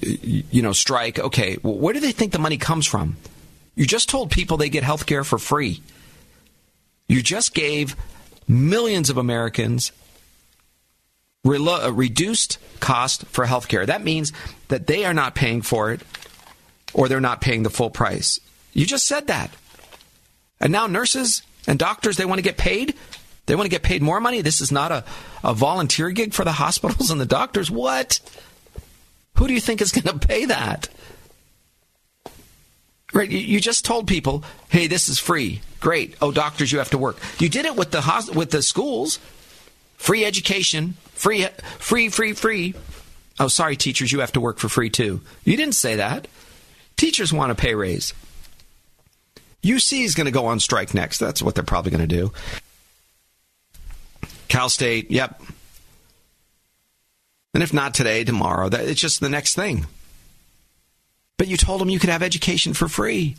you 0.00 0.62
know, 0.62 0.72
strike. 0.72 1.18
Okay, 1.18 1.56
where 1.62 1.92
do 1.92 2.00
they 2.00 2.12
think 2.12 2.32
the 2.32 2.38
money 2.38 2.56
comes 2.56 2.86
from? 2.86 3.16
You 3.74 3.86
just 3.86 4.08
told 4.08 4.30
people 4.30 4.56
they 4.56 4.68
get 4.68 4.84
health 4.84 5.06
care 5.06 5.24
for 5.24 5.38
free. 5.38 5.82
You 7.08 7.22
just 7.22 7.54
gave 7.54 7.96
millions 8.46 9.10
of 9.10 9.16
Americans 9.16 9.90
Relo- 11.44 11.86
uh, 11.86 11.92
reduced 11.92 12.58
cost 12.80 13.24
for 13.26 13.46
healthcare. 13.46 13.86
That 13.86 14.04
means 14.04 14.32
that 14.68 14.86
they 14.86 15.04
are 15.04 15.14
not 15.14 15.34
paying 15.34 15.62
for 15.62 15.90
it 15.92 16.02
or 16.92 17.08
they're 17.08 17.20
not 17.20 17.40
paying 17.40 17.62
the 17.62 17.70
full 17.70 17.90
price. 17.90 18.40
You 18.72 18.86
just 18.86 19.06
said 19.06 19.28
that. 19.28 19.50
And 20.60 20.72
now 20.72 20.86
nurses 20.86 21.42
and 21.66 21.78
doctors, 21.78 22.16
they 22.16 22.24
want 22.24 22.38
to 22.38 22.42
get 22.42 22.58
paid. 22.58 22.94
They 23.46 23.54
want 23.54 23.64
to 23.64 23.70
get 23.70 23.82
paid 23.82 24.02
more 24.02 24.20
money. 24.20 24.42
This 24.42 24.60
is 24.60 24.70
not 24.70 24.92
a, 24.92 25.04
a 25.42 25.54
volunteer 25.54 26.10
gig 26.10 26.34
for 26.34 26.44
the 26.44 26.52
hospitals 26.64 27.10
and 27.10 27.20
the 27.20 27.26
doctors. 27.26 27.70
What? 27.70 28.20
Who 29.36 29.48
do 29.48 29.54
you 29.54 29.60
think 29.60 29.80
is 29.80 29.92
going 29.92 30.18
to 30.18 30.26
pay 30.26 30.44
that? 30.46 30.88
Right? 33.12 33.30
You, 33.30 33.38
you 33.38 33.60
just 33.60 33.84
told 33.84 34.06
people, 34.06 34.44
"Hey, 34.68 34.86
this 34.86 35.08
is 35.08 35.18
free. 35.18 35.62
Great. 35.80 36.14
Oh, 36.20 36.30
doctors, 36.30 36.70
you 36.70 36.78
have 36.78 36.90
to 36.90 36.98
work." 36.98 37.16
You 37.38 37.48
did 37.48 37.64
it 37.64 37.74
with 37.74 37.90
the 37.90 38.32
with 38.34 38.50
the 38.50 38.62
schools. 38.62 39.18
Free 40.00 40.24
education, 40.24 40.94
free, 41.12 41.46
free, 41.78 42.08
free, 42.08 42.32
free. 42.32 42.74
Oh, 43.38 43.48
sorry, 43.48 43.76
teachers, 43.76 44.10
you 44.10 44.20
have 44.20 44.32
to 44.32 44.40
work 44.40 44.58
for 44.58 44.70
free 44.70 44.88
too. 44.88 45.20
You 45.44 45.58
didn't 45.58 45.74
say 45.74 45.96
that. 45.96 46.26
Teachers 46.96 47.34
want 47.34 47.52
a 47.52 47.54
pay 47.54 47.74
raise. 47.74 48.14
UC 49.62 50.02
is 50.02 50.14
going 50.14 50.24
to 50.24 50.30
go 50.30 50.46
on 50.46 50.58
strike 50.58 50.94
next. 50.94 51.18
That's 51.18 51.42
what 51.42 51.54
they're 51.54 51.62
probably 51.62 51.90
going 51.90 52.08
to 52.08 52.16
do. 52.16 52.32
Cal 54.48 54.70
State, 54.70 55.10
yep. 55.10 55.38
And 57.52 57.62
if 57.62 57.74
not 57.74 57.92
today, 57.92 58.24
tomorrow. 58.24 58.70
That, 58.70 58.88
it's 58.88 59.02
just 59.02 59.20
the 59.20 59.28
next 59.28 59.54
thing. 59.54 59.86
But 61.36 61.46
you 61.46 61.58
told 61.58 61.78
them 61.78 61.90
you 61.90 61.98
could 61.98 62.08
have 62.08 62.22
education 62.22 62.72
for 62.72 62.88
free. 62.88 63.36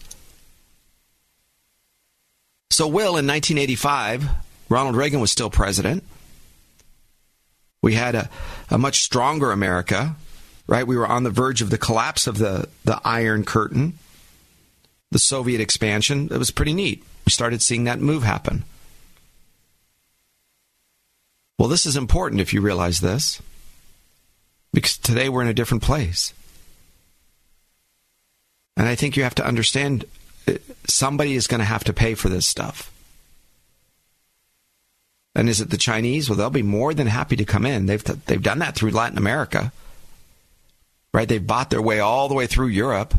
So, 2.70 2.86
Will, 2.86 3.18
in 3.18 3.26
1985, 3.26 4.30
Ronald 4.70 4.96
Reagan 4.96 5.22
was 5.22 5.32
still 5.32 5.50
president. 5.50 6.04
We 7.82 7.96
had 7.96 8.16
a, 8.16 8.30
a 8.70 8.78
much 8.78 9.02
stronger 9.02 9.52
America, 9.52 10.16
right? 10.68 10.86
We 10.86 10.98
were 10.98 11.08
on 11.08 11.24
the 11.24 11.30
verge 11.32 11.62
of 11.62 11.70
the 11.70 11.78
collapse 11.78 12.28
of 12.28 12.38
the, 12.38 12.70
the 12.86 13.02
Iron 13.04 13.44
Curtain, 13.44 13.98
the 15.10 15.20
Soviet 15.20 15.60
expansion. 15.60 16.30
It 16.32 16.38
was 16.38 16.52
pretty 16.52 16.74
neat. 16.74 17.04
We 17.26 17.32
started 17.32 17.62
seeing 17.62 17.86
that 17.86 18.00
move 18.00 18.24
happen. 18.24 18.64
Well, 21.58 21.70
this 21.70 21.86
is 21.86 21.96
important 21.96 22.42
if 22.42 22.54
you 22.54 22.62
realize 22.62 23.02
this, 23.02 23.42
because 24.74 24.98
today 24.98 25.30
we're 25.30 25.42
in 25.42 25.48
a 25.48 25.54
different 25.54 25.84
place. 25.84 26.34
And 28.78 28.88
I 28.88 28.96
think 28.96 29.18
you 29.18 29.24
have 29.24 29.36
to 29.36 29.46
understand 29.46 30.06
uh, 30.48 30.54
somebody 30.88 31.36
is 31.36 31.48
going 31.48 31.60
to 31.60 31.66
have 31.66 31.84
to 31.86 31.94
pay 31.94 32.14
for 32.14 32.30
this 32.30 32.46
stuff. 32.46 32.91
And 35.34 35.48
is 35.48 35.62
it 35.62 35.70
the 35.70 35.78
Chinese? 35.78 36.30
Well, 36.30 36.38
they'll 36.38 36.50
be 36.50 36.64
more 36.64 36.94
than 36.94 37.08
happy 37.08 37.36
to 37.38 37.46
come 37.46 37.66
in. 37.66 37.86
They've 37.86 38.04
they've 38.26 38.42
done 38.42 38.60
that 38.60 38.76
through 38.76 38.92
Latin 38.92 39.18
America, 39.18 39.72
right? 41.14 41.28
They've 41.28 41.46
bought 41.46 41.70
their 41.70 41.82
way 41.82 42.00
all 42.00 42.28
the 42.28 42.36
way 42.36 42.48
through 42.48 42.68
Europe. 42.68 43.14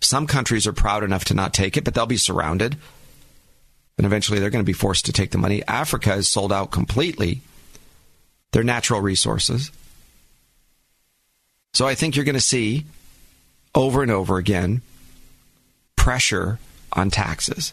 Some 0.00 0.26
countries 0.26 0.66
are 0.66 0.72
proud 0.72 1.02
enough 1.02 1.24
to 1.26 1.34
not 1.34 1.54
take 1.54 1.78
it, 1.78 1.84
but 1.84 1.94
they'll 1.94 2.04
be 2.04 2.18
surrounded, 2.18 2.76
and 3.96 4.06
eventually 4.06 4.38
they're 4.38 4.50
going 4.50 4.64
to 4.64 4.66
be 4.66 4.74
forced 4.74 5.06
to 5.06 5.12
take 5.12 5.30
the 5.30 5.38
money. 5.38 5.62
Africa 5.66 6.12
is 6.14 6.28
sold 6.28 6.52
out 6.52 6.70
completely. 6.70 7.40
Their 8.52 8.62
natural 8.62 9.00
resources. 9.00 9.72
So 11.72 11.88
I 11.88 11.96
think 11.96 12.14
you're 12.14 12.24
going 12.24 12.34
to 12.34 12.40
see 12.40 12.84
over 13.74 14.02
and 14.02 14.10
over 14.12 14.38
again 14.38 14.82
pressure 15.96 16.60
on 16.92 17.10
taxes, 17.10 17.72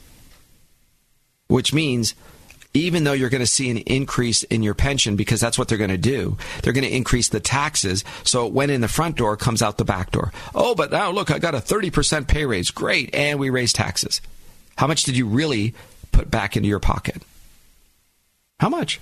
which 1.48 1.72
means 1.72 2.16
even 2.74 3.04
though 3.04 3.14
you're 3.14 3.30
going 3.30 3.42
to 3.42 3.48
see 3.48 3.70
an 3.70 3.78
increase 3.78 4.44
in 4.44 4.64
your 4.64 4.74
pension 4.74 5.16
because 5.16 5.42
that's 5.42 5.58
what 5.58 5.68
they're 5.68 5.78
going 5.78 5.90
to 5.90 5.98
do. 5.98 6.38
They're 6.64 6.74
going 6.74 6.86
to 6.86 6.96
increase 6.96 7.30
the 7.30 7.40
taxes. 7.40 8.04
So 8.24 8.48
it 8.48 8.54
went 8.54 8.72
in 8.72 8.82
the 8.82 8.88
front 8.88 9.18
door, 9.18 9.36
comes 9.36 9.62
out 9.62 9.78
the 9.78 9.86
back 9.86 10.12
door. 10.12 10.32
Oh, 10.56 10.74
but 10.76 10.92
now 10.92 11.12
look, 11.12 11.32
I 11.32 11.40
got 11.40 11.56
a 11.56 11.60
30% 11.60 12.28
pay 12.28 12.46
raise. 12.46 12.72
Great. 12.72 13.14
And 13.14 13.40
we 13.40 13.50
raised 13.50 13.76
taxes. 13.76 14.22
How 14.78 14.88
much 14.88 15.04
did 15.04 15.18
you 15.18 15.28
really 15.28 15.76
put 16.12 16.32
back 16.32 16.56
into 16.56 16.70
your 16.70 16.80
pocket? 16.80 17.22
How 18.60 18.70
much? 18.70 19.02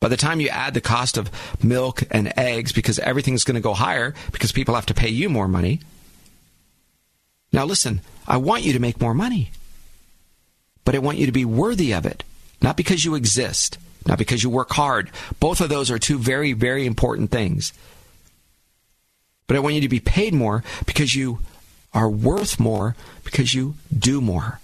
By 0.00 0.08
the 0.08 0.16
time 0.16 0.40
you 0.40 0.48
add 0.48 0.74
the 0.74 0.80
cost 0.80 1.16
of 1.16 1.30
milk 1.64 2.02
and 2.10 2.32
eggs, 2.36 2.72
because 2.72 2.98
everything's 2.98 3.44
going 3.44 3.54
to 3.54 3.60
go 3.60 3.72
higher 3.72 4.14
because 4.32 4.52
people 4.52 4.74
have 4.74 4.86
to 4.86 4.94
pay 4.94 5.08
you 5.08 5.28
more 5.28 5.48
money. 5.48 5.80
Now, 7.52 7.64
listen, 7.64 8.00
I 8.26 8.36
want 8.36 8.64
you 8.64 8.72
to 8.72 8.78
make 8.78 9.00
more 9.00 9.14
money 9.14 9.50
but 10.86 10.94
I 10.94 11.00
want 11.00 11.18
you 11.18 11.26
to 11.26 11.32
be 11.32 11.44
worthy 11.44 11.92
of 11.92 12.06
it, 12.06 12.22
not 12.62 12.76
because 12.76 13.04
you 13.04 13.16
exist, 13.16 13.76
not 14.06 14.18
because 14.18 14.42
you 14.42 14.48
work 14.48 14.70
hard. 14.70 15.10
Both 15.40 15.60
of 15.60 15.68
those 15.68 15.90
are 15.90 15.98
two 15.98 16.16
very, 16.16 16.54
very 16.54 16.86
important 16.86 17.30
things. 17.30 17.74
But 19.48 19.56
I 19.56 19.60
want 19.60 19.74
you 19.74 19.80
to 19.82 19.88
be 19.88 20.00
paid 20.00 20.32
more 20.32 20.62
because 20.86 21.14
you 21.14 21.40
are 21.92 22.08
worth 22.08 22.60
more 22.60 22.94
because 23.24 23.52
you 23.52 23.74
do 23.96 24.20
more. 24.20 24.60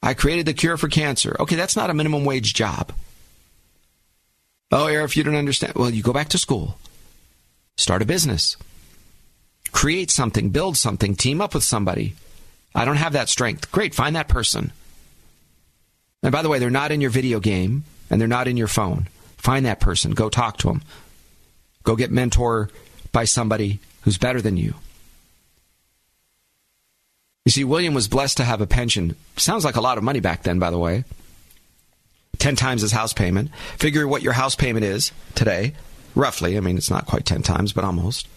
I 0.00 0.14
created 0.14 0.46
the 0.46 0.54
cure 0.54 0.76
for 0.76 0.88
cancer. 0.88 1.36
Okay, 1.40 1.56
that's 1.56 1.76
not 1.76 1.90
a 1.90 1.94
minimum 1.94 2.24
wage 2.24 2.54
job. 2.54 2.92
Oh, 4.70 4.86
If 4.86 5.16
you 5.16 5.24
don't 5.24 5.34
understand, 5.34 5.74
well, 5.74 5.90
you 5.90 6.04
go 6.04 6.12
back 6.12 6.28
to 6.28 6.38
school, 6.38 6.78
start 7.76 8.00
a 8.00 8.04
business, 8.04 8.56
create 9.72 10.12
something, 10.12 10.50
build 10.50 10.76
something, 10.76 11.16
team 11.16 11.40
up 11.40 11.52
with 11.52 11.64
somebody. 11.64 12.14
I 12.74 12.84
don't 12.84 12.96
have 12.96 13.14
that 13.14 13.28
strength. 13.28 13.70
Great, 13.72 13.94
find 13.94 14.16
that 14.16 14.28
person. 14.28 14.72
And 16.22 16.32
by 16.32 16.42
the 16.42 16.48
way, 16.48 16.58
they're 16.58 16.70
not 16.70 16.92
in 16.92 17.00
your 17.00 17.10
video 17.10 17.40
game 17.40 17.84
and 18.10 18.20
they're 18.20 18.28
not 18.28 18.48
in 18.48 18.56
your 18.56 18.68
phone. 18.68 19.08
Find 19.36 19.66
that 19.66 19.80
person. 19.80 20.12
Go 20.12 20.28
talk 20.28 20.58
to 20.58 20.68
them. 20.68 20.82
Go 21.82 21.96
get 21.96 22.10
mentor 22.10 22.70
by 23.12 23.24
somebody 23.24 23.80
who's 24.02 24.18
better 24.18 24.40
than 24.40 24.56
you. 24.56 24.74
You 27.44 27.52
see, 27.52 27.64
William 27.64 27.94
was 27.94 28.06
blessed 28.06 28.36
to 28.36 28.44
have 28.44 28.60
a 28.60 28.66
pension. 28.66 29.16
Sounds 29.36 29.64
like 29.64 29.76
a 29.76 29.80
lot 29.80 29.98
of 29.98 30.04
money 30.04 30.20
back 30.20 30.42
then, 30.42 30.58
by 30.58 30.70
the 30.70 30.78
way. 30.78 31.04
10 32.38 32.54
times 32.56 32.82
his 32.82 32.92
house 32.92 33.12
payment. 33.12 33.50
Figure 33.78 34.06
what 34.06 34.22
your 34.22 34.34
house 34.34 34.54
payment 34.54 34.84
is 34.84 35.12
today, 35.34 35.74
roughly. 36.14 36.56
I 36.56 36.60
mean, 36.60 36.76
it's 36.76 36.90
not 36.90 37.06
quite 37.06 37.24
10 37.24 37.42
times, 37.42 37.72
but 37.72 37.84
almost. 37.84 38.28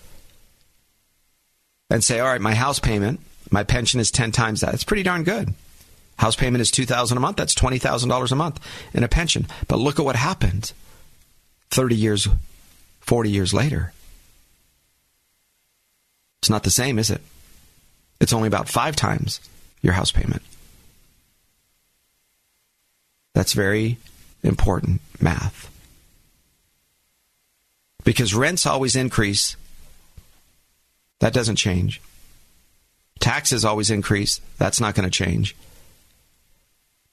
And 1.90 2.04
say, 2.04 2.20
all 2.20 2.28
right, 2.28 2.42
my 2.42 2.56
house 2.56 2.80
payment 2.80 3.20
my 3.52 3.64
pension 3.64 4.00
is 4.00 4.12
10 4.12 4.32
times 4.32 4.62
that. 4.62 4.74
It's 4.74 4.84
pretty 4.84 5.04
darn 5.04 5.24
good. 5.24 5.54
House 6.18 6.36
payment 6.36 6.62
is 6.62 6.72
2000 6.72 7.18
a 7.18 7.20
month. 7.20 7.38
That's 7.38 7.56
$20,000 7.56 8.32
a 8.32 8.36
month 8.36 8.60
in 8.94 9.04
a 9.04 9.08
pension. 9.08 9.48
But 9.68 9.80
look 9.80 10.00
at 10.00 10.06
what 10.06 10.16
happened 10.16 10.72
30 11.72 11.96
years, 11.96 12.28
40 13.02 13.30
years 13.30 13.54
later. 13.54 13.94
It's 16.42 16.50
not 16.50 16.64
the 16.64 16.70
same, 16.70 17.00
is 17.00 17.10
it? 17.10 17.22
It's 18.20 18.34
only 18.34 18.48
about 18.48 18.70
five 18.70 18.96
times 18.96 19.40
your 19.82 19.94
house 19.94 20.12
payment. 20.12 20.42
That's 23.34 23.54
very 23.54 23.98
important 24.44 25.02
math. 25.20 25.70
Because 28.04 28.36
rents 28.36 28.66
always 28.66 28.96
increase. 28.96 29.56
That 31.20 31.34
doesn't 31.34 31.56
change. 31.56 32.02
Taxes 33.20 33.64
always 33.66 33.90
increase. 33.90 34.42
That's 34.58 34.80
not 34.82 34.96
going 34.96 35.10
to 35.10 35.12
change. 35.12 35.56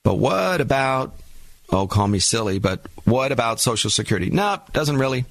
But 0.02 0.16
what 0.16 0.60
about, 0.60 1.14
oh, 1.70 1.86
call 1.86 2.08
me 2.08 2.18
silly, 2.18 2.58
but 2.58 2.80
what 3.04 3.32
about 3.32 3.60
Social 3.60 3.90
Security? 3.90 4.30
No, 4.30 4.52
nope, 4.52 4.72
doesn't 4.72 4.96
really. 4.96 5.24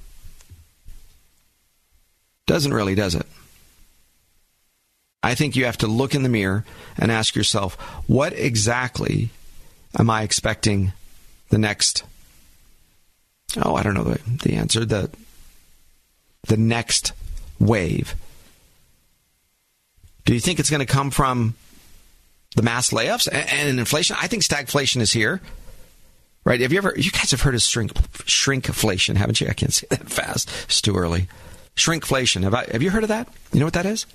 Doesn't 2.46 2.74
really, 2.74 2.96
does 2.96 3.16
it? 3.16 3.26
I 5.22 5.36
think 5.36 5.56
you 5.56 5.66
have 5.66 5.78
to 5.80 5.88
look 5.88 6.16
in 6.16 6.24
the 6.24 6.30
mirror 6.30 6.66
and 6.98 7.12
ask 7.12 7.36
yourself, 7.36 7.76
what 8.08 8.34
exactly 8.34 9.30
am 9.98 10.10
I 10.10 10.24
expecting 10.24 10.94
the 11.50 11.58
next? 11.58 12.04
Oh, 13.62 13.76
I 13.76 13.84
don't 13.84 13.96
know 13.96 14.04
the, 14.04 14.20
the 14.44 14.54
answer. 14.54 14.86
The 14.86 15.10
the 16.48 16.58
next 16.58 17.12
wave 17.60 18.16
do 20.26 20.34
you 20.34 20.40
think 20.40 20.60
it's 20.60 20.70
going 20.70 20.86
to 20.86 20.92
come 20.92 21.12
from 21.12 21.56
the 22.56 22.62
mass 22.62 22.92
layoffs 22.92 23.28
and, 23.32 23.50
and 23.50 23.80
inflation? 23.80 24.16
I 24.20 24.28
think 24.28 24.44
stagflation 24.44 25.02
is 25.02 25.12
here. 25.12 25.42
Right? 26.46 26.62
Have 26.62 26.72
you 26.72 26.78
ever? 26.78 26.94
You 26.96 27.12
guys 27.12 27.32
have 27.32 27.42
heard 27.42 27.54
of 27.54 27.62
shrink 27.62 27.94
shrinkflation, 27.94 29.18
haven't 29.18 29.42
you? 29.42 29.48
I 29.48 29.54
can't 29.54 29.74
say 29.74 29.88
that 29.90 30.10
fast. 30.10 30.50
It's 30.66 30.82
too 30.82 30.96
early. 30.96 31.28
Shrinkflation. 31.76 32.44
Have 32.44 32.54
I? 32.54 32.66
Have 32.72 32.82
you 32.82 32.90
heard 32.90 33.04
of 33.04 33.10
that? 33.10 33.28
You 33.52 33.60
know 33.60 33.66
what 33.66 33.74
that 33.74 33.86
is? 33.86 34.06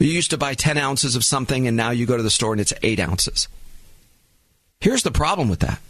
You 0.00 0.08
used 0.08 0.30
to 0.30 0.38
buy 0.38 0.54
ten 0.54 0.78
ounces 0.78 1.14
of 1.14 1.24
something, 1.24 1.68
and 1.68 1.76
now 1.76 1.90
you 1.90 2.06
go 2.06 2.16
to 2.16 2.22
the 2.22 2.30
store 2.30 2.52
and 2.52 2.60
it's 2.60 2.72
eight 2.82 2.98
ounces. 2.98 3.48
Here's 4.80 5.02
the 5.02 5.10
problem 5.10 5.48
with 5.48 5.60
that: 5.60 5.80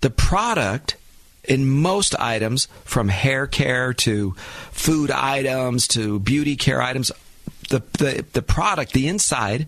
the 0.00 0.10
product 0.10 0.96
in 1.44 1.68
most 1.68 2.18
items, 2.18 2.68
from 2.84 3.08
hair 3.08 3.46
care 3.46 3.92
to 3.94 4.32
food 4.70 5.10
items 5.10 5.88
to 5.88 6.20
beauty 6.20 6.56
care 6.56 6.80
items, 6.80 7.10
the, 7.68 7.80
the, 7.98 8.24
the 8.32 8.42
product, 8.42 8.92
the 8.92 9.08
inside 9.08 9.66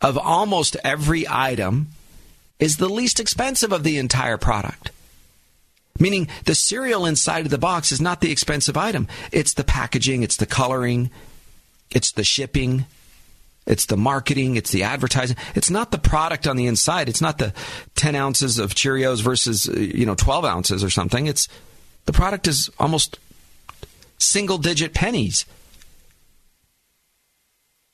of 0.00 0.18
almost 0.18 0.76
every 0.84 1.26
item 1.28 1.88
is 2.58 2.76
the 2.76 2.88
least 2.88 3.20
expensive 3.20 3.72
of 3.72 3.82
the 3.82 3.98
entire 3.98 4.36
product. 4.36 4.90
Meaning 5.98 6.28
the 6.44 6.54
cereal 6.54 7.06
inside 7.06 7.46
of 7.46 7.50
the 7.50 7.58
box 7.58 7.90
is 7.90 8.00
not 8.00 8.20
the 8.20 8.30
expensive 8.30 8.76
item. 8.76 9.08
It's 9.32 9.54
the 9.54 9.64
packaging, 9.64 10.22
it's 10.22 10.36
the 10.36 10.46
coloring, 10.46 11.10
it's 11.90 12.12
the 12.12 12.24
shipping, 12.24 12.84
it's 13.66 13.86
the 13.86 13.96
marketing, 13.96 14.56
it's 14.56 14.70
the 14.70 14.84
advertising. 14.84 15.36
It's 15.54 15.70
not 15.70 15.90
the 15.90 15.98
product 15.98 16.46
on 16.46 16.56
the 16.56 16.66
inside. 16.66 17.08
It's 17.08 17.20
not 17.20 17.38
the 17.38 17.52
10 17.96 18.14
ounces 18.14 18.58
of 18.58 18.74
Cheerios 18.74 19.22
versus, 19.22 19.68
uh, 19.68 19.72
you 19.72 20.06
know, 20.06 20.14
12 20.14 20.44
ounces 20.44 20.84
or 20.84 20.90
something. 20.90 21.26
It's 21.26 21.48
the 22.04 22.12
product 22.12 22.46
is 22.46 22.70
almost 22.78 23.18
single 24.18 24.58
digit 24.58 24.94
pennies. 24.94 25.44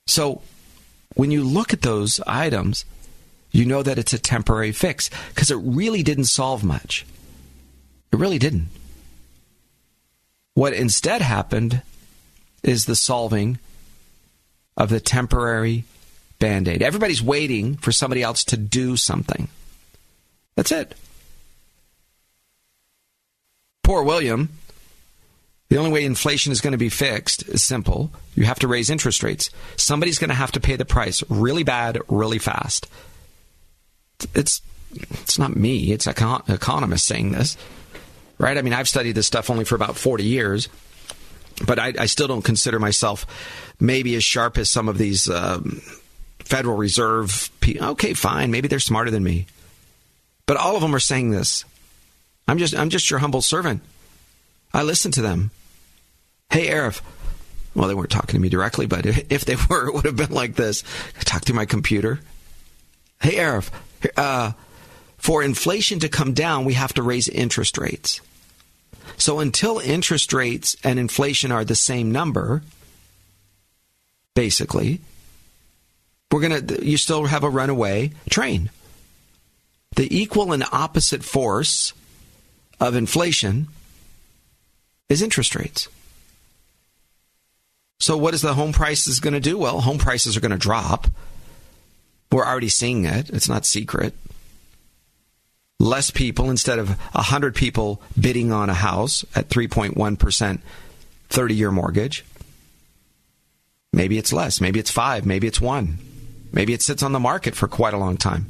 So 0.06 0.42
when 1.14 1.30
you 1.30 1.44
look 1.44 1.72
at 1.72 1.82
those 1.82 2.20
items, 2.26 2.84
you 3.50 3.64
know 3.64 3.82
that 3.82 3.98
it's 3.98 4.12
a 4.12 4.18
temporary 4.18 4.72
fix 4.72 5.10
because 5.28 5.50
it 5.50 5.56
really 5.56 6.02
didn't 6.02 6.24
solve 6.24 6.64
much. 6.64 7.06
It 8.12 8.18
really 8.18 8.38
didn't. 8.38 8.68
What 10.54 10.74
instead 10.74 11.22
happened 11.22 11.82
is 12.62 12.84
the 12.84 12.96
solving 12.96 13.58
of 14.76 14.88
the 14.88 15.00
temporary 15.00 15.84
band 16.38 16.68
aid. 16.68 16.82
Everybody's 16.82 17.22
waiting 17.22 17.76
for 17.76 17.92
somebody 17.92 18.22
else 18.22 18.44
to 18.44 18.56
do 18.56 18.96
something. 18.96 19.48
That's 20.56 20.72
it. 20.72 20.94
Poor 23.82 24.02
William. 24.02 24.48
The 25.72 25.78
only 25.78 25.90
way 25.90 26.04
inflation 26.04 26.52
is 26.52 26.60
going 26.60 26.72
to 26.72 26.78
be 26.78 26.90
fixed 26.90 27.48
is 27.48 27.62
simple. 27.62 28.10
You 28.34 28.44
have 28.44 28.58
to 28.58 28.68
raise 28.68 28.90
interest 28.90 29.22
rates. 29.22 29.48
Somebody's 29.76 30.18
going 30.18 30.28
to 30.28 30.34
have 30.34 30.52
to 30.52 30.60
pay 30.60 30.76
the 30.76 30.84
price 30.84 31.24
really 31.30 31.62
bad, 31.62 31.98
really 32.08 32.38
fast. 32.38 32.88
It's 34.34 34.60
it's 34.92 35.38
not 35.38 35.56
me. 35.56 35.92
It's 35.92 36.06
econ- 36.06 36.46
economists 36.50 37.04
saying 37.04 37.32
this, 37.32 37.56
right? 38.36 38.58
I 38.58 38.60
mean, 38.60 38.74
I've 38.74 38.86
studied 38.86 39.14
this 39.14 39.26
stuff 39.26 39.48
only 39.48 39.64
for 39.64 39.74
about 39.74 39.96
forty 39.96 40.24
years, 40.24 40.68
but 41.66 41.78
I, 41.78 41.94
I 41.98 42.04
still 42.04 42.28
don't 42.28 42.44
consider 42.44 42.78
myself 42.78 43.24
maybe 43.80 44.14
as 44.14 44.24
sharp 44.24 44.58
as 44.58 44.68
some 44.68 44.90
of 44.90 44.98
these 44.98 45.30
um, 45.30 45.80
Federal 46.40 46.76
Reserve. 46.76 47.48
People. 47.60 47.86
Okay, 47.92 48.12
fine. 48.12 48.50
Maybe 48.50 48.68
they're 48.68 48.78
smarter 48.78 49.10
than 49.10 49.24
me, 49.24 49.46
but 50.44 50.58
all 50.58 50.76
of 50.76 50.82
them 50.82 50.94
are 50.94 51.00
saying 51.00 51.30
this. 51.30 51.64
I'm 52.46 52.58
just 52.58 52.76
I'm 52.76 52.90
just 52.90 53.08
your 53.08 53.20
humble 53.20 53.40
servant. 53.40 53.80
I 54.74 54.82
listen 54.82 55.12
to 55.12 55.22
them. 55.22 55.50
Hey, 56.52 56.68
Arif. 56.68 57.00
Well, 57.74 57.88
they 57.88 57.94
weren't 57.94 58.10
talking 58.10 58.34
to 58.34 58.38
me 58.38 58.50
directly, 58.50 58.84
but 58.84 59.06
if 59.06 59.46
they 59.46 59.56
were, 59.70 59.88
it 59.88 59.94
would 59.94 60.04
have 60.04 60.16
been 60.16 60.32
like 60.32 60.54
this. 60.54 60.84
Talk 61.20 61.46
to 61.46 61.54
my 61.54 61.64
computer. 61.64 62.20
Hey, 63.22 63.36
Arif. 63.36 63.70
Uh, 64.16 64.52
for 65.16 65.42
inflation 65.42 66.00
to 66.00 66.10
come 66.10 66.34
down, 66.34 66.66
we 66.66 66.74
have 66.74 66.92
to 66.94 67.02
raise 67.02 67.28
interest 67.28 67.78
rates. 67.78 68.20
So 69.16 69.38
until 69.38 69.78
interest 69.78 70.34
rates 70.34 70.76
and 70.84 70.98
inflation 70.98 71.50
are 71.52 71.64
the 71.64 71.74
same 71.74 72.12
number, 72.12 72.62
basically, 74.34 75.00
we're 76.30 76.46
going 76.46 76.66
to, 76.66 76.84
you 76.84 76.98
still 76.98 77.24
have 77.24 77.44
a 77.44 77.50
runaway 77.50 78.10
train. 78.28 78.68
The 79.96 80.14
equal 80.14 80.52
and 80.52 80.64
opposite 80.70 81.24
force 81.24 81.94
of 82.78 82.94
inflation 82.94 83.68
is 85.08 85.22
interest 85.22 85.54
rates. 85.54 85.88
So 88.02 88.16
what 88.16 88.34
is 88.34 88.42
the 88.42 88.54
home 88.54 88.72
prices 88.72 89.20
going 89.20 89.34
to 89.34 89.40
do? 89.40 89.56
Well, 89.56 89.80
home 89.80 89.98
prices 89.98 90.36
are 90.36 90.40
going 90.40 90.50
to 90.50 90.58
drop. 90.58 91.06
We're 92.32 92.44
already 92.44 92.68
seeing 92.68 93.04
it. 93.04 93.30
It's 93.30 93.48
not 93.48 93.64
secret. 93.64 94.12
Less 95.78 96.10
people 96.10 96.50
instead 96.50 96.80
of 96.80 96.88
100 96.88 97.54
people 97.54 98.02
bidding 98.20 98.50
on 98.50 98.68
a 98.68 98.74
house 98.74 99.24
at 99.36 99.48
3.1% 99.50 100.58
30 101.28 101.54
year 101.54 101.70
mortgage. 101.70 102.24
Maybe 103.92 104.18
it's 104.18 104.32
less. 104.32 104.60
Maybe 104.60 104.80
it's 104.80 104.90
five. 104.90 105.24
Maybe 105.24 105.46
it's 105.46 105.60
one. 105.60 105.98
Maybe 106.52 106.72
it 106.72 106.82
sits 106.82 107.04
on 107.04 107.12
the 107.12 107.20
market 107.20 107.54
for 107.54 107.68
quite 107.68 107.94
a 107.94 107.98
long 107.98 108.16
time. 108.16 108.46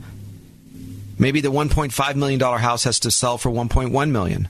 Maybe 1.18 1.42
the 1.42 1.52
$1.5 1.52 2.16
million 2.16 2.40
house 2.40 2.84
has 2.84 3.00
to 3.00 3.10
sell 3.10 3.36
for 3.36 3.50
$1.1 3.50 4.10
million. 4.10 4.48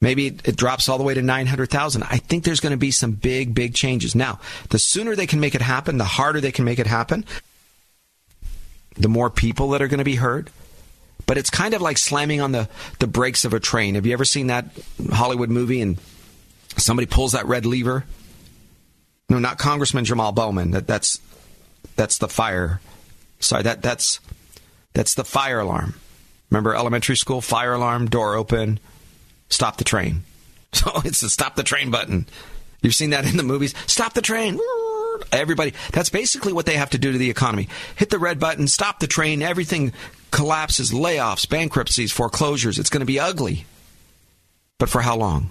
Maybe 0.00 0.26
it 0.26 0.56
drops 0.56 0.88
all 0.88 0.98
the 0.98 1.04
way 1.04 1.14
to 1.14 1.22
900,000. 1.22 2.02
I 2.02 2.18
think 2.18 2.44
there's 2.44 2.60
going 2.60 2.72
to 2.72 2.76
be 2.76 2.90
some 2.90 3.12
big, 3.12 3.54
big 3.54 3.74
changes. 3.74 4.14
Now, 4.14 4.40
the 4.68 4.78
sooner 4.78 5.16
they 5.16 5.26
can 5.26 5.40
make 5.40 5.54
it 5.54 5.62
happen, 5.62 5.96
the 5.96 6.04
harder 6.04 6.40
they 6.40 6.52
can 6.52 6.66
make 6.66 6.78
it 6.78 6.86
happen, 6.86 7.24
the 8.94 9.08
more 9.08 9.30
people 9.30 9.70
that 9.70 9.80
are 9.80 9.88
going 9.88 9.98
to 9.98 10.04
be 10.04 10.16
hurt. 10.16 10.50
But 11.26 11.38
it's 11.38 11.50
kind 11.50 11.74
of 11.74 11.80
like 11.80 11.98
slamming 11.98 12.40
on 12.40 12.52
the, 12.52 12.68
the 12.98 13.06
brakes 13.06 13.44
of 13.44 13.54
a 13.54 13.60
train. 13.60 13.94
Have 13.94 14.06
you 14.06 14.12
ever 14.12 14.24
seen 14.24 14.48
that 14.48 14.66
Hollywood 15.10 15.50
movie 15.50 15.80
and 15.80 15.98
somebody 16.76 17.06
pulls 17.06 17.32
that 17.32 17.46
red 17.46 17.64
lever? 17.64 18.04
No, 19.28 19.38
not 19.38 19.58
Congressman 19.58 20.04
Jamal 20.04 20.32
Bowman. 20.32 20.70
That, 20.72 20.86
that's 20.86 21.20
that's 21.96 22.18
the 22.18 22.28
fire. 22.28 22.80
Sorry, 23.40 23.62
that 23.64 23.82
that's 23.82 24.20
that's 24.92 25.14
the 25.14 25.24
fire 25.24 25.60
alarm. 25.60 25.94
Remember 26.50 26.76
elementary 26.76 27.16
school 27.16 27.40
fire 27.40 27.74
alarm, 27.74 28.08
door 28.08 28.36
open, 28.36 28.78
stop 29.48 29.76
the 29.76 29.84
train. 29.84 30.22
So 30.72 30.90
it's 31.06 31.22
the 31.22 31.30
stop 31.30 31.54
the 31.56 31.62
train 31.62 31.90
button. 31.90 32.26
You've 32.82 32.94
seen 32.94 33.10
that 33.10 33.24
in 33.24 33.38
the 33.38 33.42
movies. 33.42 33.74
Stop 33.86 34.12
the 34.12 34.20
train. 34.20 34.60
Everybody, 35.32 35.72
that's 35.92 36.10
basically 36.10 36.52
what 36.52 36.66
they 36.66 36.74
have 36.76 36.90
to 36.90 36.98
do 36.98 37.12
to 37.12 37.18
the 37.18 37.30
economy. 37.30 37.68
Hit 37.94 38.10
the 38.10 38.18
red 38.18 38.38
button, 38.38 38.68
stop 38.68 39.00
the 39.00 39.06
train, 39.06 39.40
everything 39.40 39.94
collapses, 40.32 40.92
layoffs, 40.92 41.48
bankruptcies, 41.48 42.12
foreclosures. 42.12 42.78
It's 42.78 42.90
going 42.90 43.00
to 43.00 43.06
be 43.06 43.18
ugly. 43.18 43.64
But 44.78 44.90
for 44.90 45.00
how 45.00 45.16
long? 45.16 45.50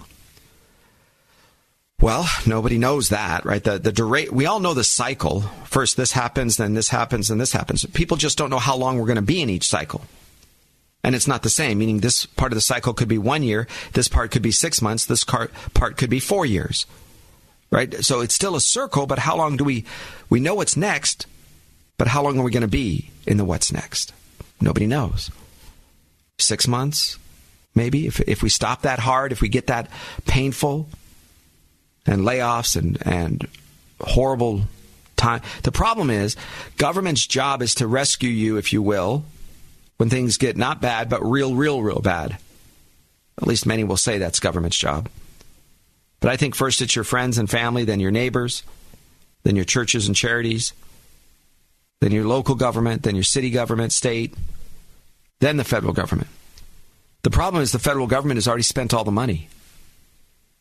Well, 2.00 2.28
nobody 2.46 2.78
knows 2.78 3.08
that, 3.08 3.44
right? 3.44 3.64
The 3.64 3.78
the 3.78 3.90
dura- 3.90 4.30
we 4.30 4.46
all 4.46 4.60
know 4.60 4.74
the 4.74 4.84
cycle. 4.84 5.40
First 5.64 5.96
this 5.96 6.12
happens, 6.12 6.56
then 6.56 6.74
this 6.74 6.90
happens, 6.90 7.30
and 7.30 7.40
this 7.40 7.52
happens. 7.52 7.84
People 7.86 8.16
just 8.16 8.38
don't 8.38 8.50
know 8.50 8.58
how 8.58 8.76
long 8.76 8.98
we're 8.98 9.06
going 9.06 9.16
to 9.16 9.22
be 9.22 9.40
in 9.40 9.50
each 9.50 9.66
cycle. 9.66 10.02
And 11.06 11.14
it's 11.14 11.28
not 11.28 11.44
the 11.44 11.50
same, 11.50 11.78
meaning 11.78 12.00
this 12.00 12.26
part 12.26 12.50
of 12.50 12.56
the 12.56 12.60
cycle 12.60 12.92
could 12.92 13.06
be 13.06 13.16
one 13.16 13.44
year, 13.44 13.68
this 13.92 14.08
part 14.08 14.32
could 14.32 14.42
be 14.42 14.50
six 14.50 14.82
months, 14.82 15.06
this 15.06 15.22
part 15.22 15.52
could 15.96 16.10
be 16.10 16.18
four 16.18 16.44
years. 16.44 16.84
Right? 17.70 18.04
So 18.04 18.22
it's 18.22 18.34
still 18.34 18.56
a 18.56 18.60
circle, 18.60 19.06
but 19.06 19.20
how 19.20 19.36
long 19.36 19.56
do 19.56 19.62
we, 19.62 19.84
we 20.28 20.40
know 20.40 20.56
what's 20.56 20.76
next, 20.76 21.28
but 21.96 22.08
how 22.08 22.24
long 22.24 22.40
are 22.40 22.42
we 22.42 22.50
going 22.50 22.62
to 22.62 22.66
be 22.66 23.10
in 23.24 23.36
the 23.36 23.44
what's 23.44 23.70
next? 23.70 24.12
Nobody 24.60 24.88
knows. 24.88 25.30
Six 26.40 26.66
months, 26.66 27.20
maybe, 27.72 28.08
if, 28.08 28.18
if 28.22 28.42
we 28.42 28.48
stop 28.48 28.82
that 28.82 28.98
hard, 28.98 29.30
if 29.30 29.40
we 29.40 29.48
get 29.48 29.68
that 29.68 29.88
painful 30.26 30.88
and 32.04 32.22
layoffs 32.22 32.74
and, 32.74 32.98
and 33.06 33.46
horrible 34.00 34.62
time. 35.14 35.42
The 35.62 35.70
problem 35.70 36.10
is 36.10 36.34
government's 36.78 37.28
job 37.28 37.62
is 37.62 37.76
to 37.76 37.86
rescue 37.86 38.28
you, 38.28 38.56
if 38.56 38.72
you 38.72 38.82
will, 38.82 39.24
when 39.96 40.10
things 40.10 40.36
get 40.36 40.56
not 40.56 40.80
bad, 40.80 41.08
but 41.08 41.24
real, 41.24 41.54
real, 41.54 41.82
real 41.82 42.00
bad. 42.00 42.38
At 43.38 43.46
least 43.46 43.66
many 43.66 43.84
will 43.84 43.96
say 43.96 44.18
that's 44.18 44.40
government's 44.40 44.76
job. 44.76 45.08
But 46.20 46.30
I 46.30 46.36
think 46.36 46.54
first 46.54 46.80
it's 46.80 46.96
your 46.96 47.04
friends 47.04 47.38
and 47.38 47.48
family, 47.48 47.84
then 47.84 48.00
your 48.00 48.10
neighbors, 48.10 48.62
then 49.42 49.56
your 49.56 49.64
churches 49.64 50.06
and 50.06 50.16
charities, 50.16 50.72
then 52.00 52.12
your 52.12 52.24
local 52.24 52.54
government, 52.54 53.02
then 53.02 53.14
your 53.14 53.24
city 53.24 53.50
government, 53.50 53.92
state, 53.92 54.34
then 55.40 55.56
the 55.56 55.64
federal 55.64 55.92
government. 55.92 56.28
The 57.22 57.30
problem 57.30 57.62
is 57.62 57.72
the 57.72 57.78
federal 57.78 58.06
government 58.06 58.38
has 58.38 58.48
already 58.48 58.62
spent 58.62 58.94
all 58.94 59.04
the 59.04 59.10
money. 59.10 59.48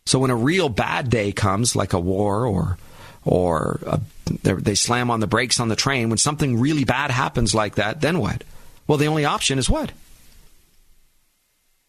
So 0.05 0.19
when 0.19 0.31
a 0.31 0.35
real 0.35 0.69
bad 0.69 1.09
day 1.09 1.31
comes, 1.31 1.75
like 1.75 1.93
a 1.93 1.99
war 1.99 2.45
or 2.45 2.77
or 3.23 3.79
a, 3.87 3.99
they 4.43 4.75
slam 4.75 5.09
on 5.09 5.19
the 5.19 5.27
brakes 5.27 5.59
on 5.59 5.67
the 5.67 5.75
train, 5.75 6.09
when 6.09 6.17
something 6.17 6.59
really 6.59 6.83
bad 6.83 7.09
happens 7.09 7.55
like 7.55 7.75
that, 7.75 8.01
then 8.01 8.19
what? 8.19 8.43
Well, 8.87 8.97
the 8.97 9.07
only 9.07 9.25
option 9.25 9.57
is 9.57 9.69
what? 9.69 9.91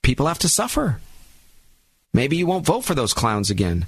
People 0.02 0.26
have 0.26 0.38
to 0.40 0.48
suffer. 0.48 1.00
Maybe 2.12 2.36
you 2.36 2.46
won't 2.46 2.64
vote 2.64 2.84
for 2.84 2.94
those 2.94 3.12
clowns 3.12 3.50
again. 3.50 3.86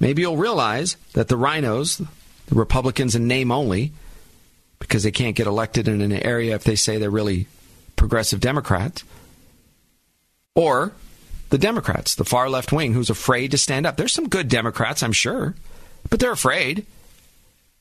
Maybe 0.00 0.22
you'll 0.22 0.36
realize 0.36 0.96
that 1.14 1.28
the 1.28 1.38
RINOs, 1.38 2.06
the 2.46 2.54
Republicans 2.54 3.14
in 3.14 3.28
name 3.28 3.52
only, 3.52 3.92
because 4.78 5.04
they 5.04 5.12
can't 5.12 5.36
get 5.36 5.46
elected 5.46 5.86
in 5.86 6.02
an 6.02 6.12
area 6.12 6.54
if 6.54 6.64
they 6.64 6.74
say 6.74 6.98
they're 6.98 7.08
really 7.08 7.46
progressive 7.94 8.40
Democrats, 8.40 9.04
or 10.54 10.92
the 11.50 11.58
Democrats, 11.58 12.14
the 12.16 12.24
far 12.24 12.50
left 12.50 12.72
wing, 12.72 12.92
who's 12.92 13.10
afraid 13.10 13.52
to 13.52 13.58
stand 13.58 13.86
up. 13.86 13.96
There's 13.96 14.12
some 14.12 14.28
good 14.28 14.48
Democrats, 14.48 15.02
I'm 15.02 15.12
sure, 15.12 15.54
but 16.10 16.18
they're 16.18 16.32
afraid. 16.32 16.84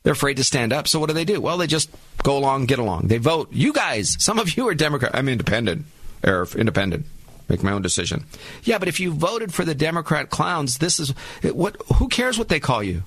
They're 0.04 0.14
afraid 0.14 0.38
to 0.38 0.44
stand 0.44 0.74
up. 0.74 0.88
So 0.88 1.00
what 1.00 1.08
do 1.08 1.14
they 1.14 1.26
do? 1.26 1.40
Well, 1.40 1.58
they 1.58 1.68
just 1.68 1.90
go 2.24 2.38
along, 2.38 2.66
get 2.66 2.80
along. 2.80 3.08
They 3.08 3.18
vote. 3.18 3.50
You 3.52 3.74
guys, 3.74 4.16
some 4.20 4.40
of 4.40 4.58
you 4.58 4.68
are 4.68 4.74
Democrat. 4.74 5.12
I'm 5.14 5.30
independent, 5.30 5.86
or 6.24 6.48
independent. 6.56 7.06
Make 7.48 7.64
my 7.64 7.72
own 7.72 7.82
decision. 7.82 8.26
Yeah, 8.64 8.78
but 8.78 8.88
if 8.88 9.00
you 9.00 9.12
voted 9.14 9.54
for 9.54 9.66
the 9.66 9.76
Democrat 9.76 10.30
clowns, 10.30 10.78
this 10.78 11.00
is 11.00 11.10
what. 11.44 11.76
Who 11.98 12.08
cares 12.08 12.38
what 12.38 12.50
they 12.50 12.60
call 12.60 12.82
you? 12.82 13.04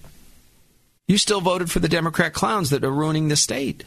You 1.09 1.19
still 1.19 1.41
voted 1.41 1.71
for 1.71 1.81
the 1.81 1.89
Democrat 1.89 2.33
clowns 2.33 2.71
that 2.71 2.85
are 2.85 2.91
ruining 2.91 3.29
the 3.29 3.37
state. 3.37 3.85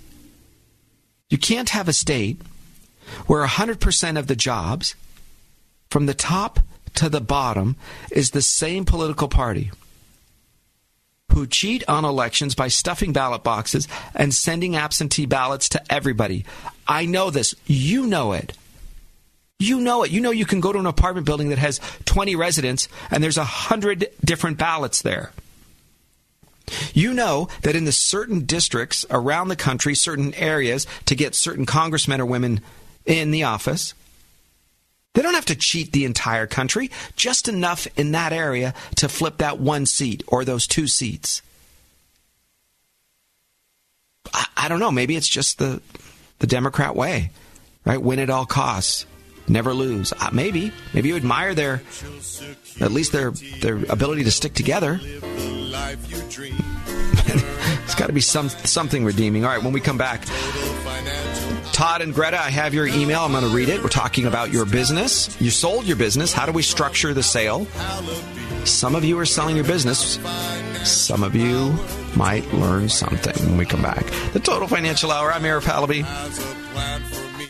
You 1.29 1.37
can't 1.37 1.69
have 1.69 1.87
a 1.87 1.93
state 1.93 2.41
where 3.25 3.45
100% 3.45 4.19
of 4.19 4.27
the 4.27 4.35
jobs 4.35 4.95
from 5.89 6.05
the 6.05 6.13
top 6.13 6.59
to 6.97 7.09
the 7.09 7.21
bottom, 7.21 7.75
is 8.11 8.31
the 8.31 8.41
same 8.41 8.83
political 8.83 9.27
party 9.27 9.71
who 11.37 11.45
cheat 11.45 11.83
on 11.87 12.03
elections 12.03 12.55
by 12.55 12.67
stuffing 12.67 13.13
ballot 13.13 13.43
boxes 13.43 13.87
and 14.15 14.33
sending 14.33 14.75
absentee 14.75 15.27
ballots 15.27 15.69
to 15.69 15.93
everybody. 15.93 16.45
I 16.87 17.05
know 17.05 17.29
this. 17.29 17.53
You 17.67 18.07
know 18.07 18.33
it. 18.33 18.53
You 19.59 19.79
know 19.79 20.03
it. 20.03 20.09
You 20.09 20.19
know 20.19 20.31
you 20.31 20.45
can 20.45 20.61
go 20.61 20.73
to 20.73 20.79
an 20.79 20.87
apartment 20.87 21.27
building 21.27 21.49
that 21.49 21.59
has 21.59 21.79
20 22.05 22.35
residents 22.35 22.87
and 23.11 23.23
there's 23.23 23.37
100 23.37 24.07
different 24.25 24.57
ballots 24.57 25.03
there. 25.03 25.31
You 26.93 27.13
know 27.13 27.49
that 27.61 27.75
in 27.75 27.85
the 27.85 27.91
certain 27.91 28.45
districts 28.45 29.05
around 29.11 29.49
the 29.49 29.55
country, 29.55 29.93
certain 29.93 30.33
areas, 30.33 30.87
to 31.05 31.15
get 31.15 31.35
certain 31.35 31.67
congressmen 31.67 32.19
or 32.19 32.25
women 32.25 32.61
in 33.05 33.29
the 33.29 33.43
office, 33.43 33.93
they 35.17 35.23
don't 35.23 35.33
have 35.33 35.45
to 35.45 35.55
cheat 35.55 35.93
the 35.93 36.05
entire 36.05 36.45
country, 36.45 36.91
just 37.15 37.47
enough 37.47 37.87
in 37.97 38.11
that 38.11 38.33
area 38.33 38.75
to 38.97 39.09
flip 39.09 39.39
that 39.39 39.57
one 39.59 39.87
seat 39.87 40.21
or 40.27 40.45
those 40.45 40.67
two 40.67 40.85
seats. 40.85 41.41
I, 44.31 44.45
I 44.55 44.67
don't 44.67 44.79
know. 44.79 44.91
Maybe 44.91 45.15
it's 45.15 45.27
just 45.27 45.57
the, 45.57 45.81
the 46.37 46.45
Democrat 46.45 46.95
way, 46.95 47.31
right? 47.83 47.99
Win 47.99 48.19
at 48.19 48.29
all 48.29 48.45
costs 48.45 49.07
never 49.49 49.73
lose. 49.73 50.13
Uh, 50.13 50.29
maybe, 50.31 50.71
maybe 50.93 51.09
you 51.09 51.15
admire 51.15 51.55
their, 51.55 51.81
at 52.79 52.91
least 52.91 53.11
their 53.11 53.31
their 53.31 53.77
ability 53.89 54.25
to 54.25 54.31
stick 54.31 54.53
together. 54.53 54.99
it's 57.85 57.95
got 57.95 58.07
to 58.07 58.13
be 58.13 58.21
some 58.21 58.49
something 58.49 59.03
redeeming. 59.05 59.45
All 59.45 59.51
right, 59.51 59.63
when 59.63 59.73
we 59.73 59.79
come 59.79 59.97
back, 59.97 60.21
Todd 61.77 62.01
and 62.01 62.11
Greta, 62.11 62.39
I 62.39 62.49
have 62.49 62.73
your 62.73 62.87
email. 62.87 63.19
I'm 63.19 63.33
going 63.33 63.43
to 63.43 63.51
read 63.51 63.69
it. 63.69 63.83
We're 63.83 63.89
talking 63.89 64.25
about 64.25 64.51
your 64.51 64.65
business. 64.65 65.39
You 65.39 65.51
sold 65.51 65.85
your 65.85 65.95
business. 65.95 66.33
How 66.33 66.47
do 66.47 66.51
we 66.51 66.63
structure 66.63 67.13
the 67.13 67.21
sale? 67.21 67.67
Some 68.65 68.95
of 68.95 69.05
you 69.05 69.19
are 69.19 69.27
selling 69.27 69.55
your 69.55 69.63
business. 69.63 70.17
Some 70.83 71.21
of 71.21 71.35
you 71.35 71.77
might 72.15 72.51
learn 72.51 72.89
something 72.89 73.35
when 73.45 73.57
we 73.57 73.65
come 73.67 73.83
back. 73.83 74.07
The 74.33 74.39
Total 74.39 74.67
Financial 74.67 75.11
Hour. 75.11 75.31
I'm 75.31 75.43
Arif 75.43 75.65
Halaby. 75.65 76.03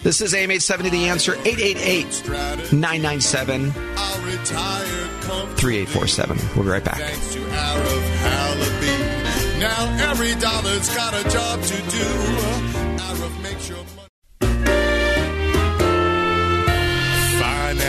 This 0.03 0.19
is 0.19 0.33
AM 0.33 0.51
870 0.51 0.89
The 0.89 1.07
Answer, 1.07 1.35
888 1.45 2.73
997 2.73 3.71
3847. 3.71 6.37
We'll 6.53 6.65
be 6.65 6.69
right 6.69 6.83
back. 6.83 6.99
Now 9.57 10.09
every 10.11 10.35
dollar's 10.35 10.93
got 10.93 11.13
a 11.13 11.23
job 11.29 11.61
to 11.61 11.81
do. 11.89 12.96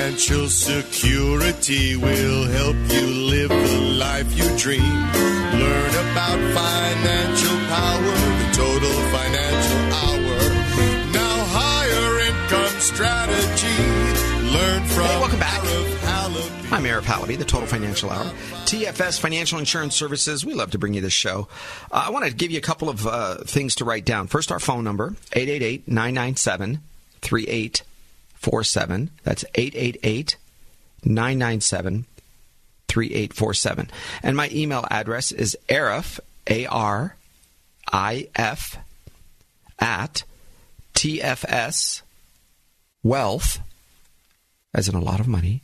Financial 0.09 0.49
security 0.49 1.95
will 1.95 2.45
help 2.45 2.77
you 2.89 3.07
live 3.29 3.51
the 3.51 3.97
life 3.99 4.33
you 4.35 4.57
dream. 4.57 4.81
Learn 4.81 5.91
about 5.91 6.39
financial 6.57 7.59
power, 7.69 8.15
the 8.41 8.49
total 8.55 8.97
financial 9.13 9.81
hour. 10.01 11.13
Now 11.13 11.45
higher 11.51 12.21
income 12.21 12.81
strategy. 12.81 14.51
Learn 14.51 14.83
from 14.87 15.05
Hey, 15.05 15.21
welcome 15.21 15.39
back. 15.41 15.61
I'm 16.73 16.85
Arif 16.85 17.03
Halaby, 17.03 17.37
the 17.37 17.45
Total 17.45 17.67
Financial 17.67 18.09
Hour. 18.09 18.25
TFS 18.65 19.21
Financial 19.21 19.59
Insurance 19.59 19.95
Services. 19.95 20.43
We 20.43 20.55
love 20.55 20.71
to 20.71 20.79
bring 20.79 20.95
you 20.95 21.03
this 21.03 21.13
show. 21.13 21.49
Uh, 21.93 22.05
I 22.07 22.11
want 22.11 22.25
to 22.25 22.33
give 22.33 22.51
you 22.51 22.57
a 22.57 22.63
couple 22.63 22.89
of 22.89 23.07
uh, 23.07 23.37
things 23.45 23.75
to 23.77 23.85
write 23.85 24.07
down. 24.07 24.27
First, 24.27 24.53
our 24.53 24.59
phone 24.59 24.85
number, 24.85 25.15
888 25.35 25.87
997 25.87 26.81
3847. 28.41 29.11
That's 29.25 29.45
888 29.55 30.37
997 31.05 32.07
3847. 32.89 33.91
And 34.23 34.37
my 34.37 34.49
email 34.53 34.87
address 34.91 35.33
is 35.33 35.57
arif, 35.69 36.21
A 36.49 36.67
R 36.67 37.17
I 37.93 38.29
F, 38.35 38.79
at 39.79 40.25
TFS 40.95 42.03
Wealth, 43.03 43.61
as 44.75 44.89
in 44.89 44.95
a 44.95 45.01
lot 45.01 45.21
of 45.21 45.29
money, 45.29 45.63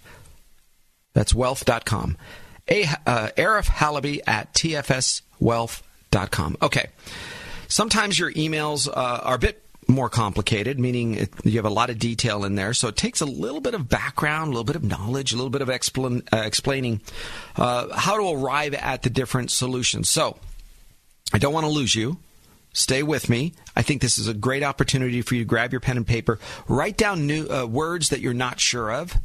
that's 1.12 1.34
wealth.com. 1.34 2.16
A, 2.68 2.84
uh, 3.06 3.28
Arif 3.36 3.66
Halaby 3.66 4.20
at 4.26 4.54
tfswealth.com. 4.54 6.56
Okay. 6.62 6.86
Sometimes 7.68 8.18
your 8.18 8.32
emails 8.32 8.88
uh, 8.88 9.20
are 9.22 9.34
a 9.34 9.38
bit 9.38 9.62
more 9.88 10.08
complicated, 10.08 10.78
meaning 10.78 11.28
you 11.44 11.56
have 11.56 11.64
a 11.64 11.70
lot 11.70 11.90
of 11.90 11.98
detail 11.98 12.44
in 12.44 12.54
there. 12.54 12.74
So 12.74 12.88
it 12.88 12.96
takes 12.96 13.20
a 13.20 13.26
little 13.26 13.60
bit 13.60 13.74
of 13.74 13.88
background, 13.88 14.48
a 14.48 14.50
little 14.50 14.64
bit 14.64 14.76
of 14.76 14.84
knowledge, 14.84 15.32
a 15.32 15.36
little 15.36 15.50
bit 15.50 15.62
of 15.62 15.68
uh, 15.68 16.36
explaining 16.36 17.00
uh, 17.56 17.94
how 17.94 18.16
to 18.16 18.42
arrive 18.42 18.74
at 18.74 19.02
the 19.02 19.10
different 19.10 19.50
solutions. 19.50 20.08
So 20.08 20.38
I 21.32 21.38
don't 21.38 21.52
want 21.52 21.66
to 21.66 21.72
lose 21.72 21.94
you. 21.94 22.18
Stay 22.72 23.04
with 23.04 23.28
me. 23.28 23.52
I 23.76 23.82
think 23.82 24.02
this 24.02 24.18
is 24.18 24.26
a 24.26 24.34
great 24.34 24.64
opportunity 24.64 25.22
for 25.22 25.36
you 25.36 25.42
to 25.42 25.48
grab 25.48 25.72
your 25.72 25.80
pen 25.80 25.96
and 25.96 26.06
paper, 26.06 26.40
write 26.66 26.96
down 26.96 27.26
new 27.26 27.46
uh, 27.48 27.66
words 27.66 28.08
that 28.08 28.20
you're 28.20 28.34
not 28.34 28.58
sure 28.58 28.92
of. 28.92 29.16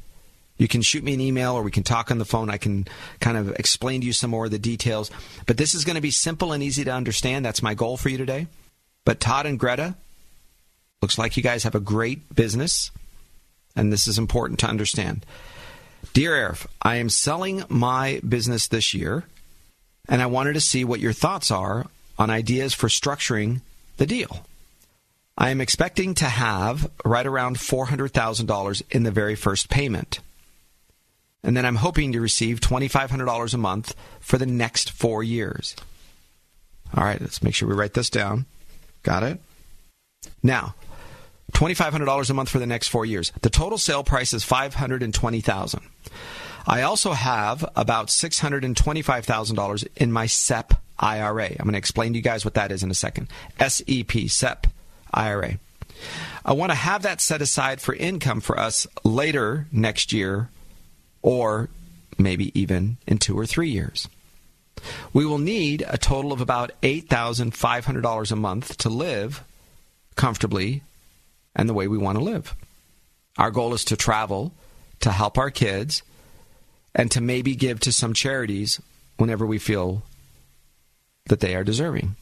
You 0.57 0.67
can 0.67 0.81
shoot 0.81 1.03
me 1.03 1.13
an 1.13 1.21
email 1.21 1.53
or 1.53 1.63
we 1.63 1.71
can 1.71 1.83
talk 1.83 2.11
on 2.11 2.19
the 2.19 2.25
phone. 2.25 2.49
I 2.49 2.57
can 2.57 2.85
kind 3.21 3.37
of 3.37 3.49
explain 3.51 4.01
to 4.01 4.07
you 4.07 4.13
some 4.13 4.29
more 4.29 4.45
of 4.45 4.51
the 4.51 4.59
details. 4.59 5.09
But 5.47 5.57
this 5.57 5.73
is 5.73 5.85
going 5.85 5.95
to 5.95 6.01
be 6.01 6.11
simple 6.11 6.51
and 6.51 6.61
easy 6.61 6.83
to 6.83 6.91
understand. 6.91 7.45
That's 7.45 7.63
my 7.63 7.73
goal 7.73 7.95
for 7.97 8.09
you 8.09 8.17
today. 8.17 8.47
But 9.05 9.19
Todd 9.21 9.45
and 9.45 9.57
Greta, 9.57 9.95
looks 11.01 11.17
like 11.17 11.37
you 11.37 11.43
guys 11.43 11.63
have 11.63 11.75
a 11.75 11.79
great 11.79 12.33
business, 12.35 12.91
and 13.75 13.91
this 13.91 14.07
is 14.07 14.17
important 14.17 14.59
to 14.59 14.67
understand. 14.67 15.25
Dear 16.13 16.31
Arif, 16.31 16.65
I 16.81 16.95
am 16.95 17.09
selling 17.09 17.63
my 17.69 18.21
business 18.27 18.67
this 18.67 18.93
year, 18.93 19.25
and 20.07 20.21
I 20.21 20.25
wanted 20.25 20.53
to 20.53 20.61
see 20.61 20.83
what 20.83 20.99
your 20.99 21.13
thoughts 21.13 21.51
are 21.51 21.87
on 22.17 22.29
ideas 22.29 22.73
for 22.73 22.87
structuring 22.87 23.61
the 23.97 24.05
deal. 24.05 24.45
I 25.37 25.51
am 25.51 25.61
expecting 25.61 26.15
to 26.15 26.25
have 26.25 26.89
right 27.05 27.25
around 27.25 27.57
$400,000 27.57 28.81
in 28.91 29.03
the 29.03 29.11
very 29.11 29.35
first 29.35 29.69
payment. 29.69 30.19
And 31.43 31.55
then 31.55 31.65
I'm 31.65 31.77
hoping 31.77 32.11
to 32.11 32.19
receive 32.19 32.59
$2,500 32.59 33.53
a 33.53 33.57
month 33.57 33.95
for 34.19 34.37
the 34.37 34.45
next 34.45 34.91
four 34.91 35.23
years. 35.23 35.77
All 36.95 37.05
right, 37.05 37.21
let's 37.21 37.41
make 37.41 37.55
sure 37.55 37.69
we 37.69 37.75
write 37.75 37.93
this 37.93 38.09
down. 38.09 38.45
Got 39.03 39.23
it? 39.23 39.39
Now, 40.43 40.75
$2,500 41.51 42.29
a 42.29 42.33
month 42.33 42.49
for 42.49 42.59
the 42.59 42.67
next 42.67 42.87
four 42.87 43.05
years. 43.05 43.31
The 43.41 43.49
total 43.49 43.77
sale 43.77 44.03
price 44.03 44.33
is 44.33 44.43
520,000. 44.43 45.81
I 46.67 46.81
also 46.83 47.13
have 47.13 47.67
about 47.75 48.07
$625,000 48.07 49.87
in 49.95 50.11
my 50.11 50.27
SEP 50.27 50.73
IRA. 50.99 51.49
I'm 51.49 51.65
going 51.65 51.71
to 51.73 51.77
explain 51.77 52.13
to 52.13 52.17
you 52.17 52.23
guys 52.23 52.45
what 52.45 52.53
that 52.55 52.71
is 52.71 52.83
in 52.83 52.91
a 52.91 52.95
second. 52.95 53.27
SEP, 53.59 54.11
SEP 54.27 54.67
IRA. 55.13 55.57
I 56.45 56.53
want 56.53 56.71
to 56.71 56.75
have 56.75 57.01
that 57.03 57.21
set 57.21 57.41
aside 57.41 57.81
for 57.81 57.93
income 57.93 58.41
for 58.41 58.59
us 58.59 58.87
later 59.03 59.67
next 59.71 60.13
year 60.13 60.49
or 61.21 61.69
maybe 62.17 62.57
even 62.59 62.97
in 63.07 63.17
two 63.17 63.37
or 63.37 63.45
three 63.45 63.69
years. 63.69 64.07
We 65.11 65.25
will 65.25 65.39
need 65.39 65.83
a 65.87 65.97
total 65.97 66.31
of 66.31 66.41
about 66.41 66.71
$8,500 66.81 68.31
a 68.31 68.35
month 68.35 68.77
to 68.77 68.89
live 68.89 69.43
comfortably 70.15 70.83
and 71.59 71.67
the 71.67 71.73
way 71.73 71.89
we 71.89 71.97
want 71.97 72.17
to 72.17 72.23
live. 72.23 72.55
Our 73.37 73.51
goal 73.51 73.73
is 73.73 73.83
to 73.85 73.97
travel, 73.97 74.53
to 75.01 75.11
help 75.11 75.37
our 75.37 75.51
kids, 75.51 76.03
and 76.95 77.11
to 77.11 77.19
maybe 77.19 77.53
give 77.53 77.81
to 77.81 77.91
some 77.91 78.13
charities 78.13 78.81
whenever 79.17 79.45
we 79.45 79.59
feel 79.59 80.03
that 81.25 81.41
they 81.41 81.55
are 81.55 81.65
deserving. 81.65 82.15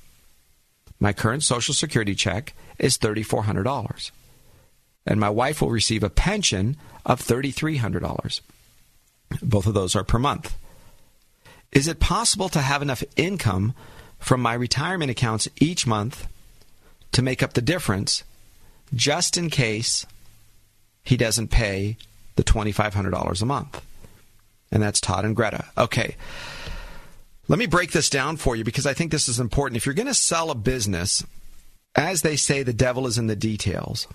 My 1.00 1.14
current 1.14 1.44
Social 1.44 1.76
Security 1.76 2.16
check 2.16 2.56
is 2.80 2.98
$3,400, 2.98 4.10
and 5.06 5.20
my 5.20 5.30
wife 5.30 5.62
will 5.62 5.70
receive 5.70 6.02
a 6.02 6.10
pension 6.10 6.76
of 7.06 7.22
$3,300. 7.22 8.42
Both 9.44 9.68
of 9.68 9.76
those 9.76 9.96
are 9.96 10.04
per 10.04 10.18
month. 10.18 10.58
Is 11.72 11.88
it 11.88 12.00
possible 12.00 12.50
to 12.50 12.62
have 12.62 12.82
enough 12.82 13.04
income 13.16 13.76
from 14.18 14.42
my 14.42 14.56
retirement 14.56 15.12
accounts 15.12 15.48
each 15.58 15.86
month 15.86 16.28
to 17.12 17.22
make 17.22 17.44
up 17.44 17.54
the 17.54 17.62
difference 17.62 18.24
just 18.94 19.38
in 19.38 19.50
case 19.50 20.06
he 21.04 21.18
doesn't 21.18 21.50
pay 21.50 21.98
the 22.36 22.44
$2,500 22.44 23.42
a 23.42 23.46
month? 23.46 23.82
And 24.72 24.84
that's 24.84 25.00
Todd 25.00 25.26
and 25.26 25.36
Greta. 25.36 25.66
Okay. 25.78 26.16
Let 27.48 27.60
me 27.60 27.66
break 27.66 27.92
this 27.92 28.10
down 28.10 28.38
for 28.38 28.56
you 28.56 28.64
because 28.64 28.86
I 28.86 28.94
think 28.94 29.12
this 29.12 29.30
is 29.30 29.40
important. 29.40 29.78
If 29.78 29.86
you're 29.86 29.96
going 29.96 30.08
to 30.08 30.14
sell 30.14 30.52
a 30.52 30.56
business, 30.56 31.24
as 31.96 32.22
they 32.22 32.36
say, 32.36 32.64
the 32.64 32.74
devil 32.74 33.08
is 33.08 33.18
in 33.18 33.28
the 33.28 33.36
details 33.36 34.08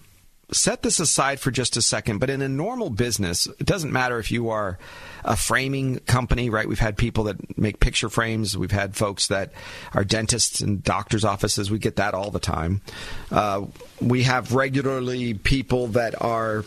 set 0.53 0.83
this 0.83 1.01
aside 1.01 1.41
for 1.41 1.51
just 1.51 1.77
a 1.77 1.83
second, 1.83 2.19
but 2.19 2.31
in 2.31 2.43
a 2.43 2.49
normal 2.49 2.91
business, 2.91 3.47
it 3.47 3.67
doesn't 3.67 3.93
matter 3.93 4.19
if 4.19 4.31
you 4.31 4.51
are 4.51 4.79
a 5.25 5.37
framing 5.37 5.99
company, 6.01 6.51
right? 6.51 6.69
We've 6.69 6.79
had 6.79 6.97
people 6.97 7.25
that 7.25 7.59
make 7.59 7.81
picture 7.81 8.09
frames. 8.09 8.57
We've 8.57 8.71
had 8.71 8.97
folks 8.97 9.29
that 9.29 9.53
are 9.95 10.05
dentists 10.05 10.61
and 10.61 10.83
doctors' 10.83 11.25
offices. 11.25 11.71
We 11.71 11.79
get 11.79 11.97
that 11.97 12.15
all 12.15 12.31
the 12.31 12.41
time. 12.41 12.83
Uh, 13.31 13.67
we 14.01 14.25
have 14.25 14.53
regularly 14.53 15.35
people 15.35 15.89
that 15.89 16.21
are 16.21 16.65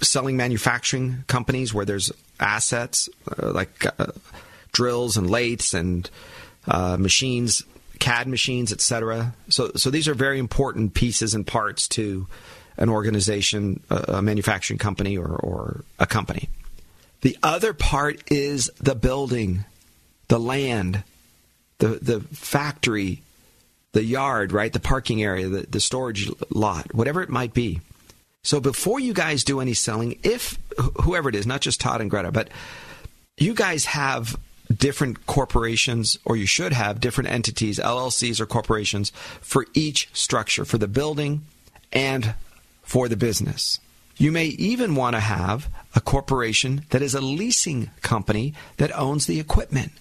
selling 0.00 0.36
manufacturing 0.36 1.24
companies 1.28 1.72
where 1.72 1.84
there's 1.84 2.12
assets 2.40 3.08
uh, 3.38 3.52
like 3.52 3.86
uh, 3.98 4.06
drills 4.72 5.16
and 5.16 5.30
lathes 5.30 5.74
and 5.74 6.10
uh, 6.66 6.96
machines, 6.96 7.64
CAD 7.98 8.26
machines, 8.26 8.72
etc. 8.72 9.34
So, 9.48 9.70
so 9.76 9.90
these 9.90 10.08
are 10.08 10.14
very 10.14 10.38
important 10.38 10.94
pieces 10.94 11.34
and 11.34 11.46
parts 11.46 11.86
to 11.88 12.26
an 12.76 12.88
organization, 12.88 13.82
a, 13.90 14.22
manufacturing 14.22 14.78
company, 14.78 15.16
or, 15.16 15.28
or 15.28 15.84
a 15.98 16.06
company. 16.06 16.48
The 17.20 17.36
other 17.42 17.72
part 17.72 18.22
is 18.30 18.70
the 18.80 18.94
building, 18.94 19.64
the 20.28 20.40
land, 20.40 21.04
the 21.78 21.98
the 22.00 22.20
factory, 22.20 23.22
the 23.92 24.04
yard, 24.04 24.52
right? 24.52 24.72
The 24.72 24.80
parking 24.80 25.22
area, 25.22 25.48
the, 25.48 25.66
the 25.68 25.80
storage 25.80 26.28
lot, 26.50 26.94
whatever 26.94 27.22
it 27.22 27.28
might 27.28 27.54
be. 27.54 27.80
So 28.42 28.58
before 28.58 28.98
you 28.98 29.12
guys 29.12 29.44
do 29.44 29.60
any 29.60 29.74
selling, 29.74 30.18
if 30.24 30.58
whoever 31.02 31.28
it 31.28 31.36
is, 31.36 31.46
not 31.46 31.60
just 31.60 31.80
Todd 31.80 32.00
and 32.00 32.10
Greta, 32.10 32.32
but 32.32 32.48
you 33.36 33.54
guys 33.54 33.84
have 33.84 34.36
different 34.74 35.26
corporations, 35.26 36.18
or 36.24 36.36
you 36.36 36.46
should 36.46 36.72
have 36.72 37.00
different 37.00 37.30
entities, 37.30 37.78
LLCs 37.78 38.40
or 38.40 38.46
corporations, 38.46 39.10
for 39.40 39.66
each 39.74 40.08
structure, 40.12 40.64
for 40.64 40.78
the 40.78 40.88
building 40.88 41.42
and 41.92 42.34
for 42.92 43.08
the 43.08 43.16
business. 43.16 43.80
You 44.18 44.30
may 44.30 44.44
even 44.44 44.94
want 44.94 45.16
to 45.16 45.20
have 45.20 45.70
a 45.94 46.00
corporation 46.02 46.84
that 46.90 47.00
is 47.00 47.14
a 47.14 47.22
leasing 47.22 47.88
company 48.02 48.52
that 48.76 48.94
owns 48.94 49.24
the 49.24 49.40
equipment. 49.40 49.92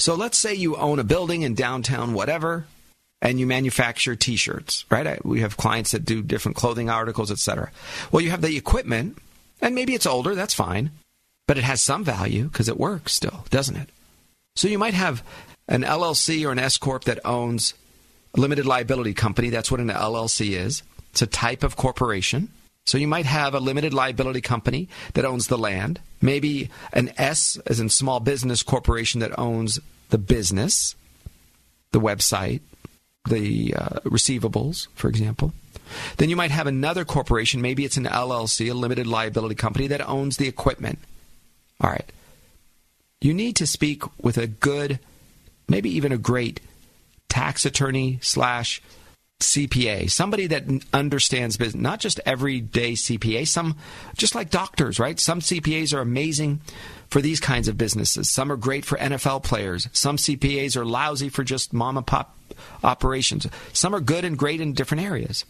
So 0.00 0.16
let's 0.16 0.38
say 0.38 0.52
you 0.52 0.74
own 0.74 0.98
a 0.98 1.04
building 1.04 1.42
in 1.42 1.54
downtown, 1.54 2.14
whatever, 2.14 2.64
and 3.20 3.38
you 3.38 3.46
manufacture 3.46 4.16
T-shirts, 4.16 4.84
right? 4.90 5.24
We 5.24 5.42
have 5.42 5.56
clients 5.56 5.92
that 5.92 6.04
do 6.04 6.20
different 6.20 6.56
clothing 6.56 6.90
articles, 6.90 7.30
etc. 7.30 7.70
Well, 8.10 8.22
you 8.22 8.30
have 8.30 8.42
the 8.42 8.56
equipment, 8.56 9.18
and 9.60 9.76
maybe 9.76 9.94
it's 9.94 10.04
older. 10.04 10.34
That's 10.34 10.52
fine, 10.52 10.90
but 11.46 11.58
it 11.58 11.62
has 11.62 11.80
some 11.80 12.02
value 12.02 12.48
because 12.48 12.68
it 12.68 12.76
works 12.76 13.12
still, 13.12 13.46
doesn't 13.50 13.76
it? 13.76 13.88
So 14.56 14.66
you 14.66 14.80
might 14.80 14.94
have 14.94 15.22
an 15.68 15.84
LLC 15.84 16.44
or 16.44 16.50
an 16.50 16.58
S 16.58 16.76
corp 16.76 17.04
that 17.04 17.24
owns 17.24 17.74
a 18.34 18.40
limited 18.40 18.66
liability 18.66 19.14
company. 19.14 19.48
That's 19.48 19.70
what 19.70 19.78
an 19.78 19.90
LLC 19.90 20.56
is. 20.56 20.82
It's 21.12 21.22
a 21.22 21.26
type 21.26 21.62
of 21.62 21.76
corporation. 21.76 22.48
So 22.84 22.98
you 22.98 23.06
might 23.06 23.26
have 23.26 23.54
a 23.54 23.60
limited 23.60 23.94
liability 23.94 24.40
company 24.40 24.88
that 25.14 25.24
owns 25.24 25.46
the 25.46 25.58
land, 25.58 26.00
maybe 26.20 26.70
an 26.92 27.12
S 27.16 27.58
as 27.66 27.78
in 27.78 27.88
small 27.88 28.18
business 28.18 28.62
corporation 28.62 29.20
that 29.20 29.38
owns 29.38 29.78
the 30.10 30.18
business, 30.18 30.96
the 31.92 32.00
website, 32.00 32.60
the 33.28 33.74
uh, 33.74 34.00
receivables, 34.04 34.88
for 34.94 35.08
example. 35.08 35.52
Then 36.16 36.28
you 36.28 36.36
might 36.36 36.50
have 36.50 36.66
another 36.66 37.04
corporation, 37.04 37.60
maybe 37.60 37.84
it's 37.84 37.96
an 37.96 38.04
LLC, 38.04 38.70
a 38.70 38.74
limited 38.74 39.06
liability 39.06 39.54
company 39.54 39.86
that 39.88 40.06
owns 40.08 40.36
the 40.36 40.48
equipment. 40.48 40.98
All 41.80 41.90
right. 41.90 42.10
You 43.20 43.32
need 43.32 43.56
to 43.56 43.66
speak 43.66 44.02
with 44.20 44.38
a 44.38 44.46
good, 44.46 44.98
maybe 45.68 45.90
even 45.90 46.10
a 46.10 46.18
great 46.18 46.60
tax 47.28 47.64
attorney 47.64 48.18
slash 48.22 48.82
CPA, 49.42 50.10
somebody 50.10 50.46
that 50.48 50.64
understands 50.92 51.56
business, 51.56 51.82
not 51.82 52.00
just 52.00 52.20
everyday 52.24 52.92
CPA, 52.92 53.46
some 53.46 53.76
just 54.16 54.34
like 54.34 54.50
doctors, 54.50 54.98
right? 54.98 55.18
Some 55.18 55.40
CPAs 55.40 55.94
are 55.94 56.00
amazing 56.00 56.60
for 57.10 57.20
these 57.20 57.40
kinds 57.40 57.68
of 57.68 57.76
businesses. 57.76 58.30
Some 58.30 58.50
are 58.50 58.56
great 58.56 58.84
for 58.84 58.96
NFL 58.98 59.42
players. 59.42 59.88
Some 59.92 60.16
CPAs 60.16 60.76
are 60.76 60.84
lousy 60.84 61.28
for 61.28 61.44
just 61.44 61.72
mom 61.72 61.96
and 61.96 62.06
pop 62.06 62.36
operations. 62.82 63.46
Some 63.72 63.94
are 63.94 64.00
good 64.00 64.24
and 64.24 64.38
great 64.38 64.60
in 64.60 64.72
different 64.72 65.04
areas. 65.04 65.44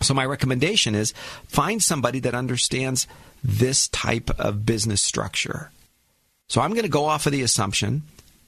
So 0.00 0.12
my 0.12 0.26
recommendation 0.26 0.94
is 0.94 1.12
find 1.46 1.82
somebody 1.82 2.20
that 2.20 2.34
understands 2.34 3.06
this 3.42 3.88
type 3.88 4.30
of 4.38 4.66
business 4.66 5.00
structure. 5.00 5.70
So 6.48 6.60
I'm 6.60 6.70
going 6.70 6.82
to 6.82 6.88
go 6.88 7.06
off 7.06 7.26
of 7.26 7.32
the 7.32 7.42
assumption 7.42 8.02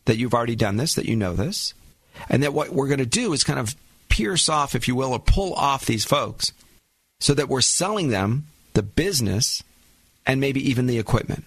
that 0.04 0.16
you've 0.16 0.34
already 0.34 0.56
done 0.56 0.76
this, 0.76 0.94
that 0.94 1.06
you 1.06 1.16
know 1.16 1.34
this, 1.34 1.74
and 2.28 2.42
that 2.42 2.52
what 2.52 2.70
we're 2.70 2.88
going 2.88 2.98
to 2.98 3.06
do 3.06 3.32
is 3.32 3.44
kind 3.44 3.58
of 3.58 3.74
pierce 4.16 4.48
off, 4.48 4.74
if 4.74 4.88
you 4.88 4.94
will, 4.94 5.12
or 5.12 5.18
pull 5.18 5.52
off 5.54 5.84
these 5.84 6.04
folks 6.04 6.52
so 7.20 7.34
that 7.34 7.48
we're 7.48 7.60
selling 7.60 8.08
them 8.08 8.46
the 8.72 8.82
business 8.82 9.62
and 10.26 10.40
maybe 10.40 10.70
even 10.70 10.86
the 10.86 10.98
equipment. 10.98 11.44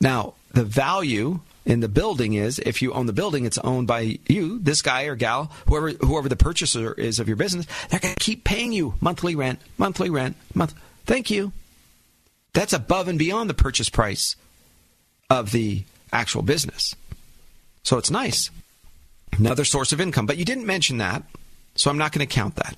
Now, 0.00 0.34
the 0.52 0.64
value 0.64 1.40
in 1.64 1.80
the 1.80 1.88
building 1.88 2.34
is 2.34 2.58
if 2.58 2.82
you 2.82 2.92
own 2.92 3.06
the 3.06 3.12
building, 3.12 3.44
it's 3.44 3.58
owned 3.58 3.86
by 3.86 4.18
you, 4.26 4.58
this 4.58 4.82
guy 4.82 5.04
or 5.04 5.14
gal, 5.14 5.52
whoever 5.68 5.90
whoever 5.90 6.28
the 6.28 6.36
purchaser 6.36 6.94
is 6.94 7.20
of 7.20 7.28
your 7.28 7.36
business. 7.36 7.66
They're 7.88 8.00
going 8.00 8.14
to 8.14 8.20
keep 8.20 8.42
paying 8.42 8.72
you 8.72 8.94
monthly 9.00 9.36
rent, 9.36 9.60
monthly 9.78 10.10
rent, 10.10 10.36
month. 10.52 10.74
Thank 11.06 11.30
you. 11.30 11.52
That's 12.54 12.72
above 12.72 13.06
and 13.06 13.18
beyond 13.18 13.48
the 13.48 13.54
purchase 13.54 13.88
price 13.88 14.34
of 15.28 15.52
the 15.52 15.84
actual 16.12 16.42
business. 16.42 16.96
So 17.84 17.98
it's 17.98 18.10
nice 18.10 18.50
another 19.38 19.64
source 19.64 19.92
of 19.92 20.00
income. 20.00 20.26
But 20.26 20.38
you 20.38 20.44
didn't 20.44 20.66
mention 20.66 20.98
that, 20.98 21.22
so 21.74 21.90
I'm 21.90 21.98
not 21.98 22.12
going 22.12 22.26
to 22.26 22.32
count 22.32 22.56
that. 22.56 22.76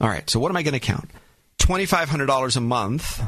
All 0.00 0.08
right, 0.08 0.28
so 0.28 0.38
what 0.38 0.50
am 0.50 0.56
I 0.56 0.62
going 0.62 0.74
to 0.74 0.80
count? 0.80 1.10
$2,500 1.58 2.56
a 2.56 2.60
month, 2.60 3.22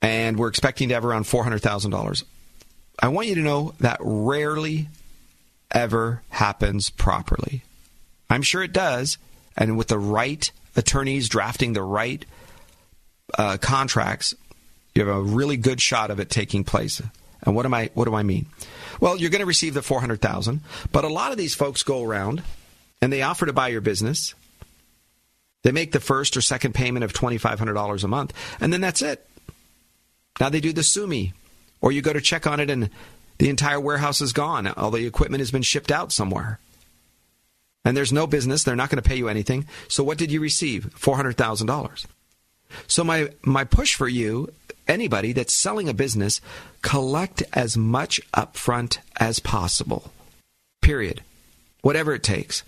and 0.00 0.38
we're 0.38 0.48
expecting 0.48 0.88
to 0.88 0.94
have 0.94 1.04
around 1.04 1.24
$400,000. 1.24 2.24
I 3.02 3.08
want 3.08 3.28
you 3.28 3.34
to 3.36 3.40
know 3.40 3.74
that 3.80 3.98
rarely 4.00 4.88
ever 5.70 6.22
happens 6.28 6.90
properly. 6.90 7.62
I'm 8.28 8.42
sure 8.42 8.62
it 8.62 8.72
does, 8.72 9.18
and 9.56 9.76
with 9.76 9.88
the 9.88 9.98
right 9.98 10.50
attorneys 10.76 11.28
drafting 11.28 11.72
the 11.72 11.82
right 11.82 12.24
uh, 13.36 13.56
contracts, 13.60 14.34
you 14.94 15.04
have 15.04 15.14
a 15.14 15.20
really 15.20 15.56
good 15.56 15.80
shot 15.80 16.10
of 16.10 16.20
it 16.20 16.30
taking 16.30 16.64
place. 16.64 17.02
And 17.42 17.54
what 17.54 17.66
am 17.66 17.74
I? 17.74 17.90
What 17.94 18.04
do 18.04 18.14
I 18.14 18.22
mean? 18.22 18.46
Well, 19.00 19.16
you're 19.16 19.30
going 19.30 19.40
to 19.40 19.46
receive 19.46 19.74
the 19.74 19.82
400,000, 19.82 20.60
but 20.92 21.04
a 21.04 21.08
lot 21.08 21.32
of 21.32 21.38
these 21.38 21.54
folks 21.54 21.82
go 21.82 22.04
around 22.04 22.42
and 23.00 23.12
they 23.12 23.22
offer 23.22 23.46
to 23.46 23.52
buy 23.52 23.68
your 23.68 23.80
business. 23.80 24.34
They 25.62 25.72
make 25.72 25.92
the 25.92 26.00
first 26.00 26.36
or 26.36 26.40
second 26.40 26.74
payment 26.74 27.04
of 27.04 27.12
$2,500 27.12 28.04
a 28.04 28.08
month, 28.08 28.32
and 28.60 28.72
then 28.72 28.80
that's 28.80 29.02
it. 29.02 29.26
Now 30.38 30.48
they 30.48 30.60
do 30.60 30.72
the 30.72 30.82
sumi 30.82 31.32
or 31.80 31.92
you 31.92 32.02
go 32.02 32.12
to 32.12 32.20
check 32.20 32.46
on 32.46 32.60
it 32.60 32.70
and 32.70 32.90
the 33.38 33.48
entire 33.48 33.80
warehouse 33.80 34.20
is 34.20 34.32
gone. 34.32 34.66
All 34.66 34.90
the 34.90 35.06
equipment 35.06 35.40
has 35.40 35.50
been 35.50 35.62
shipped 35.62 35.90
out 35.90 36.12
somewhere. 36.12 36.58
And 37.84 37.96
there's 37.96 38.12
no 38.12 38.26
business. 38.26 38.62
They're 38.62 38.76
not 38.76 38.90
going 38.90 39.02
to 39.02 39.08
pay 39.08 39.16
you 39.16 39.28
anything. 39.28 39.66
So 39.88 40.04
what 40.04 40.18
did 40.18 40.30
you 40.30 40.40
receive? 40.40 40.90
$400,000. 40.98 42.06
So 42.86 43.04
my, 43.04 43.30
my 43.42 43.64
push 43.64 43.94
for 43.94 44.08
you 44.08 44.52
anybody 44.90 45.32
that's 45.32 45.54
selling 45.54 45.88
a 45.88 45.94
business, 45.94 46.40
collect 46.82 47.42
as 47.52 47.76
much 47.76 48.20
upfront 48.32 48.98
as 49.18 49.38
possible. 49.38 50.10
Period. 50.82 51.22
Whatever 51.82 52.12
it 52.14 52.22
takes. 52.22 52.64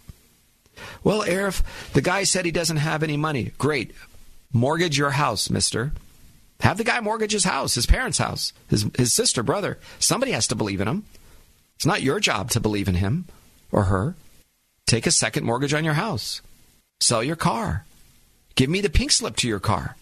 Well, 1.05 1.23
Arif, 1.23 1.63
the 1.93 2.01
guy 2.01 2.25
said 2.25 2.45
he 2.45 2.53
doesn't 2.53 2.79
have 2.79 3.03
any 3.03 3.17
money. 3.17 3.53
Great. 3.59 3.93
Mortgage 4.53 4.97
your 4.97 5.11
house, 5.11 5.51
mister. 5.51 5.93
Have 6.61 6.79
the 6.79 6.85
guy 6.85 7.01
mortgage 7.01 7.33
his 7.33 7.45
house, 7.45 7.75
his 7.75 7.87
parents' 7.87 8.19
house, 8.19 8.53
his, 8.69 8.87
his 8.97 9.13
sister, 9.13 9.43
brother. 9.43 9.79
Somebody 9.99 10.33
has 10.33 10.47
to 10.49 10.55
believe 10.55 10.81
in 10.81 10.89
him. 10.89 11.05
It's 11.77 11.87
not 11.87 12.03
your 12.03 12.21
job 12.21 12.51
to 12.51 12.61
believe 12.61 12.89
in 12.89 12.95
him 12.95 13.27
or 13.73 13.85
her. 13.85 14.15
Take 14.87 15.07
a 15.07 15.11
second 15.11 15.45
mortgage 15.45 15.75
on 15.75 15.85
your 15.85 15.95
house. 15.95 16.41
Sell 17.01 17.25
your 17.25 17.37
car. 17.37 17.85
Give 18.55 18.71
me 18.71 18.81
the 18.81 18.91
pink 18.91 19.13
slip 19.13 19.37
to 19.37 19.49
your 19.49 19.61
car. 19.61 19.97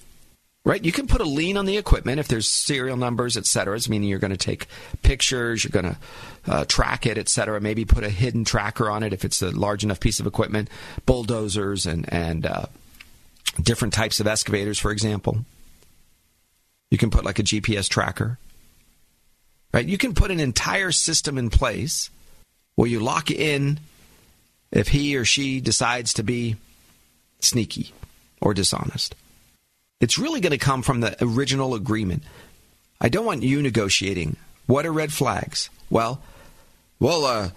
Right, 0.62 0.84
you 0.84 0.92
can 0.92 1.06
put 1.06 1.22
a 1.22 1.24
lien 1.24 1.56
on 1.56 1.64
the 1.64 1.78
equipment 1.78 2.20
if 2.20 2.28
there's 2.28 2.46
serial 2.46 2.98
numbers, 2.98 3.38
et 3.38 3.46
cetera. 3.46 3.74
It's 3.76 3.88
meaning 3.88 4.10
you're 4.10 4.18
going 4.18 4.30
to 4.30 4.36
take 4.36 4.66
pictures, 5.02 5.64
you're 5.64 5.70
going 5.70 5.94
to 5.94 5.98
uh, 6.46 6.64
track 6.66 7.06
it, 7.06 7.16
et 7.16 7.30
cetera. 7.30 7.58
Maybe 7.62 7.86
put 7.86 8.04
a 8.04 8.10
hidden 8.10 8.44
tracker 8.44 8.90
on 8.90 9.02
it 9.02 9.14
if 9.14 9.24
it's 9.24 9.40
a 9.40 9.50
large 9.52 9.84
enough 9.84 10.00
piece 10.00 10.20
of 10.20 10.26
equipment, 10.26 10.68
bulldozers 11.06 11.86
and 11.86 12.12
and 12.12 12.44
uh, 12.44 12.66
different 13.62 13.94
types 13.94 14.20
of 14.20 14.26
excavators, 14.26 14.78
for 14.78 14.90
example. 14.90 15.46
You 16.90 16.98
can 16.98 17.10
put 17.10 17.24
like 17.24 17.38
a 17.38 17.42
GPS 17.42 17.88
tracker. 17.88 18.38
Right, 19.72 19.86
you 19.86 19.96
can 19.96 20.12
put 20.12 20.30
an 20.30 20.40
entire 20.40 20.92
system 20.92 21.38
in 21.38 21.48
place 21.48 22.10
where 22.74 22.88
you 22.88 23.00
lock 23.00 23.30
in 23.30 23.80
if 24.72 24.88
he 24.88 25.16
or 25.16 25.24
she 25.24 25.60
decides 25.60 26.12
to 26.14 26.22
be 26.22 26.56
sneaky 27.38 27.94
or 28.40 28.54
dishonest. 28.54 29.14
It's 30.00 30.18
really 30.18 30.40
going 30.40 30.52
to 30.52 30.58
come 30.58 30.82
from 30.82 31.00
the 31.00 31.16
original 31.22 31.74
agreement. 31.74 32.22
I 33.00 33.08
don't 33.08 33.26
want 33.26 33.42
you 33.42 33.62
negotiating. 33.62 34.36
What 34.66 34.86
are 34.86 34.92
red 34.92 35.12
flags? 35.12 35.68
Well, 35.90 36.22
well, 36.98 37.24
uh, 37.24 37.50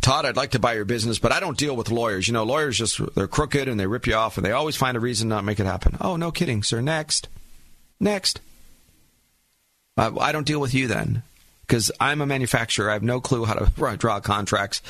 Todd, 0.00 0.26
I'd 0.26 0.36
like 0.36 0.50
to 0.52 0.58
buy 0.58 0.74
your 0.74 0.84
business, 0.84 1.18
but 1.18 1.32
I 1.32 1.40
don't 1.40 1.56
deal 1.56 1.76
with 1.76 1.90
lawyers. 1.90 2.26
You 2.26 2.34
know, 2.34 2.44
lawyers 2.44 2.78
just, 2.78 3.00
they're 3.14 3.28
crooked 3.28 3.68
and 3.68 3.78
they 3.78 3.86
rip 3.86 4.06
you 4.06 4.14
off 4.14 4.36
and 4.36 4.44
they 4.44 4.52
always 4.52 4.76
find 4.76 4.96
a 4.96 5.00
reason 5.00 5.28
not 5.28 5.40
to 5.40 5.46
make 5.46 5.60
it 5.60 5.66
happen. 5.66 5.96
Oh, 6.00 6.16
no 6.16 6.30
kidding, 6.30 6.62
sir. 6.62 6.80
Next. 6.80 7.28
Next. 8.00 8.40
Uh, 9.96 10.12
I 10.20 10.32
don't 10.32 10.46
deal 10.46 10.60
with 10.60 10.74
you 10.74 10.88
then 10.88 11.22
because 11.66 11.92
I'm 12.00 12.20
a 12.20 12.26
manufacturer. 12.26 12.90
I 12.90 12.94
have 12.94 13.02
no 13.02 13.20
clue 13.20 13.44
how 13.44 13.54
to 13.54 13.96
draw 13.96 14.20
contracts. 14.20 14.82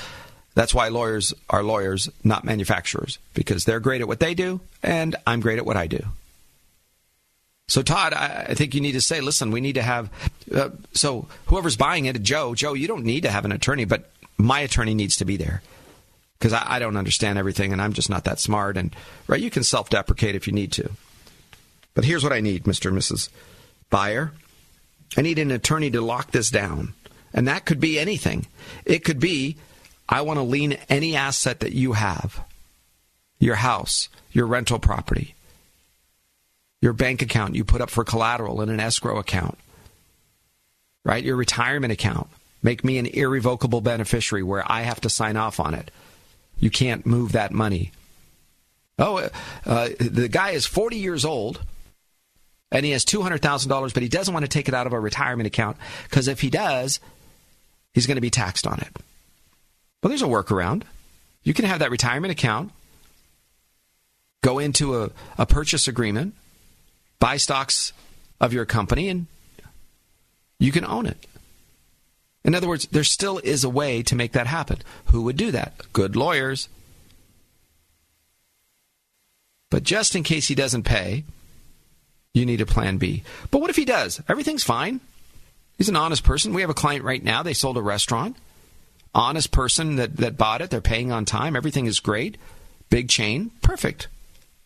That's 0.54 0.74
why 0.74 0.88
lawyers 0.88 1.32
are 1.48 1.62
lawyers, 1.62 2.10
not 2.22 2.44
manufacturers, 2.44 3.18
because 3.34 3.64
they're 3.64 3.80
great 3.80 4.00
at 4.00 4.08
what 4.08 4.20
they 4.20 4.34
do 4.34 4.60
and 4.82 5.16
I'm 5.26 5.40
great 5.40 5.58
at 5.58 5.66
what 5.66 5.76
I 5.76 5.86
do. 5.86 6.04
So, 7.68 7.80
Todd, 7.80 8.12
I, 8.12 8.54
think 8.54 8.74
you 8.74 8.82
need 8.82 8.92
to 8.92 9.00
say, 9.00 9.22
listen, 9.22 9.50
we 9.50 9.62
need 9.62 9.76
to 9.76 9.82
have. 9.82 10.10
Uh, 10.54 10.70
so, 10.92 11.26
whoever's 11.46 11.76
buying 11.76 12.04
it, 12.04 12.22
Joe, 12.22 12.54
Joe, 12.54 12.74
you 12.74 12.86
don't 12.86 13.04
need 13.04 13.22
to 13.22 13.30
have 13.30 13.46
an 13.46 13.52
attorney, 13.52 13.86
but 13.86 14.10
my 14.36 14.60
attorney 14.60 14.94
needs 14.94 15.16
to 15.18 15.24
be 15.24 15.38
there 15.38 15.62
because 16.38 16.52
I, 16.52 16.74
I, 16.74 16.78
don't 16.80 16.96
understand 16.96 17.38
everything 17.38 17.72
and 17.72 17.80
I'm 17.80 17.92
just 17.94 18.10
not 18.10 18.24
that 18.24 18.40
smart. 18.40 18.76
And 18.76 18.94
right, 19.26 19.40
you 19.40 19.48
can 19.48 19.62
self-deprecate 19.62 20.34
if 20.34 20.46
you 20.46 20.52
need 20.52 20.72
to. 20.72 20.90
But 21.94 22.04
here's 22.04 22.24
what 22.24 22.32
I 22.32 22.40
need, 22.40 22.64
Mr. 22.64 22.88
and 22.88 22.98
Mrs. 22.98 23.28
Buyer. 23.88 24.32
I 25.16 25.22
need 25.22 25.38
an 25.38 25.50
attorney 25.50 25.90
to 25.92 26.00
lock 26.00 26.30
this 26.30 26.50
down. 26.50 26.94
And 27.32 27.48
that 27.48 27.64
could 27.64 27.80
be 27.80 27.98
anything. 27.98 28.46
It 28.84 29.04
could 29.04 29.20
be 29.20 29.56
I 30.12 30.20
want 30.20 30.36
to 30.36 30.42
lien 30.42 30.76
any 30.90 31.16
asset 31.16 31.60
that 31.60 31.72
you 31.72 31.94
have 31.94 32.44
your 33.38 33.54
house, 33.56 34.10
your 34.30 34.46
rental 34.46 34.78
property, 34.78 35.34
your 36.82 36.92
bank 36.92 37.22
account 37.22 37.54
you 37.54 37.64
put 37.64 37.80
up 37.80 37.88
for 37.88 38.04
collateral 38.04 38.60
in 38.60 38.68
an 38.68 38.78
escrow 38.78 39.18
account, 39.18 39.58
right? 41.02 41.24
Your 41.24 41.36
retirement 41.36 41.92
account. 41.92 42.28
Make 42.62 42.84
me 42.84 42.98
an 42.98 43.06
irrevocable 43.06 43.80
beneficiary 43.80 44.42
where 44.42 44.70
I 44.70 44.82
have 44.82 45.00
to 45.00 45.08
sign 45.08 45.36
off 45.36 45.58
on 45.58 45.74
it. 45.74 45.90
You 46.60 46.70
can't 46.70 47.06
move 47.06 47.32
that 47.32 47.50
money. 47.50 47.90
Oh, 48.98 49.30
uh, 49.64 49.88
the 49.98 50.28
guy 50.28 50.50
is 50.50 50.66
40 50.66 50.96
years 50.98 51.24
old 51.24 51.64
and 52.70 52.84
he 52.84 52.92
has 52.92 53.04
$200,000, 53.04 53.94
but 53.94 54.02
he 54.02 54.08
doesn't 54.10 54.32
want 54.32 54.44
to 54.44 54.48
take 54.48 54.68
it 54.68 54.74
out 54.74 54.86
of 54.86 54.92
a 54.92 55.00
retirement 55.00 55.46
account 55.46 55.78
because 56.04 56.28
if 56.28 56.42
he 56.42 56.50
does, 56.50 57.00
he's 57.94 58.06
going 58.06 58.16
to 58.16 58.20
be 58.20 58.30
taxed 58.30 58.66
on 58.66 58.78
it. 58.78 58.94
Well, 60.02 60.08
there's 60.08 60.22
a 60.22 60.26
workaround. 60.26 60.82
You 61.44 61.54
can 61.54 61.64
have 61.64 61.78
that 61.80 61.90
retirement 61.90 62.32
account, 62.32 62.72
go 64.42 64.58
into 64.58 65.02
a, 65.02 65.10
a 65.38 65.46
purchase 65.46 65.88
agreement, 65.88 66.34
buy 67.18 67.36
stocks 67.36 67.92
of 68.40 68.52
your 68.52 68.64
company, 68.64 69.08
and 69.08 69.26
you 70.58 70.72
can 70.72 70.84
own 70.84 71.06
it. 71.06 71.26
In 72.44 72.54
other 72.54 72.68
words, 72.68 72.86
there 72.88 73.04
still 73.04 73.38
is 73.38 73.62
a 73.62 73.68
way 73.68 74.02
to 74.02 74.16
make 74.16 74.32
that 74.32 74.48
happen. 74.48 74.78
Who 75.06 75.22
would 75.22 75.36
do 75.36 75.52
that? 75.52 75.92
Good 75.92 76.16
lawyers. 76.16 76.68
But 79.70 79.84
just 79.84 80.16
in 80.16 80.24
case 80.24 80.48
he 80.48 80.54
doesn't 80.54 80.82
pay, 80.82 81.24
you 82.34 82.44
need 82.44 82.60
a 82.60 82.66
plan 82.66 82.98
B. 82.98 83.22
But 83.50 83.60
what 83.60 83.70
if 83.70 83.76
he 83.76 83.84
does? 83.84 84.20
Everything's 84.28 84.64
fine. 84.64 85.00
He's 85.78 85.88
an 85.88 85.96
honest 85.96 86.24
person. 86.24 86.52
We 86.52 86.60
have 86.62 86.70
a 86.70 86.74
client 86.74 87.04
right 87.04 87.22
now. 87.22 87.42
They 87.42 87.54
sold 87.54 87.76
a 87.76 87.82
restaurant. 87.82 88.36
Honest 89.14 89.50
person 89.50 89.96
that, 89.96 90.16
that 90.16 90.36
bought 90.36 90.62
it. 90.62 90.70
They're 90.70 90.80
paying 90.80 91.12
on 91.12 91.24
time. 91.24 91.54
Everything 91.56 91.86
is 91.86 92.00
great. 92.00 92.38
Big 92.88 93.08
chain. 93.08 93.50
Perfect. 93.62 94.08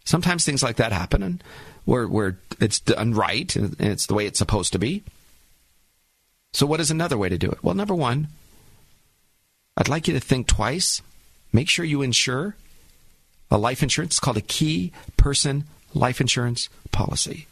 Sometimes 0.04 0.44
things 0.44 0.62
like 0.62 0.76
that 0.76 0.92
happen 0.92 1.22
and 1.22 1.42
where, 1.84 2.06
where 2.06 2.38
it's 2.60 2.78
done 2.78 3.14
right 3.14 3.54
and 3.56 3.74
it's 3.80 4.06
the 4.06 4.14
way 4.14 4.26
it's 4.26 4.38
supposed 4.38 4.72
to 4.72 4.78
be. 4.78 5.02
So, 6.52 6.64
what 6.64 6.80
is 6.80 6.90
another 6.90 7.18
way 7.18 7.28
to 7.28 7.36
do 7.36 7.50
it? 7.50 7.62
Well, 7.62 7.74
number 7.74 7.94
one, 7.94 8.28
I'd 9.76 9.88
like 9.88 10.08
you 10.08 10.14
to 10.14 10.20
think 10.20 10.46
twice. 10.46 11.02
Make 11.52 11.68
sure 11.68 11.84
you 11.84 12.02
insure 12.02 12.56
a 13.50 13.58
life 13.58 13.82
insurance. 13.82 14.14
It's 14.14 14.20
called 14.20 14.38
a 14.38 14.42
key 14.42 14.92
person 15.16 15.64
life 15.92 16.20
insurance 16.20 16.68
policy. 16.92 17.46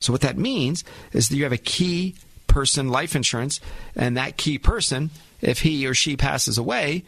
So, 0.00 0.12
what 0.12 0.22
that 0.22 0.38
means 0.38 0.84
is 1.12 1.28
that 1.28 1.36
you 1.36 1.44
have 1.44 1.52
a 1.52 1.58
key 1.58 2.14
person 2.46 2.88
life 2.88 3.14
insurance, 3.14 3.60
and 3.94 4.16
that 4.16 4.36
key 4.36 4.58
person, 4.58 5.10
if 5.42 5.60
he 5.60 5.86
or 5.86 5.92
she 5.92 6.16
passes 6.16 6.56
away, 6.56 7.04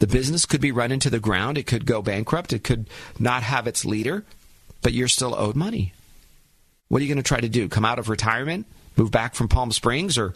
the 0.00 0.06
business 0.06 0.46
could 0.46 0.60
be 0.60 0.72
run 0.72 0.92
into 0.92 1.08
the 1.08 1.20
ground. 1.20 1.56
It 1.56 1.66
could 1.66 1.86
go 1.86 2.02
bankrupt. 2.02 2.52
It 2.52 2.64
could 2.64 2.88
not 3.18 3.42
have 3.42 3.66
its 3.66 3.84
leader, 3.84 4.24
but 4.82 4.92
you're 4.92 5.08
still 5.08 5.34
owed 5.34 5.56
money. 5.56 5.92
What 6.88 7.00
are 7.00 7.04
you 7.04 7.08
going 7.08 7.22
to 7.22 7.28
try 7.28 7.40
to 7.40 7.48
do? 7.48 7.68
Come 7.68 7.84
out 7.84 7.98
of 8.00 8.08
retirement, 8.08 8.66
move 8.96 9.10
back 9.10 9.34
from 9.34 9.48
Palm 9.48 9.70
Springs 9.70 10.18
or 10.18 10.34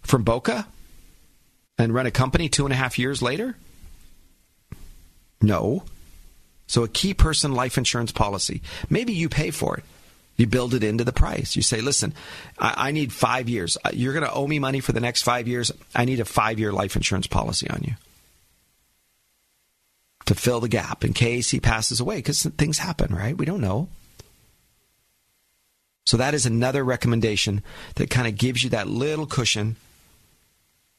from 0.00 0.22
Boca, 0.22 0.66
and 1.78 1.92
run 1.92 2.06
a 2.06 2.10
company 2.10 2.48
two 2.48 2.64
and 2.64 2.72
a 2.72 2.76
half 2.76 2.98
years 2.98 3.20
later? 3.20 3.56
No. 5.42 5.84
So, 6.66 6.84
a 6.84 6.88
key 6.88 7.12
person 7.12 7.54
life 7.54 7.76
insurance 7.76 8.12
policy. 8.12 8.62
Maybe 8.88 9.12
you 9.12 9.28
pay 9.28 9.50
for 9.50 9.76
it. 9.76 9.84
You 10.36 10.46
build 10.46 10.74
it 10.74 10.82
into 10.82 11.04
the 11.04 11.12
price. 11.12 11.56
You 11.56 11.62
say, 11.62 11.80
listen, 11.80 12.14
I, 12.58 12.88
I 12.88 12.90
need 12.92 13.12
five 13.12 13.48
years. 13.48 13.76
Uh, 13.84 13.90
you're 13.92 14.14
going 14.14 14.24
to 14.24 14.32
owe 14.32 14.46
me 14.46 14.58
money 14.58 14.80
for 14.80 14.92
the 14.92 15.00
next 15.00 15.22
five 15.22 15.46
years. 15.46 15.70
I 15.94 16.04
need 16.04 16.20
a 16.20 16.24
five 16.24 16.58
year 16.58 16.72
life 16.72 16.96
insurance 16.96 17.26
policy 17.26 17.68
on 17.68 17.82
you 17.82 17.94
to 20.26 20.34
fill 20.34 20.60
the 20.60 20.68
gap 20.68 21.04
in 21.04 21.12
case 21.12 21.50
he 21.50 21.60
passes 21.60 22.00
away 22.00 22.16
because 22.16 22.42
things 22.42 22.78
happen, 22.78 23.14
right? 23.14 23.36
We 23.36 23.44
don't 23.44 23.60
know. 23.60 23.88
So 26.04 26.16
that 26.16 26.34
is 26.34 26.46
another 26.46 26.84
recommendation 26.84 27.62
that 27.94 28.10
kind 28.10 28.26
of 28.26 28.36
gives 28.36 28.64
you 28.64 28.70
that 28.70 28.88
little 28.88 29.26
cushion 29.26 29.76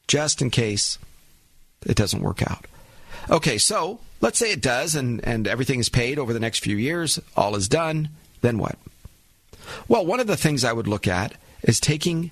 just 0.06 0.40
in 0.40 0.50
case 0.50 0.98
it 1.86 1.96
doesn't 1.96 2.22
work 2.22 2.42
out. 2.42 2.66
Okay, 3.30 3.58
so 3.58 4.00
let's 4.20 4.38
say 4.38 4.52
it 4.52 4.62
does 4.62 4.94
and, 4.94 5.24
and 5.24 5.46
everything 5.46 5.80
is 5.80 5.88
paid 5.88 6.18
over 6.18 6.32
the 6.32 6.40
next 6.40 6.60
few 6.60 6.76
years, 6.76 7.18
all 7.36 7.56
is 7.56 7.68
done, 7.68 8.10
then 8.40 8.58
what? 8.58 8.76
Well, 9.88 10.04
one 10.04 10.20
of 10.20 10.26
the 10.26 10.36
things 10.36 10.64
I 10.64 10.72
would 10.72 10.86
look 10.86 11.06
at 11.06 11.34
is 11.62 11.80
taking 11.80 12.30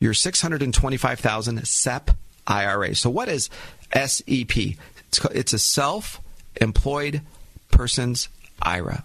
your 0.00 0.14
625,000 0.14 1.66
SEP 1.66 2.10
IRA. 2.46 2.94
So 2.94 3.10
what 3.10 3.28
is 3.28 3.50
SEP? 3.94 4.56
It's, 5.08 5.24
it's 5.32 5.52
a 5.52 5.58
self-employed 5.58 7.20
person's 7.70 8.28
IRA. 8.62 9.04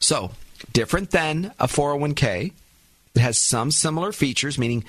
So, 0.00 0.30
different 0.72 1.10
than 1.10 1.52
a 1.58 1.66
401k. 1.66 2.52
It 3.14 3.20
has 3.20 3.38
some 3.38 3.70
similar 3.70 4.12
features, 4.12 4.58
meaning 4.58 4.84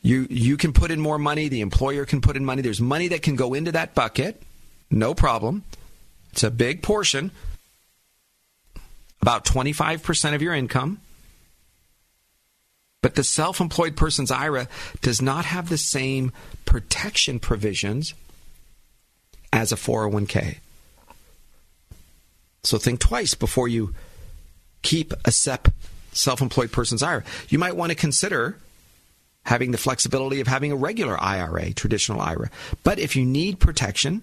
you 0.00 0.26
you 0.30 0.56
can 0.56 0.72
put 0.72 0.90
in 0.90 1.00
more 1.00 1.18
money, 1.18 1.48
the 1.48 1.60
employer 1.60 2.04
can 2.04 2.20
put 2.20 2.36
in 2.36 2.44
money. 2.44 2.62
There's 2.62 2.80
money 2.80 3.08
that 3.08 3.22
can 3.22 3.36
go 3.36 3.52
into 3.52 3.72
that 3.72 3.94
bucket, 3.94 4.42
no 4.90 5.12
problem. 5.12 5.64
It's 6.32 6.44
a 6.44 6.50
big 6.50 6.82
portion, 6.82 7.30
about 9.20 9.44
25% 9.44 10.34
of 10.34 10.42
your 10.42 10.54
income. 10.54 11.00
But 13.00 13.14
the 13.14 13.24
self 13.24 13.60
employed 13.60 13.96
person's 13.96 14.30
IRA 14.30 14.68
does 15.02 15.22
not 15.22 15.44
have 15.44 15.68
the 15.68 15.78
same 15.78 16.32
protection 16.64 17.38
provisions 17.38 18.14
as 19.52 19.72
a 19.72 19.76
401k. 19.76 20.58
So 22.64 22.76
think 22.76 23.00
twice 23.00 23.34
before 23.34 23.68
you 23.68 23.94
keep 24.82 25.12
a 25.24 25.30
SEP 25.30 25.68
self 26.12 26.40
employed 26.40 26.72
person's 26.72 27.02
IRA. 27.02 27.22
You 27.48 27.58
might 27.58 27.76
want 27.76 27.90
to 27.90 27.96
consider 27.96 28.58
having 29.44 29.70
the 29.70 29.78
flexibility 29.78 30.40
of 30.40 30.46
having 30.46 30.72
a 30.72 30.76
regular 30.76 31.18
IRA, 31.18 31.72
traditional 31.72 32.20
IRA. 32.20 32.50
But 32.84 32.98
if 32.98 33.16
you 33.16 33.24
need 33.24 33.60
protection, 33.60 34.22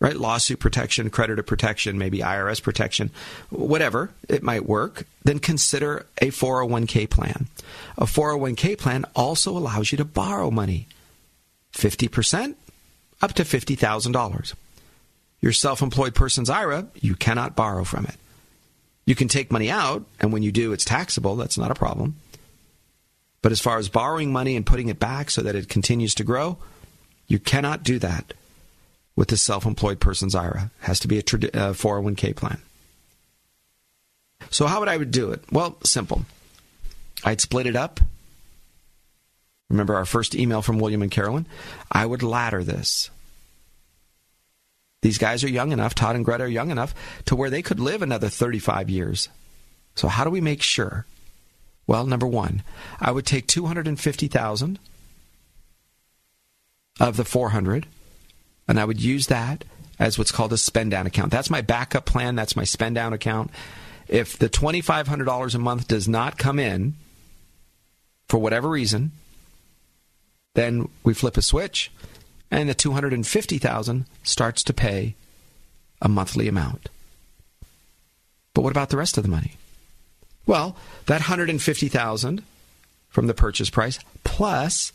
right? 0.00 0.16
Lawsuit 0.16 0.58
protection, 0.58 1.10
creditor 1.10 1.42
protection, 1.42 1.98
maybe 1.98 2.18
IRS 2.18 2.62
protection, 2.62 3.10
whatever, 3.50 4.10
it 4.28 4.42
might 4.42 4.66
work, 4.66 5.06
then 5.24 5.38
consider 5.38 6.06
a 6.18 6.28
401k 6.28 7.08
plan. 7.08 7.48
A 7.96 8.04
401k 8.04 8.78
plan 8.78 9.04
also 9.14 9.56
allows 9.56 9.92
you 9.92 9.98
to 9.98 10.04
borrow 10.04 10.50
money 10.50 10.86
50% 11.72 12.54
up 13.22 13.32
to 13.34 13.44
$50,000. 13.44 14.54
Your 15.40 15.52
self 15.52 15.82
employed 15.82 16.14
person's 16.14 16.50
IRA, 16.50 16.88
you 16.94 17.14
cannot 17.14 17.56
borrow 17.56 17.84
from 17.84 18.06
it. 18.06 18.16
You 19.04 19.14
can 19.14 19.28
take 19.28 19.52
money 19.52 19.70
out, 19.70 20.04
and 20.18 20.32
when 20.32 20.42
you 20.42 20.50
do, 20.50 20.72
it's 20.72 20.84
taxable. 20.84 21.36
That's 21.36 21.58
not 21.58 21.70
a 21.70 21.74
problem. 21.74 22.16
But 23.40 23.52
as 23.52 23.60
far 23.60 23.78
as 23.78 23.88
borrowing 23.88 24.32
money 24.32 24.56
and 24.56 24.66
putting 24.66 24.88
it 24.88 24.98
back 24.98 25.30
so 25.30 25.42
that 25.42 25.54
it 25.54 25.68
continues 25.68 26.14
to 26.16 26.24
grow, 26.24 26.58
you 27.28 27.38
cannot 27.38 27.84
do 27.84 27.98
that 28.00 28.32
with 29.16 29.28
the 29.28 29.36
self 29.36 29.64
employed 29.66 29.98
person's 29.98 30.34
IRA. 30.34 30.70
Has 30.80 31.00
to 31.00 31.08
be 31.08 31.18
a 31.18 31.22
401k 31.22 32.30
uh, 32.30 32.34
plan. 32.34 32.58
So, 34.50 34.66
how 34.66 34.78
would 34.80 34.88
I 34.88 35.02
do 35.02 35.32
it? 35.32 35.42
Well, 35.50 35.78
simple. 35.82 36.26
I'd 37.24 37.40
split 37.40 37.66
it 37.66 37.74
up. 37.74 37.98
Remember 39.68 39.96
our 39.96 40.04
first 40.04 40.34
email 40.36 40.62
from 40.62 40.78
William 40.78 41.02
and 41.02 41.10
Carolyn? 41.10 41.46
I 41.90 42.06
would 42.06 42.22
ladder 42.22 42.62
this. 42.62 43.10
These 45.02 45.18
guys 45.18 45.42
are 45.42 45.48
young 45.48 45.72
enough, 45.72 45.94
Todd 45.94 46.16
and 46.16 46.24
Greta 46.24 46.44
are 46.44 46.48
young 46.48 46.70
enough 46.70 46.94
to 47.26 47.36
where 47.36 47.50
they 47.50 47.62
could 47.62 47.80
live 47.80 48.02
another 48.02 48.28
35 48.28 48.90
years. 48.90 49.28
So 49.94 50.08
how 50.08 50.24
do 50.24 50.30
we 50.30 50.40
make 50.40 50.62
sure? 50.62 51.06
Well, 51.86 52.06
number 52.06 52.26
1, 52.26 52.62
I 53.00 53.12
would 53.12 53.26
take 53.26 53.46
250,000 53.46 54.78
of 56.98 57.16
the 57.16 57.24
400 57.24 57.86
and 58.68 58.78
I 58.80 58.84
would 58.84 59.00
use 59.00 59.26
that 59.28 59.64
as 59.98 60.18
what's 60.18 60.32
called 60.32 60.52
a 60.52 60.58
spend 60.58 60.90
down 60.90 61.06
account. 61.06 61.30
That's 61.30 61.50
my 61.50 61.60
backup 61.60 62.04
plan, 62.04 62.34
that's 62.34 62.56
my 62.56 62.64
spend 62.64 62.94
down 62.94 63.12
account. 63.12 63.50
If 64.08 64.38
the 64.38 64.48
$2500 64.48 65.54
a 65.54 65.58
month 65.58 65.88
does 65.88 66.08
not 66.08 66.38
come 66.38 66.58
in 66.58 66.94
for 68.28 68.38
whatever 68.38 68.68
reason, 68.68 69.12
then 70.54 70.88
we 71.02 71.14
flip 71.14 71.36
a 71.36 71.42
switch 71.42 71.90
and 72.50 72.68
the 72.68 72.74
250,000 72.74 74.06
starts 74.22 74.62
to 74.62 74.72
pay 74.72 75.14
a 76.00 76.08
monthly 76.08 76.48
amount. 76.48 76.88
But 78.54 78.62
what 78.62 78.70
about 78.70 78.90
the 78.90 78.96
rest 78.96 79.16
of 79.16 79.22
the 79.22 79.30
money? 79.30 79.56
Well, 80.46 80.76
that 81.06 81.20
150,000 81.20 82.42
from 83.08 83.26
the 83.26 83.34
purchase 83.34 83.70
price 83.70 83.98
plus 84.24 84.92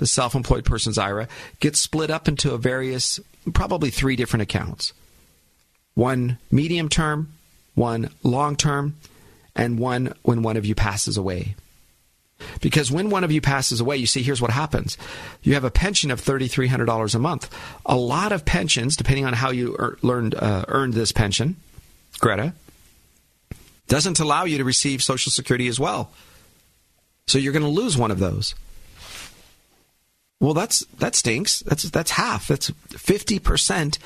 the 0.00 0.06
self-employed 0.06 0.64
person's 0.64 0.96
IRA 0.96 1.28
gets 1.60 1.78
split 1.78 2.10
up 2.10 2.26
into 2.26 2.54
a 2.54 2.58
various 2.58 3.20
probably 3.52 3.90
three 3.90 4.16
different 4.16 4.42
accounts. 4.42 4.94
One 5.94 6.38
medium 6.50 6.88
term, 6.88 7.34
one 7.74 8.08
long 8.22 8.56
term, 8.56 8.96
and 9.54 9.78
one 9.78 10.14
when 10.22 10.42
one 10.42 10.56
of 10.56 10.64
you 10.64 10.74
passes 10.74 11.18
away. 11.18 11.54
Because 12.62 12.90
when 12.90 13.10
one 13.10 13.24
of 13.24 13.30
you 13.30 13.42
passes 13.42 13.78
away, 13.80 13.98
you 13.98 14.06
see, 14.06 14.22
here's 14.22 14.40
what 14.40 14.50
happens. 14.50 14.96
You 15.42 15.52
have 15.52 15.64
a 15.64 15.70
pension 15.70 16.10
of 16.10 16.22
$3,300 16.22 17.14
a 17.14 17.18
month. 17.18 17.54
A 17.84 17.96
lot 17.96 18.32
of 18.32 18.46
pensions, 18.46 18.96
depending 18.96 19.26
on 19.26 19.34
how 19.34 19.50
you 19.50 19.76
er- 19.78 19.98
learned, 20.00 20.34
uh, 20.34 20.64
earned 20.68 20.94
this 20.94 21.12
pension, 21.12 21.56
Greta, 22.18 22.54
doesn't 23.88 24.18
allow 24.18 24.44
you 24.44 24.56
to 24.56 24.64
receive 24.64 25.02
Social 25.02 25.30
Security 25.30 25.68
as 25.68 25.78
well. 25.78 26.10
So 27.26 27.36
you're 27.36 27.52
going 27.52 27.62
to 27.62 27.68
lose 27.68 27.98
one 27.98 28.10
of 28.10 28.18
those. 28.18 28.54
Well, 30.40 30.54
that's 30.54 30.80
that 30.98 31.14
stinks. 31.14 31.60
That's 31.60 31.84
that's 31.84 32.12
half. 32.12 32.48
That's 32.48 32.70
50% 32.70 33.98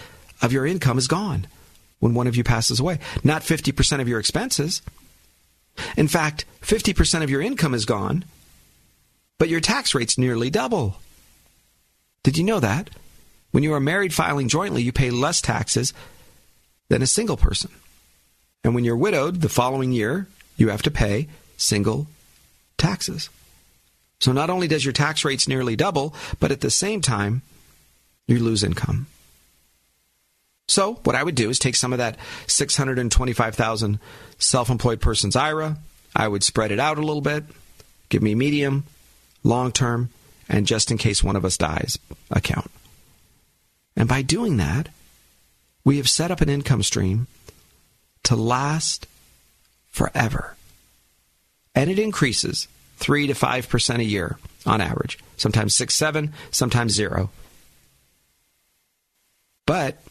of 0.43 0.53
your 0.53 0.67
income 0.67 0.99
is 0.99 1.07
gone 1.07 1.47
when 2.01 2.13
one 2.13 2.27
of 2.27 2.37
you 2.37 2.45
passes 2.45 2.81
away. 2.81 2.99
Not 3.23 3.43
50% 3.43 4.01
of 4.01 4.09
your 4.09 4.19
expenses. 4.19 4.83
In 5.97 6.09
fact, 6.09 6.45
50% 6.61 7.23
of 7.23 7.31
your 7.31 7.41
income 7.41 7.75
is 7.75 7.85
gone, 7.85 8.25
but 9.39 9.49
your 9.49 9.61
tax 9.61 9.95
rate's 9.95 10.19
nearly 10.19 10.51
double. 10.51 10.97
Did 12.23 12.37
you 12.37 12.45
know 12.45 12.61
that? 12.61 12.91
When 13.53 13.63
you 13.63 13.73
are 13.75 13.81
married 13.81 14.13
filing 14.13 14.49
jointly, 14.49 14.83
you 14.83 14.93
pay 14.93 15.11
less 15.11 15.41
taxes 15.41 15.95
than 16.89 17.03
a 17.03 17.07
single 17.07 17.37
person. 17.37 17.71
And 18.65 18.75
when 18.75 18.85
you're 18.85 18.97
widowed 18.97 19.41
the 19.41 19.49
following 19.49 19.93
year, 19.93 20.27
you 20.57 20.71
have 20.71 20.83
to 20.83 20.91
pay 20.91 21.29
single 21.57 22.07
taxes. 22.79 23.31
So 24.21 24.33
not 24.33 24.51
only 24.51 24.69
does 24.69 24.85
your 24.85 24.93
tax 24.93 25.25
rates 25.25 25.49
nearly 25.49 25.77
double, 25.77 26.15
but 26.41 26.53
at 26.53 26.61
the 26.61 26.71
same 26.71 27.01
time, 27.01 27.43
you 28.27 28.39
lose 28.39 28.65
income. 28.65 29.07
So 30.67 30.95
what 31.05 31.15
I 31.15 31.23
would 31.23 31.35
do 31.35 31.51
is 31.51 31.59
take 31.59 31.77
some 31.77 31.93
of 31.93 31.99
that 31.99 32.17
625,000 32.47 33.99
self-employed 34.39 35.01
person's 35.01 35.37
IRA, 35.37 35.77
I 36.17 36.29
would 36.29 36.43
spread 36.43 36.73
it 36.73 36.81
out 36.81 36.97
a 36.97 37.03
little 37.03 37.21
bit, 37.21 37.45
give 38.09 38.23
me 38.23 38.35
medium, 38.35 38.85
long 39.43 39.73
term, 39.73 40.11
and 40.49 40.67
just 40.67 40.91
in 40.91 40.99
case 40.99 41.23
one 41.23 41.37
of 41.37 41.45
us 41.45 41.59
dies 41.59 41.99
account. 42.31 42.71
And 43.97 44.09
by 44.09 44.23
doing 44.23 44.57
that, 44.57 44.89
we 45.85 45.99
have 45.99 46.09
set 46.09 46.31
up 46.31 46.41
an 46.41 46.49
income 46.49 46.83
stream 46.83 47.27
to 48.25 48.37
last 48.37 49.07
forever. 49.91 50.57
And 51.75 51.91
it 51.91 51.99
increases 51.99 52.69
3 52.97 53.27
to 53.29 53.35
5% 53.35 53.99
a 53.99 54.05
year 54.05 54.39
on 54.67 54.81
average. 54.81 55.19
Sometimes 55.37 55.75
6, 55.75 55.95
7, 55.95 56.33
sometimes 56.51 56.93
0. 56.93 57.31
But 59.67 60.03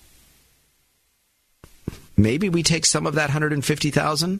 maybe 2.17 2.49
we 2.49 2.63
take 2.63 2.85
some 2.85 3.07
of 3.07 3.15
that 3.15 3.29
150,000 3.29 4.39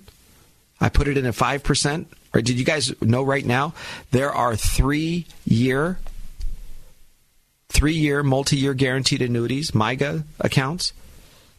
I 0.83 0.89
put 0.89 1.07
it 1.07 1.17
in 1.17 1.25
a 1.25 1.31
5%. 1.31 2.05
Or 2.33 2.41
did 2.41 2.59
you 2.59 2.65
guys 2.65 2.99
know 3.01 3.23
right 3.23 3.45
now 3.45 3.73
there 4.11 4.31
are 4.31 4.55
3 4.55 5.25
year 5.45 5.99
3 7.69 7.93
year 7.93 8.21
multi-year 8.21 8.73
guaranteed 8.73 9.21
annuities, 9.21 9.71
MYGA 9.71 10.23
accounts 10.39 10.93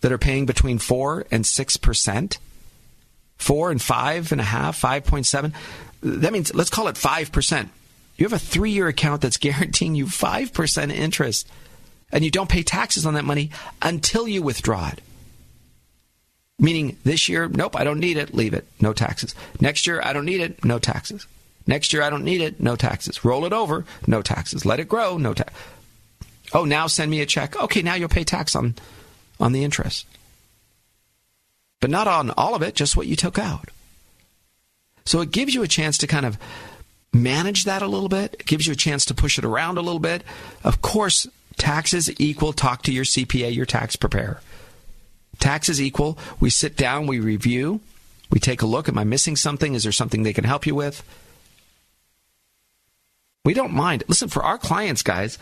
that 0.01 0.13
are 0.13 0.19
paying 0.19 0.47
between 0.47 0.79
4 0.79 1.27
and 1.31 1.45
6%. 1.45 2.39
4 3.37 3.71
and 3.71 3.81
5.5, 3.81 4.45
5.7. 4.45 5.53
That 6.05 6.35
means, 6.35 6.55
let's 6.55 6.69
call 6.69 6.89
it 6.89 6.97
5%. 6.97 7.69
You 8.17 8.27
have 8.27 8.35
a 8.35 8.39
three 8.39 8.71
year 8.71 8.89
account 8.89 9.23
that's 9.23 9.39
guaranteeing 9.39 9.95
you 9.95 10.05
5% 10.07 10.93
interest, 10.93 11.49
and 12.13 12.23
you 12.23 12.31
don't 12.31 12.49
pay 12.49 12.63
taxes 12.63 13.07
on 13.07 13.15
that 13.15 13.25
money 13.25 13.51
until 13.81 14.29
you 14.29 14.43
withdraw 14.43 14.91
it. 14.91 15.01
Meaning 16.59 16.99
this 17.05 17.29
year, 17.29 17.49
nope, 17.49 17.75
I 17.75 17.83
don't 17.83 17.99
need 17.99 18.19
it, 18.19 18.35
leave 18.35 18.55
it, 18.55 18.67
no 18.81 18.93
taxes. 18.93 19.35
Next 19.61 19.87
year, 19.87 20.01
I 20.05 20.13
don't 20.13 20.27
need 20.27 20.41
it, 20.41 20.63
no 20.65 20.79
taxes. 20.79 21.27
Next 21.67 21.93
year, 21.93 22.03
I 22.03 22.11
don't 22.11 22.23
need 22.23 22.43
it, 22.43 22.61
no 22.61 22.77
taxes. 22.77 23.25
Roll 23.25 23.47
it 23.47 23.53
over, 23.53 23.87
no 24.07 24.21
taxes. 24.21 24.67
Let 24.67 24.79
it 24.79 24.89
grow, 24.89 25.17
no 25.17 25.33
tax. 25.33 25.53
Oh, 26.53 26.65
now 26.65 26.87
send 26.87 27.11
me 27.11 27.23
a 27.23 27.27
check. 27.27 27.61
Okay, 27.61 27.83
now 27.83 27.95
you'll 27.95 28.09
pay 28.09 28.25
tax 28.25 28.55
on, 28.55 28.75
on 29.41 29.53
the 29.53 29.65
interest. 29.65 30.07
But 31.81 31.91
not 31.91 32.07
on 32.07 32.31
all 32.31 32.55
of 32.55 32.63
it, 32.63 32.75
just 32.75 32.97
what 32.97 33.07
you 33.07 33.17
took 33.17 33.39
out. 33.39 33.71
So 35.07 35.21
it 35.21 35.31
gives 35.31 35.55
you 35.55 35.63
a 35.63 35.69
chance 35.69 35.99
to 35.99 36.07
kind 36.07 36.25
of 36.25 36.39
manage 37.13 37.65
that 37.65 37.83
a 37.83 37.87
little 37.87 38.09
bit. 38.09 38.35
It 38.41 38.47
gives 38.47 38.67
you 38.67 38.73
a 38.73 38.77
chance 38.77 39.05
to 39.07 39.15
push 39.15 39.39
it 39.39 39.45
around 39.45 39.79
a 39.79 39.83
little 39.83 40.01
bit. 40.01 40.23
Of 40.63 40.83
course, 40.83 41.27
taxes 41.57 42.11
equal 42.21 42.53
talk 42.53 42.83
to 42.83 42.93
your 42.93 43.05
CPA, 43.05 43.55
your 43.55 43.67
tax 43.67 43.97
preparer. 43.97 44.41
Taxes 45.39 45.81
equal. 45.81 46.19
We 46.41 46.51
sit 46.51 46.77
down, 46.77 47.07
we 47.07 47.21
review, 47.21 47.81
we 48.31 48.41
take 48.41 48.63
a 48.63 48.67
look. 48.67 48.89
Am 48.89 48.99
I 48.99 49.05
missing 49.05 49.37
something? 49.37 49.75
Is 49.75 49.83
there 49.83 49.93
something 49.93 50.23
they 50.23 50.33
can 50.33 50.45
help 50.45 50.67
you 50.67 50.75
with? 50.75 51.03
We 53.45 53.53
don't 53.53 53.75
mind. 53.75 54.05
Listen, 54.09 54.29
for 54.29 54.43
our 54.43 54.57
clients, 54.57 55.03
guys, 55.03 55.39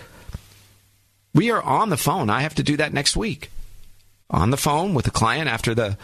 we 1.34 1.50
are 1.50 1.62
on 1.62 1.88
the 1.88 1.96
phone. 1.96 2.30
I 2.30 2.40
have 2.40 2.54
to 2.56 2.62
do 2.62 2.76
that 2.78 2.92
next 2.92 3.16
week. 3.16 3.50
On 4.28 4.50
the 4.50 4.56
phone 4.56 4.92
with 4.94 5.04
the 5.04 5.10
client 5.10 5.48
after 5.48 5.74
the 5.74 5.96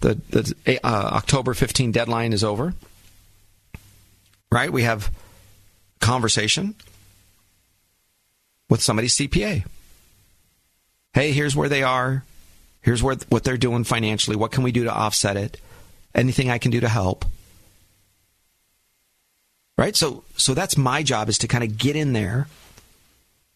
the, 0.00 0.20
the 0.30 0.80
uh, 0.84 1.10
October 1.12 1.54
15 1.54 1.92
deadline 1.92 2.32
is 2.32 2.42
over. 2.42 2.74
Right? 4.52 4.70
We 4.70 4.82
have 4.82 5.10
conversation 6.00 6.74
with 8.68 8.82
somebody's 8.82 9.16
CPA. 9.16 9.64
Hey, 11.14 11.32
here's 11.32 11.56
where 11.56 11.70
they 11.70 11.82
are. 11.82 12.22
Here's 12.82 13.02
where, 13.02 13.16
what 13.30 13.44
they're 13.44 13.56
doing 13.56 13.84
financially. 13.84 14.36
What 14.36 14.52
can 14.52 14.62
we 14.62 14.70
do 14.70 14.84
to 14.84 14.92
offset 14.92 15.38
it? 15.38 15.58
Anything 16.14 16.50
I 16.50 16.58
can 16.58 16.70
do 16.70 16.80
to 16.80 16.88
help? 16.90 17.24
Right? 19.78 19.96
So, 19.96 20.22
so 20.36 20.52
that's 20.52 20.76
my 20.76 21.02
job 21.02 21.30
is 21.30 21.38
to 21.38 21.48
kind 21.48 21.64
of 21.64 21.78
get 21.78 21.96
in 21.96 22.12
there, 22.12 22.46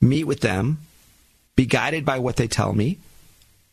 meet 0.01 0.25
with 0.25 0.41
them, 0.41 0.79
be 1.57 1.67
guided 1.67 2.07
by 2.07 2.19
what 2.19 2.37
they 2.37 2.49
tell 2.49 2.73
me, 2.73 2.97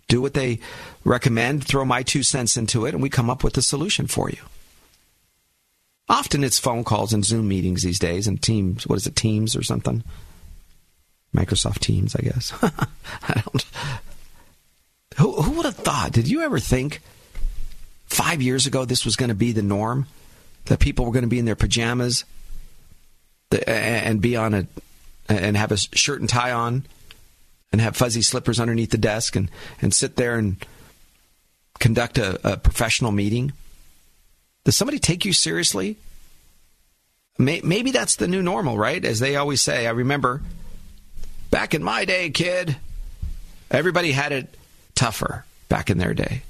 do 0.09 0.21
what 0.21 0.33
they 0.33 0.59
recommend, 1.05 1.63
throw 1.63 1.85
my 1.85 2.03
two 2.03 2.21
cents 2.21 2.57
into 2.57 2.85
it, 2.85 2.93
and 2.93 3.01
we 3.01 3.09
come 3.09 3.29
up 3.29 3.45
with 3.45 3.55
a 3.55 3.61
solution 3.61 4.07
for 4.07 4.29
you. 4.29 4.41
Often 6.09 6.43
it's 6.43 6.59
phone 6.59 6.83
calls 6.83 7.13
and 7.13 7.23
Zoom 7.23 7.47
meetings 7.47 7.83
these 7.83 7.99
days 7.99 8.27
and 8.27 8.41
Teams. 8.41 8.85
What 8.85 8.97
is 8.97 9.07
it, 9.07 9.15
Teams 9.15 9.55
or 9.55 9.63
something? 9.63 10.03
Microsoft 11.35 11.79
Teams, 11.79 12.15
I 12.15 12.21
guess. 12.21 12.53
I 12.61 13.41
don't. 13.41 13.65
Who, 15.17 15.31
who 15.43 15.51
would 15.51 15.65
have 15.65 15.75
thought? 15.75 16.11
Did 16.11 16.27
you 16.27 16.41
ever 16.41 16.57
think 16.57 16.99
five 18.07 18.41
years 18.41 18.65
ago 18.65 18.83
this 18.83 19.05
was 19.05 19.15
going 19.15 19.29
to 19.29 19.35
be 19.35 19.51
the 19.51 19.61
norm? 19.61 20.07
That 20.65 20.79
people 20.79 21.05
were 21.05 21.11
going 21.11 21.21
to 21.21 21.29
be 21.29 21.37
in 21.37 21.45
their 21.45 21.55
pajamas 21.55 22.25
and 23.67 24.19
be 24.21 24.35
on 24.35 24.55
a 24.55 24.67
and 25.29 25.55
have 25.55 25.71
a 25.71 25.77
shirt 25.77 26.19
and 26.19 26.27
tie 26.27 26.51
on 26.51 26.85
and 27.71 27.81
have 27.81 27.95
fuzzy 27.95 28.21
slippers 28.21 28.59
underneath 28.59 28.91
the 28.91 28.97
desk 28.97 29.35
and, 29.35 29.51
and 29.81 29.93
sit 29.93 30.15
there 30.15 30.35
and 30.35 30.65
conduct 31.79 32.17
a, 32.17 32.53
a 32.53 32.57
professional 32.57 33.11
meeting? 33.11 33.53
Does 34.65 34.75
somebody 34.75 34.99
take 34.99 35.25
you 35.25 35.33
seriously? 35.33 35.97
maybe 37.39 37.91
that's 37.91 38.17
the 38.17 38.27
new 38.27 38.43
normal, 38.43 38.77
right? 38.77 39.03
As 39.03 39.19
they 39.19 39.35
always 39.35 39.61
say. 39.61 39.87
I 39.87 39.91
remember 39.91 40.41
back 41.49 41.73
in 41.73 41.83
my 41.83 42.05
day, 42.05 42.29
kid, 42.29 42.77
everybody 43.71 44.11
had 44.11 44.31
it 44.31 44.55
tougher 44.95 45.45
back 45.69 45.89
in 45.89 45.97
their 45.97 46.13
day. 46.13 46.43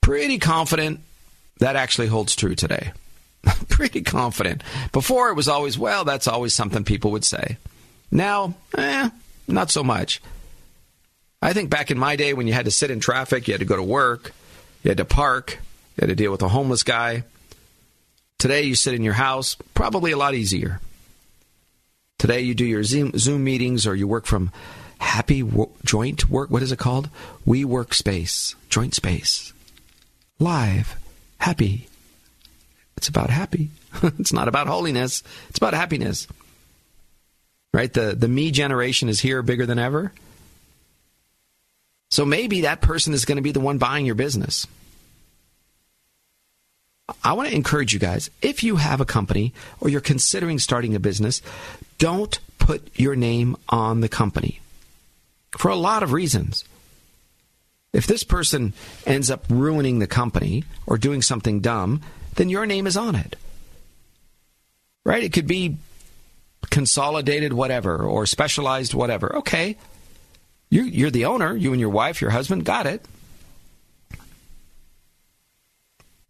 Pretty 0.00 0.38
confident 0.38 1.00
that 1.58 1.76
actually 1.76 2.08
holds 2.08 2.34
true 2.34 2.54
today. 2.54 2.92
Pretty 3.68 4.02
confident. 4.02 4.62
Before 4.92 5.30
it 5.30 5.34
was 5.34 5.48
always, 5.48 5.78
well, 5.78 6.04
that's 6.04 6.26
always 6.26 6.52
something 6.52 6.84
people 6.84 7.12
would 7.12 7.24
say. 7.24 7.58
Now, 8.10 8.54
eh, 8.76 9.10
not 9.46 9.70
so 9.70 9.84
much. 9.84 10.20
I 11.40 11.52
think 11.52 11.70
back 11.70 11.90
in 11.90 11.98
my 11.98 12.16
day 12.16 12.34
when 12.34 12.46
you 12.46 12.52
had 12.52 12.64
to 12.64 12.70
sit 12.70 12.90
in 12.90 13.00
traffic, 13.00 13.46
you 13.46 13.54
had 13.54 13.60
to 13.60 13.66
go 13.66 13.76
to 13.76 13.82
work, 13.82 14.32
you 14.82 14.90
had 14.90 14.98
to 14.98 15.04
park, 15.04 15.58
you 16.00 16.06
had 16.06 16.16
to 16.16 16.16
deal 16.16 16.32
with 16.32 16.40
a 16.40 16.48
homeless 16.48 16.82
guy. 16.82 17.24
Today 18.38 18.62
you 18.62 18.74
sit 18.74 18.94
in 18.94 19.02
your 19.02 19.12
house, 19.12 19.56
probably 19.74 20.12
a 20.12 20.16
lot 20.16 20.34
easier. 20.34 20.80
Today 22.18 22.40
you 22.40 22.54
do 22.54 22.64
your 22.64 22.82
Zoom, 22.84 23.44
meetings 23.44 23.86
or 23.86 23.94
you 23.94 24.08
work 24.08 24.24
from 24.24 24.50
happy 24.98 25.46
joint 25.84 26.30
work. 26.30 26.50
What 26.50 26.62
is 26.62 26.72
it 26.72 26.78
called? 26.78 27.10
WeWork 27.46 27.92
space, 27.92 28.54
joint 28.70 28.94
space, 28.94 29.52
live, 30.38 30.96
happy. 31.36 31.86
It's 32.96 33.08
about 33.08 33.28
happy. 33.28 33.68
it's 34.02 34.32
not 34.32 34.48
about 34.48 34.68
holiness. 34.68 35.22
It's 35.50 35.58
about 35.58 35.74
happiness. 35.74 36.26
Right? 37.74 37.92
The 37.92 38.14
the 38.14 38.28
me 38.28 38.52
generation 38.52 39.10
is 39.10 39.20
here 39.20 39.42
bigger 39.42 39.66
than 39.66 39.78
ever. 39.78 40.12
So 42.10 42.24
maybe 42.24 42.62
that 42.62 42.80
person 42.80 43.12
is 43.12 43.26
going 43.26 43.36
to 43.36 43.42
be 43.42 43.52
the 43.52 43.60
one 43.60 43.76
buying 43.76 44.06
your 44.06 44.14
business. 44.14 44.66
I 47.24 47.32
want 47.32 47.48
to 47.48 47.54
encourage 47.54 47.92
you 47.92 47.98
guys 47.98 48.30
if 48.42 48.62
you 48.62 48.76
have 48.76 49.00
a 49.00 49.04
company 49.04 49.52
or 49.80 49.88
you're 49.88 50.00
considering 50.00 50.58
starting 50.58 50.94
a 50.94 51.00
business, 51.00 51.42
don't 51.98 52.38
put 52.58 52.88
your 52.98 53.16
name 53.16 53.56
on 53.68 54.00
the 54.00 54.08
company 54.08 54.60
for 55.58 55.68
a 55.70 55.76
lot 55.76 56.02
of 56.02 56.12
reasons. 56.12 56.64
If 57.92 58.06
this 58.06 58.22
person 58.22 58.72
ends 59.04 59.30
up 59.30 59.44
ruining 59.48 59.98
the 59.98 60.06
company 60.06 60.64
or 60.86 60.96
doing 60.96 61.22
something 61.22 61.60
dumb, 61.60 62.02
then 62.36 62.48
your 62.48 62.66
name 62.66 62.86
is 62.86 62.96
on 62.96 63.16
it. 63.16 63.36
Right? 65.04 65.24
It 65.24 65.32
could 65.32 65.48
be 65.48 65.76
consolidated 66.70 67.52
whatever 67.52 68.02
or 68.02 68.26
specialized 68.26 68.94
whatever. 68.94 69.36
Okay. 69.36 69.76
You're, 70.72 71.10
the 71.10 71.24
owner, 71.24 71.56
you 71.56 71.72
and 71.72 71.80
your 71.80 71.90
wife, 71.90 72.20
your 72.20 72.30
husband, 72.30 72.64
got 72.64 72.86
it. 72.86 73.04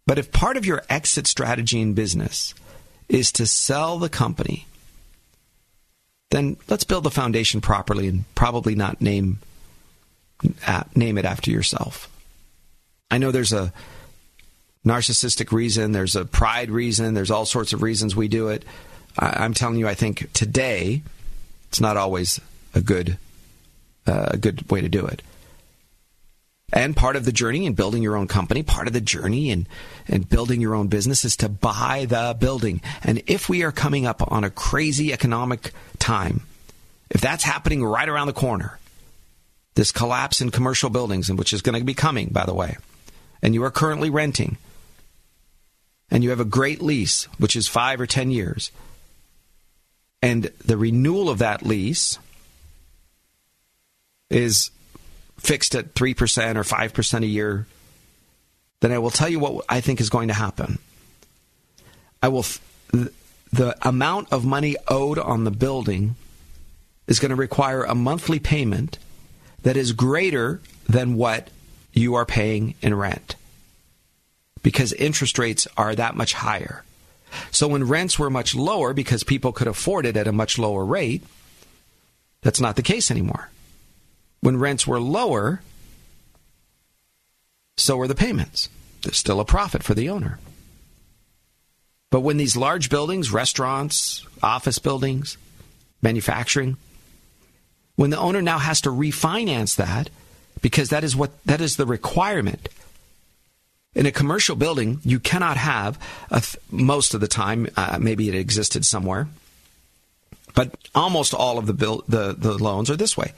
But 0.07 0.17
if 0.17 0.31
part 0.31 0.57
of 0.57 0.65
your 0.65 0.83
exit 0.89 1.27
strategy 1.27 1.79
in 1.79 1.93
business 1.93 2.53
is 3.07 3.31
to 3.33 3.45
sell 3.45 3.97
the 3.97 4.09
company, 4.09 4.65
then 6.31 6.57
let's 6.69 6.83
build 6.83 7.03
the 7.03 7.11
foundation 7.11 7.61
properly 7.61 8.07
and 8.07 8.23
probably 8.35 8.75
not 8.75 9.01
name 9.01 9.39
name 10.95 11.17
it 11.17 11.25
after 11.25 11.51
yourself. 11.51 12.09
I 13.11 13.19
know 13.19 13.31
there's 13.31 13.53
a 13.53 13.71
narcissistic 14.85 15.51
reason, 15.51 15.91
there's 15.91 16.15
a 16.15 16.25
pride 16.25 16.71
reason, 16.71 17.13
there's 17.13 17.29
all 17.29 17.45
sorts 17.45 17.73
of 17.73 17.83
reasons 17.83 18.15
we 18.15 18.27
do 18.27 18.47
it. 18.47 18.65
I, 19.19 19.45
am 19.45 19.53
telling 19.53 19.77
you, 19.77 19.87
I 19.87 19.93
think 19.93 20.31
today 20.33 21.03
it's 21.69 21.81
not 21.81 21.97
always 21.97 22.39
a 22.73 22.81
good 22.81 23.17
uh, 24.07 24.29
a 24.31 24.37
good 24.37 24.69
way 24.71 24.81
to 24.81 24.89
do 24.89 25.05
it. 25.05 25.21
And 26.73 26.95
part 26.95 27.15
of 27.17 27.25
the 27.25 27.33
journey 27.33 27.65
in 27.65 27.73
building 27.73 28.01
your 28.01 28.15
own 28.15 28.27
company, 28.27 28.63
part 28.63 28.87
of 28.87 28.93
the 28.93 29.01
journey 29.01 29.49
in, 29.49 29.67
in 30.07 30.21
building 30.21 30.61
your 30.61 30.73
own 30.73 30.87
business 30.87 31.25
is 31.25 31.35
to 31.37 31.49
buy 31.49 32.05
the 32.07 32.35
building. 32.39 32.81
And 33.03 33.21
if 33.27 33.49
we 33.49 33.63
are 33.63 33.73
coming 33.73 34.05
up 34.05 34.31
on 34.31 34.43
a 34.43 34.49
crazy 34.49 35.11
economic 35.11 35.73
time, 35.99 36.43
if 37.09 37.19
that's 37.19 37.43
happening 37.43 37.83
right 37.83 38.07
around 38.07 38.27
the 38.27 38.33
corner, 38.33 38.79
this 39.75 39.91
collapse 39.91 40.39
in 40.39 40.49
commercial 40.51 40.89
buildings, 40.89 41.31
which 41.31 41.51
is 41.53 41.61
going 41.61 41.77
to 41.77 41.85
be 41.85 41.93
coming, 41.93 42.29
by 42.29 42.45
the 42.45 42.53
way, 42.53 42.77
and 43.41 43.53
you 43.53 43.63
are 43.63 43.71
currently 43.71 44.09
renting, 44.09 44.57
and 46.09 46.23
you 46.23 46.29
have 46.29 46.39
a 46.39 46.45
great 46.45 46.81
lease, 46.81 47.25
which 47.37 47.55
is 47.55 47.67
five 47.67 47.99
or 47.99 48.07
ten 48.07 48.31
years, 48.31 48.71
and 50.21 50.43
the 50.65 50.77
renewal 50.77 51.29
of 51.29 51.39
that 51.39 51.65
lease 51.65 52.17
is 54.29 54.71
fixed 55.41 55.75
at 55.75 55.93
3% 55.95 56.55
or 56.55 56.63
5% 56.63 57.23
a 57.23 57.25
year, 57.25 57.65
then 58.79 58.91
I 58.91 58.99
will 58.99 59.09
tell 59.09 59.29
you 59.29 59.39
what 59.39 59.65
I 59.67 59.81
think 59.81 59.99
is 59.99 60.09
going 60.09 60.27
to 60.27 60.33
happen. 60.33 60.79
I 62.21 62.27
will 62.27 62.45
the 63.53 63.75
amount 63.81 64.31
of 64.31 64.45
money 64.45 64.75
owed 64.87 65.19
on 65.19 65.43
the 65.43 65.51
building 65.51 66.15
is 67.07 67.19
going 67.19 67.31
to 67.31 67.35
require 67.35 67.83
a 67.83 67.95
monthly 67.95 68.39
payment 68.39 68.97
that 69.63 69.75
is 69.75 69.91
greater 69.91 70.61
than 70.87 71.15
what 71.15 71.49
you 71.91 72.15
are 72.15 72.25
paying 72.25 72.75
in 72.81 72.95
rent 72.95 73.35
because 74.63 74.93
interest 74.93 75.37
rates 75.37 75.67
are 75.75 75.95
that 75.95 76.15
much 76.15 76.33
higher. 76.33 76.83
So 77.51 77.67
when 77.67 77.87
rents 77.87 78.19
were 78.19 78.29
much 78.29 78.55
lower 78.55 78.93
because 78.93 79.23
people 79.23 79.51
could 79.51 79.67
afford 79.67 80.05
it 80.05 80.17
at 80.17 80.27
a 80.27 80.31
much 80.31 80.57
lower 80.57 80.85
rate, 80.85 81.23
that's 82.41 82.61
not 82.61 82.75
the 82.75 82.81
case 82.81 83.11
anymore. 83.11 83.49
When 84.41 84.57
rents 84.57 84.85
were 84.85 84.99
lower, 84.99 85.61
so 87.77 87.97
were 87.97 88.07
the 88.07 88.15
payments. 88.15 88.69
There's 89.03 89.17
still 89.17 89.39
a 89.39 89.45
profit 89.45 89.83
for 89.83 89.93
the 89.93 90.09
owner. 90.09 90.39
But 92.09 92.21
when 92.21 92.37
these 92.37 92.57
large 92.57 92.89
buildings, 92.89 93.31
restaurants, 93.31 94.25
office 94.43 94.79
buildings, 94.79 95.37
manufacturing, 96.01 96.77
when 97.95 98.09
the 98.09 98.19
owner 98.19 98.41
now 98.41 98.59
has 98.59 98.81
to 98.81 98.89
refinance 98.89 99.75
that 99.77 100.09
because 100.61 100.89
that 100.89 101.03
is 101.03 101.15
what 101.15 101.31
that 101.45 101.61
is 101.61 101.77
the 101.77 101.85
requirement. 101.85 102.69
In 103.93 104.05
a 104.05 104.11
commercial 104.11 104.55
building, 104.55 105.01
you 105.03 105.19
cannot 105.19 105.57
have 105.57 105.99
th- 106.29 106.55
most 106.69 107.13
of 107.13 107.19
the 107.19 107.27
time. 107.27 107.67
Uh, 107.75 107.97
maybe 107.99 108.29
it 108.29 108.35
existed 108.35 108.85
somewhere, 108.85 109.27
but 110.55 110.75
almost 110.95 111.33
all 111.33 111.57
of 111.57 111.65
the, 111.65 111.73
bill, 111.73 112.03
the 112.07 112.33
the 112.37 112.53
loans 112.53 112.89
are 112.89 112.95
this 112.95 113.17
way. 113.17 113.33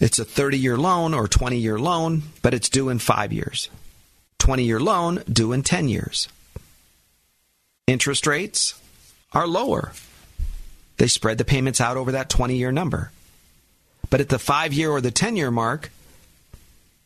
It's 0.00 0.18
a 0.18 0.24
30 0.24 0.58
year 0.58 0.76
loan 0.76 1.14
or 1.14 1.26
20 1.26 1.56
year 1.56 1.78
loan, 1.78 2.22
but 2.42 2.54
it's 2.54 2.68
due 2.68 2.88
in 2.88 2.98
five 2.98 3.32
years. 3.32 3.68
20 4.38 4.64
year 4.64 4.80
loan 4.80 5.22
due 5.30 5.52
in 5.52 5.62
10 5.62 5.88
years. 5.88 6.28
Interest 7.86 8.26
rates 8.26 8.80
are 9.32 9.46
lower. 9.46 9.92
They 10.98 11.08
spread 11.08 11.38
the 11.38 11.44
payments 11.44 11.80
out 11.80 11.96
over 11.96 12.12
that 12.12 12.28
20 12.28 12.56
year 12.56 12.72
number. 12.72 13.10
But 14.10 14.20
at 14.20 14.28
the 14.28 14.38
five 14.38 14.72
year 14.72 14.90
or 14.90 15.00
the 15.00 15.10
10 15.10 15.36
year 15.36 15.50
mark, 15.50 15.90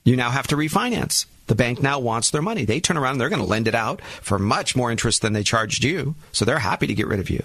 you 0.04 0.16
now 0.16 0.30
have 0.30 0.48
to 0.48 0.56
refinance. 0.56 1.26
The 1.46 1.54
bank 1.54 1.82
now 1.82 1.98
wants 1.98 2.30
their 2.30 2.42
money. 2.42 2.64
They 2.64 2.80
turn 2.80 2.96
around 2.96 3.12
and 3.12 3.20
they're 3.20 3.28
going 3.28 3.42
to 3.42 3.48
lend 3.48 3.68
it 3.68 3.74
out 3.74 4.00
for 4.20 4.38
much 4.38 4.76
more 4.76 4.90
interest 4.90 5.22
than 5.22 5.32
they 5.32 5.42
charged 5.42 5.82
you. 5.82 6.14
So 6.30 6.44
they're 6.44 6.58
happy 6.58 6.86
to 6.86 6.94
get 6.94 7.08
rid 7.08 7.20
of 7.20 7.30
you. 7.30 7.44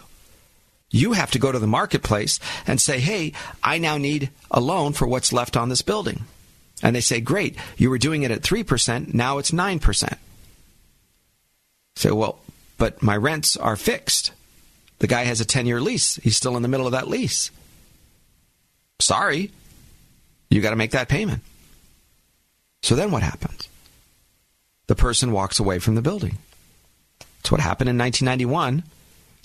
You 0.89 1.14
have 1.14 1.31
to 1.31 1.39
go 1.39 1.51
to 1.51 1.59
the 1.59 1.68
marketplace 1.68 2.39
and 2.65 2.80
say, 2.80 2.99
hey, 2.99 3.34
I 3.61 3.77
now 3.77 3.97
need 3.97 4.30
a 4.49 4.61
loan 4.61 4.93
for 4.93 5.07
what's 5.07 5.34
left 5.34 5.57
on 5.57 5.69
this 5.69 5.81
building. 5.81 6.26
And 6.81 6.95
they 6.95 7.01
say, 7.01 7.19
great, 7.19 7.57
you 7.77 7.89
were 7.89 7.97
doing 7.97 8.23
it 8.23 8.31
at 8.31 8.41
3%, 8.41 9.14
now 9.14 9.38
it's 9.38 9.51
9%. 9.51 10.18
Say, 11.95 12.11
well, 12.11 12.39
but 12.77 13.01
my 13.01 13.18
rents 13.18 13.57
are 13.57 13.76
fixed. 13.76 14.31
The 14.99 15.07
guy 15.07 15.23
has 15.23 15.41
a 15.41 15.45
10 15.45 15.65
year 15.65 15.81
lease. 15.81 16.18
He's 16.18 16.38
still 16.38 16.55
in 16.55 16.61
the 16.61 16.68
middle 16.68 16.85
of 16.85 16.91
that 16.91 17.07
lease. 17.07 17.51
Sorry, 18.99 19.51
you 20.49 20.61
got 20.61 20.72
to 20.72 20.76
make 20.76 20.91
that 20.91 21.09
payment. 21.09 21.41
So 22.81 22.95
then 22.95 23.11
what 23.11 23.23
happens? 23.23 23.68
The 24.88 24.95
person 24.95 25.31
walks 25.31 25.59
away 25.59 25.80
from 25.80 25.95
the 25.95 26.01
building. 26.01 26.38
It's 27.39 27.51
what 27.51 27.61
happened 27.61 27.89
in 27.89 27.97
1991 27.97 28.84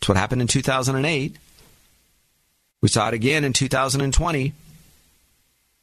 it's 0.02 0.08
what 0.08 0.16
happened 0.16 0.42
in 0.42 0.48
2008. 0.48 1.36
We 2.80 2.88
saw 2.88 3.06
it 3.06 3.14
again 3.14 3.44
in 3.44 3.52
2020. 3.52 4.52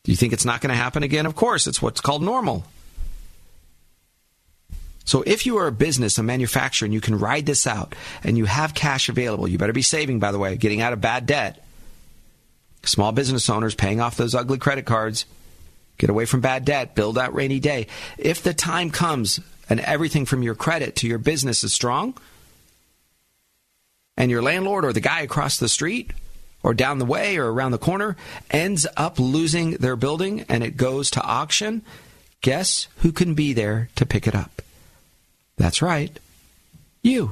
Do 0.04 0.12
you 0.12 0.18
think 0.18 0.34
it's 0.34 0.44
not 0.44 0.60
going 0.60 0.72
to 0.72 0.76
happen 0.76 1.04
again? 1.04 1.26
Of 1.26 1.38
course, 1.38 1.68
it's 1.68 1.82
what's 1.82 2.02
called 2.02 2.22
normal. 2.22 2.66
So 5.06 5.24
if 5.26 5.46
you 5.46 5.56
are 5.60 5.68
a 5.68 5.72
business, 5.72 6.18
a 6.18 6.24
manufacturer, 6.24 6.86
and 6.86 6.94
you 6.94 7.00
can 7.00 7.18
ride 7.18 7.46
this 7.46 7.66
out 7.66 7.96
and 8.22 8.38
you 8.38 8.44
have 8.44 8.74
cash 8.74 9.08
available, 9.08 9.48
you 9.48 9.58
better 9.58 9.72
be 9.72 9.82
saving, 9.82 10.20
by 10.20 10.34
the 10.34 10.38
way, 10.38 10.58
getting 10.58 10.82
out 10.82 10.91
of 10.91 11.00
bad 11.00 11.26
debt. 11.26 11.64
Small 12.84 13.14
business 13.14 13.50
owners 13.50 13.74
paying 13.74 14.02
off 14.02 14.18
those 14.18 14.36
ugly 14.36 14.58
credit 14.58 14.86
cards. 14.86 15.26
Get 15.98 16.10
away 16.10 16.26
from 16.26 16.41
bad 16.41 16.66
debt. 16.66 16.94
Build 16.94 17.16
that 17.16 17.34
rainy 17.34 17.62
day. 17.62 17.88
If 18.18 18.44
the 18.44 18.54
time 18.54 18.91
comes 18.91 19.40
and 19.70 19.80
everything 19.80 20.26
from 20.26 20.44
your 20.44 20.56
credit 20.56 20.98
to 20.98 21.08
your 21.08 21.20
business 21.20 21.64
is 21.64 21.72
strong, 21.72 22.16
and 24.20 24.30
your 24.30 24.44
landlord 24.44 24.86
or 24.86 24.94
the 24.94 25.00
guy 25.00 25.22
across 25.22 25.58
the 25.58 25.70
street 25.70 26.12
or 26.62 26.74
down 26.74 27.00
the 27.00 27.06
way 27.06 27.38
or 27.38 27.52
around 27.52 27.72
the 27.72 27.78
corner 27.78 28.18
ends 28.52 28.86
up 28.98 29.18
losing 29.18 29.72
their 29.72 29.96
building 29.96 30.46
and 30.50 30.62
it 30.62 30.78
goes 30.78 31.10
to 31.12 31.24
auction, 31.24 31.82
guess 32.41 32.90
who 32.98 33.14
can 33.14 33.34
be 33.34 33.54
there 33.54 33.90
to 33.96 34.06
pick 34.06 34.28
it 34.28 34.36
up? 34.36 34.62
That's 35.58 35.82
right. 35.82 36.20
You. 37.02 37.32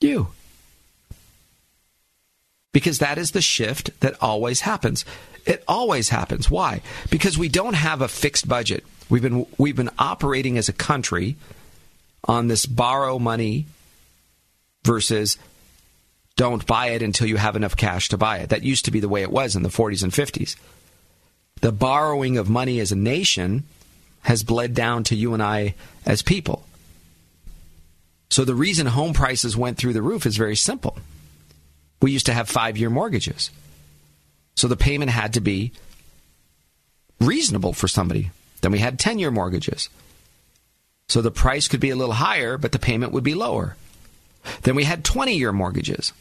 You. 0.00 0.28
Because 2.72 2.98
that 2.98 3.16
is 3.16 3.30
the 3.30 3.40
shift 3.40 3.98
that 4.00 4.20
always 4.20 4.60
happens. 4.60 5.04
It 5.46 5.62
always 5.68 6.08
happens. 6.08 6.50
Why? 6.50 6.82
Because 7.10 7.38
we 7.38 7.48
don't 7.48 7.74
have 7.74 8.00
a 8.00 8.08
fixed 8.08 8.48
budget. 8.48 8.84
We've 9.08 9.22
been 9.22 9.46
we've 9.58 9.76
been 9.76 9.90
operating 9.98 10.56
as 10.58 10.68
a 10.68 10.72
country 10.72 11.36
on 12.24 12.48
this 12.48 12.66
borrow 12.66 13.18
money 13.18 13.66
versus 14.84 15.38
don't 16.36 16.66
buy 16.66 16.88
it 16.88 17.02
until 17.02 17.26
you 17.26 17.36
have 17.36 17.56
enough 17.56 17.76
cash 17.76 18.08
to 18.08 18.18
buy 18.18 18.38
it. 18.38 18.48
That 18.48 18.62
used 18.62 18.86
to 18.86 18.90
be 18.90 19.00
the 19.00 19.08
way 19.08 19.22
it 19.22 19.30
was 19.30 19.56
in 19.56 19.62
the 19.62 19.68
40s 19.68 20.02
and 20.02 20.12
50s. 20.12 20.56
The 21.60 21.72
borrowing 21.72 22.38
of 22.38 22.48
money 22.48 22.80
as 22.80 22.92
a 22.92 22.96
nation 22.96 23.64
has 24.22 24.42
bled 24.42 24.74
down 24.74 25.04
to 25.04 25.14
you 25.14 25.34
and 25.34 25.42
I 25.42 25.74
as 26.06 26.22
people. 26.22 26.64
So 28.30 28.44
the 28.44 28.54
reason 28.54 28.86
home 28.86 29.12
prices 29.12 29.56
went 29.56 29.76
through 29.76 29.92
the 29.92 30.02
roof 30.02 30.24
is 30.24 30.36
very 30.36 30.56
simple. 30.56 30.96
We 32.00 32.12
used 32.12 32.26
to 32.26 32.32
have 32.32 32.48
five 32.48 32.78
year 32.78 32.90
mortgages. 32.90 33.50
So 34.56 34.68
the 34.68 34.76
payment 34.76 35.10
had 35.10 35.34
to 35.34 35.40
be 35.40 35.72
reasonable 37.20 37.72
for 37.72 37.88
somebody. 37.88 38.30
Then 38.60 38.72
we 38.72 38.78
had 38.78 38.98
10 38.98 39.18
year 39.18 39.30
mortgages. 39.30 39.88
So 41.08 41.20
the 41.20 41.30
price 41.30 41.66
could 41.66 41.80
be 41.80 41.90
a 41.90 41.96
little 41.96 42.14
higher, 42.14 42.56
but 42.56 42.72
the 42.72 42.78
payment 42.78 43.12
would 43.12 43.24
be 43.24 43.34
lower. 43.34 43.76
Then 44.62 44.74
we 44.74 44.84
had 44.84 45.04
20 45.04 45.36
year 45.36 45.52
mortgages. 45.52 46.12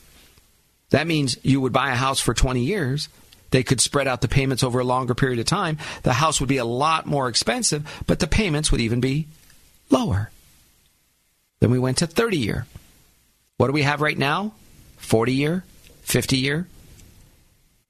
That 0.89 1.07
means 1.07 1.37
you 1.43 1.61
would 1.61 1.73
buy 1.73 1.91
a 1.91 1.95
house 1.95 2.19
for 2.19 2.33
20 2.33 2.61
years. 2.61 3.09
They 3.51 3.63
could 3.63 3.81
spread 3.81 4.07
out 4.07 4.21
the 4.21 4.27
payments 4.27 4.63
over 4.63 4.79
a 4.79 4.83
longer 4.83 5.15
period 5.15 5.39
of 5.39 5.45
time. 5.45 5.77
The 6.03 6.13
house 6.13 6.39
would 6.39 6.49
be 6.49 6.57
a 6.57 6.65
lot 6.65 7.05
more 7.05 7.27
expensive, 7.27 8.03
but 8.05 8.19
the 8.19 8.27
payments 8.27 8.71
would 8.71 8.81
even 8.81 8.99
be 8.99 9.27
lower. 9.89 10.29
Then 11.59 11.71
we 11.71 11.79
went 11.79 11.97
to 11.97 12.07
30 12.07 12.37
year. 12.37 12.65
What 13.57 13.67
do 13.67 13.73
we 13.73 13.81
have 13.83 14.01
right 14.01 14.17
now? 14.17 14.53
40 14.97 15.33
year, 15.33 15.63
50 16.01 16.37
year. 16.37 16.67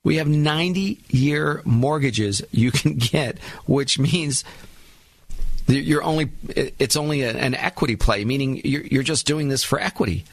We 0.03 0.15
have 0.15 0.27
90 0.27 0.99
year 1.09 1.61
mortgages 1.65 2.41
you 2.51 2.71
can 2.71 2.95
get, 2.97 3.37
which 3.65 3.99
means 3.99 4.43
you're 5.75 6.03
only 6.03 6.29
it's 6.47 6.95
only 6.95 7.21
an 7.23 7.53
equity 7.53 7.95
play, 7.95 8.25
meaning 8.25 8.61
you're, 8.63 8.83
you're 8.83 9.03
just 9.03 9.25
doing 9.25 9.49
this 9.49 9.63
for 9.63 9.79
equity. 9.79 10.25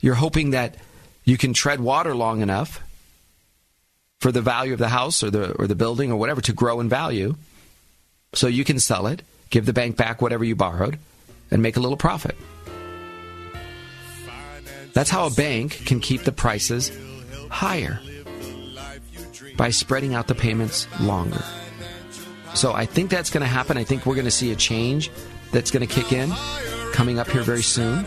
You're 0.00 0.14
hoping 0.14 0.50
that 0.50 0.76
you 1.24 1.36
can 1.36 1.52
tread 1.52 1.80
water 1.80 2.14
long 2.14 2.40
enough 2.40 2.80
for 4.20 4.32
the 4.32 4.40
value 4.40 4.72
of 4.72 4.78
the 4.78 4.88
house 4.88 5.22
or 5.22 5.30
the 5.30 5.52
or 5.52 5.66
the 5.66 5.74
building 5.74 6.12
or 6.12 6.16
whatever 6.16 6.40
to 6.42 6.52
grow 6.52 6.80
in 6.80 6.88
value, 6.88 7.34
so 8.34 8.46
you 8.46 8.64
can 8.64 8.78
sell 8.78 9.06
it, 9.06 9.22
give 9.50 9.66
the 9.66 9.72
bank 9.72 9.96
back 9.96 10.22
whatever 10.22 10.44
you 10.44 10.54
borrowed, 10.54 10.98
and 11.50 11.62
make 11.62 11.76
a 11.76 11.80
little 11.80 11.96
profit. 11.96 12.36
That's 14.92 15.10
how 15.10 15.26
a 15.26 15.30
bank 15.30 15.86
can 15.86 16.00
keep 16.00 16.22
the 16.22 16.32
prices 16.32 16.92
higher 17.50 17.98
by 19.56 19.70
spreading 19.70 20.14
out 20.14 20.28
the 20.28 20.34
payments 20.34 20.86
longer. 21.00 21.42
So 22.54 22.72
I 22.72 22.86
think 22.86 23.10
that's 23.10 23.30
going 23.30 23.42
to 23.42 23.46
happen. 23.46 23.76
I 23.76 23.84
think 23.84 24.06
we're 24.06 24.14
going 24.14 24.26
to 24.26 24.30
see 24.30 24.52
a 24.52 24.56
change 24.56 25.10
that's 25.52 25.70
going 25.70 25.86
to 25.86 25.92
kick 25.92 26.12
in 26.12 26.30
coming 26.92 27.18
up 27.18 27.28
here 27.28 27.42
very 27.42 27.62
soon. 27.62 28.04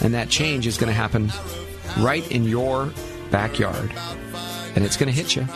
And 0.00 0.14
that 0.14 0.28
change 0.28 0.66
is 0.66 0.78
going 0.78 0.88
to 0.88 0.94
happen 0.94 1.32
right 1.98 2.28
in 2.30 2.44
your 2.44 2.92
backyard. 3.30 3.92
And 4.74 4.84
it's 4.84 4.96
going 4.96 5.12
to 5.12 5.14
hit 5.14 5.34
you. 5.34 5.46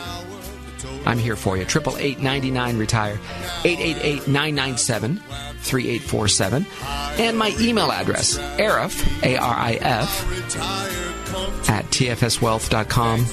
I'm 1.05 1.17
here 1.17 1.35
for 1.35 1.57
you. 1.57 1.65
Triple 1.65 1.97
eight 1.97 2.19
ninety 2.19 2.51
nine 2.51 2.77
retire. 2.77 3.19
Eight 3.65 3.79
eight 3.79 3.97
eight 4.01 4.27
nine 4.27 4.55
nine 4.55 4.77
seven 4.77 5.17
three 5.59 5.89
eight 5.89 6.01
four 6.01 6.27
seven. 6.27 6.65
And 7.17 7.37
my 7.37 7.55
email 7.59 7.91
address, 7.91 8.37
Arif, 8.57 9.23
A 9.23 9.37
R 9.37 9.55
I 9.55 9.73
F, 9.73 11.69
at 11.69 11.85
tfswealth.com. 11.85 13.25